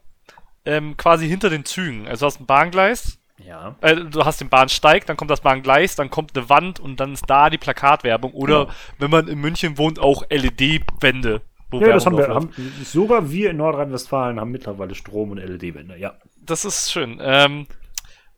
ähm, 0.66 0.98
quasi 0.98 1.28
hinter 1.28 1.50
den 1.50 1.64
Zügen. 1.64 2.08
Also 2.08 2.26
du 2.26 2.26
hast 2.26 2.42
ein 2.42 2.48
Bahngleis, 2.48 3.20
Ja. 3.38 3.76
äh, 3.82 3.96
du 3.96 4.24
hast 4.24 4.40
den 4.42 4.50
Bahnsteig, 4.50 5.06
dann 5.08 5.18
kommt 5.18 5.30
das 5.32 5.42
Bahngleis, 5.42 5.96
dann 5.96 6.10
kommt 6.10 6.36
eine 6.38 6.48
Wand 6.50 6.80
und 6.80 7.00
dann 7.00 7.14
ist 7.14 7.26
da 7.30 7.50
die 7.50 7.58
Plakatwerbung. 7.58 8.32
Oder 8.34 8.66
Genau. 8.66 8.76
wenn 9.00 9.12
man 9.12 9.28
in 9.28 9.40
München 9.40 9.78
wohnt, 9.78 10.00
auch 10.00 10.24
LED-Wände. 10.30 11.42
Ja, 11.74 11.88
das 11.94 12.06
haben 12.06 12.16
Werbung 12.18 12.52
wir. 12.56 12.64
Haben, 12.66 12.74
sogar 12.86 13.30
wir 13.30 13.50
in 13.50 13.58
Nordrhein-Westfalen 13.58 14.40
haben 14.40 14.52
mittlerweile 14.52 14.96
Strom- 14.96 15.32
und 15.32 15.38
LED-Wände. 15.38 15.98
Ja. 15.98 16.14
das 16.46 16.64
ist 16.64 16.92
schön. 16.92 17.20
Ähm, 17.22 17.68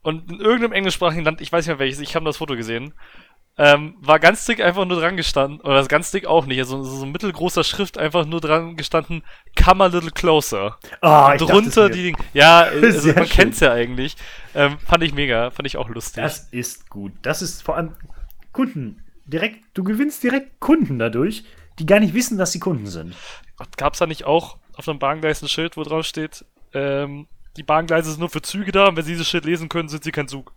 und 0.02 0.32
in 0.32 0.40
irgendeinem 0.40 0.72
englischsprachigen 0.72 1.24
Land, 1.26 1.42
ich 1.42 1.52
weiß 1.52 1.66
nicht 1.66 1.74
mehr 1.76 1.80
welches, 1.80 2.00
ich 2.00 2.16
habe 2.16 2.26
das 2.26 2.38
Foto 2.38 2.56
gesehen, 2.56 2.94
ähm, 3.58 3.96
war 4.00 4.20
ganz 4.20 4.46
dick 4.46 4.62
einfach 4.62 4.86
nur 4.86 5.00
dran 5.00 5.18
gestanden, 5.18 5.62
oder 5.62 5.84
ganz 5.86 6.12
dick 6.12 6.26
auch 6.26 6.46
nicht, 6.46 6.60
also 6.60 6.84
so, 6.84 7.06
mittelgroßer 7.06 7.64
Schrift 7.64 7.98
einfach 7.98 8.26
nur 8.26 8.40
dran 8.40 8.76
gestanden, 8.76 9.24
come 9.62 9.84
a 9.84 9.88
little 9.88 10.12
closer. 10.12 10.78
Ah, 11.02 11.34
ich 11.36 11.42
Drunter 11.42 11.90
die 11.90 11.98
mir. 11.98 12.04
Dinge. 12.04 12.18
Ja, 12.34 12.60
also 12.72 13.00
Sehr 13.00 13.16
man 13.16 13.26
schön. 13.26 13.36
kennt's 13.36 13.60
ja 13.60 13.72
eigentlich. 13.72 14.16
Ähm, 14.54 14.78
fand 14.80 15.04
ich 15.04 15.14
mega, 15.14 15.50
fand 15.52 15.66
ich 15.66 15.78
auch 15.78 15.90
lustig. 15.90 16.24
Das 16.24 16.48
ist 16.52 16.90
gut. 16.90 17.14
Das 17.24 17.42
ist 17.42 17.64
vor 17.64 17.76
allem 17.76 17.94
Kunden. 18.52 19.04
Direkt, 19.26 19.66
du 19.74 19.84
gewinnst 19.84 20.24
direkt 20.24 20.60
Kunden 20.60 21.00
dadurch, 21.00 21.44
die 21.80 21.86
gar 21.86 22.00
nicht 22.00 22.14
wissen, 22.14 22.38
dass 22.38 22.52
sie 22.52 22.60
Kunden 22.60 22.88
sind. 22.88 23.16
Gab's 23.76 24.00
da 24.00 24.06
nicht 24.06 24.26
auch 24.26 24.58
auf 24.76 24.88
einem 24.88 25.00
Bahngleis 25.00 25.42
ein 25.42 25.48
Schild, 25.48 25.76
wo 25.78 25.84
drauf 25.84 26.06
steht, 26.06 26.46
ähm, 26.74 27.28
die 27.58 27.64
Bahngleise 27.64 28.12
sind 28.12 28.20
nur 28.20 28.30
für 28.30 28.42
Züge 28.44 28.72
da 28.72 28.88
und 28.88 28.96
wenn 28.96 29.04
sie 29.04 29.14
dieses 29.14 29.28
Schild 29.28 29.46
lesen 29.46 29.68
können, 29.68 29.90
sind 29.90 30.04
sie 30.04 30.12
kein 30.12 30.28
Zug. 30.28 30.54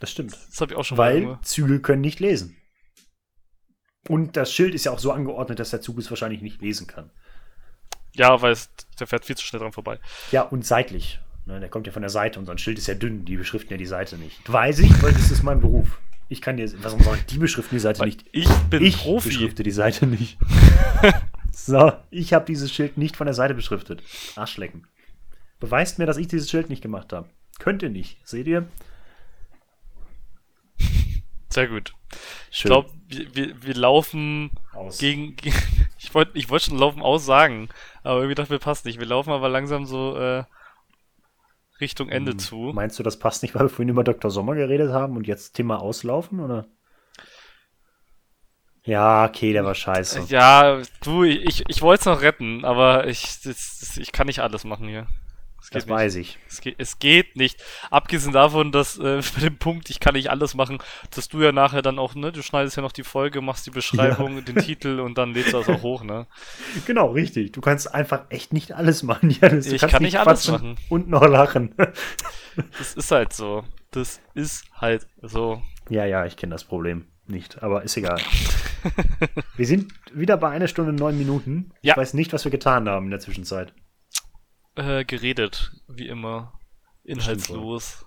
Das 0.00 0.10
stimmt. 0.10 0.32
Das 0.32 0.60
habe 0.60 0.72
ich 0.72 0.78
auch 0.78 0.84
schon 0.84 0.96
mal 0.96 1.12
Weil 1.12 1.22
irgendwo. 1.22 1.42
Züge 1.42 1.80
können 1.80 2.00
nicht 2.02 2.20
lesen. 2.20 2.56
Und 4.08 4.36
das 4.36 4.52
Schild 4.52 4.74
ist 4.74 4.84
ja 4.84 4.92
auch 4.92 4.98
so 4.98 5.12
angeordnet, 5.12 5.58
dass 5.58 5.70
der 5.70 5.80
Zug 5.80 5.98
es 5.98 6.08
wahrscheinlich 6.10 6.40
nicht 6.40 6.62
lesen 6.62 6.86
kann. 6.86 7.10
Ja, 8.14 8.40
weil 8.40 8.52
es, 8.52 8.70
der 8.98 9.06
fährt 9.06 9.24
viel 9.24 9.36
zu 9.36 9.44
schnell 9.44 9.60
dran 9.60 9.72
vorbei. 9.72 9.98
Ja, 10.32 10.42
und 10.42 10.64
seitlich. 10.64 11.20
Ne, 11.46 11.60
der 11.60 11.68
kommt 11.68 11.86
ja 11.86 11.92
von 11.92 12.02
der 12.02 12.10
Seite 12.10 12.38
und 12.38 12.46
so 12.46 12.52
ein 12.52 12.58
Schild 12.58 12.78
ist 12.78 12.86
ja 12.88 12.94
dünn, 12.94 13.24
die 13.24 13.36
beschriften 13.36 13.70
ja 13.72 13.76
die 13.78 13.86
Seite 13.86 14.16
nicht. 14.18 14.40
Weiß 14.50 14.78
ich, 14.80 15.02
weil 15.02 15.12
das 15.12 15.30
ist 15.30 15.42
mein 15.42 15.60
Beruf. 15.60 15.98
Ich 16.28 16.42
kann 16.42 16.58
dir, 16.58 16.70
was 16.82 16.92
soll 16.92 17.16
ich, 17.16 17.24
die 17.24 17.38
beschriften 17.38 17.74
die 17.76 17.80
Seite 17.80 18.00
Weil 18.00 18.08
nicht. 18.08 18.24
ich 18.32 18.48
bin 18.70 18.82
Ich 18.84 18.98
Profi. 18.98 19.28
beschrifte 19.30 19.62
die 19.62 19.70
Seite 19.70 20.06
nicht. 20.06 20.38
so, 21.52 21.92
ich 22.10 22.34
habe 22.34 22.44
dieses 22.44 22.70
Schild 22.72 22.98
nicht 22.98 23.16
von 23.16 23.26
der 23.26 23.32
Seite 23.34 23.54
beschriftet. 23.54 24.02
Arschlecken. 24.36 24.86
Beweist 25.58 25.98
mir, 25.98 26.04
dass 26.06 26.18
ich 26.18 26.28
dieses 26.28 26.50
Schild 26.50 26.68
nicht 26.68 26.82
gemacht 26.82 27.14
habe. 27.14 27.30
Könnt 27.58 27.82
ihr 27.82 27.88
nicht. 27.88 28.18
Seht 28.28 28.46
ihr? 28.46 28.68
Sehr 31.50 31.68
gut. 31.68 31.92
Ich 32.50 32.58
Schön. 32.58 32.70
glaube, 32.70 32.90
wir, 33.08 33.34
wir, 33.34 33.62
wir 33.62 33.74
laufen 33.74 34.50
Aus. 34.74 34.98
gegen. 34.98 35.36
ge- 35.36 35.52
Ich 36.00 36.14
wollte 36.14 36.38
ich 36.38 36.48
wollt 36.48 36.62
schon 36.62 36.78
laufen 36.78 37.02
aussagen, 37.02 37.68
aber 38.04 38.18
irgendwie 38.20 38.36
dachte 38.36 38.52
mir 38.52 38.60
passt 38.60 38.84
nicht. 38.84 39.00
Wir 39.00 39.06
laufen 39.06 39.30
aber 39.32 39.48
langsam 39.48 39.84
so 39.84 40.16
äh, 40.16 40.44
Richtung 41.80 42.08
Ende 42.10 42.32
Hm, 42.32 42.38
zu. 42.38 42.72
Meinst 42.74 42.98
du, 42.98 43.02
das 43.02 43.18
passt 43.18 43.42
nicht, 43.42 43.54
weil 43.54 43.62
wir 43.62 43.68
vorhin 43.70 43.88
über 43.88 44.04
Dr. 44.04 44.30
Sommer 44.30 44.54
geredet 44.54 44.92
haben 44.92 45.16
und 45.16 45.26
jetzt 45.26 45.54
Thema 45.54 45.80
auslaufen, 45.80 46.40
oder? 46.40 46.66
Ja, 48.84 49.26
okay, 49.26 49.52
der 49.52 49.64
war 49.64 49.74
scheiße. 49.74 50.26
Ja, 50.28 50.80
du, 51.02 51.24
ich, 51.24 51.64
ich 51.68 51.82
wollte 51.82 52.00
es 52.00 52.06
noch 52.06 52.22
retten, 52.22 52.64
aber 52.64 53.06
ich, 53.06 53.40
das, 53.42 53.96
ich 53.98 54.12
kann 54.12 54.26
nicht 54.26 54.40
alles 54.40 54.64
machen 54.64 54.88
hier. 54.88 55.06
Es 55.60 55.70
das 55.70 55.84
geht 55.84 55.90
nicht. 55.90 55.96
weiß 55.96 56.14
ich. 56.16 56.38
Es 56.48 56.60
geht, 56.60 56.74
es 56.78 56.98
geht 56.98 57.36
nicht. 57.36 57.62
Abgesehen 57.90 58.32
davon, 58.32 58.72
dass 58.72 58.98
äh, 58.98 59.20
bei 59.34 59.40
dem 59.40 59.58
Punkt, 59.58 59.90
ich 59.90 60.00
kann 60.00 60.14
nicht 60.14 60.30
alles 60.30 60.54
machen, 60.54 60.78
dass 61.14 61.28
du 61.28 61.42
ja 61.42 61.52
nachher 61.52 61.82
dann 61.82 61.98
auch, 61.98 62.14
ne, 62.14 62.32
du 62.32 62.42
schneidest 62.42 62.76
ja 62.76 62.82
noch 62.82 62.92
die 62.92 63.02
Folge, 63.02 63.40
machst 63.40 63.66
die 63.66 63.70
Beschreibung, 63.70 64.44
den 64.44 64.56
Titel 64.56 65.00
und 65.00 65.18
dann 65.18 65.34
lädst 65.34 65.52
du 65.52 65.58
das 65.58 65.68
auch 65.68 65.82
hoch, 65.82 66.04
ne? 66.04 66.26
Genau, 66.86 67.10
richtig. 67.10 67.52
Du 67.52 67.60
kannst 67.60 67.92
einfach 67.92 68.22
echt 68.30 68.52
nicht 68.52 68.72
alles 68.72 69.02
machen, 69.02 69.30
Janis. 69.40 69.66
Ich 69.66 69.82
kann 69.82 70.02
nicht 70.02 70.18
alles 70.18 70.44
quatschen 70.44 70.52
machen. 70.52 70.76
Und 70.88 71.08
noch 71.08 71.26
lachen. 71.26 71.74
Das 72.78 72.94
ist 72.94 73.10
halt 73.10 73.32
so. 73.32 73.64
Das 73.90 74.20
ist 74.34 74.64
halt 74.74 75.06
so. 75.22 75.62
ja, 75.88 76.04
ja, 76.04 76.26
ich 76.26 76.36
kenne 76.36 76.52
das 76.52 76.64
Problem 76.64 77.06
nicht, 77.28 77.62
aber 77.62 77.82
ist 77.82 77.96
egal. 77.96 78.20
wir 79.56 79.66
sind 79.66 79.92
wieder 80.12 80.36
bei 80.36 80.50
einer 80.50 80.68
Stunde 80.68 80.90
und 80.90 80.98
neun 80.98 81.18
Minuten. 81.18 81.72
Ja. 81.82 81.94
Ich 81.94 81.98
weiß 81.98 82.14
nicht, 82.14 82.32
was 82.32 82.44
wir 82.44 82.50
getan 82.50 82.88
haben 82.88 83.06
in 83.06 83.10
der 83.10 83.20
Zwischenzeit. 83.20 83.72
Äh, 84.78 85.04
geredet, 85.04 85.72
wie 85.88 86.06
immer. 86.06 86.58
Inhaltslos. 87.02 88.06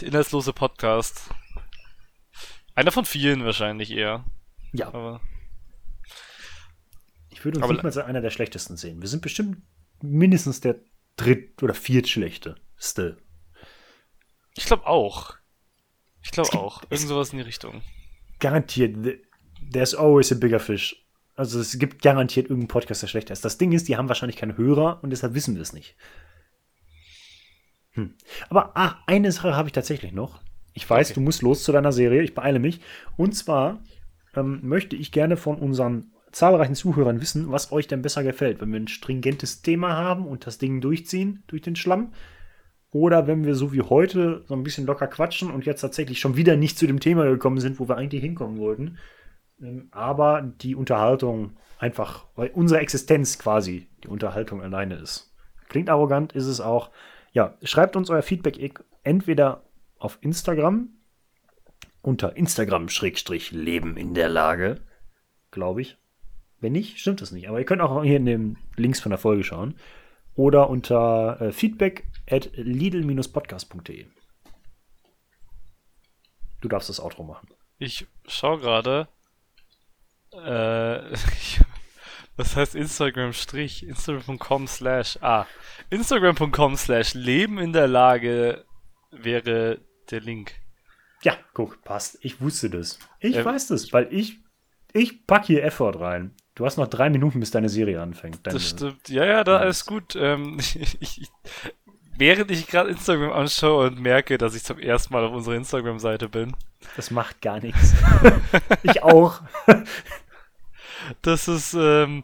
Der 0.00 0.08
inhaltslose 0.08 0.52
Podcast. 0.52 1.30
Einer 2.74 2.90
von 2.90 3.04
vielen 3.04 3.44
wahrscheinlich 3.44 3.92
eher. 3.92 4.24
Ja, 4.72 4.88
Aber 4.88 5.20
ich 7.30 7.44
würde 7.44 7.58
uns 7.58 7.64
aber- 7.64 7.74
nicht 7.74 7.82
mal 7.84 7.88
als 7.90 7.98
einer 7.98 8.20
der 8.20 8.30
schlechtesten 8.30 8.76
sehen. 8.76 9.00
Wir 9.00 9.08
sind 9.08 9.22
bestimmt 9.22 9.62
mindestens 10.00 10.60
der 10.60 10.80
dritt- 11.16 11.62
oder 11.62 11.74
viertschlechte. 11.74 12.56
Fischste. 12.74 13.18
Ich 14.56 14.64
glaube 14.64 14.86
auch. 14.86 15.36
Ich 16.24 16.32
glaube 16.32 16.58
auch. 16.58 16.82
Irgend 16.90 17.08
sowas 17.08 17.30
in 17.30 17.38
die 17.38 17.44
Richtung. 17.44 17.82
Garantiert, 18.40 18.96
th- 18.96 19.20
there's 19.72 19.94
always 19.94 20.32
a 20.32 20.34
bigger 20.34 20.58
fish. 20.58 21.01
Also 21.34 21.60
es 21.60 21.78
gibt 21.78 22.02
garantiert 22.02 22.46
irgendeinen 22.46 22.68
Podcast, 22.68 23.02
der 23.02 23.08
schlechter 23.08 23.32
ist. 23.32 23.44
Das 23.44 23.58
Ding 23.58 23.72
ist, 23.72 23.88
die 23.88 23.96
haben 23.96 24.08
wahrscheinlich 24.08 24.36
keine 24.36 24.56
Hörer 24.56 25.00
und 25.02 25.10
deshalb 25.10 25.34
wissen 25.34 25.54
wir 25.54 25.62
es 25.62 25.72
nicht. 25.72 25.96
Hm. 27.92 28.14
Aber 28.50 28.76
ah, 28.76 28.98
eine 29.06 29.32
Sache 29.32 29.56
habe 29.56 29.68
ich 29.68 29.72
tatsächlich 29.72 30.12
noch. 30.12 30.40
Ich 30.74 30.88
weiß, 30.88 31.10
Okay. 31.10 31.14
du 31.14 31.20
musst 31.20 31.42
los 31.42 31.64
zu 31.64 31.72
deiner 31.72 31.92
Serie. 31.92 32.22
Ich 32.22 32.34
beeile 32.34 32.58
mich. 32.58 32.80
Und 33.16 33.34
zwar 33.34 33.82
ähm, 34.34 34.60
möchte 34.62 34.96
ich 34.96 35.12
gerne 35.12 35.36
von 35.36 35.56
unseren 35.56 36.12
zahlreichen 36.32 36.74
Zuhörern 36.74 37.20
wissen, 37.20 37.50
was 37.50 37.72
euch 37.72 37.86
denn 37.86 38.02
besser 38.02 38.22
gefällt. 38.22 38.60
Wenn 38.60 38.72
wir 38.72 38.80
ein 38.80 38.88
stringentes 38.88 39.62
Thema 39.62 39.96
haben 39.96 40.26
und 40.26 40.46
das 40.46 40.58
Ding 40.58 40.80
durchziehen 40.80 41.44
durch 41.46 41.62
den 41.62 41.76
Schlamm. 41.76 42.12
Oder 42.90 43.26
wenn 43.26 43.44
wir 43.44 43.54
so 43.54 43.72
wie 43.72 43.82
heute 43.82 44.44
so 44.48 44.54
ein 44.54 44.62
bisschen 44.62 44.86
locker 44.86 45.06
quatschen 45.06 45.50
und 45.50 45.64
jetzt 45.64 45.80
tatsächlich 45.80 46.20
schon 46.20 46.36
wieder 46.36 46.56
nicht 46.56 46.78
zu 46.78 46.86
dem 46.86 47.00
Thema 47.00 47.24
gekommen 47.24 47.58
sind, 47.58 47.80
wo 47.80 47.88
wir 47.88 47.96
eigentlich 47.96 48.22
hinkommen 48.22 48.58
wollten. 48.58 48.98
Ähm, 49.62 49.88
Aber 49.90 50.42
die 50.42 50.74
Unterhaltung 50.74 51.56
einfach, 51.78 52.26
weil 52.36 52.50
unsere 52.50 52.80
Existenz 52.80 53.38
quasi 53.38 53.88
die 54.04 54.08
Unterhaltung 54.08 54.62
alleine 54.62 54.96
ist. 54.96 55.32
Klingt 55.68 55.88
arrogant, 55.88 56.32
ist 56.32 56.46
es 56.46 56.60
auch. 56.60 56.90
Ja, 57.32 57.56
schreibt 57.62 57.96
uns 57.96 58.10
euer 58.10 58.22
Feedback 58.22 58.58
entweder 59.02 59.64
auf 59.98 60.18
Instagram 60.20 60.90
unter 62.02 62.36
Instagram-Leben 62.36 63.96
in 63.96 64.14
der 64.14 64.28
Lage, 64.28 64.80
glaube 65.50 65.82
ich. 65.82 65.96
Wenn 66.60 66.72
nicht, 66.72 66.98
stimmt 66.98 67.20
das 67.20 67.32
nicht. 67.32 67.48
Aber 67.48 67.58
ihr 67.58 67.64
könnt 67.64 67.80
auch 67.80 68.02
hier 68.02 68.16
in 68.16 68.26
den 68.26 68.58
Links 68.76 69.00
von 69.00 69.10
der 69.10 69.18
Folge 69.18 69.44
schauen. 69.44 69.76
Oder 70.34 70.70
unter 70.70 71.40
äh, 71.40 71.52
feedback 71.52 72.04
at 72.28 72.50
lidl-podcast.de. 72.54 74.06
Du 76.60 76.68
darfst 76.68 76.88
das 76.88 77.00
Outro 77.00 77.24
machen. 77.24 77.48
Ich 77.78 78.06
schau 78.26 78.58
gerade. 78.58 79.08
Äh, 80.32 81.12
was 82.36 82.56
heißt 82.56 82.74
Instagram 82.74 83.32
Strich? 83.32 83.86
Instagram.com 83.86 84.66
slash 84.66 85.18
ah. 85.22 85.46
Instagram.com 85.90 86.76
slash 86.76 87.14
Leben 87.14 87.58
in 87.58 87.72
der 87.72 87.88
Lage 87.88 88.64
wäre 89.10 89.80
der 90.10 90.20
Link. 90.20 90.54
Ja, 91.22 91.36
guck, 91.54 91.82
passt. 91.84 92.18
Ich 92.22 92.40
wusste 92.40 92.70
das. 92.70 92.98
Ich 93.20 93.36
Ähm, 93.36 93.44
weiß 93.44 93.68
das, 93.68 93.92
weil 93.92 94.08
ich, 94.10 94.40
ich 94.92 95.26
pack 95.26 95.46
hier 95.46 95.62
Effort 95.64 96.00
rein. 96.00 96.34
Du 96.54 96.66
hast 96.66 96.76
noch 96.76 96.88
drei 96.88 97.08
Minuten, 97.10 97.40
bis 97.40 97.50
deine 97.50 97.68
Serie 97.68 98.00
anfängt. 98.02 98.46
Deine, 98.46 98.54
Das 98.54 98.68
stimmt. 98.68 99.08
Ja, 99.08 99.24
ja, 99.24 99.44
da 99.44 99.58
alles 99.58 99.86
gut. 99.86 100.16
Ähm, 100.16 100.58
ich, 100.60 101.00
ich, 101.00 101.30
während 102.16 102.50
ich 102.50 102.66
gerade 102.66 102.90
Instagram 102.90 103.32
anschaue 103.32 103.86
und 103.86 104.00
merke, 104.00 104.36
dass 104.36 104.54
ich 104.54 104.64
zum 104.64 104.78
ersten 104.78 105.14
Mal 105.14 105.24
auf 105.24 105.32
unserer 105.32 105.54
Instagram-Seite 105.54 106.28
bin, 106.28 106.54
das 106.96 107.10
macht 107.10 107.40
gar 107.40 107.60
nichts. 107.60 107.94
ich 108.82 109.02
auch. 109.02 109.40
Das 111.22 111.48
ist 111.48 111.74
ähm, 111.74 112.22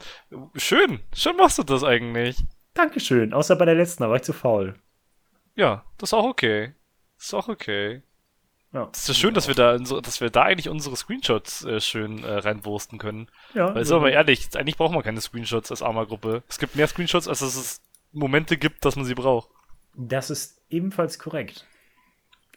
schön. 0.57 1.01
Schön 1.15 1.37
machst 1.37 1.59
du 1.59 1.63
das 1.63 1.85
eigentlich. 1.85 2.39
Dankeschön. 2.75 3.33
Außer 3.35 3.57
bei 3.57 3.65
der 3.65 3.75
letzten, 3.75 4.03
da 4.03 4.09
war 4.09 4.17
ich 4.17 4.23
zu 4.23 4.33
faul. 4.33 4.75
Ja, 5.55 5.85
das 5.99 6.11
ist 6.11 6.15
auch 6.15 6.25
okay. 6.25 6.75
Das 7.17 7.27
ist 7.27 7.35
auch 7.35 7.49
okay. 7.49 8.03
Ja, 8.73 8.89
Es 8.93 9.09
ist 9.09 9.19
schön, 9.19 9.35
dass 9.35 9.49
wir 9.49 9.55
da, 9.55 9.79
dass 9.79 10.21
wir 10.21 10.31
da 10.31 10.43
eigentlich 10.43 10.69
unsere 10.69 10.95
Screenshots 10.95 11.65
äh, 11.65 11.81
schön 11.81 12.23
äh, 12.23 12.35
reinwursten 12.35 12.99
können. 12.99 13.29
ja, 13.55 13.75
Weil, 13.75 13.85
sind 13.85 13.97
wir 13.97 14.01
mal 14.01 14.11
ehrlich, 14.11 14.49
eigentlich 14.57 14.77
braucht 14.77 14.93
man 14.93 15.03
keine 15.03 15.21
Screenshots 15.21 15.71
als 15.71 15.83
Arma-Gruppe. 15.83 16.43
Es 16.49 16.59
gibt 16.59 16.77
mehr 16.77 16.87
Screenshots, 16.87 17.29
als 17.29 17.39
dass 17.39 17.57
es 17.57 17.81
Momente 18.13 18.59
gibt, 18.59 18.85
dass 18.85 18.97
man 18.97 19.07
sie 19.07 19.15
braucht. 19.15 19.49
Das 19.97 20.31
ist 20.31 20.63
ebenfalls 20.69 21.19
korrekt. 21.19 21.67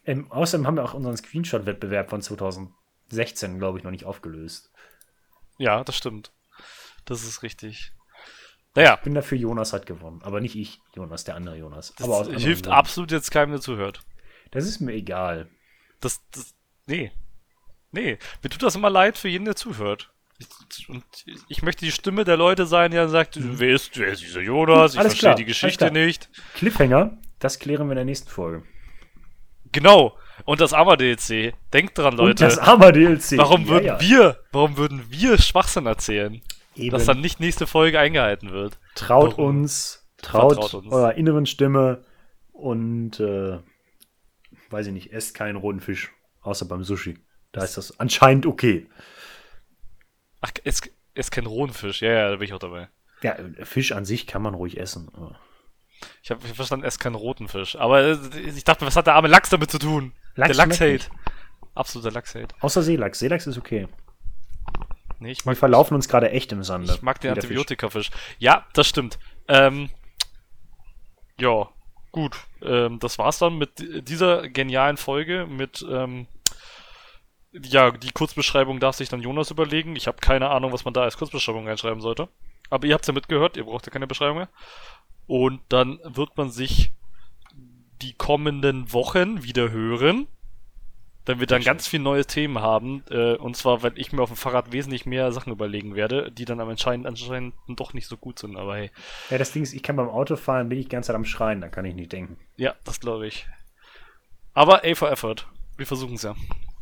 Ähm, 0.04 0.30
außerdem 0.30 0.66
haben 0.66 0.76
wir 0.76 0.84
auch 0.84 0.94
unseren 0.94 1.16
Screenshot-Wettbewerb 1.16 2.10
von 2.10 2.20
2016, 2.20 3.58
glaube 3.58 3.78
ich, 3.78 3.84
noch 3.84 3.90
nicht 3.90 4.04
aufgelöst. 4.04 4.70
Ja, 5.62 5.84
das 5.84 5.96
stimmt. 5.96 6.32
Das 7.04 7.22
ist 7.22 7.42
richtig. 7.42 7.92
Naja, 8.74 8.94
Ich 8.94 9.04
bin 9.04 9.14
dafür, 9.14 9.38
Jonas 9.38 9.72
hat 9.72 9.86
gewonnen. 9.86 10.20
Aber 10.22 10.40
nicht 10.40 10.56
ich, 10.56 10.80
Jonas, 10.96 11.24
der 11.24 11.36
andere 11.36 11.56
Jonas. 11.56 11.94
das 11.96 12.08
Aber 12.08 12.24
hilft 12.32 12.64
Gründen. 12.64 12.70
absolut 12.78 13.12
jetzt 13.12 13.30
keinem, 13.30 13.52
der 13.52 13.60
zuhört. 13.60 14.00
Das 14.50 14.66
ist 14.66 14.80
mir 14.80 14.92
egal. 14.92 15.48
Das, 16.00 16.20
das, 16.32 16.54
nee. 16.86 17.12
Nee. 17.90 18.18
Mir 18.42 18.50
tut 18.50 18.62
das 18.62 18.74
immer 18.74 18.90
leid 18.90 19.18
für 19.18 19.28
jeden, 19.28 19.44
der 19.44 19.56
zuhört. 19.56 20.10
Ich, 20.38 20.88
und 20.88 21.04
ich 21.48 21.62
möchte 21.62 21.84
die 21.84 21.92
Stimme 21.92 22.24
der 22.24 22.36
Leute 22.36 22.66
sein, 22.66 22.90
die 22.90 22.96
dann 22.96 23.08
sagt, 23.10 23.36
wer 23.38 23.74
ist, 23.74 23.96
wer 23.98 24.08
ist 24.08 24.22
dieser 24.22 24.40
Jonas? 24.40 24.94
Ich 24.94 24.98
Alles 24.98 25.12
verstehe 25.12 25.28
klar, 25.28 25.34
die 25.36 25.44
Geschichte 25.44 25.90
nicht. 25.92 26.28
Cliffhanger, 26.54 27.18
das 27.38 27.58
klären 27.60 27.86
wir 27.86 27.92
in 27.92 27.96
der 27.96 28.04
nächsten 28.04 28.28
Folge. 28.30 28.64
Genau. 29.72 30.16
Und 30.44 30.60
das 30.60 30.72
Arma-DLC. 30.72 31.54
Denkt 31.72 31.98
dran, 31.98 32.14
Und 32.14 32.26
Leute. 32.26 32.44
das 32.44 32.58
Arma-DLC. 32.58 33.36
Warum 33.38 33.62
Ja, 33.62 33.68
würden 33.68 33.86
ja. 33.86 34.00
wir, 34.00 34.38
warum 34.52 34.76
würden 34.76 35.04
wir 35.08 35.38
Schwachsinn 35.38 35.86
erzählen, 35.86 36.40
Eben. 36.74 36.90
dass 36.90 37.04
dann 37.06 37.20
nicht 37.20 37.38
nächste 37.40 37.66
Folge 37.66 37.98
eingehalten 37.98 38.50
wird? 38.50 38.78
Traut 38.94 39.32
Warum? 39.38 39.58
uns, 39.60 40.08
traut, 40.18 40.54
Vertraut 40.54 40.74
uns. 40.84 40.92
eurer 40.92 41.14
inneren 41.14 41.46
Stimme 41.46 42.04
und 42.52 43.20
äh, 43.20 43.58
weiß 44.70 44.86
ich 44.88 44.92
nicht, 44.92 45.12
esst 45.12 45.34
keinen 45.34 45.56
roten 45.56 45.80
Fisch, 45.80 46.10
außer 46.40 46.66
beim 46.66 46.82
Sushi. 46.82 47.18
Da 47.52 47.62
ist 47.62 47.76
das 47.76 48.00
anscheinend 48.00 48.46
okay. 48.46 48.86
Ach, 50.40 50.50
es 50.64 50.80
ist 51.14 51.30
kein 51.30 51.46
rohen 51.46 51.72
Fisch. 51.72 52.00
Ja, 52.02 52.10
ja, 52.12 52.30
da 52.30 52.36
bin 52.36 52.46
ich 52.46 52.52
auch 52.54 52.58
dabei. 52.58 52.88
Ja, 53.22 53.36
Fisch 53.62 53.92
an 53.92 54.04
sich 54.04 54.26
kann 54.26 54.42
man 54.42 54.54
ruhig 54.54 54.80
essen. 54.80 55.08
aber 55.14 55.38
Ich 56.22 56.30
habe 56.30 56.40
verstanden, 56.40 56.86
es 56.86 56.98
keinen 56.98 57.14
roten 57.14 57.48
Fisch. 57.48 57.76
Aber 57.76 58.02
äh, 58.02 58.18
ich 58.40 58.64
dachte, 58.64 58.86
was 58.86 58.96
hat 58.96 59.06
der 59.06 59.14
arme 59.14 59.28
Lachs 59.28 59.50
damit 59.50 59.70
zu 59.70 59.78
tun? 59.78 60.12
Lachs 60.34 60.56
der 60.56 60.66
Lachs 60.66 60.80
Hate. 60.80 61.06
Absoluter 61.74 62.10
Lachs 62.10 62.34
Hate. 62.34 62.54
Außer 62.60 62.82
Seelachs. 62.82 63.18
Seelachs 63.18 63.46
ist 63.46 63.58
okay. 63.58 63.88
Nee, 65.18 65.32
ich 65.32 65.44
Wir 65.44 65.50
mag, 65.50 65.58
verlaufen 65.58 65.94
uns 65.94 66.08
gerade 66.08 66.30
echt 66.30 66.52
im 66.52 66.62
Sande. 66.64 66.92
ich 66.92 67.02
mag 67.02 67.20
den. 67.20 67.32
Antibiotikafisch. 67.32 68.10
Ja, 68.38 68.66
das 68.72 68.88
stimmt. 68.88 69.18
Ähm, 69.48 69.90
ja, 71.38 71.68
gut. 72.10 72.36
Ähm, 72.62 72.98
das 72.98 73.18
war's 73.18 73.38
dann 73.38 73.56
mit 73.56 73.70
dieser 74.08 74.48
genialen 74.48 74.96
Folge 74.96 75.46
mit 75.48 75.84
ähm, 75.88 76.26
ja, 77.52 77.90
die 77.90 78.10
Kurzbeschreibung 78.10 78.80
darf 78.80 78.96
sich 78.96 79.08
dann 79.08 79.20
Jonas 79.20 79.50
überlegen. 79.50 79.96
Ich 79.96 80.06
habe 80.06 80.18
keine 80.20 80.48
Ahnung, 80.50 80.72
was 80.72 80.84
man 80.84 80.94
da 80.94 81.02
als 81.02 81.16
Kurzbeschreibung 81.16 81.68
reinschreiben 81.68 82.00
sollte. 82.00 82.28
Aber 82.70 82.86
ihr 82.86 82.94
habt's 82.94 83.08
ja 83.08 83.12
mitgehört, 83.12 83.56
ihr 83.56 83.64
braucht 83.64 83.86
ja 83.86 83.92
keine 83.92 84.06
Beschreibung 84.06 84.38
mehr. 84.38 84.48
Und 85.26 85.60
dann 85.68 85.98
wird 86.04 86.36
man 86.36 86.50
sich 86.50 86.90
die 88.02 88.12
kommenden 88.14 88.92
Wochen 88.92 89.44
wieder 89.44 89.70
hören, 89.70 90.26
wenn 91.24 91.38
wir 91.38 91.46
dann 91.46 91.62
ganz 91.62 91.86
viele 91.86 92.02
neue 92.02 92.24
Themen 92.26 92.58
haben. 92.58 93.04
Äh, 93.08 93.34
und 93.36 93.56
zwar, 93.56 93.82
weil 93.84 93.92
ich 93.96 94.12
mir 94.12 94.22
auf 94.22 94.30
dem 94.30 94.36
Fahrrad 94.36 94.72
wesentlich 94.72 95.06
mehr 95.06 95.30
Sachen 95.30 95.52
überlegen 95.52 95.94
werde, 95.94 96.32
die 96.32 96.44
dann 96.44 96.58
am 96.58 96.68
anscheinend, 96.68 97.06
anscheinend 97.06 97.54
doch 97.68 97.94
nicht 97.94 98.08
so 98.08 98.16
gut 98.16 98.40
sind. 98.40 98.56
Aber 98.56 98.76
hey, 98.76 98.90
Ja, 99.30 99.38
das 99.38 99.52
Ding 99.52 99.62
ist, 99.62 99.72
ich 99.72 99.84
kann 99.84 99.94
beim 99.96 100.08
Autofahren, 100.08 100.68
bin 100.68 100.78
ich 100.78 100.86
die 100.86 100.90
ganze 100.90 101.08
Zeit 101.08 101.16
am 101.16 101.24
Schreien, 101.24 101.60
da 101.60 101.68
kann 101.68 101.84
ich 101.84 101.94
nicht 101.94 102.12
denken. 102.12 102.36
ja, 102.56 102.74
das 102.84 102.98
glaube 102.98 103.28
ich. 103.28 103.46
Aber 104.54 104.84
A 104.84 104.94
for 104.94 105.10
Effort. 105.10 105.46
Wir 105.76 105.86
versuchen 105.86 106.14
es 106.14 106.22
ja. 106.22 106.34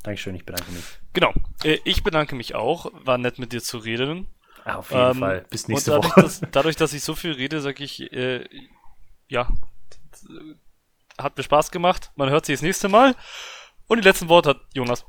Dankeschön, 0.02 0.34
ich 0.34 0.44
bedanke 0.46 0.72
mich. 0.72 0.84
Genau. 1.12 1.32
Äh, 1.62 1.78
ich 1.84 2.02
bedanke 2.02 2.34
mich 2.34 2.54
auch. 2.54 2.90
War 3.04 3.18
nett 3.18 3.38
mit 3.38 3.52
dir 3.52 3.62
zu 3.62 3.76
reden. 3.78 4.26
Ah, 4.64 4.76
auf 4.76 4.90
jeden 4.90 5.10
Ähm, 5.10 5.18
Fall. 5.18 5.46
Bis 5.50 5.64
und 5.64 5.70
nächste 5.70 5.90
dadurch, 5.92 6.10
Woche. 6.10 6.22
Dass, 6.22 6.40
dadurch, 6.52 6.76
dass 6.76 6.92
ich 6.92 7.02
so 7.02 7.14
viel 7.14 7.32
rede, 7.32 7.60
sage 7.60 7.82
ich, 7.84 8.12
äh, 8.12 8.44
ja, 9.28 9.48
hat 11.18 11.36
mir 11.36 11.42
Spaß 11.42 11.70
gemacht. 11.70 12.10
Man 12.16 12.30
hört 12.30 12.46
sich 12.46 12.56
das 12.56 12.62
nächste 12.62 12.88
Mal. 12.88 13.14
Und 13.86 13.98
die 13.98 14.08
letzten 14.08 14.28
Worte 14.28 14.50
hat 14.50 14.60
Jonas. 14.74 15.04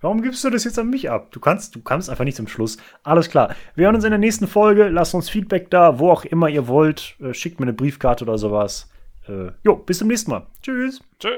Warum 0.00 0.22
gibst 0.22 0.44
du 0.44 0.50
das 0.50 0.62
jetzt 0.62 0.78
an 0.78 0.90
mich 0.90 1.10
ab? 1.10 1.32
Du 1.32 1.40
kannst, 1.40 1.74
du 1.74 1.82
kannst 1.82 2.08
einfach 2.08 2.24
nicht 2.24 2.36
zum 2.36 2.46
Schluss. 2.46 2.76
Alles 3.02 3.28
klar. 3.28 3.54
Wir 3.74 3.86
hören 3.86 3.96
uns 3.96 4.04
in 4.04 4.10
der 4.10 4.18
nächsten 4.20 4.46
Folge. 4.46 4.88
Lasst 4.88 5.14
uns 5.14 5.28
Feedback 5.28 5.70
da, 5.70 5.98
wo 5.98 6.10
auch 6.10 6.24
immer 6.24 6.48
ihr 6.48 6.68
wollt. 6.68 7.16
Äh, 7.20 7.34
schickt 7.34 7.58
mir 7.58 7.64
eine 7.64 7.72
Briefkarte 7.72 8.24
oder 8.24 8.38
sowas. 8.38 8.88
Äh, 9.26 9.50
jo, 9.64 9.76
bis 9.76 9.98
zum 9.98 10.08
nächsten 10.08 10.30
Mal. 10.30 10.46
Tschüss. 10.62 11.00
Tschö. 11.18 11.30